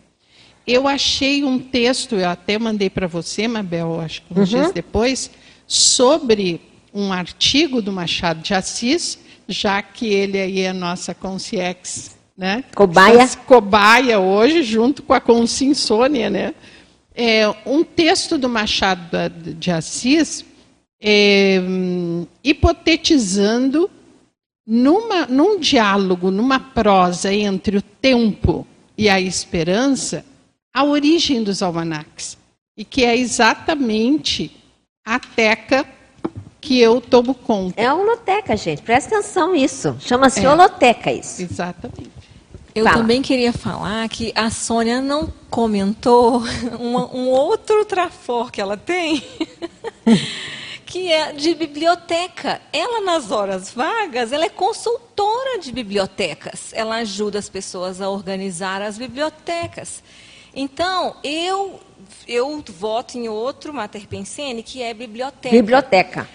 eu 0.65 0.87
achei 0.87 1.43
um 1.43 1.57
texto, 1.59 2.15
eu 2.15 2.29
até 2.29 2.59
mandei 2.59 2.89
para 2.89 3.07
você, 3.07 3.47
Mabel, 3.47 3.99
acho 3.99 4.21
que 4.21 4.33
uns 4.33 4.53
uhum. 4.53 4.59
dias 4.59 4.71
depois, 4.71 5.31
sobre 5.65 6.61
um 6.93 7.11
artigo 7.11 7.81
do 7.81 7.91
Machado 7.91 8.41
de 8.41 8.53
Assis, 8.53 9.19
já 9.47 9.81
que 9.81 10.05
ele 10.05 10.39
aí 10.39 10.61
é 10.61 10.69
a 10.69 10.73
nossa 10.73 11.13
consciex, 11.13 12.16
né? 12.38 12.64
Cobaia. 12.76 13.27
Cobaia 13.45 14.19
hoje, 14.19 14.61
junto 14.64 15.01
com 15.01 15.14
a 15.14 15.19
Conscinsônia, 15.19 16.30
né? 16.30 16.53
é, 17.18 17.51
um 17.65 17.84
texto 17.84 18.38
do 18.38 18.47
Machado 18.47 19.27
de 19.55 19.72
Assis 19.72 20.45
é, 21.01 21.59
hipotetizando 22.43 23.89
numa, 24.65 25.26
num 25.26 25.59
diálogo, 25.59 26.30
numa 26.30 26.59
prosa 26.59 27.34
entre 27.34 27.77
o 27.77 27.81
tempo 27.81 28.68
e 28.95 29.09
a 29.09 29.19
esperança, 29.19 30.23
a 30.72 30.84
origem 30.84 31.43
dos 31.43 31.64
almanacs. 31.64 32.38
E 32.77 32.85
que 32.85 33.03
é 33.03 33.18
exatamente 33.18 34.55
a 35.03 35.19
teca 35.19 35.84
que 36.61 36.80
eu 36.80 37.01
tomo 37.01 37.34
conta. 37.34 37.81
É 37.81 37.88
a 37.88 37.95
holoteca, 37.95 38.55
gente. 38.55 38.84
Presta 38.84 39.15
atenção 39.15 39.53
nisso. 39.53 39.95
Chama-se 39.99 40.45
é, 40.45 40.49
holoteca 40.49 41.11
isso. 41.11 41.41
Exatamente. 41.41 42.16
Eu 42.77 42.83
Fala. 42.85 42.97
também 42.97 43.23
queria 43.23 43.51
falar 43.51 44.07
que 44.07 44.31
a 44.35 44.51
Sônia 44.51 45.01
não 45.01 45.33
comentou 45.49 46.43
um 46.79 47.27
outro 47.27 47.83
trafor 47.83 48.51
que 48.51 48.61
ela 48.61 48.77
tem, 48.77 49.23
que 50.85 51.11
é 51.11 51.33
de 51.33 51.55
biblioteca. 51.55 52.61
Ela, 52.71 53.01
nas 53.01 53.31
horas 53.31 53.71
vagas, 53.71 54.31
ela 54.31 54.45
é 54.45 54.49
consultora 54.49 55.57
de 55.59 55.71
bibliotecas. 55.71 56.71
Ela 56.71 56.97
ajuda 56.97 57.39
as 57.39 57.49
pessoas 57.49 57.99
a 57.99 58.11
organizar 58.11 58.79
as 58.83 58.95
bibliotecas. 58.95 60.03
Então, 60.53 61.15
eu, 61.23 61.79
eu 62.27 62.63
voto 62.77 63.17
em 63.17 63.27
outro 63.27 63.73
Mater 63.73 64.07
Pensene, 64.07 64.61
que 64.61 64.83
é 64.83 64.93
biblioteca. 64.93 65.49
Biblioteca. 65.49 66.29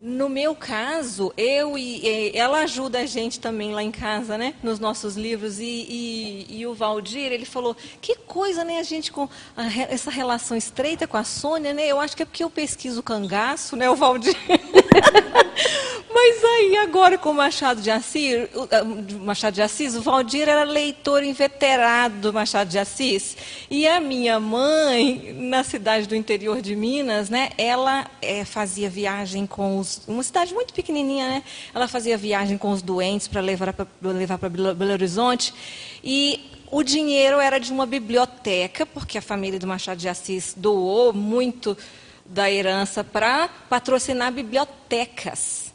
No 0.00 0.28
meu 0.28 0.54
caso, 0.54 1.32
eu 1.36 1.76
e, 1.76 2.30
ela 2.32 2.60
ajuda 2.60 3.00
a 3.00 3.06
gente 3.06 3.40
também 3.40 3.72
lá 3.72 3.82
em 3.82 3.90
casa, 3.90 4.38
né? 4.38 4.54
Nos 4.62 4.78
nossos 4.78 5.16
livros. 5.16 5.58
E, 5.58 5.64
e, 5.64 6.60
e 6.60 6.66
o 6.68 6.72
Valdir, 6.72 7.32
ele 7.32 7.44
falou, 7.44 7.76
que 8.00 8.14
coisa, 8.14 8.62
né? 8.62 8.78
A 8.78 8.84
gente 8.84 9.10
com 9.10 9.28
a, 9.56 9.66
essa 9.90 10.08
relação 10.08 10.56
estreita 10.56 11.08
com 11.08 11.16
a 11.16 11.24
Sônia, 11.24 11.74
né? 11.74 11.84
Eu 11.88 11.98
acho 11.98 12.16
que 12.16 12.22
é 12.22 12.26
porque 12.26 12.44
eu 12.44 12.50
pesquiso 12.50 13.02
cangaço, 13.02 13.74
né? 13.74 13.90
O 13.90 13.96
Valdir. 13.96 14.36
Mas 16.10 16.44
aí, 16.44 16.76
agora 16.78 17.16
com 17.16 17.30
o 17.30 17.34
Machado 17.34 17.80
de 17.80 17.92
Assis, 17.92 18.48
o 18.52 19.24
Machado 19.24 19.54
de 19.54 19.62
Assis, 19.62 19.94
o 19.94 20.02
Valdir 20.02 20.48
era 20.48 20.64
leitor 20.64 21.22
inveterado 21.22 22.16
do 22.16 22.32
Machado 22.32 22.68
de 22.68 22.76
Assis. 22.76 23.36
E 23.70 23.86
a 23.86 24.00
minha 24.00 24.40
mãe, 24.40 25.32
na 25.38 25.62
cidade 25.62 26.08
do 26.08 26.16
interior 26.16 26.60
de 26.60 26.74
Minas, 26.74 27.30
né, 27.30 27.50
ela 27.56 28.04
é, 28.20 28.44
fazia 28.44 28.90
viagem 28.90 29.46
com 29.46 29.78
os. 29.78 29.87
Uma 30.06 30.22
cidade 30.22 30.54
muito 30.54 30.72
pequenininha, 30.74 31.28
né? 31.28 31.42
Ela 31.74 31.88
fazia 31.88 32.16
viagem 32.16 32.58
com 32.58 32.70
os 32.70 32.82
doentes 32.82 33.28
para 33.28 33.40
levar 33.40 33.72
para 33.72 33.86
levar 34.02 34.38
Belo 34.38 34.92
Horizonte. 34.92 35.54
E 36.02 36.40
o 36.70 36.82
dinheiro 36.82 37.38
era 37.38 37.58
de 37.58 37.72
uma 37.72 37.86
biblioteca, 37.86 38.84
porque 38.84 39.18
a 39.18 39.22
família 39.22 39.58
do 39.58 39.66
Machado 39.66 39.98
de 39.98 40.08
Assis 40.08 40.54
doou 40.56 41.12
muito 41.12 41.76
da 42.24 42.50
herança 42.50 43.02
para 43.02 43.48
patrocinar 43.68 44.30
bibliotecas. 44.32 45.67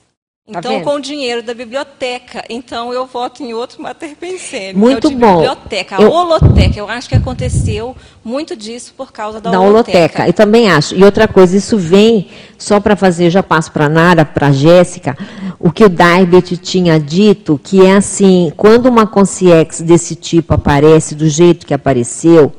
Tá 0.46 0.60
então, 0.60 0.78
tá 0.78 0.84
com 0.84 0.96
o 0.96 1.00
dinheiro 1.00 1.42
da 1.42 1.54
biblioteca. 1.54 2.44
Então, 2.50 2.92
eu 2.92 3.06
voto 3.06 3.42
em 3.42 3.54
outro 3.54 3.82
Mater 3.82 4.14
Pensene, 4.18 4.78
muito 4.78 5.06
é 5.06 5.08
o 5.08 5.12
de 5.12 5.16
bom. 5.16 5.36
biblioteca. 5.38 5.98
A 5.98 6.02
eu... 6.02 6.12
holoteca. 6.12 6.78
Eu 6.78 6.90
acho 6.90 7.08
que 7.08 7.16
aconteceu 7.16 7.96
muito 8.26 8.54
disso 8.54 8.94
por 8.98 9.14
causa 9.14 9.40
da, 9.40 9.52
da 9.52 9.60
holoteca. 9.62 9.98
holoteca. 9.98 10.28
Eu 10.28 10.34
também 10.34 10.70
acho. 10.70 10.96
E 10.96 11.04
outra 11.06 11.30
coisa, 11.30 11.56
isso 11.56 11.78
vem, 11.78 12.28
só 12.58 12.82
para 12.82 12.98
fazer, 12.98 13.30
já 13.30 13.42
passo 13.42 13.72
para 13.72 13.86
a 13.86 13.90
Nara, 13.90 14.26
para 14.26 14.48
a 14.48 14.52
Jéssica, 14.52 15.18
o 15.58 15.72
que 15.72 15.86
o 15.86 15.90
Darbet 15.90 16.58
tinha 16.58 17.00
dito, 17.00 17.58
que 17.64 17.86
é 17.86 17.94
assim, 17.94 18.52
quando 18.58 18.88
uma 18.88 19.08
consciex 19.08 19.80
desse 19.80 20.14
tipo 20.14 20.54
aparece 20.56 21.16
do 21.16 21.30
jeito 21.30 21.66
que 21.66 21.74
apareceu, 21.74 22.52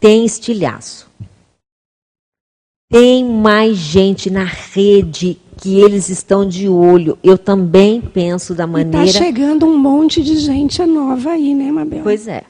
tem 0.00 0.24
estilhaço. 0.24 1.05
Tem 2.88 3.24
mais 3.24 3.76
gente 3.76 4.30
na 4.30 4.44
rede 4.44 5.38
que 5.56 5.80
eles 5.80 6.08
estão 6.08 6.46
de 6.48 6.68
olho. 6.68 7.18
Eu 7.22 7.36
também 7.36 8.00
penso 8.00 8.54
da 8.54 8.66
maneira. 8.66 9.04
Está 9.04 9.24
chegando 9.24 9.66
um 9.66 9.76
monte 9.76 10.22
de 10.22 10.36
gente 10.36 10.84
nova 10.86 11.30
aí, 11.30 11.54
né, 11.54 11.72
Mabel? 11.72 12.02
Pois 12.04 12.28
é. 12.28 12.44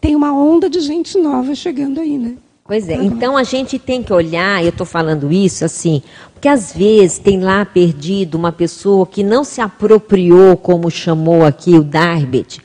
Tem 0.00 0.16
uma 0.16 0.32
onda 0.32 0.70
de 0.70 0.80
gente 0.80 1.18
nova 1.18 1.54
chegando 1.54 2.00
aí, 2.00 2.16
né? 2.16 2.36
Pois 2.64 2.88
é. 2.88 2.96
Tá 2.96 3.04
então 3.04 3.36
a 3.36 3.44
gente 3.44 3.78
tem 3.78 4.02
que 4.02 4.12
olhar, 4.12 4.62
eu 4.62 4.70
estou 4.70 4.86
falando 4.86 5.30
isso 5.30 5.64
assim, 5.64 6.02
porque 6.32 6.48
às 6.48 6.72
vezes 6.72 7.18
tem 7.18 7.40
lá 7.40 7.64
perdido 7.64 8.34
uma 8.34 8.50
pessoa 8.50 9.06
que 9.06 9.22
não 9.22 9.44
se 9.44 9.60
apropriou, 9.60 10.56
como 10.56 10.90
chamou 10.90 11.44
aqui 11.44 11.76
o 11.76 11.84
Darbet, 11.84 12.60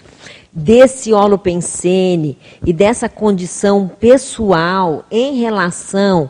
desse 0.52 1.14
holopensene 1.14 2.38
e 2.66 2.74
dessa 2.74 3.08
condição 3.08 3.88
pessoal 3.88 5.06
em 5.12 5.40
relação 5.40 6.30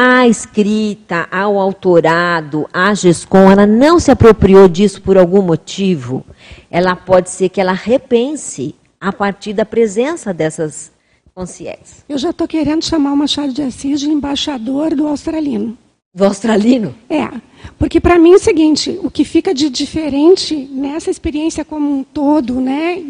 a 0.00 0.28
escrita, 0.28 1.26
ao 1.28 1.58
autorado, 1.58 2.68
a 2.72 2.94
GESCOM, 2.94 3.50
ela 3.50 3.66
não 3.66 3.98
se 3.98 4.12
apropriou 4.12 4.68
disso 4.68 5.02
por 5.02 5.18
algum 5.18 5.42
motivo, 5.42 6.24
ela 6.70 6.94
pode 6.94 7.30
ser 7.30 7.48
que 7.48 7.60
ela 7.60 7.72
repense 7.72 8.76
a 9.00 9.12
partir 9.12 9.54
da 9.54 9.64
presença 9.64 10.32
dessas 10.32 10.92
consciências. 11.34 12.04
Eu 12.08 12.16
já 12.16 12.30
estou 12.30 12.46
querendo 12.46 12.84
chamar 12.84 13.12
o 13.12 13.16
Machado 13.16 13.52
de 13.52 13.60
Assis 13.60 13.98
de 13.98 14.08
embaixador 14.08 14.94
do 14.94 15.08
australino. 15.08 15.76
Do 16.14 16.24
australino? 16.24 16.94
É. 17.10 17.28
Porque 17.76 17.98
para 17.98 18.20
mim 18.20 18.34
é 18.34 18.36
o 18.36 18.38
seguinte, 18.38 19.00
o 19.02 19.10
que 19.10 19.24
fica 19.24 19.52
de 19.52 19.68
diferente 19.68 20.54
nessa 20.54 21.10
experiência 21.10 21.64
como 21.64 21.90
um 21.90 22.04
todo, 22.04 22.60
né, 22.60 23.02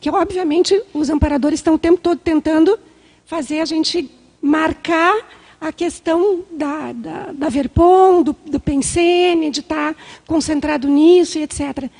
que 0.00 0.08
obviamente 0.08 0.80
os 0.94 1.10
amparadores 1.10 1.58
estão 1.58 1.74
o 1.74 1.78
tempo 1.78 1.98
todo 2.00 2.20
tentando 2.20 2.78
fazer 3.24 3.58
a 3.58 3.64
gente 3.64 4.08
marcar 4.40 5.16
a 5.60 5.72
questão 5.72 6.40
da, 6.50 6.92
da, 6.92 7.32
da 7.32 7.48
Verpon, 7.48 8.22
do, 8.22 8.36
do 8.46 8.60
Pensene, 8.60 9.50
de 9.50 9.60
estar 9.60 9.94
tá 9.94 10.00
concentrado 10.26 10.88
nisso 10.88 11.38
e 11.38 11.42
etc. 11.42 11.90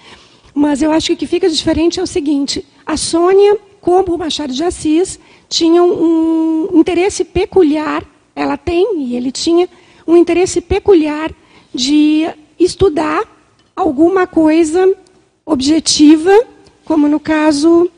Mas 0.55 0.83
eu 0.83 0.93
acho 0.93 1.09
que 1.09 1.13
o 1.13 1.17
que 1.17 1.27
fica 1.27 1.49
diferente 1.49 1.99
é 1.99 2.03
o 2.03 2.07
seguinte: 2.07 2.65
a 2.87 2.97
Sônia, 2.97 3.59
como 3.81 4.15
o 4.15 4.19
Machado 4.19 4.53
de 4.53 4.63
Assis, 4.63 5.19
tinha 5.49 5.83
um 5.83 6.69
interesse 6.75 7.25
peculiar, 7.25 8.05
ela 8.35 8.57
tem 8.57 9.03
e 9.03 9.17
ele 9.17 9.33
tinha 9.33 9.69
um 10.07 10.17
interesse 10.17 10.61
peculiar 10.61 11.31
de 11.75 12.29
estudar 12.59 13.23
alguma 13.75 14.27
coisa 14.27 14.95
objetiva, 15.45 16.33
como 16.85 17.07
no 17.09 17.21
caso 17.21 17.91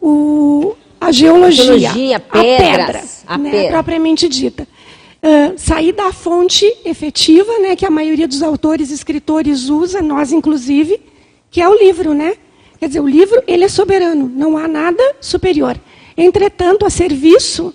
o, 0.00 0.74
a 1.00 1.12
geologia, 1.12 1.64
geologia 1.64 2.20
pedras, 2.20 2.30
a 2.30 2.40
pedra, 2.40 3.02
a 3.26 3.38
né, 3.38 3.50
pedra. 3.50 3.70
propriamente 3.70 4.28
dita. 4.28 4.66
Uh, 5.20 5.58
sair 5.58 5.92
da 5.92 6.12
fonte 6.12 6.64
efetiva, 6.84 7.58
né, 7.58 7.74
que 7.74 7.84
a 7.84 7.90
maioria 7.90 8.28
dos 8.28 8.40
autores 8.40 8.90
e 8.90 8.94
escritores 8.94 9.68
usa, 9.68 10.00
nós 10.00 10.30
inclusive, 10.30 11.00
que 11.50 11.60
é 11.60 11.68
o 11.68 11.76
livro, 11.76 12.14
né? 12.14 12.36
Quer 12.78 12.86
dizer, 12.86 13.00
o 13.00 13.08
livro 13.08 13.42
ele 13.46 13.64
é 13.64 13.68
soberano, 13.68 14.28
não 14.28 14.56
há 14.56 14.68
nada 14.68 15.16
superior. 15.20 15.76
Entretanto, 16.16 16.86
a 16.86 16.90
serviço 16.90 17.74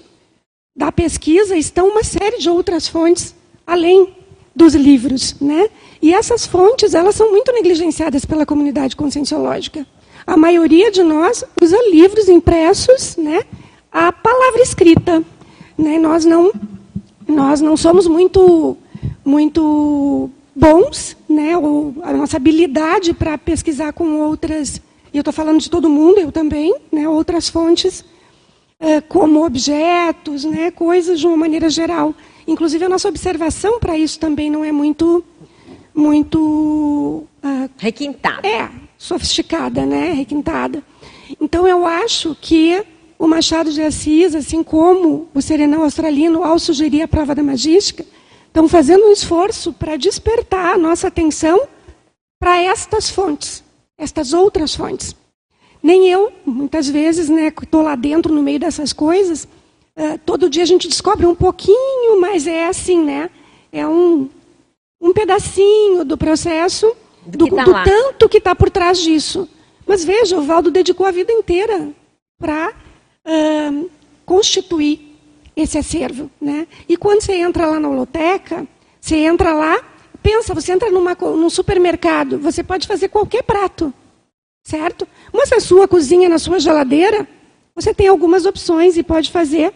da 0.75 0.91
pesquisa 0.91 1.57
estão 1.57 1.89
uma 1.89 2.03
série 2.03 2.37
de 2.37 2.49
outras 2.49 2.87
fontes 2.87 3.35
além 3.67 4.15
dos 4.55 4.75
livros, 4.75 5.35
né? 5.39 5.69
E 6.01 6.13
essas 6.13 6.45
fontes, 6.45 6.93
elas 6.93 7.15
são 7.15 7.31
muito 7.31 7.51
negligenciadas 7.51 8.25
pela 8.25 8.45
comunidade 8.45 8.95
conscienciológica. 8.95 9.85
A 10.25 10.37
maioria 10.37 10.91
de 10.91 11.03
nós 11.03 11.43
usa 11.61 11.77
livros 11.91 12.29
impressos, 12.29 13.17
né? 13.17 13.43
A 13.91 14.11
palavra 14.11 14.61
escrita, 14.61 15.23
né? 15.77 15.97
Nós 15.97 16.23
não 16.23 16.51
nós 17.27 17.61
não 17.61 17.77
somos 17.77 18.07
muito 18.07 18.77
muito 19.23 20.29
bons, 20.55 21.17
né? 21.27 21.57
Ou 21.57 21.95
a 22.03 22.13
nossa 22.13 22.37
habilidade 22.37 23.13
para 23.13 23.37
pesquisar 23.37 23.93
com 23.93 24.19
outras, 24.19 24.81
e 25.13 25.17
eu 25.17 25.21
estou 25.21 25.33
falando 25.33 25.59
de 25.59 25.69
todo 25.69 25.89
mundo, 25.89 26.19
eu 26.19 26.31
também, 26.31 26.75
né? 26.91 27.07
Outras 27.07 27.49
fontes 27.49 28.03
é, 28.79 28.99
como 29.01 29.45
objetos, 29.45 30.43
né? 30.43 30.71
Coisas 30.71 31.19
de 31.19 31.27
uma 31.27 31.37
maneira 31.37 31.69
geral. 31.69 32.13
Inclusive, 32.47 32.83
a 32.83 32.89
nossa 32.89 33.07
observação 33.07 33.79
para 33.79 33.97
isso 33.97 34.19
também 34.19 34.49
não 34.49 34.63
é 34.63 34.71
muito. 34.71 35.23
muito 35.95 37.23
uh, 37.43 37.69
requintada. 37.77 38.45
É, 38.47 38.69
sofisticada, 38.97 39.85
né? 39.85 40.13
requintada. 40.13 40.83
Então, 41.39 41.67
eu 41.67 41.85
acho 41.85 42.35
que 42.39 42.83
o 43.23 43.27
Machado 43.27 43.71
de 43.71 43.81
Assis, 43.81 44.35
assim 44.35 44.61
como 44.61 45.29
o 45.33 45.41
Serenão 45.41 45.83
Australino, 45.83 46.43
ao 46.43 46.59
sugerir 46.59 47.01
a 47.03 47.07
prova 47.07 47.33
da 47.33 47.41
magística, 47.41 48.05
estão 48.47 48.67
fazendo 48.67 49.05
um 49.05 49.11
esforço 49.13 49.71
para 49.71 49.95
despertar 49.95 50.73
a 50.73 50.77
nossa 50.77 51.07
atenção 51.07 51.65
para 52.37 52.61
estas 52.61 53.09
fontes, 53.09 53.63
estas 53.97 54.33
outras 54.33 54.75
fontes. 54.75 55.15
Nem 55.81 56.09
eu, 56.09 56.33
muitas 56.45 56.89
vezes, 56.89 57.29
né, 57.29 57.47
estou 57.47 57.81
lá 57.81 57.95
dentro, 57.95 58.33
no 58.33 58.43
meio 58.43 58.59
dessas 58.59 58.91
coisas, 58.91 59.47
Uh, 59.95 60.17
todo 60.25 60.49
dia 60.49 60.63
a 60.63 60.65
gente 60.65 60.87
descobre 60.87 61.23
um 61.23 61.35
pouquinho, 61.35 62.19
mas 62.19 62.47
é 62.47 62.65
assim, 62.65 62.99
né? 63.03 63.29
É 63.71 63.87
um, 63.87 64.27
um 64.99 65.13
pedacinho 65.13 66.03
do 66.03 66.17
processo, 66.17 66.95
do, 67.23 67.45
do, 67.45 67.55
tá 67.55 67.63
do 67.63 67.73
tanto 67.83 68.27
que 68.27 68.39
está 68.39 68.55
por 68.55 68.71
trás 68.71 68.97
disso. 68.97 69.47
Mas 69.85 70.03
veja, 70.03 70.35
o 70.35 70.41
Valdo 70.41 70.71
dedicou 70.71 71.05
a 71.05 71.11
vida 71.11 71.31
inteira 71.31 71.91
para 72.39 72.73
uh, 73.25 73.89
constituir 74.25 75.17
esse 75.55 75.77
acervo. 75.77 76.29
Né? 76.39 76.67
E 76.87 76.97
quando 76.97 77.21
você 77.21 77.33
entra 77.33 77.65
lá 77.67 77.79
na 77.79 77.89
holoteca, 77.89 78.67
você 78.99 79.17
entra 79.17 79.53
lá, 79.53 79.81
pensa, 80.21 80.53
você 80.53 80.71
entra 80.71 80.89
numa, 80.89 81.13
num 81.15 81.49
supermercado, 81.49 82.39
você 82.39 82.63
pode 82.63 82.87
fazer 82.87 83.09
qualquer 83.09 83.43
prato, 83.43 83.93
certo? 84.63 85.07
Mas 85.31 85.51
a 85.51 85.59
sua 85.59 85.87
cozinha, 85.87 86.29
na 86.29 86.39
sua 86.39 86.59
geladeira, 86.59 87.27
você 87.75 87.93
tem 87.93 88.07
algumas 88.07 88.45
opções 88.45 88.97
e 88.97 89.03
pode 89.03 89.31
fazer 89.31 89.73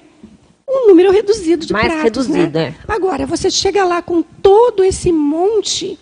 um 0.67 0.87
número 0.87 1.11
reduzido 1.11 1.65
de 1.65 1.73
Mais 1.73 1.87
pratos. 1.87 2.03
reduzido, 2.03 2.57
né? 2.59 2.75
é. 2.77 2.91
Agora, 2.91 3.25
você 3.25 3.49
chega 3.49 3.83
lá 3.85 4.01
com 4.01 4.21
todo 4.21 4.83
esse 4.83 5.11
monte 5.11 5.97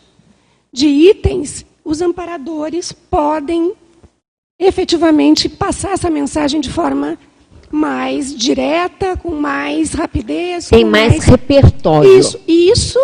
de 0.72 0.88
itens, 0.88 1.65
os 1.84 2.01
amparadores 2.01 2.91
podem 2.91 3.73
efetivamente 4.59 5.47
passar 5.47 5.91
essa 5.91 6.09
mensagem 6.09 6.59
de 6.59 6.72
forma 6.72 7.17
mais 7.72 8.36
direta, 8.36 9.18
com 9.18 9.32
mais 9.32 9.94
rapidez. 9.94 10.70
Tem 10.70 10.84
mais, 10.84 11.14
mais, 11.14 11.26
repertório. 11.26 12.20
Isso, 12.20 12.40
isso 12.48 13.00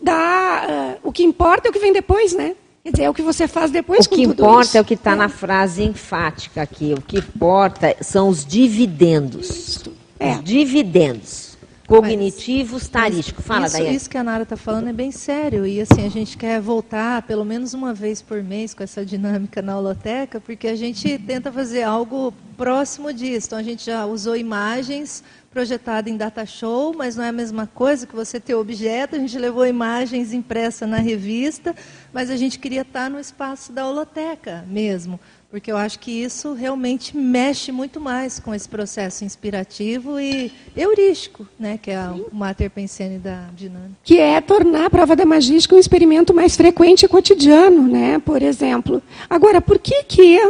dá. 0.00 0.98
Uh, 1.02 1.08
o 1.08 1.12
que 1.12 1.22
importa 1.22 1.68
é 1.68 1.70
o 1.70 1.72
que 1.72 1.78
vem 1.78 1.92
depois, 1.92 2.34
né? 2.34 2.54
Quer 2.82 2.90
dizer, 2.90 3.02
é 3.04 3.10
o 3.10 3.14
que 3.14 3.22
você 3.22 3.48
faz 3.48 3.70
depois 3.70 4.04
o 4.04 4.10
que 4.10 4.22
importa 4.22 4.62
isso. 4.62 4.76
é 4.76 4.80
o 4.80 4.84
que 4.84 4.92
está 4.92 5.12
é. 5.12 5.16
na 5.16 5.28
frase 5.28 5.82
enfática 5.82 6.60
aqui. 6.60 6.92
O 6.92 7.00
que 7.00 7.16
importa 7.16 7.96
são 8.02 8.28
os 8.28 8.44
dividendos. 8.44 9.82
É. 10.20 10.32
Os 10.32 10.44
dividendos 10.44 11.53
cognitivos, 11.86 12.88
tarísticos. 12.88 13.44
Fala, 13.44 13.66
isso, 13.66 13.76
Daiane. 13.76 13.96
Isso 13.96 14.10
que 14.10 14.16
a 14.16 14.24
Nara 14.24 14.42
está 14.42 14.56
falando 14.56 14.88
é 14.88 14.92
bem 14.92 15.10
sério. 15.10 15.66
E 15.66 15.80
assim, 15.80 16.04
a 16.04 16.08
gente 16.08 16.36
quer 16.36 16.60
voltar 16.60 17.22
pelo 17.22 17.44
menos 17.44 17.74
uma 17.74 17.92
vez 17.92 18.22
por 18.22 18.42
mês 18.42 18.74
com 18.74 18.82
essa 18.82 19.04
dinâmica 19.04 19.60
na 19.60 19.76
holoteca, 19.78 20.40
porque 20.40 20.68
a 20.68 20.76
gente 20.76 21.18
tenta 21.18 21.52
fazer 21.52 21.82
algo 21.82 22.32
próximo 22.56 23.12
disso. 23.12 23.48
Então, 23.48 23.58
a 23.58 23.62
gente 23.62 23.84
já 23.84 24.06
usou 24.06 24.36
imagens 24.36 25.22
projetadas 25.50 26.12
em 26.12 26.16
data 26.16 26.44
show, 26.44 26.94
mas 26.96 27.16
não 27.16 27.24
é 27.24 27.28
a 27.28 27.32
mesma 27.32 27.66
coisa 27.66 28.06
que 28.06 28.14
você 28.14 28.40
ter 28.40 28.54
objeto. 28.54 29.16
A 29.16 29.18
gente 29.18 29.38
levou 29.38 29.66
imagens 29.66 30.32
impressas 30.32 30.88
na 30.88 30.98
revista, 30.98 31.74
mas 32.12 32.30
a 32.30 32.36
gente 32.36 32.58
queria 32.58 32.82
estar 32.82 33.08
no 33.08 33.20
espaço 33.20 33.72
da 33.72 33.86
holoteca 33.86 34.64
mesmo 34.66 35.20
porque 35.54 35.70
eu 35.70 35.76
acho 35.76 36.00
que 36.00 36.10
isso 36.10 36.52
realmente 36.52 37.16
mexe 37.16 37.70
muito 37.70 38.00
mais 38.00 38.40
com 38.40 38.52
esse 38.52 38.68
processo 38.68 39.24
inspirativo 39.24 40.18
e 40.18 40.50
heurístico, 40.76 41.46
né, 41.56 41.78
que 41.80 41.92
é 41.92 42.08
o 42.08 42.28
mater 42.34 42.68
pensene 42.68 43.20
da 43.20 43.46
dinâmica. 43.54 43.94
Que 44.02 44.18
é 44.18 44.40
tornar 44.40 44.86
a 44.86 44.90
prova 44.90 45.14
da 45.14 45.24
magística 45.24 45.76
um 45.76 45.78
experimento 45.78 46.34
mais 46.34 46.56
frequente 46.56 47.04
e 47.04 47.08
cotidiano, 47.08 47.86
né, 47.86 48.18
por 48.18 48.42
exemplo. 48.42 49.00
Agora, 49.30 49.60
por 49.60 49.78
que 49.78 50.02
que 50.02 50.40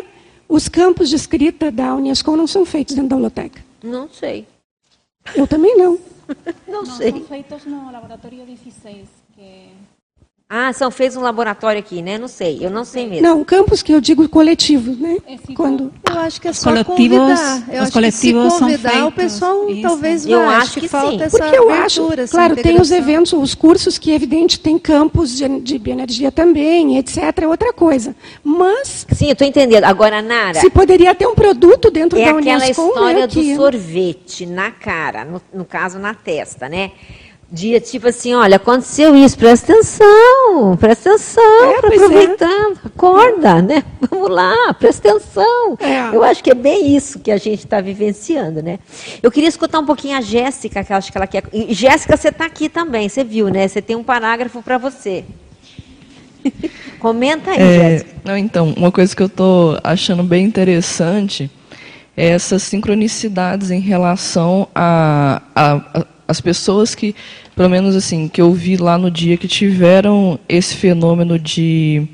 os 0.48 0.70
campos 0.70 1.10
de 1.10 1.16
escrita 1.16 1.70
da 1.70 1.94
Unesco 1.94 2.34
não 2.34 2.46
são 2.46 2.64
feitos 2.64 2.94
dentro 2.94 3.10
da 3.10 3.16
biblioteca? 3.16 3.62
Não 3.82 4.08
sei. 4.08 4.46
Eu 5.36 5.46
também 5.46 5.76
não. 5.76 5.98
não, 6.66 6.82
não 6.82 6.96
sei. 6.96 7.10
São 7.10 7.24
feitos 7.24 7.66
no 7.66 7.92
laboratório 7.92 8.46
16, 8.46 9.06
que 9.36 9.68
ah, 10.46 10.72
são 10.74 10.90
feitos 10.90 11.16
um 11.16 11.22
laboratório 11.22 11.80
aqui, 11.80 12.02
né? 12.02 12.18
Não 12.18 12.28
sei, 12.28 12.58
eu 12.60 12.70
não 12.70 12.84
sei 12.84 13.08
mesmo. 13.08 13.26
Não, 13.26 13.42
campus 13.42 13.82
que 13.82 13.92
eu 13.92 14.00
digo 14.00 14.28
coletivo, 14.28 14.94
né? 14.94 15.16
Quando 15.56 15.90
eu 16.08 16.18
acho 16.18 16.38
que 16.38 16.48
é 16.48 16.52
só 16.52 16.70
coletivos, 16.70 17.18
convidar. 17.18 17.74
Eu 17.74 17.82
os 17.82 17.90
coletivos 17.90 18.52
se 18.52 18.58
convidar, 18.60 18.90
são 18.90 18.90
feitos, 18.90 19.08
o 19.08 19.12
pessoal 19.12 19.70
isso. 19.70 19.82
talvez 19.82 20.26
eu 20.26 20.44
vá. 20.44 20.58
acho 20.58 20.74
que, 20.74 20.80
que 20.80 20.88
falta 20.88 21.10
sim. 21.10 21.22
essa 21.22 21.38
Porque 21.38 21.58
eu 21.58 21.70
acho, 21.70 22.12
essa 22.12 22.36
claro, 22.36 22.56
tem 22.56 22.78
os 22.78 22.90
eventos, 22.90 23.32
os 23.32 23.54
cursos 23.54 23.96
que 23.96 24.12
evidente 24.12 24.60
tem 24.60 24.78
campos 24.78 25.34
de, 25.34 25.60
de 25.60 25.78
bioenergia 25.78 26.30
também, 26.30 26.98
etc. 26.98 27.18
É 27.42 27.48
outra 27.48 27.72
coisa. 27.72 28.14
Mas 28.44 29.06
sim, 29.12 29.26
eu 29.26 29.32
estou 29.32 29.46
entendendo. 29.46 29.84
Agora, 29.84 30.20
Nara, 30.20 30.60
se 30.60 30.68
poderia 30.68 31.14
ter 31.14 31.26
um 31.26 31.34
produto 31.34 31.90
dentro 31.90 32.18
é 32.18 32.26
da 32.26 32.34
Unesco, 32.34 32.50
É 32.50 32.54
aquela 32.54 32.70
história 32.70 33.20
né, 33.20 33.26
do 33.26 33.56
sorvete 33.56 34.44
na 34.44 34.70
cara, 34.70 35.24
no, 35.24 35.40
no 35.52 35.64
caso 35.64 35.98
na 35.98 36.12
testa, 36.12 36.68
né? 36.68 36.92
Dia 37.50 37.80
tipo 37.80 38.08
assim, 38.08 38.34
olha, 38.34 38.56
aconteceu 38.56 39.14
isso, 39.14 39.38
presta 39.38 39.72
atenção, 39.72 40.76
presta 40.78 41.10
atenção, 41.10 41.64
é, 41.64 41.78
aproveitando, 41.78 42.76
é. 42.76 42.86
acorda, 42.86 43.62
né? 43.62 43.84
Vamos 44.10 44.30
lá, 44.30 44.74
presta 44.74 45.10
atenção. 45.10 45.78
É. 45.80 46.14
Eu 46.14 46.22
acho 46.24 46.42
que 46.42 46.50
é 46.50 46.54
bem 46.54 46.96
isso 46.96 47.18
que 47.20 47.30
a 47.30 47.36
gente 47.36 47.64
está 47.64 47.80
vivenciando, 47.80 48.62
né? 48.62 48.78
Eu 49.22 49.30
queria 49.30 49.48
escutar 49.48 49.78
um 49.78 49.86
pouquinho 49.86 50.16
a 50.16 50.20
Jéssica, 50.20 50.82
que 50.82 50.92
eu 50.92 50.96
acho 50.96 51.12
que 51.12 51.18
ela 51.18 51.26
quer. 51.26 51.44
E, 51.52 51.72
Jéssica, 51.72 52.16
você 52.16 52.28
está 52.28 52.44
aqui 52.44 52.68
também, 52.68 53.08
você 53.08 53.22
viu, 53.22 53.48
né? 53.48 53.68
Você 53.68 53.80
tem 53.80 53.96
um 53.96 54.04
parágrafo 54.04 54.62
para 54.62 54.78
você. 54.78 55.24
Comenta 56.98 57.50
aí, 57.50 57.60
é, 57.60 57.90
Jéssica. 57.90 58.10
Não, 58.24 58.36
então, 58.36 58.74
uma 58.76 58.90
coisa 58.90 59.14
que 59.14 59.22
eu 59.22 59.26
estou 59.26 59.78
achando 59.84 60.22
bem 60.22 60.44
interessante 60.44 61.50
é 62.16 62.28
essas 62.28 62.62
sincronicidades 62.62 63.70
em 63.70 63.80
relação 63.80 64.68
a, 64.74 65.42
a, 65.54 66.00
a 66.00 66.06
as 66.26 66.40
pessoas 66.40 66.94
que 66.94 67.14
pelo 67.54 67.68
menos 67.68 67.94
assim, 67.94 68.28
que 68.28 68.40
eu 68.40 68.52
vi 68.52 68.76
lá 68.76 68.98
no 68.98 69.10
dia 69.10 69.36
que 69.36 69.46
tiveram 69.46 70.38
esse 70.48 70.74
fenômeno 70.74 71.38
de 71.38 72.06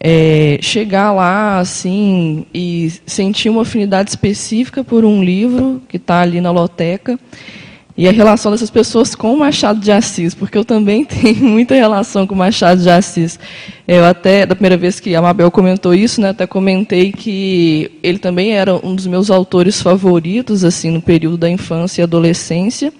é, 0.00 0.58
chegar 0.60 1.12
lá 1.12 1.58
assim 1.58 2.46
e 2.52 2.92
sentir 3.06 3.48
uma 3.48 3.62
afinidade 3.62 4.10
específica 4.10 4.82
por 4.82 5.04
um 5.04 5.22
livro 5.22 5.82
que 5.88 5.96
está 5.96 6.20
ali 6.20 6.40
na 6.40 6.50
loteca 6.50 7.18
e 7.96 8.08
a 8.08 8.12
relação 8.12 8.50
dessas 8.50 8.70
pessoas 8.70 9.14
com 9.14 9.32
o 9.32 9.38
Machado 9.38 9.78
de 9.78 9.92
Assis, 9.92 10.34
porque 10.34 10.58
eu 10.58 10.64
também 10.64 11.04
tenho 11.06 11.44
muita 11.44 11.76
relação 11.76 12.26
com 12.26 12.34
o 12.34 12.38
Machado 12.38 12.82
de 12.82 12.90
Assis. 12.90 13.38
Eu 13.86 14.04
até, 14.04 14.44
da 14.44 14.56
primeira 14.56 14.76
vez 14.76 14.98
que 14.98 15.14
a 15.14 15.22
Mabel 15.22 15.50
comentou 15.50 15.94
isso, 15.94 16.20
né, 16.20 16.30
até 16.30 16.46
comentei 16.46 17.12
que 17.12 17.92
ele 18.02 18.18
também 18.18 18.52
era 18.52 18.74
um 18.84 18.96
dos 18.96 19.06
meus 19.06 19.30
autores 19.30 19.80
favoritos, 19.80 20.64
assim, 20.64 20.90
no 20.90 21.00
período 21.00 21.36
da 21.36 21.48
infância 21.48 22.02
e 22.02 22.04
adolescência. 22.04 22.92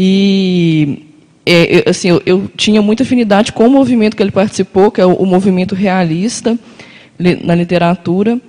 E, 0.00 1.02
é, 1.44 1.90
assim, 1.90 2.08
eu, 2.08 2.22
eu, 2.24 2.50
tinha 2.56 2.80
muita 2.80 3.02
afinidade 3.02 3.52
com 3.52 3.66
o 3.66 3.70
movimento 3.70 4.16
que 4.16 4.22
ele 4.22 4.30
participou, 4.30 4.92
que 4.92 5.00
é 5.00 5.04
o, 5.04 5.12
o 5.14 5.26
movimento 5.26 5.74
realista 5.74 6.56
na 7.18 7.52
literatura. 7.56 8.40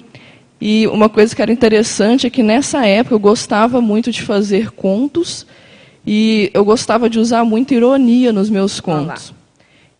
E 0.62 0.86
uma 0.86 1.10
coisa 1.10 1.36
que 1.36 1.42
era 1.42 1.52
interessante 1.52 2.28
é 2.28 2.30
que 2.30 2.44
nessa 2.44 2.86
época 2.86 3.16
eu 3.16 3.20
gostava 3.20 3.82
muito 3.82 4.12
de 4.12 4.22
fazer 4.22 4.70
contos 4.70 5.48
e 6.06 6.52
eu 6.54 6.64
gostava 6.64 7.10
de 7.10 7.18
usar 7.18 7.44
muita 7.44 7.74
ironia 7.74 8.32
nos 8.32 8.48
meus 8.48 8.80
contos. 8.80 9.34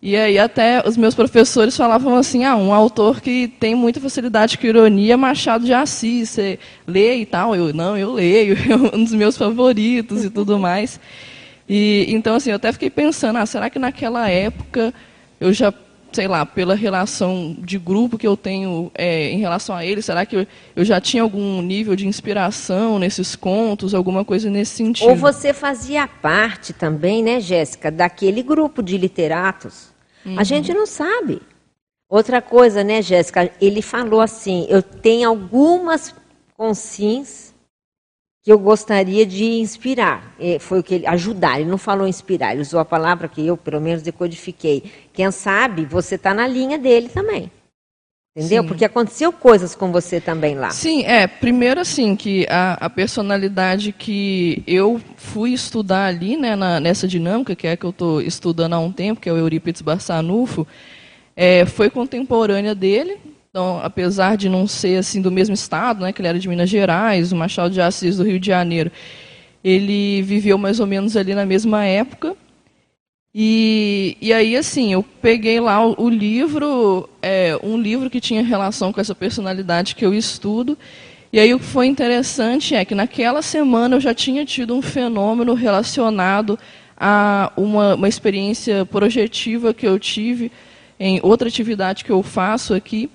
E 0.00 0.14
aí 0.14 0.38
até 0.38 0.86
os 0.86 0.96
meus 0.96 1.16
professores 1.16 1.76
falavam 1.76 2.16
assim, 2.16 2.44
ah, 2.44 2.54
um 2.54 2.72
autor 2.72 3.20
que 3.20 3.48
tem 3.48 3.74
muita 3.74 4.00
facilidade 4.00 4.56
com 4.56 4.68
ironia 4.68 5.14
é 5.14 5.16
Machado 5.16 5.64
de 5.64 5.74
Assis, 5.74 6.30
você 6.30 6.60
lê 6.86 7.16
e 7.16 7.26
tal. 7.26 7.56
Eu, 7.56 7.74
não, 7.74 7.98
eu 7.98 8.12
leio, 8.12 8.56
é 8.70 8.96
um 8.96 9.02
dos 9.02 9.12
meus 9.12 9.36
favoritos 9.36 10.24
e 10.24 10.30
tudo 10.30 10.60
mais. 10.60 11.00
E 11.72 12.06
Então, 12.08 12.34
assim, 12.34 12.50
eu 12.50 12.56
até 12.56 12.72
fiquei 12.72 12.90
pensando, 12.90 13.38
ah, 13.38 13.46
será 13.46 13.70
que 13.70 13.78
naquela 13.78 14.28
época 14.28 14.92
eu 15.40 15.52
já 15.52 15.72
sei 16.12 16.26
lá, 16.26 16.44
pela 16.44 16.74
relação 16.74 17.56
de 17.60 17.78
grupo 17.78 18.18
que 18.18 18.26
eu 18.26 18.36
tenho 18.36 18.90
é, 18.96 19.30
em 19.30 19.38
relação 19.38 19.76
a 19.76 19.86
ele, 19.86 20.02
será 20.02 20.26
que 20.26 20.44
eu, 20.74 20.84
já 20.84 21.00
tinha 21.00 21.22
algum 21.22 21.62
nível 21.62 21.94
de 21.94 22.04
inspiração 22.04 22.98
nesses 22.98 23.36
contos, 23.36 23.94
alguma 23.94 24.24
coisa 24.24 24.50
nesse 24.50 24.72
sentido? 24.72 25.08
Ou 25.08 25.14
você 25.14 25.52
fazia 25.52 26.08
parte 26.08 26.72
também, 26.72 27.22
né, 27.22 27.38
Jéssica, 27.40 27.92
daquele 27.92 28.42
grupo 28.42 28.82
de 28.82 28.98
literatos? 28.98 29.90
Uhum. 30.26 30.36
A 30.36 30.42
gente 30.42 30.74
não 30.74 30.84
sabe. 30.84 31.40
Outra 32.08 32.42
coisa, 32.42 32.82
né, 32.82 33.00
Jéssica, 33.02 33.48
ele 33.60 33.80
falou 33.80 34.20
assim, 34.20 34.66
eu 34.68 34.82
tenho 34.82 35.28
algumas 35.28 36.12
consins 36.56 37.49
que 38.42 38.50
eu 38.50 38.58
gostaria 38.58 39.26
de 39.26 39.44
inspirar. 39.44 40.34
Foi 40.60 40.80
o 40.80 40.82
que 40.82 40.94
ele 40.94 41.06
ajudar. 41.06 41.60
Ele 41.60 41.70
não 41.70 41.78
falou 41.78 42.06
inspirar, 42.06 42.52
ele 42.52 42.62
usou 42.62 42.80
a 42.80 42.84
palavra 42.84 43.28
que 43.28 43.46
eu, 43.46 43.56
pelo 43.56 43.80
menos, 43.80 44.02
decodifiquei. 44.02 44.84
Quem 45.12 45.30
sabe 45.30 45.84
você 45.84 46.14
está 46.14 46.32
na 46.32 46.46
linha 46.46 46.78
dele 46.78 47.08
também. 47.08 47.50
Entendeu? 48.36 48.62
Sim. 48.62 48.68
Porque 48.68 48.84
aconteceu 48.84 49.32
coisas 49.32 49.74
com 49.74 49.90
você 49.90 50.20
também 50.20 50.54
lá. 50.54 50.70
Sim, 50.70 51.02
é. 51.02 51.26
Primeiro, 51.26 51.80
assim, 51.80 52.14
que 52.14 52.46
a, 52.48 52.74
a 52.74 52.88
personalidade 52.88 53.92
que 53.92 54.62
eu 54.68 55.00
fui 55.16 55.52
estudar 55.52 56.06
ali, 56.06 56.36
né, 56.36 56.54
na, 56.54 56.78
nessa 56.78 57.08
dinâmica, 57.08 57.56
que 57.56 57.66
é 57.66 57.76
que 57.76 57.84
eu 57.84 57.90
estou 57.90 58.22
estudando 58.22 58.74
há 58.74 58.78
um 58.78 58.92
tempo, 58.92 59.20
que 59.20 59.28
é 59.28 59.32
o 59.32 59.36
Eurípides 59.36 59.82
Barçanufo, 59.82 60.64
é, 61.34 61.66
foi 61.66 61.90
contemporânea 61.90 62.74
dele, 62.74 63.18
então, 63.50 63.80
apesar 63.82 64.36
de 64.36 64.48
não 64.48 64.64
ser 64.64 64.98
assim 64.98 65.20
do 65.20 65.30
mesmo 65.30 65.54
estado, 65.54 66.02
né, 66.02 66.12
que 66.12 66.20
ele 66.20 66.28
era 66.28 66.38
de 66.38 66.48
Minas 66.48 66.70
Gerais, 66.70 67.32
o 67.32 67.36
Machado 67.36 67.74
de 67.74 67.80
Assis 67.80 68.16
do 68.16 68.22
Rio 68.22 68.38
de 68.38 68.46
Janeiro, 68.46 68.92
ele 69.62 70.22
viveu 70.22 70.56
mais 70.56 70.78
ou 70.78 70.86
menos 70.86 71.16
ali 71.16 71.34
na 71.34 71.44
mesma 71.44 71.84
época. 71.84 72.36
E, 73.34 74.16
e 74.20 74.32
aí, 74.32 74.56
assim, 74.56 74.92
eu 74.92 75.02
peguei 75.02 75.58
lá 75.58 75.84
o, 75.84 76.00
o 76.00 76.08
livro, 76.08 77.08
é, 77.20 77.58
um 77.60 77.76
livro 77.76 78.08
que 78.08 78.20
tinha 78.20 78.42
relação 78.42 78.92
com 78.92 79.00
essa 79.00 79.16
personalidade 79.16 79.96
que 79.96 80.06
eu 80.06 80.14
estudo. 80.14 80.78
E 81.32 81.40
aí 81.40 81.52
o 81.52 81.58
que 81.58 81.64
foi 81.64 81.86
interessante 81.86 82.76
é 82.76 82.84
que 82.84 82.94
naquela 82.94 83.42
semana 83.42 83.96
eu 83.96 84.00
já 84.00 84.14
tinha 84.14 84.44
tido 84.44 84.74
um 84.76 84.82
fenômeno 84.82 85.54
relacionado 85.54 86.56
a 86.96 87.52
uma, 87.56 87.96
uma 87.96 88.08
experiência 88.08 88.86
projetiva 88.86 89.74
que 89.74 89.86
eu 89.86 89.98
tive 89.98 90.52
em 90.98 91.18
outra 91.22 91.48
atividade 91.48 92.04
que 92.04 92.10
eu 92.10 92.22
faço 92.22 92.74
aqui, 92.74 93.08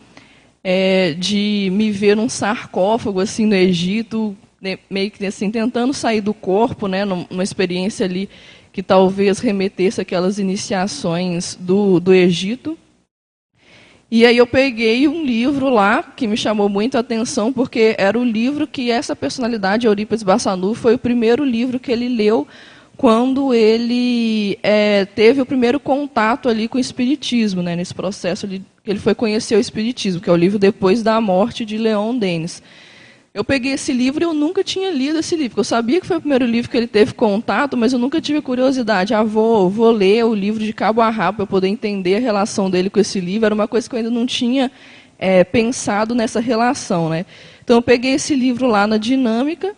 é, 0.68 1.14
de 1.14 1.70
me 1.72 1.92
ver 1.92 2.16
num 2.16 2.28
sarcófago 2.28 3.20
assim 3.20 3.46
no 3.46 3.54
Egito, 3.54 4.36
né, 4.60 4.80
meio 4.90 5.12
que 5.12 5.24
assim 5.24 5.52
tentando 5.52 5.94
sair 5.94 6.22
do 6.22 6.34
corpo, 6.34 6.88
né, 6.88 7.06
numa 7.06 7.44
experiência 7.44 8.04
ali 8.04 8.28
que 8.74 8.82
talvez 8.82 9.38
remetesse 9.38 10.02
aquelas 10.02 10.40
iniciações 10.40 11.56
do, 11.56 12.00
do 12.00 12.12
Egito. 12.12 12.76
E 14.10 14.26
aí 14.26 14.38
eu 14.38 14.48
peguei 14.48 15.08
um 15.08 15.24
livro 15.24 15.70
lá 15.70 16.02
que 16.02 16.26
me 16.26 16.36
chamou 16.36 16.68
muito 16.68 16.98
a 16.98 17.02
atenção, 17.02 17.54
porque 17.54 17.96
era 18.00 18.18
o 18.18 18.24
livro 18.24 18.66
que 18.66 18.90
essa 18.90 19.16
personalidade, 19.16 19.86
Eurípides 19.86 20.24
Bassanu, 20.24 20.74
foi 20.74 20.96
o 20.96 21.00
primeiro 21.00 21.46
livro 21.46 21.80
que 21.80 21.92
ele 21.92 22.10
leu 22.10 22.48
quando 22.97 23.53
ele 23.53 24.57
é, 24.63 25.05
teve 25.05 25.41
o 25.41 25.45
primeiro 25.45 25.80
contato 25.80 26.49
ali 26.49 26.67
com 26.67 26.77
o 26.77 26.81
espiritismo, 26.81 27.61
né, 27.61 27.76
nesse 27.76 27.93
processo 27.93 28.47
de 28.47 28.61
ele 28.85 28.99
foi 28.99 29.15
conhecer 29.15 29.55
o 29.55 29.59
Espiritismo, 29.59 30.22
que 30.22 30.30
é 30.30 30.34
o 30.34 30.35
livro 30.35 30.59
depois 30.59 31.01
da 31.01 31.19
morte 31.19 31.65
de 31.65 31.77
Leon 31.77 32.15
Denis. 32.17 32.61
Eu 33.34 33.43
peguei 33.43 33.73
esse 33.73 33.91
livro 33.91 34.23
e 34.23 34.26
eu 34.26 34.34
nunca 34.34 34.63
tinha 34.63 34.91
lido 34.91 35.19
esse 35.19 35.35
livro. 35.35 35.59
Eu 35.59 35.63
sabia 35.63 35.99
que 35.99 36.07
foi 36.07 36.17
o 36.17 36.22
primeiro 36.22 36.45
livro 36.45 36.72
que 36.72 36.77
ele 36.77 36.88
teve 36.88 37.13
contato, 37.13 37.76
mas 37.76 37.91
eu 37.91 37.99
nunca 37.99 38.22
tive 38.22 38.41
curiosidade. 38.41 39.13
Ah, 39.13 39.23
vou, 39.23 39.69
vou 39.69 39.91
ler 39.91 40.23
o 40.23 40.34
livro 40.34 40.63
de 40.63 40.72
cabo 40.72 41.01
a 41.01 41.09
rabo 41.09 41.38
para 41.38 41.47
poder 41.47 41.67
entender 41.67 42.15
a 42.15 42.19
relação 42.19 42.69
dele 42.69 42.89
com 42.89 42.99
esse 42.99 43.19
livro. 43.19 43.45
Era 43.45 43.55
uma 43.55 43.67
coisa 43.67 43.89
que 43.89 43.95
eu 43.95 43.97
ainda 43.97 44.11
não 44.11 44.26
tinha 44.26 44.72
é, 45.19 45.43
pensado 45.43 46.15
nessa 46.15 46.39
relação. 46.39 47.09
Né? 47.09 47.26
Então 47.61 47.76
eu 47.77 47.81
peguei 47.81 48.13
esse 48.13 48.35
livro 48.35 48.67
lá 48.67 48.88
na 48.88 48.97
Dinâmica 48.97 49.76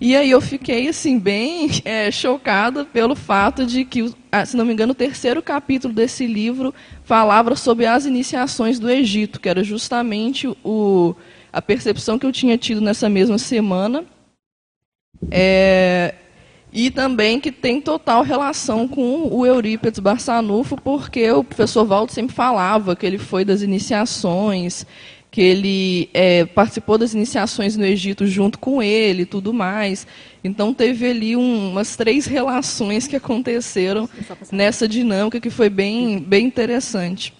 e 0.00 0.14
aí 0.14 0.30
eu 0.30 0.40
fiquei 0.40 0.88
assim 0.88 1.18
bem 1.18 1.68
é, 1.84 2.10
chocada 2.10 2.84
pelo 2.84 3.14
fato 3.14 3.64
de 3.64 3.84
que, 3.84 4.12
ah, 4.30 4.44
se 4.44 4.56
não 4.56 4.64
me 4.64 4.72
engano, 4.72 4.92
o 4.92 4.96
terceiro 4.96 5.42
capítulo 5.42 5.94
desse 5.94 6.26
livro 6.26 6.74
falava 7.04 7.56
sobre 7.56 7.86
as 7.86 8.04
iniciações 8.04 8.78
do 8.78 8.90
Egito, 8.90 9.40
que 9.40 9.48
era 9.48 9.64
justamente 9.64 10.46
o, 10.62 11.14
a 11.52 11.62
percepção 11.62 12.18
que 12.18 12.26
eu 12.26 12.32
tinha 12.32 12.58
tido 12.58 12.80
nessa 12.80 13.08
mesma 13.08 13.38
semana. 13.38 14.04
É, 15.30 16.14
e 16.72 16.90
também 16.90 17.40
que 17.40 17.50
tem 17.50 17.80
total 17.80 18.22
relação 18.22 18.86
com 18.86 19.28
o 19.32 19.46
Eurípides 19.46 19.98
Barçanufo, 19.98 20.76
porque 20.76 21.30
o 21.30 21.42
professor 21.42 21.86
Valdo 21.86 22.12
sempre 22.12 22.36
falava 22.36 22.94
que 22.94 23.06
ele 23.06 23.16
foi 23.16 23.46
das 23.46 23.62
iniciações, 23.62 24.84
que 25.36 25.42
ele 25.42 26.08
é, 26.14 26.46
participou 26.46 26.96
das 26.96 27.12
iniciações 27.12 27.76
no 27.76 27.84
Egito 27.84 28.26
junto 28.26 28.58
com 28.58 28.82
ele 28.82 29.24
e 29.24 29.26
tudo 29.26 29.52
mais. 29.52 30.06
Então 30.42 30.72
teve 30.72 31.10
ali 31.10 31.36
um, 31.36 31.72
umas 31.72 31.94
três 31.94 32.24
relações 32.24 33.06
que 33.06 33.16
aconteceram 33.16 34.08
nessa 34.50 34.88
dinâmica 34.88 35.38
que 35.38 35.50
foi 35.50 35.68
bem, 35.68 36.18
bem 36.20 36.46
interessante. 36.46 37.34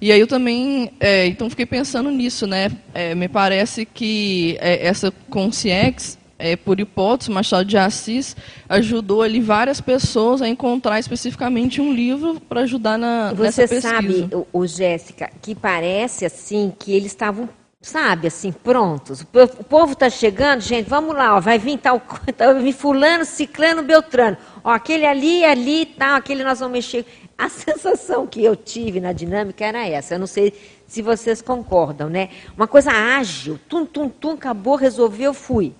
E 0.00 0.10
aí 0.10 0.18
eu 0.18 0.26
também, 0.26 0.90
é, 0.98 1.26
então 1.26 1.50
fiquei 1.50 1.66
pensando 1.66 2.10
nisso, 2.10 2.46
né? 2.46 2.72
É, 2.94 3.14
me 3.14 3.28
parece 3.28 3.84
que 3.84 4.56
é, 4.58 4.86
essa 4.86 5.10
consciência 5.28 6.21
é, 6.42 6.56
por 6.56 6.80
hipótese, 6.80 7.30
Machado 7.30 7.64
de 7.64 7.78
Assis 7.78 8.36
ajudou 8.68 9.22
ali 9.22 9.40
várias 9.40 9.80
pessoas 9.80 10.42
a 10.42 10.48
encontrar 10.48 10.98
especificamente 10.98 11.80
um 11.80 11.92
livro 11.92 12.40
para 12.40 12.62
ajudar 12.62 12.98
na, 12.98 13.32
Você 13.32 13.42
nessa 13.42 13.60
pesquisa. 13.62 13.80
Você 13.80 13.88
sabe, 13.88 14.46
o, 14.52 14.66
Jéssica, 14.66 15.30
que 15.40 15.54
parece 15.54 16.24
assim 16.24 16.72
que 16.76 16.92
eles 16.92 17.12
estavam 17.12 17.48
sabe, 17.80 18.28
assim, 18.28 18.50
prontos. 18.52 19.22
O 19.22 19.64
povo 19.64 19.92
está 19.92 20.08
chegando, 20.10 20.60
gente, 20.60 20.88
vamos 20.88 21.14
lá, 21.16 21.36
ó, 21.36 21.40
vai 21.40 21.58
vir 21.58 21.78
tal, 21.78 22.00
vai 22.36 22.54
vir 22.62 22.72
fulano, 22.72 23.24
ciclano, 23.24 23.82
beltrano. 23.82 24.36
Ó, 24.64 24.70
aquele 24.70 25.06
ali, 25.06 25.44
ali, 25.44 25.86
tal, 25.86 26.16
aquele 26.16 26.42
nós 26.42 26.58
vamos 26.58 26.72
mexer. 26.72 27.04
A 27.38 27.48
sensação 27.50 28.26
que 28.26 28.42
eu 28.42 28.56
tive 28.56 29.00
na 29.00 29.12
dinâmica 29.12 29.64
era 29.64 29.86
essa. 29.86 30.14
Eu 30.14 30.18
não 30.18 30.28
sei 30.28 30.52
se 30.86 31.02
vocês 31.02 31.40
concordam, 31.40 32.08
né? 32.08 32.30
Uma 32.56 32.66
coisa 32.66 32.90
ágil, 32.90 33.58
tum, 33.68 33.84
tum, 33.84 34.08
tum, 34.08 34.32
acabou, 34.32 34.76
resolveu, 34.76 35.32
fui. 35.34 35.72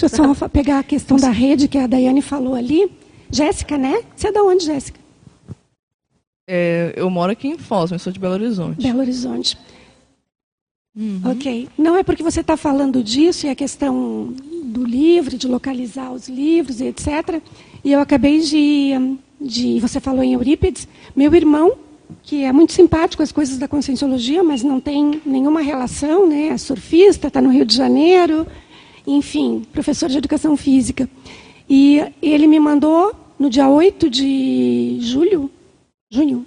Deixa 0.00 0.22
eu 0.22 0.34
só 0.34 0.48
pegar 0.48 0.78
a 0.78 0.82
questão 0.82 1.16
da 1.18 1.30
rede 1.30 1.68
que 1.68 1.76
a 1.76 1.86
Daiane 1.86 2.22
falou 2.22 2.54
ali. 2.54 2.90
Jéssica, 3.30 3.76
né? 3.76 4.02
Você 4.16 4.28
é 4.28 4.32
da 4.32 4.42
onde, 4.42 4.64
Jéssica? 4.64 4.98
É, 6.48 6.94
eu 6.96 7.08
moro 7.10 7.30
aqui 7.30 7.48
em 7.48 7.58
Foz, 7.58 7.92
mas 7.92 8.02
sou 8.02 8.12
de 8.12 8.18
Belo 8.18 8.34
Horizonte. 8.34 8.82
Belo 8.82 9.00
Horizonte. 9.00 9.56
Uhum. 10.96 11.20
Ok. 11.24 11.68
Não 11.78 11.96
é 11.96 12.02
porque 12.02 12.22
você 12.22 12.40
está 12.40 12.56
falando 12.56 13.04
disso 13.04 13.46
e 13.46 13.50
a 13.50 13.54
questão 13.54 14.34
do 14.64 14.84
livro, 14.84 15.36
de 15.36 15.46
localizar 15.46 16.10
os 16.10 16.28
livros 16.28 16.80
e 16.80 16.86
etc. 16.86 17.40
E 17.84 17.92
eu 17.92 18.00
acabei 18.00 18.40
de, 18.40 19.18
de. 19.40 19.78
Você 19.80 20.00
falou 20.00 20.24
em 20.24 20.32
Eurípides. 20.32 20.88
Meu 21.14 21.32
irmão, 21.34 21.74
que 22.22 22.42
é 22.42 22.52
muito 22.52 22.72
simpático 22.72 23.22
as 23.22 23.30
coisas 23.30 23.58
da 23.58 23.68
conscienciologia, 23.68 24.42
mas 24.42 24.64
não 24.64 24.80
tem 24.80 25.20
nenhuma 25.24 25.60
relação, 25.60 26.26
né? 26.26 26.48
É 26.48 26.58
surfista, 26.58 27.28
está 27.28 27.40
no 27.40 27.50
Rio 27.50 27.64
de 27.64 27.76
Janeiro 27.76 28.46
enfim, 29.06 29.66
professor 29.72 30.08
de 30.08 30.18
educação 30.18 30.56
física. 30.56 31.08
E 31.68 32.02
ele 32.20 32.46
me 32.46 32.58
mandou 32.58 33.14
no 33.38 33.48
dia 33.48 33.68
8 33.68 34.10
de 34.10 34.98
julho, 35.00 35.50
junho, 36.10 36.44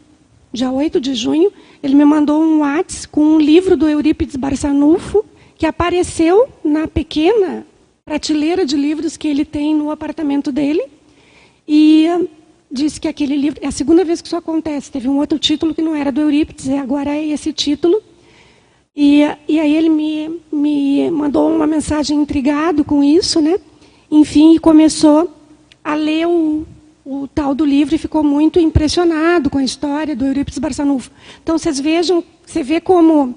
dia 0.54 0.72
8 0.72 1.02
de 1.02 1.16
junho, 1.16 1.52
ele 1.82 1.96
me 1.96 2.06
mandou 2.06 2.42
um 2.42 2.60
WhatsApp 2.60 3.08
com 3.08 3.22
um 3.22 3.40
livro 3.40 3.76
do 3.76 3.90
Eurípides 3.90 4.36
Barçanufo, 4.36 5.26
que 5.58 5.66
apareceu 5.66 6.48
na 6.64 6.88
pequena 6.88 7.66
prateleira 8.06 8.66
de 8.66 8.76
livros 8.76 9.18
que 9.18 9.28
ele 9.28 9.46
tem 9.46 9.74
no 9.74 9.90
apartamento 9.90 10.52
dele 10.52 10.84
e 11.68 12.08
disse 12.72 13.00
que 13.00 13.08
aquele 13.08 13.36
livro 13.36 13.60
é 13.64 13.68
a 13.68 13.72
segunda 13.72 14.04
vez 14.04 14.22
que 14.22 14.28
isso 14.28 14.36
acontece. 14.36 14.92
Teve 14.92 15.08
um 15.08 15.18
outro 15.18 15.40
título 15.40 15.74
que 15.74 15.82
não 15.82 15.96
era 15.96 16.12
do 16.12 16.22
Eurípides, 16.22 16.70
agora 16.70 17.16
é 17.16 17.26
esse 17.26 17.54
título. 17.54 18.02
E, 18.96 19.24
e 19.48 19.60
aí 19.60 19.76
ele 19.76 19.90
me, 19.90 20.40
me 20.52 21.10
mandou 21.10 21.50
uma 21.50 21.66
mensagem 21.66 22.18
intrigado 22.18 22.84
com 22.84 23.04
isso, 23.04 23.42
né? 23.42 23.60
Enfim, 24.10 24.56
e 24.56 24.60
começou 24.60 25.34
a 25.84 25.96
ler 25.96 26.28
o, 26.28 26.66
o 27.04 27.28
tal 27.28 27.56
do 27.56 27.66
livro 27.66 27.96
e 27.96 27.98
ficou 27.98 28.24
muito 28.24 28.60
impressionado 28.60 29.50
com 29.50 29.58
a 29.58 29.64
história 29.64 30.16
do 30.16 30.26
Eurípides 30.26 30.60
Barçanufo. 30.60 31.10
Então 31.42 31.58
vocês 31.58 31.80
vejam, 31.80 32.24
você 32.46 32.62
vê 32.62 32.80
como 32.80 33.36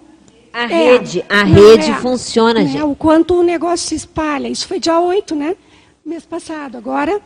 a 0.53 0.65
é, 0.65 0.67
rede, 0.67 1.25
a 1.29 1.43
rede 1.43 1.91
é, 1.91 1.95
funciona, 1.95 2.61
né, 2.61 2.67
gente. 2.67 2.83
O 2.83 2.95
quanto 2.95 3.35
o 3.35 3.43
negócio 3.43 3.89
se 3.89 3.95
espalha. 3.95 4.49
Isso 4.49 4.69
foi 4.69 4.79
dia 4.79 5.01
8, 5.01 5.35
né? 5.35 5.57
Mês 6.05 6.25
passado. 6.25 6.77
Agora 6.77 7.21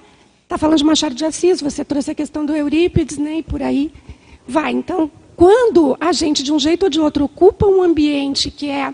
está 0.45 0.57
falando 0.57 0.79
de 0.79 0.85
Machado 0.85 1.15
de 1.15 1.25
Assis, 1.25 1.61
você 1.61 1.85
trouxe 1.85 2.11
a 2.11 2.15
questão 2.15 2.47
do 2.47 2.55
Eurípides, 2.55 3.19
né? 3.19 3.39
E 3.39 3.43
por 3.43 3.63
aí 3.63 3.93
vai. 4.47 4.73
Então, 4.73 5.11
quando 5.41 5.97
a 5.99 6.13
gente, 6.13 6.43
de 6.43 6.53
um 6.53 6.59
jeito 6.59 6.83
ou 6.83 6.91
de 6.91 7.01
outro, 7.01 7.25
ocupa 7.25 7.67
um 7.67 7.83
ambiente 7.83 8.51
que 8.51 8.69
é 8.69 8.93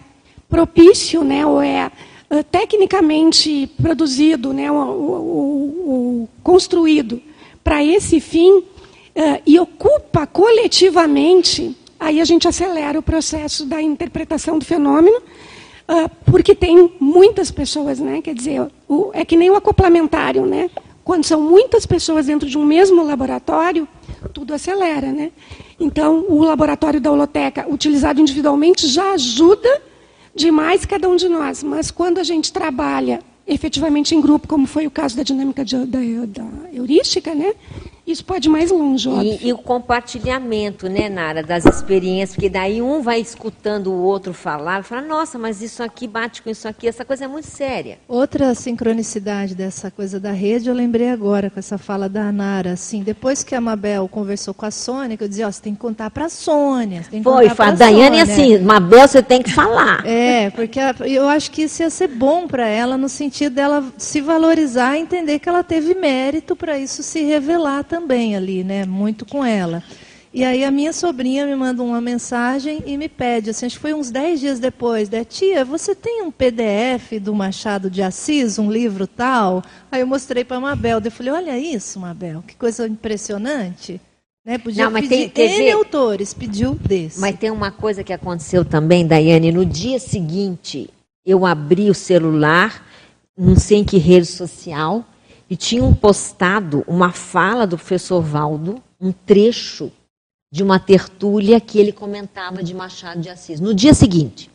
propício, 0.48 1.24
né? 1.24 1.44
Ou 1.44 1.60
é 1.60 1.90
uh, 2.30 2.44
tecnicamente 2.44 3.68
produzido, 3.82 4.52
né? 4.52 4.70
O, 4.70 4.76
o, 4.76 4.80
o, 4.80 6.22
o 6.22 6.28
construído 6.44 7.20
para 7.64 7.82
esse 7.82 8.20
fim 8.20 8.58
uh, 8.58 8.64
e 9.44 9.58
ocupa 9.58 10.24
coletivamente, 10.24 11.76
aí 11.98 12.20
a 12.20 12.24
gente 12.24 12.46
acelera 12.46 12.96
o 12.96 13.02
processo 13.02 13.66
da 13.66 13.82
interpretação 13.82 14.56
do 14.56 14.64
fenômeno, 14.64 15.18
uh, 15.18 16.08
porque 16.26 16.54
tem 16.54 16.92
muitas 17.00 17.50
pessoas, 17.50 17.98
né? 17.98 18.22
Quer 18.22 18.36
dizer, 18.36 18.68
o, 18.88 19.10
é 19.12 19.24
que 19.24 19.36
nem 19.36 19.50
o 19.50 19.56
acoplamentário, 19.56 20.46
né? 20.46 20.70
Quando 21.02 21.24
são 21.24 21.40
muitas 21.40 21.84
pessoas 21.86 22.26
dentro 22.26 22.48
de 22.48 22.56
um 22.56 22.64
mesmo 22.64 23.02
laboratório, 23.02 23.88
tudo 24.32 24.54
acelera, 24.54 25.10
né? 25.10 25.32
Então, 25.78 26.24
o 26.28 26.42
laboratório 26.42 27.00
da 27.00 27.10
holoteca, 27.10 27.66
utilizado 27.68 28.20
individualmente, 28.20 28.86
já 28.86 29.12
ajuda 29.12 29.82
demais 30.34 30.84
cada 30.84 31.08
um 31.08 31.16
de 31.16 31.28
nós. 31.28 31.62
Mas 31.62 31.90
quando 31.90 32.18
a 32.18 32.24
gente 32.24 32.52
trabalha 32.52 33.20
efetivamente 33.46 34.14
em 34.14 34.20
grupo, 34.20 34.48
como 34.48 34.66
foi 34.66 34.86
o 34.86 34.90
caso 34.90 35.16
da 35.16 35.22
dinâmica 35.22 35.64
de, 35.64 35.76
da, 35.86 35.98
da, 36.26 36.44
heurística, 36.72 37.34
né? 37.34 37.54
Isso 38.06 38.24
pode 38.24 38.48
ir 38.48 38.50
mais 38.52 38.70
longe, 38.70 39.08
óbvio. 39.08 39.38
E, 39.42 39.48
e, 39.48 39.52
o 39.52 39.58
compartilhamento, 39.58 40.88
né, 40.88 41.08
Nara, 41.08 41.42
das 41.42 41.66
experiências, 41.66 42.36
porque 42.36 42.48
daí 42.48 42.80
um 42.80 43.02
vai 43.02 43.20
escutando 43.20 43.88
o 43.88 44.00
outro 44.00 44.32
falar, 44.32 44.80
e 44.80 44.82
fala, 44.84 45.02
nossa, 45.02 45.36
mas 45.36 45.60
isso 45.60 45.82
aqui 45.82 46.06
bate 46.06 46.40
com 46.40 46.48
isso 46.48 46.68
aqui, 46.68 46.86
essa 46.86 47.04
coisa 47.04 47.24
é 47.24 47.28
muito 47.28 47.48
séria. 47.48 47.98
Outra 48.06 48.54
sincronicidade 48.54 49.56
dessa 49.56 49.90
coisa 49.90 50.20
da 50.20 50.30
rede, 50.30 50.68
eu 50.68 50.74
lembrei 50.74 51.10
agora 51.10 51.50
com 51.50 51.58
essa 51.58 51.76
fala 51.76 52.08
da 52.08 52.30
Nara, 52.30 52.74
assim, 52.74 53.02
depois 53.02 53.42
que 53.42 53.56
a 53.56 53.60
Mabel 53.60 54.06
conversou 54.06 54.54
com 54.54 54.66
a 54.66 54.70
Sônia, 54.70 55.16
que 55.16 55.24
eu 55.24 55.28
dizia, 55.28 55.48
ó, 55.48 55.50
você 55.50 55.62
tem 55.62 55.74
que 55.74 55.80
contar 55.80 56.08
para 56.10 56.26
a 56.26 56.28
Sônia. 56.28 57.02
Você 57.02 57.10
tem 57.10 57.20
que 57.20 57.24
Foi, 57.24 57.48
contar 57.48 57.68
a 57.68 57.70
Daiane 57.72 58.20
assim, 58.20 58.58
Mabel, 58.58 59.08
você 59.08 59.22
tem 59.22 59.42
que 59.42 59.52
falar. 59.52 59.96
É, 60.16 60.50
porque 60.50 60.78
eu 61.04 61.28
acho 61.28 61.50
que 61.50 61.62
isso 61.62 61.82
ia 61.82 61.90
ser 61.90 62.06
bom 62.06 62.46
para 62.46 62.66
ela, 62.66 62.96
no 62.96 63.08
sentido 63.08 63.54
dela 63.54 63.84
se 63.98 64.20
valorizar 64.20 64.96
e 64.96 65.00
entender 65.00 65.38
que 65.38 65.48
ela 65.48 65.64
teve 65.64 65.94
mérito 65.94 66.54
para 66.54 66.78
isso 66.78 67.02
se 67.02 67.22
revelar 67.22 67.82
também 67.82 67.95
também 67.96 68.36
ali, 68.36 68.62
né? 68.62 68.84
Muito 68.84 69.24
com 69.24 69.42
ela. 69.44 69.82
E 70.32 70.44
aí 70.44 70.62
a 70.64 70.70
minha 70.70 70.92
sobrinha 70.92 71.46
me 71.46 71.56
manda 71.56 71.82
uma 71.82 71.98
mensagem 71.98 72.82
e 72.84 72.98
me 72.98 73.08
pede, 73.08 73.48
assim, 73.48 73.64
acho 73.64 73.76
que 73.76 73.80
foi 73.80 73.94
uns 73.94 74.10
10 74.10 74.38
dias 74.40 74.60
depois, 74.60 75.08
né? 75.08 75.24
Tia, 75.24 75.64
você 75.64 75.94
tem 75.94 76.22
um 76.22 76.30
PDF 76.30 77.18
do 77.18 77.34
Machado 77.34 77.88
de 77.88 78.02
Assis, 78.02 78.58
um 78.58 78.70
livro 78.70 79.06
tal? 79.06 79.62
Aí 79.90 80.02
eu 80.02 80.06
mostrei 80.06 80.44
para 80.44 80.58
a 80.58 80.60
Mabel, 80.60 81.00
eu 81.02 81.10
falei, 81.10 81.32
olha 81.32 81.58
isso, 81.58 81.98
Mabel, 81.98 82.44
que 82.46 82.54
coisa 82.54 82.86
impressionante. 82.86 83.98
Né? 84.44 84.58
Podia 84.58 84.84
Não, 84.84 84.90
mas 84.90 85.08
pedir 85.08 85.30
tem, 85.30 85.62
N 85.62 85.72
autores, 85.72 86.34
pediu 86.34 86.74
desse. 86.74 87.18
Mas 87.18 87.38
tem 87.38 87.50
uma 87.50 87.70
coisa 87.70 88.04
que 88.04 88.12
aconteceu 88.12 88.62
também, 88.62 89.06
Daiane, 89.06 89.50
no 89.50 89.64
dia 89.64 89.98
seguinte, 89.98 90.90
eu 91.24 91.46
abri 91.46 91.88
o 91.88 91.94
celular, 91.94 92.86
não 93.34 93.56
sei 93.56 93.78
em 93.78 93.84
que 93.84 93.96
rede 93.96 94.26
social, 94.26 95.02
e 95.48 95.56
tinham 95.56 95.94
postado 95.94 96.84
uma 96.86 97.12
fala 97.12 97.66
do 97.66 97.76
professor 97.76 98.20
Valdo, 98.20 98.82
um 99.00 99.12
trecho 99.12 99.92
de 100.52 100.62
uma 100.62 100.78
tertúlia 100.78 101.60
que 101.60 101.78
ele 101.78 101.92
comentava 101.92 102.62
de 102.62 102.74
Machado 102.74 103.20
de 103.20 103.28
Assis. 103.28 103.60
No 103.60 103.74
dia 103.74 103.94
seguinte, 103.94 104.50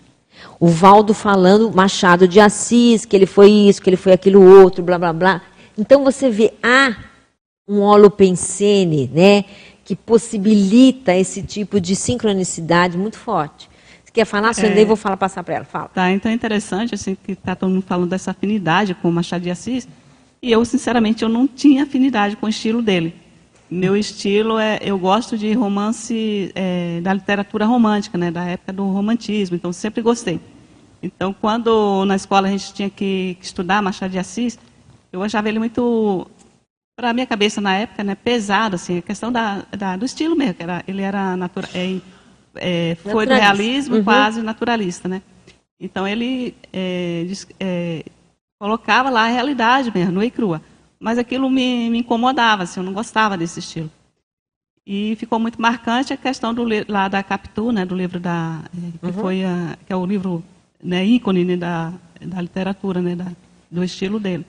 o 0.59 0.67
Valdo 0.67 1.13
falando 1.13 1.71
Machado 1.71 2.27
de 2.27 2.39
Assis, 2.39 3.05
que 3.05 3.15
ele 3.15 3.25
foi 3.25 3.49
isso, 3.49 3.81
que 3.81 3.89
ele 3.89 3.97
foi 3.97 4.13
aquilo 4.13 4.41
outro, 4.41 4.83
blá 4.83 4.97
blá 4.97 5.13
blá. 5.13 5.41
Então 5.77 6.03
você 6.03 6.29
vê, 6.29 6.53
há 6.61 6.95
um 7.67 7.79
holopensene, 7.79 9.09
né, 9.13 9.45
que 9.85 9.95
possibilita 9.95 11.15
esse 11.15 11.41
tipo 11.41 11.79
de 11.79 11.95
sincronicidade 11.95 12.97
muito 12.97 13.17
forte. 13.17 13.69
Você 14.03 14.11
quer 14.11 14.25
falar, 14.25 14.53
Sônia? 14.53 14.81
É, 14.81 14.85
vou 14.85 14.95
falar, 14.97 15.15
passar 15.17 15.43
para 15.43 15.55
ela. 15.55 15.65
Fala. 15.65 15.87
Tá, 15.87 16.11
então 16.11 16.31
é 16.31 16.35
interessante, 16.35 16.95
assim, 16.95 17.15
que 17.15 17.31
está 17.31 17.55
todo 17.55 17.69
mundo 17.69 17.83
falando 17.83 18.09
dessa 18.09 18.31
afinidade 18.31 18.93
com 18.95 19.09
Machado 19.09 19.43
de 19.43 19.49
Assis, 19.49 19.87
e 20.43 20.51
eu, 20.51 20.65
sinceramente, 20.65 21.23
eu 21.23 21.29
não 21.29 21.47
tinha 21.47 21.83
afinidade 21.83 22.35
com 22.35 22.47
o 22.47 22.49
estilo 22.49 22.81
dele. 22.81 23.13
Meu 23.69 23.95
estilo 23.95 24.57
é, 24.57 24.79
eu 24.81 24.97
gosto 24.97 25.37
de 25.37 25.53
romance 25.53 26.51
é, 26.55 26.99
da 27.01 27.13
literatura 27.13 27.65
romântica, 27.65 28.17
né, 28.17 28.31
da 28.31 28.43
época 28.43 28.73
do 28.73 28.83
romantismo. 28.85 29.55
Então 29.55 29.71
sempre 29.71 30.01
gostei. 30.01 30.41
Então 31.01 31.33
quando 31.33 32.03
na 32.05 32.15
escola 32.15 32.47
a 32.47 32.51
gente 32.51 32.73
tinha 32.73 32.89
que, 32.89 33.37
que 33.39 33.45
estudar 33.45 33.81
Machado 33.81 34.11
de 34.11 34.19
Assis, 34.19 34.59
eu 35.13 35.23
achava 35.23 35.47
ele 35.47 35.59
muito, 35.59 36.27
para 36.97 37.11
a 37.11 37.13
minha 37.13 37.25
cabeça 37.25 37.61
na 37.61 37.75
época, 37.75 38.03
né, 38.03 38.15
pesado, 38.15 38.75
assim, 38.75 38.97
a 38.97 39.01
questão 39.01 39.31
da, 39.31 39.63
da 39.77 39.95
do 39.95 40.05
estilo 40.05 40.35
mesmo. 40.35 40.55
Que 40.55 40.63
era, 40.63 40.83
ele 40.87 41.01
era 41.01 41.37
natura, 41.37 41.69
é, 41.73 41.97
é, 42.55 42.95
foi 42.95 43.25
do 43.25 43.33
realismo 43.33 43.97
uhum. 43.97 44.03
quase 44.03 44.41
naturalista, 44.41 45.07
né? 45.07 45.21
Então 45.79 46.07
ele 46.07 46.55
é, 46.73 47.25
é 47.59 48.03
colocava 48.61 49.09
lá 49.09 49.23
a 49.23 49.27
realidade 49.27 49.91
mesmo, 49.91 50.11
nua 50.11 50.25
e 50.25 50.29
crua. 50.29 50.61
Mas 50.99 51.17
aquilo 51.17 51.49
me, 51.49 51.89
me 51.89 51.97
incomodava, 51.97 52.61
assim, 52.61 52.79
eu 52.79 52.83
não 52.83 52.93
gostava 52.93 53.35
desse 53.35 53.57
estilo. 53.57 53.89
E 54.85 55.15
ficou 55.15 55.39
muito 55.39 55.59
marcante 55.59 56.13
a 56.13 56.17
questão 56.17 56.53
do 56.53 56.63
lá 56.87 57.07
da 57.07 57.23
Capitu, 57.23 57.71
né, 57.71 57.87
do 57.87 57.95
livro 57.95 58.19
da 58.19 58.61
eh, 58.65 58.91
que 58.99 59.05
uhum. 59.07 59.13
foi 59.13 59.43
a, 59.43 59.75
que 59.83 59.91
é 59.91 59.95
o 59.95 60.05
livro 60.05 60.43
né, 60.83 61.03
ícone 61.03 61.43
né, 61.43 61.57
da, 61.57 61.91
da 62.21 62.39
literatura, 62.39 63.01
né, 63.01 63.15
da, 63.15 63.31
do 63.71 63.83
estilo 63.83 64.19
dele. 64.19 64.45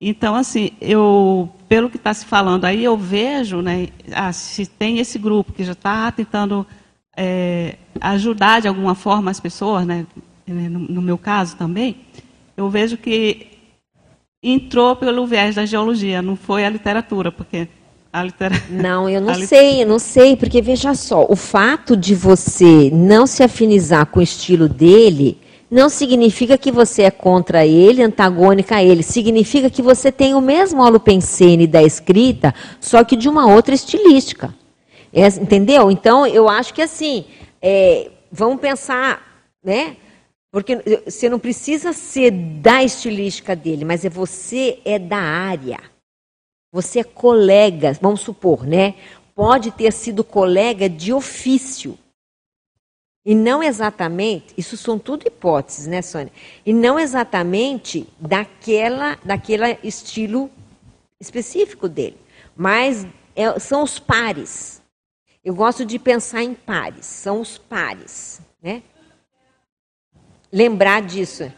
Então, 0.00 0.34
assim, 0.34 0.70
eu 0.80 1.50
pelo 1.68 1.90
que 1.90 1.98
está 1.98 2.14
se 2.14 2.24
falando 2.24 2.64
aí, 2.64 2.82
eu 2.82 2.96
vejo, 2.96 3.60
né, 3.60 3.88
ah, 4.14 4.32
se 4.32 4.64
tem 4.64 4.98
esse 4.98 5.18
grupo 5.18 5.52
que 5.52 5.62
já 5.62 5.72
está 5.72 6.10
tentando 6.10 6.66
é, 7.14 7.76
ajudar 8.00 8.62
de 8.62 8.68
alguma 8.68 8.94
forma 8.94 9.30
as 9.30 9.40
pessoas, 9.40 9.86
né, 9.86 10.06
no, 10.46 10.78
no 10.78 11.02
meu 11.02 11.18
caso 11.18 11.54
também, 11.54 11.96
eu 12.56 12.68
vejo 12.68 12.96
que 12.96 13.46
entrou 14.42 14.96
pelo 14.96 15.26
viés 15.26 15.54
da 15.54 15.64
geologia, 15.64 16.20
não 16.20 16.36
foi 16.36 16.64
a 16.64 16.70
literatura, 16.70 17.30
porque 17.30 17.68
a 18.12 18.24
literatura. 18.24 18.82
Não, 18.82 19.08
eu 19.08 19.20
não 19.22 19.34
sei, 19.34 19.82
eu 19.82 19.86
não 19.86 19.98
sei, 19.98 20.36
porque 20.36 20.60
veja 20.60 20.94
só, 20.94 21.26
o 21.28 21.36
fato 21.36 21.96
de 21.96 22.14
você 22.14 22.90
não 22.92 23.26
se 23.26 23.42
afinizar 23.42 24.06
com 24.06 24.20
o 24.20 24.22
estilo 24.22 24.68
dele 24.68 25.38
não 25.70 25.88
significa 25.88 26.58
que 26.58 26.70
você 26.70 27.04
é 27.04 27.10
contra 27.10 27.64
ele, 27.64 28.02
antagônica 28.02 28.76
a 28.76 28.84
ele. 28.84 29.02
Significa 29.02 29.70
que 29.70 29.80
você 29.80 30.12
tem 30.12 30.34
o 30.34 30.40
mesmo 30.40 30.82
holopensene 30.82 31.66
da 31.66 31.82
escrita, 31.82 32.54
só 32.78 33.02
que 33.02 33.16
de 33.16 33.26
uma 33.26 33.50
outra 33.50 33.74
estilística. 33.74 34.54
É, 35.10 35.26
entendeu? 35.28 35.90
Então, 35.90 36.26
eu 36.26 36.46
acho 36.46 36.74
que 36.74 36.82
assim, 36.82 37.24
é, 37.60 38.10
vamos 38.30 38.60
pensar, 38.60 39.22
né? 39.64 39.96
Porque 40.52 40.76
você 41.06 41.30
não 41.30 41.38
precisa 41.38 41.94
ser 41.94 42.30
da 42.30 42.84
estilística 42.84 43.56
dele, 43.56 43.86
mas 43.86 44.04
é 44.04 44.10
você 44.10 44.80
é 44.84 44.98
da 44.98 45.18
área. 45.18 45.80
Você 46.70 47.00
é 47.00 47.04
colega, 47.04 47.96
vamos 48.00 48.20
supor, 48.20 48.66
né? 48.66 48.94
Pode 49.34 49.70
ter 49.70 49.90
sido 49.92 50.22
colega 50.22 50.90
de 50.90 51.10
ofício. 51.10 51.98
E 53.24 53.34
não 53.34 53.62
exatamente, 53.62 54.52
isso 54.58 54.76
são 54.76 54.98
tudo 54.98 55.26
hipóteses, 55.26 55.86
né, 55.86 56.02
Sônia? 56.02 56.32
E 56.66 56.72
não 56.72 56.98
exatamente 56.98 58.06
daquela, 58.20 59.18
daquele 59.24 59.78
estilo 59.82 60.50
específico 61.18 61.88
dele. 61.88 62.18
Mas 62.54 63.06
é, 63.34 63.58
são 63.58 63.82
os 63.82 63.98
pares. 63.98 64.82
Eu 65.42 65.54
gosto 65.54 65.86
de 65.86 65.98
pensar 65.98 66.42
em 66.42 66.52
pares, 66.52 67.06
são 67.06 67.40
os 67.40 67.56
pares, 67.56 68.40
né? 68.62 68.82
Lembrar 70.52 71.02
disso. 71.02 71.50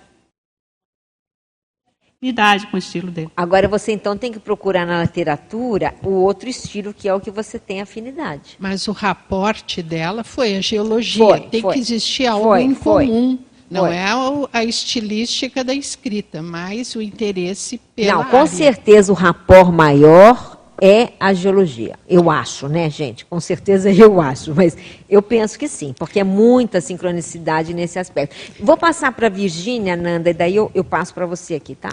Idade 2.22 2.66
com 2.68 2.76
o 2.76 2.78
estilo 2.78 3.10
dele. 3.10 3.30
Agora 3.36 3.68
você 3.68 3.92
então 3.92 4.16
tem 4.16 4.32
que 4.32 4.38
procurar 4.38 4.86
na 4.86 5.02
literatura 5.02 5.94
o 6.02 6.08
outro 6.08 6.48
estilo 6.48 6.94
que 6.94 7.06
é 7.06 7.12
o 7.12 7.20
que 7.20 7.30
você 7.30 7.58
tem 7.58 7.82
afinidade. 7.82 8.56
Mas 8.58 8.88
o 8.88 8.92
raporte 8.92 9.82
dela 9.82 10.24
foi 10.24 10.56
a 10.56 10.60
geologia. 10.62 11.22
Foi, 11.22 11.40
tem 11.40 11.60
foi. 11.60 11.74
que 11.74 11.80
existir 11.80 12.26
algo 12.26 12.48
foi, 12.48 12.62
em 12.62 12.74
comum. 12.74 13.38
Não 13.70 13.86
é 13.86 14.06
a 14.52 14.64
estilística 14.64 15.64
da 15.64 15.74
escrita, 15.74 16.40
mas 16.40 16.94
o 16.94 17.02
interesse 17.02 17.78
pela 17.94 18.22
Não, 18.22 18.24
com 18.30 18.36
área. 18.36 18.46
certeza 18.46 19.12
o 19.12 19.14
rapport 19.14 19.70
maior 19.70 20.53
é 20.84 21.14
a 21.18 21.32
geologia. 21.32 21.98
Eu 22.06 22.30
acho, 22.30 22.68
né, 22.68 22.90
gente? 22.90 23.24
Com 23.24 23.40
certeza 23.40 23.88
eu 23.90 24.20
acho, 24.20 24.54
mas 24.54 24.76
eu 25.08 25.22
penso 25.22 25.58
que 25.58 25.66
sim, 25.66 25.94
porque 25.98 26.20
é 26.20 26.24
muita 26.24 26.78
sincronicidade 26.78 27.72
nesse 27.72 27.98
aspecto. 27.98 28.36
Vou 28.60 28.76
passar 28.76 29.10
para 29.12 29.28
a 29.28 29.30
Virgínia, 29.30 29.96
Nanda, 29.96 30.28
e 30.28 30.34
daí 30.34 30.56
eu, 30.56 30.70
eu 30.74 30.84
passo 30.84 31.14
para 31.14 31.24
você 31.24 31.54
aqui, 31.54 31.74
tá? 31.74 31.88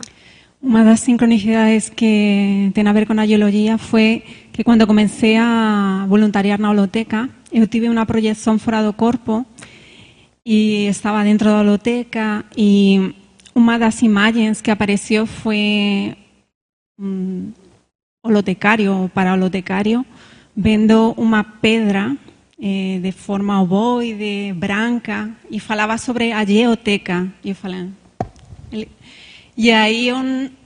Uma 0.61 0.83
das 0.83 0.99
sincronicidades 0.99 1.89
que 1.89 2.69
tem 2.73 2.85
a 2.85 2.93
ver 2.93 3.07
com 3.07 3.17
a 3.17 3.25
geologia 3.25 3.77
foi 3.77 4.23
que 4.51 4.63
quando 4.63 4.85
comecei 4.85 5.37
a 5.37 6.05
voluntariar 6.07 6.59
na 6.59 6.69
holoteca, 6.69 7.29
eu 7.51 7.65
tive 7.65 7.87
uma 7.89 8.05
projeção 8.05 8.59
fora 8.59 8.83
do 8.83 8.93
corpo 8.93 9.45
e 10.45 10.85
estava 10.87 11.23
dentro 11.23 11.47
da 11.47 11.61
holoteca 11.61 12.45
e 12.55 13.15
uma 13.55 13.79
das 13.79 14.01
imagens 14.01 14.61
que 14.61 14.69
apareceu 14.69 15.25
foi 15.25 16.15
um 16.99 17.51
holotecario 18.23 18.93
ou 18.93 19.09
paraholotecario 19.09 20.05
vendo 20.55 21.13
uma 21.17 21.43
pedra 21.43 22.15
eh, 22.61 22.99
de 23.01 23.11
forma 23.11 23.61
ovoide, 23.61 24.53
branca, 24.53 25.31
e 25.49 25.59
falava 25.59 25.97
sobre 25.97 26.31
a 26.31 26.45
geoteca. 26.45 27.27
E 27.43 27.49
eu 27.49 27.55
falei, 27.55 27.87
e 29.57 29.71
aí 29.71 30.07
eu 30.09 30.17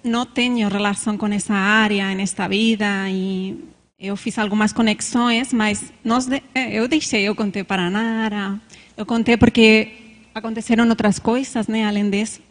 não 0.03 0.26
tenho 0.26 0.68
relação 0.68 1.18
com 1.18 1.27
essa 1.27 1.53
área 1.53 2.14
nesta 2.14 2.48
vida 2.48 3.10
e 3.10 3.57
eu 3.99 4.15
fiz 4.18 4.38
algumas 4.38 4.73
conexões, 4.73 5.53
mas 5.53 5.94
nós 6.03 6.26
de- 6.26 6.44
eh, 6.53 6.73
eu 6.77 6.88
deixei, 6.88 7.23
eu 7.23 7.36
contei 7.36 7.64
para 7.64 7.90
Nara, 7.90 8.60
eu 8.98 9.06
contei 9.06 9.38
porque 9.38 9.94
aconteceram 10.34 10.90
outras 10.90 11.19
coisas, 11.19 11.68
né, 11.68 11.86
além 11.86 12.10
disso. 12.10 12.41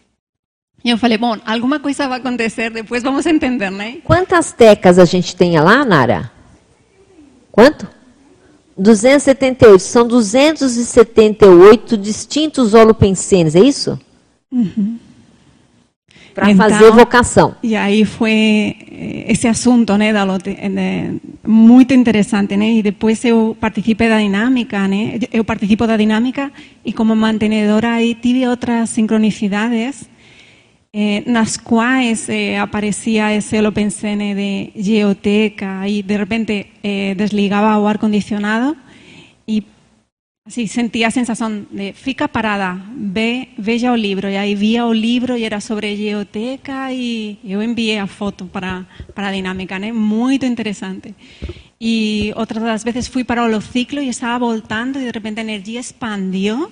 E 0.85 0.91
eu 0.91 0.99
falei, 0.99 1.17
bom, 1.17 1.35
alguma 1.47 1.81
coisa 1.81 2.07
vai 2.07 2.19
acontecer, 2.19 2.69
depois 2.71 3.03
vamos 3.03 3.25
entender, 3.25 3.71
né? 3.71 3.97
Quantas 4.05 4.53
tecas 4.53 4.99
a 4.99 5.07
gente 5.07 5.35
tem 5.35 5.59
lá, 5.59 5.83
Nara? 5.83 6.31
Quanto? 7.51 7.89
278. 8.77 9.81
São 9.81 10.07
278 10.07 11.97
distintos 11.97 12.75
holopensenes, 12.75 13.55
é 13.57 13.61
isso? 13.61 13.99
Para 16.35 16.51
Então, 16.51 16.69
fazer 16.69 16.91
vocação. 16.91 17.55
E 17.63 17.75
aí 17.77 18.05
foi 18.05 18.31
eh, 18.31 19.33
esse 19.33 19.47
assunto, 19.47 19.97
né, 19.97 20.13
da 20.13 20.25
lote, 20.25 20.51
eh, 20.51 21.13
muito 21.47 21.95
interessante, 21.95 22.57
né? 22.57 22.73
E 22.73 22.83
depois 22.83 23.25
eu 23.25 23.57
participei 23.59 24.09
da 24.09 24.19
dinâmica, 24.19 24.87
né? 24.87 25.19
Eu 25.33 25.45
participo 25.45 25.87
da 25.87 25.97
dinâmica 25.97 26.53
e 26.85 26.93
como 26.93 27.15
mantenedora 27.17 27.93
aí 27.93 28.15
tive 28.17 28.47
outras 28.47 28.91
sincronicidades 28.91 30.13
eh, 30.95 31.25
nas 31.27 31.59
quais 31.59 32.29
eh, 32.29 32.57
aparecia 32.57 33.35
esse 33.35 33.59
holopensene 33.59 34.31
de 34.33 34.71
geoteca 34.79 35.83
e 35.91 36.07
de 36.07 36.17
repente 36.17 36.71
eh, 36.87 37.19
desligava 37.19 37.77
o 37.83 37.89
ar 37.91 37.99
condicionado 37.99 38.79
e 39.45 39.75
Así 40.47 40.69
sentía 40.69 41.09
a 41.09 41.11
sensación 41.11 41.73
de 41.73 41.95
fica 41.97 42.29
parada, 42.29 42.77
ve, 42.93 43.57
veja 43.57 43.93
o 43.93 43.97
libro. 43.97 44.29
E 44.29 44.37
aí 44.37 44.55
via 44.55 44.85
o 44.85 44.93
livro 44.93 45.39
e 45.39 45.45
era 45.49 45.59
sobre 45.59 45.97
geoteca 45.97 46.93
e 46.93 47.41
eu 47.43 47.63
enviei 47.63 47.97
a 47.97 48.07
foto 48.07 48.45
para, 48.45 48.85
para 49.15 49.29
a 49.29 49.33
dinâmica, 49.33 49.79
né? 49.79 49.91
Muito 49.91 50.45
interessante. 50.45 51.15
E 51.81 52.31
outras 52.37 52.63
das 52.63 52.85
vezes 52.85 53.09
fui 53.09 53.25
para 53.25 53.41
o 53.41 53.47
holociclo 53.47 54.03
e 54.03 54.11
estava 54.11 54.45
voltando 54.45 55.01
e 55.01 55.07
de 55.07 55.13
repente 55.13 55.41
a 55.41 55.49
energia 55.49 55.81
expandiu 55.81 56.71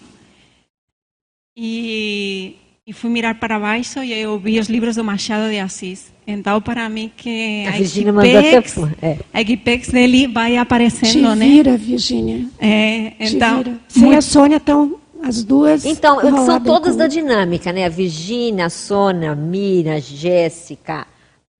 e, 2.86 2.92
fui 2.92 3.10
mirar 3.10 3.36
para 3.38 3.58
baixo 3.58 4.02
e 4.02 4.12
eu 4.12 4.38
vi 4.38 4.58
os 4.58 4.68
livros 4.68 4.96
do 4.96 5.04
Machado 5.04 5.50
de 5.50 5.58
Assis. 5.58 6.12
Então, 6.26 6.60
para 6.60 6.88
mim, 6.88 7.10
que 7.16 7.64
A 7.66 7.70
a 7.70 7.72
Virgínia 7.72 8.12
mandou 8.12 8.30
até 8.38 8.48
Equipex, 8.48 8.74
fo- 8.74 8.88
é. 9.00 9.18
a 9.32 9.40
Equipex 9.40 9.88
dele 9.88 10.26
vai 10.26 10.56
aparecendo, 10.56 11.12
Te 11.32 11.36
né? 11.38 11.46
vira, 11.48 11.76
Virgínia. 11.76 12.46
É, 12.58 13.10
Te 13.10 13.36
então, 13.36 13.58
vira. 13.58 13.78
Você 13.88 14.06
e 14.06 14.14
a 14.14 14.20
Sônia 14.22 14.56
estão 14.56 14.96
as 15.22 15.44
duas. 15.44 15.84
Então, 15.84 16.20
são 16.44 16.60
todas 16.60 16.96
da 16.96 17.06
dinâmica, 17.06 17.72
né? 17.72 17.84
A 17.84 17.88
Virgínia, 17.88 18.66
a 18.66 18.70
Sônia, 18.70 19.30
a 19.32 19.36
Mira, 19.36 19.94
a 19.94 20.00
Jéssica, 20.00 21.06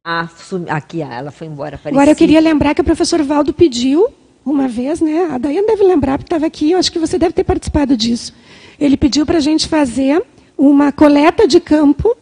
a, 0.04 0.28
aqui, 0.70 1.02
ela 1.02 1.30
foi 1.30 1.46
embora. 1.46 1.76
Agora 1.76 1.88
eu 1.90 1.96
Aparecida. 1.98 2.14
queria 2.18 2.40
lembrar 2.40 2.74
que 2.74 2.80
o 2.80 2.84
professor 2.84 3.22
Valdo 3.22 3.52
pediu 3.52 4.08
uma 4.44 4.66
vez, 4.66 5.00
né? 5.00 5.28
A 5.30 5.38
Daiane 5.38 5.66
deve 5.68 5.84
lembrar, 5.84 6.18
porque 6.18 6.26
estava 6.26 6.46
aqui, 6.46 6.72
eu 6.72 6.78
acho 6.78 6.90
que 6.90 6.98
você 6.98 7.16
deve 7.16 7.32
ter 7.32 7.44
participado 7.44 7.96
disso. 7.96 8.32
Ele 8.80 8.96
pediu 8.96 9.24
para 9.24 9.38
a 9.38 9.40
gente 9.40 9.68
fazer 9.68 10.20
uma 10.64 10.92
coleta 10.92 11.48
de 11.48 11.58
campo 11.58 12.16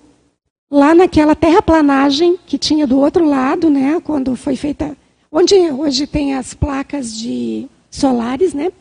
lá 0.70 0.94
naquela 0.94 1.34
terraplanagem 1.34 2.38
que 2.46 2.56
tinha 2.56 2.86
do 2.86 2.98
outro 2.98 3.28
lado, 3.28 3.68
né? 3.68 4.00
Quando 4.02 4.34
foi 4.34 4.56
feita, 4.56 4.96
onde 5.30 5.54
hoje 5.54 6.06
tem 6.06 6.34
as 6.34 6.54
placas 6.54 7.14
de 7.14 7.66
solares, 7.90 8.54
né? 8.54 8.72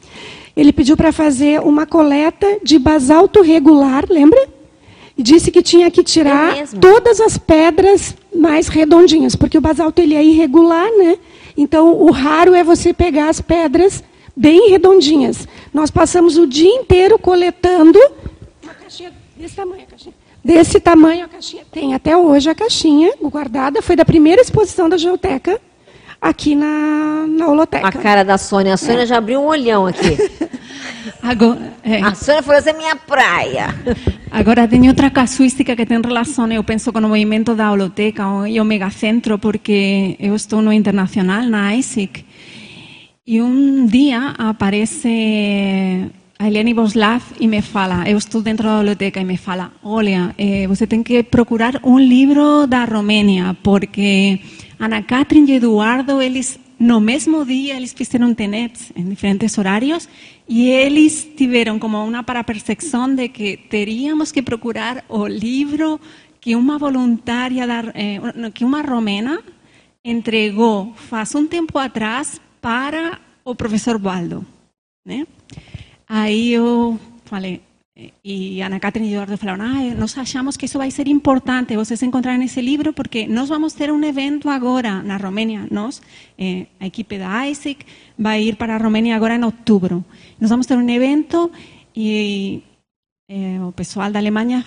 Ele 0.56 0.72
pediu 0.72 0.95
para 0.95 1.11
fazer 1.11 1.60
uma 1.60 1.86
coleta 1.86 2.60
de 2.64 2.80
basalto 2.80 3.41
regular, 3.41 4.06
lembra? 4.10 4.48
E 5.18 5.22
disse 5.22 5.52
que 5.52 5.61
tinha 5.61 5.91
que 5.91 5.99
É 5.99 6.03
tirar 6.06 6.56
mesmo? 6.56 6.80
todas 6.80 7.19
as 7.19 7.38
pedras 7.38 8.15
mais 8.34 8.69
redondinhas, 8.69 9.36
porque 9.36 9.57
o 9.57 9.61
basalto 9.61 10.02
ele 10.02 10.15
é 10.15 10.23
irregular, 10.23 10.90
né? 10.98 11.18
Então 11.57 12.02
o 12.02 12.11
raro 12.11 12.53
é 12.53 12.64
você 12.64 12.94
pegar 12.94 13.27
as 13.27 13.41
pedras 13.41 14.02
bem 14.34 14.69
redondinhas. 14.69 15.45
Nós 15.73 15.91
passamos 15.91 16.38
o 16.38 16.48
dia 16.48 16.73
inteiro 16.73 17.19
coletando 17.19 17.99
desse 19.40 19.56
tamanho, 19.56 19.84
a 19.84 19.86
caixinha. 19.86 20.14
Desse 20.44 20.80
tamanho 20.80 21.26
a 21.26 21.28
caixinha. 21.28 21.64
Tem 21.72 21.94
até 21.94 22.16
hoje 22.16 22.49
a 22.49 22.56
caixinha 22.56 23.14
guardada, 23.22 23.82
foi 23.82 23.95
da 23.95 24.03
primeira 24.03 24.41
exposição 24.41 24.90
da 24.90 24.98
Geoteca 24.98 25.60
aqui 26.22 26.53
na, 26.53 27.26
na 27.28 27.48
Holoteca. 27.48 27.88
A 27.88 27.91
cara 27.91 28.24
da 28.24 28.38
Sônia. 28.38 28.74
A 28.74 28.78
Sônia 28.78 29.06
já 29.06 29.18
abriu 29.18 29.40
um 29.40 29.45
olhão 29.45 29.88
aqui. 29.88 30.18
Agora, 31.24 31.74
é. 31.84 32.02
A 32.02 32.14
Sônia 32.14 32.44
falou, 32.44 32.60
essa 32.60 32.70
é 32.70 32.74
minha 32.74 32.95
praia. 32.95 33.74
Agora, 34.30 34.68
tem 34.68 34.88
outra 34.90 35.10
casuística 35.10 35.76
que 35.76 35.86
tem 35.86 36.02
relação, 36.02 36.52
eu 36.52 36.64
penso, 36.64 36.91
com 36.91 36.99
o 36.99 37.02
movimento 37.03 37.56
da 37.56 37.72
holoteca 37.72 38.24
e 38.48 38.60
o 38.60 38.66
megacentro, 38.66 39.40
porque 39.40 40.16
eu 40.20 40.36
estou 40.36 40.61
no 40.61 40.74
internacional, 40.74 41.44
na 41.44 41.76
ISIC, 41.76 42.26
e 43.26 43.41
um 43.41 43.86
dia 43.86 44.34
aparece 44.38 46.10
a 46.41 46.48
Eliane 46.48 46.74
Boslav 46.74 47.22
e 47.38 47.48
me 47.48 47.61
fala, 47.61 48.10
eu 48.10 48.18
estou 48.18 48.41
dentro 48.41 48.66
da 48.66 48.80
holoteca, 48.80 49.20
e 49.20 49.26
me 49.26 49.36
fala, 49.36 49.74
olha, 49.84 50.34
eh, 50.38 50.66
você 50.68 50.88
tem 50.88 51.03
que 51.03 51.22
procurar 51.22 51.82
um 51.84 51.99
livro 51.99 52.66
da 52.66 52.86
Romênia, 52.86 53.57
porque 53.61 54.40
Ana 54.80 55.03
Catherine 55.03 55.52
e 55.52 55.56
Eduardo, 55.56 56.22
eles 56.22 56.57
no 56.80 57.02
mesmo 57.02 57.44
dia 57.44 57.76
eles 57.76 57.91
fizeram 57.91 58.34
tenets 58.34 58.90
em 58.95 59.03
diferentes 59.10 59.57
horários 59.57 60.07
e 60.48 60.70
eles 60.70 61.28
tiveram 61.36 61.78
como 61.78 62.02
uma 62.02 62.24
parapercepção 62.24 63.14
de 63.14 63.28
que 63.28 63.57
teríamos 63.57 64.32
que 64.32 64.41
procurar 64.41 65.03
o 65.10 65.28
livro 65.28 65.99
que 66.40 66.56
uma 66.56 66.78
voluntária, 66.78 67.68
da, 67.68 67.84
eh, 67.94 68.22
que 68.53 68.64
uma 68.64 68.82
romena 68.82 69.44
entregou 70.06 70.94
faz 70.95 71.36
um 71.36 71.45
tempo 71.45 71.78
atrás 71.78 72.40
para 72.61 73.20
o 73.44 73.53
professor 73.53 73.99
Baldo. 73.99 74.45
Né? 75.06 75.28
Aí 76.10 76.53
eu 76.53 76.99
falei, 77.26 77.61
eh, 77.95 78.10
e 78.26 78.61
Ana 78.64 78.80
Catherine 78.80 79.11
e 79.11 79.14
Eduardo 79.14 79.38
falaram, 79.38 79.64
ah, 79.64 79.95
nós 79.95 80.18
achamos 80.18 80.57
que 80.57 80.65
isso 80.65 80.80
vai 80.80 80.90
ser 80.90 81.07
importante, 81.07 81.76
vocês 81.76 82.02
encontrarem 82.02 82.44
esse 82.44 82.61
livro, 82.61 82.94
porque 82.94 83.27
nós 83.27 83.48
vamos 83.48 83.73
ter 83.73 83.91
um 83.91 84.03
evento 84.03 84.49
agora 84.49 85.03
na 85.03 85.18
Romênia, 85.18 85.68
nós, 85.69 86.02
eh, 86.36 86.65
a 86.80 86.88
equipe 86.88 87.19
da 87.19 87.48
ISIC 87.48 87.86
vai 88.18 88.41
ir 88.41 88.56
para 88.56 88.76
a 88.76 88.80
Romênia 88.80 89.15
agora 89.15 89.36
em 89.36 89.44
outubro. 89.44 90.03
Nós 90.41 90.49
vamos 90.49 90.65
ter 90.65 90.76
um 90.76 90.90
evento 90.90 91.52
e 91.95 92.64
eh, 93.30 93.61
o 93.61 93.72
pessoal 93.72 94.11
da 94.11 94.18
Alemanha 94.18 94.64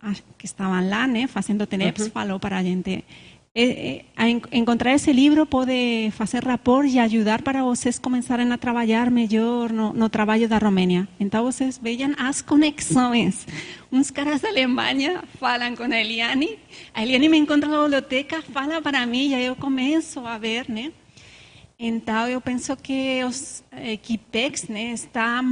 ah, 0.00 0.14
que 0.38 0.46
estavam 0.46 0.88
lá, 0.88 1.06
né, 1.06 1.26
fazendo 1.26 1.66
TENEPS, 1.66 2.08
falou 2.08 2.40
para 2.40 2.56
a 2.56 2.62
gente, 2.62 3.04
eh, 3.58 3.62
eh, 3.88 4.04
a 4.14 4.28
en- 4.28 4.42
encontrar 4.52 4.92
esse 4.94 5.10
livro 5.12 5.46
pode 5.46 6.10
fazer 6.12 6.44
rapport 6.44 6.86
e 6.86 6.98
ajudar 6.98 7.40
para 7.40 7.62
vocês 7.64 7.98
começarem 7.98 8.52
a 8.52 8.58
trabalhar 8.58 9.10
melhor 9.10 9.72
no, 9.72 9.94
no 9.94 10.08
trabalho 10.10 10.46
da 10.46 10.58
Romênia. 10.58 11.08
Então 11.18 11.42
vocês 11.44 11.78
vejam 11.82 12.12
as 12.18 12.42
conexões. 12.42 13.46
Uns 13.90 14.10
caras 14.10 14.42
da 14.42 14.48
Alemanha 14.50 15.24
falam 15.40 15.74
com 15.74 15.84
a 15.84 16.00
Eliane, 16.00 16.58
a 16.92 17.02
Eliane 17.02 17.28
me 17.30 17.38
encontra 17.38 17.66
na 17.68 17.82
biblioteca, 17.82 18.42
fala 18.52 18.82
para 18.82 19.06
mim 19.06 19.30
e 19.30 19.34
aí 19.34 19.46
eu 19.46 19.56
começo 19.56 20.20
a 20.26 20.36
ver, 20.36 20.68
né? 20.68 20.92
Então 21.78 22.26
eu 22.28 22.40
penso 22.40 22.76
que 22.76 23.22
os 23.24 23.62
equipex, 23.82 24.68
né, 24.68 24.92
está 24.92 25.42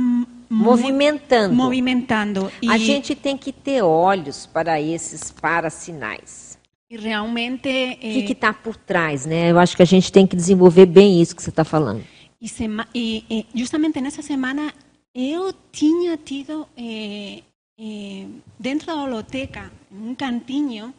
Movimentando. 0.49 1.55
movimentando 1.55 2.53
A 2.69 2.77
e, 2.77 2.79
gente 2.79 3.15
tem 3.15 3.37
que 3.37 3.53
ter 3.53 3.83
olhos 3.83 4.47
para 4.47 4.81
esses 4.81 5.31
para-sinais. 5.31 6.54
E 6.95 6.97
realmente 6.97 7.69
O 7.69 7.99
que 7.99 8.19
eh, 8.29 8.33
está 8.33 8.53
por 8.53 8.77
trás, 8.77 9.27
né? 9.27 9.51
Eu 9.51 9.59
acho 9.59 9.77
que 9.77 9.83
a 9.83 9.87
gente 9.87 10.11
tem 10.13 10.27
que 10.27 10.37
desenvolver 10.37 10.87
bem 10.87 11.21
isso 11.21 11.35
que 11.35 11.43
você 11.43 11.51
está 11.51 11.65
falando. 11.65 12.05
E, 12.41 12.49
sema- 12.49 12.87
e- 12.95 13.25
e 13.31 13.47
justamente 13.59 14.01
nessa 14.01 14.23
semana 14.23 14.73
eu 15.15 15.53
tinha 15.73 16.17
tido 16.17 16.69
eh, 16.77 17.43
eh, 17.79 18.27
dentro 18.59 18.87
da 18.87 18.97
holoteca, 19.03 19.73
um 19.91 20.15
cantinho, 20.15 20.93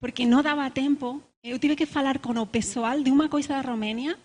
porque 0.00 0.24
não 0.26 0.42
dava 0.42 0.68
tempo, 0.70 1.20
eu 1.42 1.58
tive 1.58 1.76
que 1.76 1.86
falar 1.86 2.18
com 2.18 2.32
o 2.38 2.46
pessoal 2.46 3.00
de 3.02 3.10
uma 3.10 3.28
coisa 3.28 3.48
da 3.48 3.60
Romênia, 3.60 4.16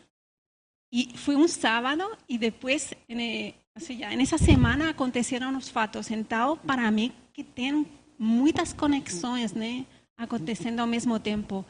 e 0.92 1.10
foi 1.16 1.36
um 1.36 1.48
sábado, 1.48 2.04
e 2.28 2.38
depois, 2.38 2.94
ou 3.10 3.82
seja, 3.82 4.10
nessa 4.16 4.38
semana 4.38 4.90
aconteceram 4.90 5.56
os 5.58 5.70
fatos. 5.70 6.10
Então, 6.10 6.58
para 6.58 6.90
mim, 6.92 7.12
que 7.34 7.44
tem 7.44 7.86
muitas 8.18 8.74
conexões, 8.74 9.54
né, 9.54 9.86
acontecendo 10.20 10.82
ao 10.82 10.88
mesmo 10.88 11.18
tempo. 11.20 11.66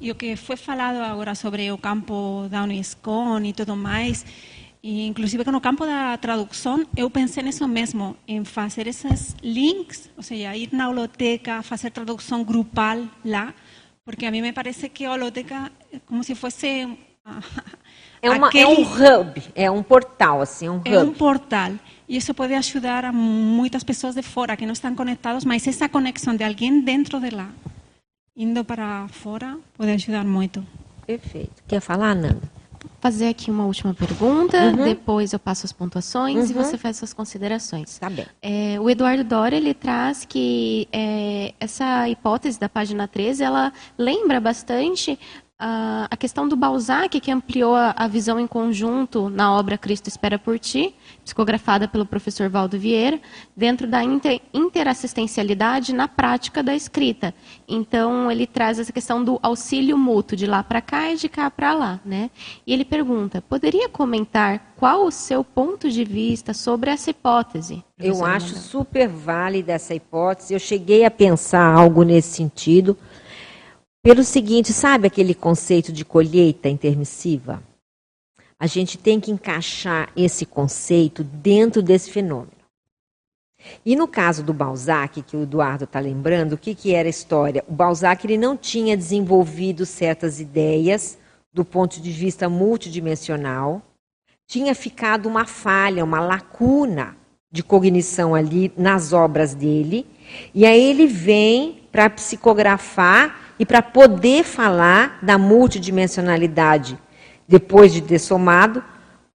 E 0.00 0.10
o 0.10 0.14
que 0.14 0.36
foi 0.36 0.56
falado 0.56 0.96
agora 0.96 1.34
sobre 1.34 1.70
o 1.72 1.78
campo 1.78 2.46
da 2.50 2.62
Unesco 2.62 3.38
e 3.42 3.52
tudo 3.52 3.74
mais, 3.74 4.24
e 4.82 5.06
inclusive 5.06 5.50
no 5.50 5.60
campo 5.60 5.86
da 5.86 6.16
tradução, 6.18 6.84
eu 6.94 7.08
pensei 7.08 7.42
nisso 7.42 7.66
mesmo, 7.66 8.16
em 8.28 8.44
fazer 8.44 8.86
esses 8.86 9.34
links, 9.42 10.10
ou 10.16 10.22
seja, 10.22 10.54
ir 10.54 10.68
na 10.72 10.90
holoteca, 10.90 11.62
fazer 11.62 11.90
tradução 11.90 12.44
grupal 12.44 12.98
lá, 13.24 13.54
porque 14.04 14.26
a 14.26 14.30
mim 14.30 14.42
me 14.42 14.52
parece 14.52 14.90
que 14.90 15.06
a 15.06 15.12
holoteca 15.12 15.72
é 15.90 15.98
como 16.04 16.22
se 16.22 16.34
fosse... 16.34 16.98
É, 18.20 18.30
uma, 18.30 18.48
aquele, 18.48 18.64
é 18.64 18.68
um 18.68 18.82
hub, 18.82 19.42
é 19.54 19.70
um 19.70 19.82
portal, 19.82 20.42
assim, 20.42 20.68
um 20.68 20.76
hub. 20.76 20.88
É 20.88 20.98
um 20.98 21.12
portal. 21.12 21.72
E 22.06 22.16
isso 22.18 22.34
pode 22.34 22.52
ajudar 22.52 23.04
a 23.06 23.12
muitas 23.12 23.82
pessoas 23.82 24.14
de 24.14 24.22
fora 24.22 24.56
que 24.56 24.66
não 24.66 24.74
estão 24.74 24.94
conectadas, 24.94 25.44
mas 25.44 25.66
essa 25.66 25.88
conexão 25.88 26.36
de 26.36 26.44
alguém 26.44 26.80
dentro 26.82 27.18
de 27.18 27.30
lá, 27.30 27.50
indo 28.36 28.64
para 28.64 29.06
fora, 29.08 29.58
pode 29.76 29.90
ajudar 29.90 30.24
muito. 30.24 30.64
Perfeito. 31.06 31.62
Quer 31.66 31.80
falar, 31.80 32.14
Nanda? 32.14 32.54
fazer 33.04 33.28
aqui 33.28 33.50
uma 33.50 33.66
última 33.66 33.92
pergunta, 33.92 34.58
uhum. 34.58 34.84
depois 34.84 35.34
eu 35.34 35.38
passo 35.38 35.66
as 35.66 35.72
pontuações 35.72 36.46
uhum. 36.46 36.50
e 36.50 36.52
você 36.54 36.78
faz 36.78 36.96
suas 36.96 37.12
considerações. 37.12 37.98
Tá 37.98 38.08
bem. 38.08 38.24
É, 38.40 38.80
o 38.80 38.88
Eduardo 38.88 39.22
Dória, 39.22 39.56
ele 39.56 39.74
traz 39.74 40.24
que 40.24 40.88
é, 40.90 41.52
essa 41.60 42.08
hipótese 42.08 42.58
da 42.58 42.66
página 42.66 43.06
13, 43.06 43.42
ela 43.42 43.74
lembra 43.98 44.40
bastante 44.40 45.18
uh, 45.60 46.08
a 46.10 46.16
questão 46.16 46.48
do 46.48 46.56
Balzac, 46.56 47.20
que 47.20 47.30
ampliou 47.30 47.74
a, 47.74 47.94
a 47.94 48.08
visão 48.08 48.40
em 48.40 48.46
conjunto 48.46 49.28
na 49.28 49.54
obra 49.54 49.76
Cristo 49.76 50.08
Espera 50.08 50.38
por 50.38 50.58
Ti, 50.58 50.94
psicografada 51.24 51.88
pelo 51.88 52.04
professor 52.04 52.48
Valdo 52.48 52.78
Vieira, 52.78 53.18
dentro 53.56 53.86
da 53.86 54.04
inter, 54.04 54.40
interassistencialidade 54.52 55.92
na 55.94 56.06
prática 56.06 56.62
da 56.62 56.74
escrita. 56.74 57.34
Então, 57.66 58.30
ele 58.30 58.46
traz 58.46 58.78
essa 58.78 58.92
questão 58.92 59.24
do 59.24 59.38
auxílio 59.42 59.96
mútuo, 59.96 60.36
de 60.36 60.46
lá 60.46 60.62
para 60.62 60.80
cá 60.80 61.10
e 61.10 61.16
de 61.16 61.28
cá 61.28 61.50
para 61.50 61.74
lá. 61.74 62.00
Né? 62.04 62.30
E 62.66 62.72
ele 62.72 62.84
pergunta: 62.84 63.42
poderia 63.42 63.88
comentar 63.88 64.74
qual 64.76 65.06
o 65.06 65.10
seu 65.10 65.42
ponto 65.42 65.90
de 65.90 66.04
vista 66.04 66.52
sobre 66.52 66.90
essa 66.90 67.10
hipótese? 67.10 67.82
Eu 67.98 68.24
acho 68.24 68.56
super 68.56 69.08
válida 69.08 69.72
essa 69.72 69.94
hipótese. 69.94 70.52
Eu 70.52 70.60
cheguei 70.60 71.04
a 71.04 71.10
pensar 71.10 71.64
algo 71.64 72.02
nesse 72.02 72.36
sentido. 72.36 72.96
Pelo 74.02 74.22
seguinte, 74.22 74.70
sabe 74.72 75.06
aquele 75.06 75.34
conceito 75.34 75.90
de 75.90 76.04
colheita 76.04 76.68
intermissiva? 76.68 77.62
A 78.58 78.66
gente 78.66 78.96
tem 78.96 79.20
que 79.20 79.30
encaixar 79.30 80.10
esse 80.16 80.46
conceito 80.46 81.22
dentro 81.22 81.82
desse 81.82 82.10
fenômeno. 82.10 82.52
E 83.84 83.96
no 83.96 84.06
caso 84.06 84.42
do 84.42 84.52
Balzac, 84.52 85.22
que 85.22 85.36
o 85.36 85.42
Eduardo 85.42 85.84
está 85.84 85.98
lembrando, 85.98 86.52
o 86.52 86.58
que, 86.58 86.74
que 86.74 86.94
era 86.94 87.08
a 87.08 87.10
história? 87.10 87.64
O 87.66 87.72
Balzac 87.72 88.26
ele 88.26 88.36
não 88.36 88.56
tinha 88.56 88.96
desenvolvido 88.96 89.86
certas 89.86 90.38
ideias 90.38 91.18
do 91.52 91.64
ponto 91.64 92.00
de 92.00 92.10
vista 92.10 92.48
multidimensional, 92.48 93.80
tinha 94.46 94.74
ficado 94.74 95.26
uma 95.26 95.46
falha, 95.46 96.04
uma 96.04 96.20
lacuna 96.20 97.16
de 97.50 97.62
cognição 97.62 98.34
ali 98.34 98.72
nas 98.76 99.12
obras 99.12 99.54
dele, 99.54 100.04
e 100.52 100.66
aí 100.66 100.82
ele 100.82 101.06
vem 101.06 101.82
para 101.92 102.10
psicografar 102.10 103.54
e 103.58 103.64
para 103.64 103.80
poder 103.80 104.42
falar 104.42 105.20
da 105.22 105.38
multidimensionalidade 105.38 106.98
depois 107.46 107.92
de 107.92 108.00
ter 108.00 108.18
somado, 108.18 108.82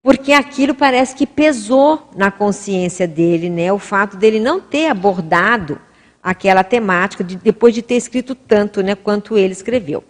porque 0.02 0.32
aquilo 0.32 0.74
parece 0.74 1.16
que 1.16 1.28
pesou 1.28 2.10
na 2.16 2.32
consciência 2.32 3.08
dele, 3.08 3.50
né? 3.50 3.72
O 3.72 3.80
fato 3.80 4.18
dele 4.18 4.40
não 4.40 4.60
ter 4.60 4.88
abordado 4.88 5.80
aquela 6.22 6.64
temática 6.64 7.24
de, 7.24 7.36
depois 7.36 7.74
de 7.74 7.82
ter 7.82 7.96
escrito 7.96 8.36
tanto, 8.36 8.82
né, 8.82 8.96
quanto 8.96 9.38
ele 9.38 9.54
escreveu. 9.54 10.04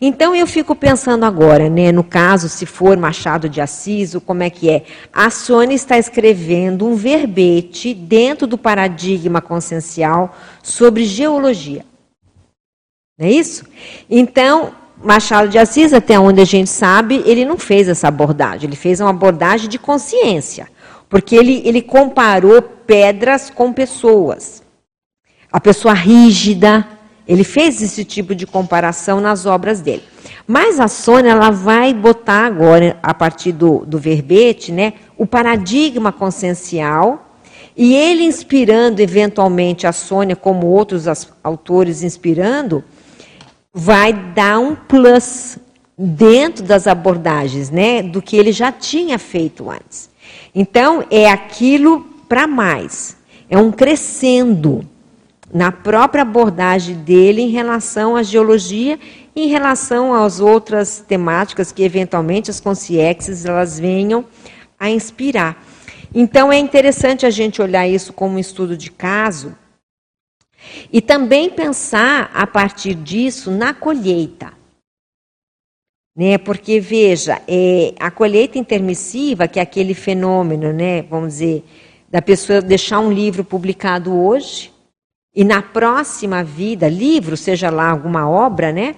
Então 0.00 0.34
eu 0.36 0.46
fico 0.46 0.74
pensando 0.74 1.24
agora, 1.24 1.68
né, 1.68 1.90
no 1.90 2.04
caso 2.04 2.48
se 2.48 2.64
for 2.64 2.96
Machado 2.96 3.48
de 3.48 3.60
Assis, 3.60 4.14
como 4.24 4.42
é 4.42 4.50
que 4.50 4.70
é? 4.70 4.84
A 5.12 5.30
Sônia 5.30 5.74
está 5.74 5.98
escrevendo 5.98 6.86
um 6.86 6.94
verbete 6.94 7.92
dentro 7.92 8.46
do 8.46 8.56
paradigma 8.56 9.40
consciencial 9.40 10.36
sobre 10.62 11.04
geologia. 11.04 11.84
Não 13.18 13.26
é 13.26 13.30
isso? 13.32 13.64
Então, 14.08 14.72
Machado 15.02 15.48
de 15.48 15.58
Assis, 15.58 15.92
até 15.92 16.18
onde 16.18 16.40
a 16.40 16.44
gente 16.44 16.68
sabe, 16.68 17.22
ele 17.24 17.44
não 17.44 17.56
fez 17.56 17.88
essa 17.88 18.08
abordagem, 18.08 18.68
ele 18.68 18.76
fez 18.76 19.00
uma 19.00 19.10
abordagem 19.10 19.68
de 19.68 19.78
consciência, 19.78 20.68
porque 21.08 21.36
ele, 21.36 21.62
ele 21.64 21.80
comparou 21.80 22.60
pedras 22.60 23.48
com 23.48 23.72
pessoas. 23.72 24.62
A 25.52 25.60
pessoa 25.60 25.94
rígida, 25.94 26.86
ele 27.26 27.44
fez 27.44 27.80
esse 27.80 28.04
tipo 28.04 28.34
de 28.34 28.46
comparação 28.46 29.20
nas 29.20 29.46
obras 29.46 29.80
dele. 29.80 30.02
Mas 30.46 30.80
a 30.80 30.88
Sônia, 30.88 31.30
ela 31.30 31.50
vai 31.50 31.94
botar 31.94 32.46
agora, 32.46 32.98
a 33.02 33.14
partir 33.14 33.52
do, 33.52 33.84
do 33.86 33.98
verbete, 33.98 34.72
né, 34.72 34.94
o 35.16 35.26
paradigma 35.26 36.10
consciencial, 36.10 37.36
e 37.76 37.94
ele 37.94 38.24
inspirando 38.24 39.00
eventualmente 39.00 39.86
a 39.86 39.92
Sônia, 39.92 40.34
como 40.34 40.66
outros 40.66 41.04
autores 41.44 42.02
inspirando, 42.02 42.82
vai 43.78 44.12
dar 44.12 44.58
um 44.58 44.74
plus 44.74 45.56
dentro 45.96 46.64
das 46.64 46.88
abordagens, 46.88 47.70
né, 47.70 48.02
do 48.02 48.20
que 48.20 48.36
ele 48.36 48.50
já 48.50 48.72
tinha 48.72 49.20
feito 49.20 49.70
antes. 49.70 50.10
Então, 50.52 51.04
é 51.12 51.30
aquilo 51.30 52.00
para 52.28 52.48
mais. 52.48 53.16
É 53.48 53.56
um 53.56 53.70
crescendo 53.70 54.84
na 55.54 55.70
própria 55.70 56.22
abordagem 56.22 56.96
dele 56.96 57.42
em 57.42 57.50
relação 57.50 58.16
à 58.16 58.22
geologia 58.22 58.98
em 59.34 59.46
relação 59.46 60.12
às 60.12 60.40
outras 60.40 60.98
temáticas 61.06 61.70
que 61.70 61.84
eventualmente 61.84 62.50
as 62.50 62.58
consciências 62.58 63.46
elas 63.46 63.78
venham 63.78 64.24
a 64.78 64.90
inspirar. 64.90 65.64
Então 66.12 66.52
é 66.52 66.58
interessante 66.58 67.24
a 67.24 67.30
gente 67.30 67.62
olhar 67.62 67.86
isso 67.86 68.12
como 68.12 68.34
um 68.34 68.38
estudo 68.40 68.76
de 68.76 68.90
caso, 68.90 69.54
e 70.92 71.00
também 71.00 71.50
pensar 71.50 72.30
a 72.34 72.46
partir 72.46 72.94
disso 72.94 73.50
na 73.50 73.74
colheita. 73.74 74.52
Né? 76.16 76.36
Porque, 76.36 76.80
veja, 76.80 77.40
é, 77.46 77.94
a 78.00 78.10
colheita 78.10 78.58
intermissiva, 78.58 79.46
que 79.46 79.60
é 79.60 79.62
aquele 79.62 79.94
fenômeno, 79.94 80.72
né, 80.72 81.02
vamos 81.02 81.34
dizer, 81.34 81.64
da 82.10 82.20
pessoa 82.20 82.60
deixar 82.60 82.98
um 82.98 83.12
livro 83.12 83.44
publicado 83.44 84.12
hoje, 84.12 84.72
e 85.34 85.44
na 85.44 85.62
próxima 85.62 86.42
vida, 86.42 86.88
livro, 86.88 87.36
seja 87.36 87.70
lá 87.70 87.90
alguma 87.90 88.28
obra, 88.28 88.72
né? 88.72 88.96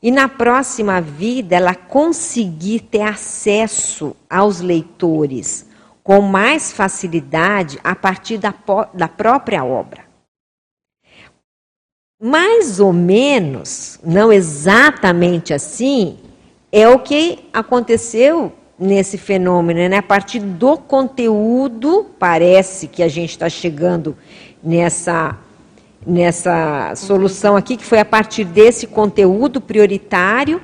E 0.00 0.10
na 0.12 0.28
próxima 0.28 1.00
vida 1.00 1.56
ela 1.56 1.74
conseguir 1.74 2.80
ter 2.80 3.02
acesso 3.02 4.14
aos 4.28 4.60
leitores 4.60 5.66
com 6.04 6.20
mais 6.20 6.70
facilidade 6.70 7.78
a 7.82 7.96
partir 7.96 8.38
da, 8.38 8.54
da 8.94 9.08
própria 9.08 9.64
obra 9.64 10.09
mais 12.20 12.78
ou 12.78 12.92
menos, 12.92 13.98
não 14.04 14.30
exatamente 14.30 15.54
assim, 15.54 16.18
é 16.70 16.86
o 16.86 16.98
que 16.98 17.38
aconteceu 17.50 18.52
nesse 18.78 19.16
fenômeno, 19.16 19.88
né? 19.88 19.96
A 19.96 20.02
partir 20.02 20.40
do 20.40 20.76
conteúdo, 20.76 22.06
parece 22.18 22.86
que 22.86 23.02
a 23.02 23.08
gente 23.08 23.30
está 23.30 23.48
chegando 23.48 24.16
nessa 24.62 25.38
nessa 26.06 26.94
solução 26.96 27.56
aqui, 27.56 27.76
que 27.76 27.84
foi 27.84 27.98
a 27.98 28.06
partir 28.06 28.44
desse 28.44 28.86
conteúdo 28.86 29.60
prioritário 29.60 30.62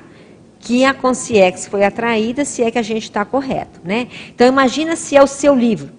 que 0.59 0.83
a 0.83 0.95
Consciex 0.95 1.67
foi 1.67 1.83
atraída, 1.83 2.43
se 2.43 2.63
é 2.63 2.71
que 2.71 2.79
a 2.79 2.81
gente 2.81 3.03
está 3.03 3.23
correto, 3.23 3.79
né? 3.83 4.07
Então 4.33 4.47
imagina 4.47 4.95
se 4.95 5.15
é 5.15 5.21
o 5.21 5.27
seu 5.27 5.55
livro. 5.55 5.91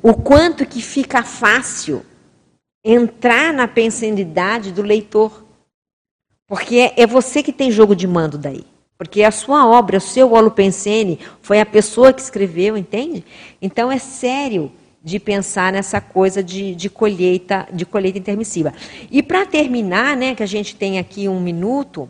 O 0.00 0.14
quanto 0.14 0.64
que 0.64 0.80
fica 0.80 1.24
fácil 1.24 2.02
entrar 2.86 3.52
na 3.52 3.66
pensanidade 3.66 4.70
do 4.70 4.80
leitor. 4.80 5.44
Porque 6.46 6.76
é, 6.76 7.02
é, 7.02 7.06
você 7.06 7.42
que 7.42 7.52
tem 7.52 7.72
jogo 7.72 7.96
de 7.96 8.06
mando 8.06 8.38
daí. 8.38 8.64
Porque 8.96 9.24
a 9.24 9.30
sua 9.32 9.66
obra, 9.66 9.98
o 9.98 10.00
seu 10.00 10.32
holopensene, 10.32 11.18
foi 11.42 11.60
a 11.60 11.66
pessoa 11.66 12.12
que 12.12 12.22
escreveu, 12.22 12.76
entende? 12.76 13.24
Então 13.60 13.90
é 13.90 13.98
sério 13.98 14.70
de 15.02 15.18
pensar 15.18 15.72
nessa 15.72 16.00
coisa 16.00 16.42
de, 16.42 16.74
de 16.74 16.88
colheita 16.88 17.68
de 17.72 17.84
colheita 17.84 18.18
intermissiva. 18.18 18.72
E 19.10 19.22
para 19.22 19.44
terminar, 19.44 20.16
né, 20.16 20.34
que 20.34 20.42
a 20.42 20.46
gente 20.46 20.74
tem 20.76 20.98
aqui 20.98 21.28
um 21.28 21.40
minuto, 21.40 22.08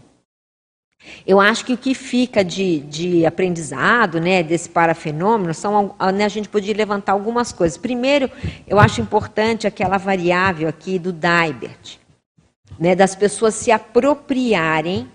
Eu 1.26 1.40
acho 1.40 1.64
que 1.64 1.72
o 1.72 1.78
que 1.78 1.94
fica 1.94 2.44
de, 2.44 2.80
de 2.80 3.26
aprendizado, 3.26 4.20
né, 4.20 4.42
desse 4.42 4.68
parafenômeno, 4.68 5.52
são, 5.52 5.94
né, 6.14 6.24
a 6.24 6.28
gente 6.28 6.48
podia 6.48 6.74
levantar 6.74 7.12
algumas 7.12 7.52
coisas. 7.52 7.78
Primeiro, 7.78 8.30
eu 8.66 8.78
acho 8.78 9.00
importante 9.00 9.66
aquela 9.66 9.98
variável 9.98 10.68
aqui 10.68 10.98
do 10.98 11.12
Dybert, 11.12 11.98
né, 12.78 12.94
das 12.94 13.14
pessoas 13.14 13.54
se 13.54 13.70
apropriarem 13.70 15.08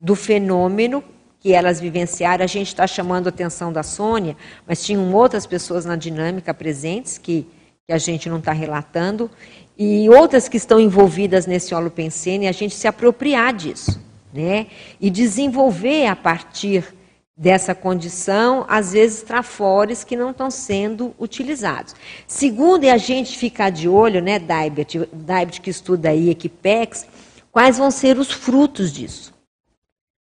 do 0.00 0.14
fenômeno 0.14 1.02
que 1.40 1.52
elas 1.52 1.80
vivenciaram. 1.80 2.44
A 2.44 2.48
gente 2.48 2.68
está 2.68 2.86
chamando 2.86 3.26
a 3.26 3.30
atenção 3.30 3.72
da 3.72 3.82
Sônia, 3.82 4.36
mas 4.66 4.84
tinham 4.84 5.12
outras 5.12 5.46
pessoas 5.46 5.84
na 5.84 5.96
dinâmica 5.96 6.54
presentes 6.54 7.18
que, 7.18 7.46
que 7.86 7.92
a 7.92 7.98
gente 7.98 8.28
não 8.28 8.38
está 8.38 8.52
relatando, 8.52 9.30
e 9.76 10.08
outras 10.08 10.48
que 10.48 10.56
estão 10.56 10.78
envolvidas 10.78 11.46
nesse 11.46 11.74
holopensene, 11.74 12.46
a 12.46 12.52
gente 12.52 12.74
se 12.74 12.86
apropriar 12.86 13.52
disso 13.52 14.00
né? 14.32 14.66
E 15.00 15.10
desenvolver 15.10 16.06
a 16.06 16.16
partir 16.16 16.94
dessa 17.36 17.74
condição, 17.74 18.64
às 18.68 18.92
vezes, 18.92 19.22
trafores 19.22 20.04
que 20.04 20.16
não 20.16 20.30
estão 20.30 20.50
sendo 20.50 21.14
utilizados. 21.18 21.94
Segundo, 22.26 22.84
é 22.84 22.90
a 22.90 22.98
gente 22.98 23.36
ficar 23.36 23.70
de 23.70 23.88
olho, 23.88 24.20
né, 24.20 24.38
Daibert, 24.38 25.08
Daibert 25.12 25.60
que 25.60 25.70
estuda 25.70 26.10
aí 26.10 26.30
Equipex, 26.30 27.06
quais 27.50 27.78
vão 27.78 27.90
ser 27.90 28.18
os 28.18 28.30
frutos 28.30 28.92
disso. 28.92 29.32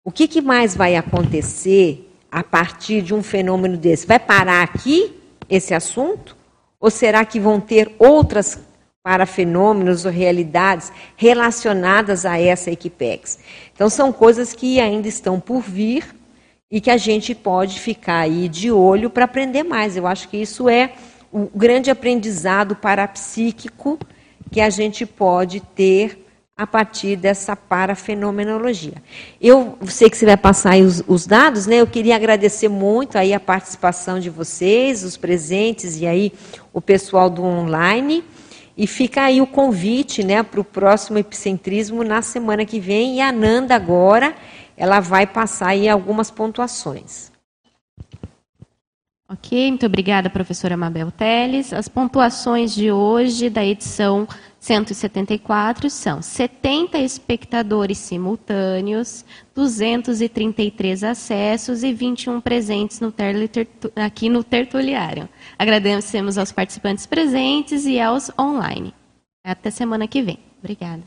O 0.03 0.11
que, 0.11 0.27
que 0.27 0.41
mais 0.41 0.75
vai 0.75 0.95
acontecer 0.95 2.09
a 2.31 2.43
partir 2.43 3.01
de 3.01 3.13
um 3.13 3.21
fenômeno 3.21 3.77
desse? 3.77 4.07
Vai 4.07 4.19
parar 4.19 4.63
aqui 4.63 5.13
esse 5.49 5.73
assunto? 5.73 6.35
Ou 6.79 6.89
será 6.89 7.23
que 7.23 7.39
vão 7.39 7.61
ter 7.61 7.95
outras 7.97 8.59
para 9.03 9.25
fenômenos 9.25 10.05
ou 10.05 10.11
realidades 10.11 10.89
relacionadas 11.17 12.25
a 12.25 12.39
essa 12.39 12.71
Equipex. 12.71 13.37
Então, 13.75 13.89
são 13.89 14.13
coisas 14.13 14.53
que 14.53 14.79
ainda 14.79 15.09
estão 15.09 15.41
por 15.41 15.61
vir 15.61 16.15
e 16.71 16.79
que 16.79 16.89
a 16.89 16.95
gente 16.95 17.35
pode 17.35 17.81
ficar 17.81 18.19
aí 18.19 18.47
de 18.47 18.71
olho 18.71 19.09
para 19.09 19.25
aprender 19.25 19.63
mais. 19.63 19.97
Eu 19.97 20.07
acho 20.07 20.29
que 20.29 20.37
isso 20.37 20.69
é 20.69 20.93
o 21.33 21.49
grande 21.53 21.91
aprendizado 21.91 22.77
parapsíquico 22.77 23.99
que 24.49 24.61
a 24.61 24.69
gente 24.69 25.05
pode 25.05 25.59
ter 25.59 26.25
a 26.55 26.65
partir 26.65 27.15
dessa 27.15 27.55
parafenomenologia. 27.55 28.93
Eu 29.41 29.77
sei 29.87 30.09
que 30.09 30.15
você 30.15 30.25
vai 30.25 30.37
passar 30.37 30.73
aí 30.73 30.83
os, 30.83 31.03
os, 31.07 31.25
dados, 31.25 31.67
né? 31.67 31.77
Eu 31.77 31.87
queria 31.87 32.15
agradecer 32.15 32.69
muito 32.69 33.17
aí 33.17 33.33
a 33.33 33.39
participação 33.39 34.19
de 34.19 34.29
vocês, 34.29 35.03
os 35.03 35.17
presentes 35.17 35.99
e 35.99 36.05
aí 36.05 36.31
o 36.71 36.79
pessoal 36.79 37.29
do 37.29 37.43
online. 37.43 38.23
E 38.75 38.87
fica 38.87 39.23
aí 39.23 39.39
o 39.39 39.47
convite 39.47 40.23
né, 40.23 40.41
para 40.41 40.59
o 40.59 40.63
próximo 40.63 41.17
epicentrismo 41.19 42.03
na 42.03 42.21
semana 42.21 42.65
que 42.65 42.79
vem. 42.79 43.17
E 43.17 43.21
a 43.21 43.31
Nanda 43.31 43.75
agora, 43.75 44.35
ela 44.75 44.99
vai 44.99 45.27
passar 45.27 45.69
aí 45.69 45.87
algumas 45.87 46.31
pontuações. 46.31 47.31
Ok, 49.29 49.69
muito 49.69 49.85
obrigada, 49.85 50.29
professora 50.29 50.77
Mabel 50.77 51.09
Teles. 51.09 51.73
As 51.73 51.87
pontuações 51.87 52.73
de 52.73 52.91
hoje 52.91 53.49
da 53.49 53.65
edição 53.65 54.27
174 54.59 55.89
são 55.89 56.21
70 56.21 56.99
espectadores 56.99 57.97
simultâneos, 57.97 59.25
233 59.55 61.03
acessos 61.03 61.83
e 61.83 61.93
21 61.93 62.41
presentes 62.41 62.99
no 62.99 63.13
aqui 63.95 64.29
no 64.29 64.43
Tertuliário. 64.43 65.29
Agradecemos 65.57 66.37
aos 66.37 66.51
participantes 66.51 67.05
presentes 67.05 67.85
e 67.85 67.99
aos 67.99 68.31
online. 68.37 68.93
Até 69.43 69.69
semana 69.69 70.07
que 70.07 70.21
vem. 70.21 70.39
Obrigada. 70.59 71.03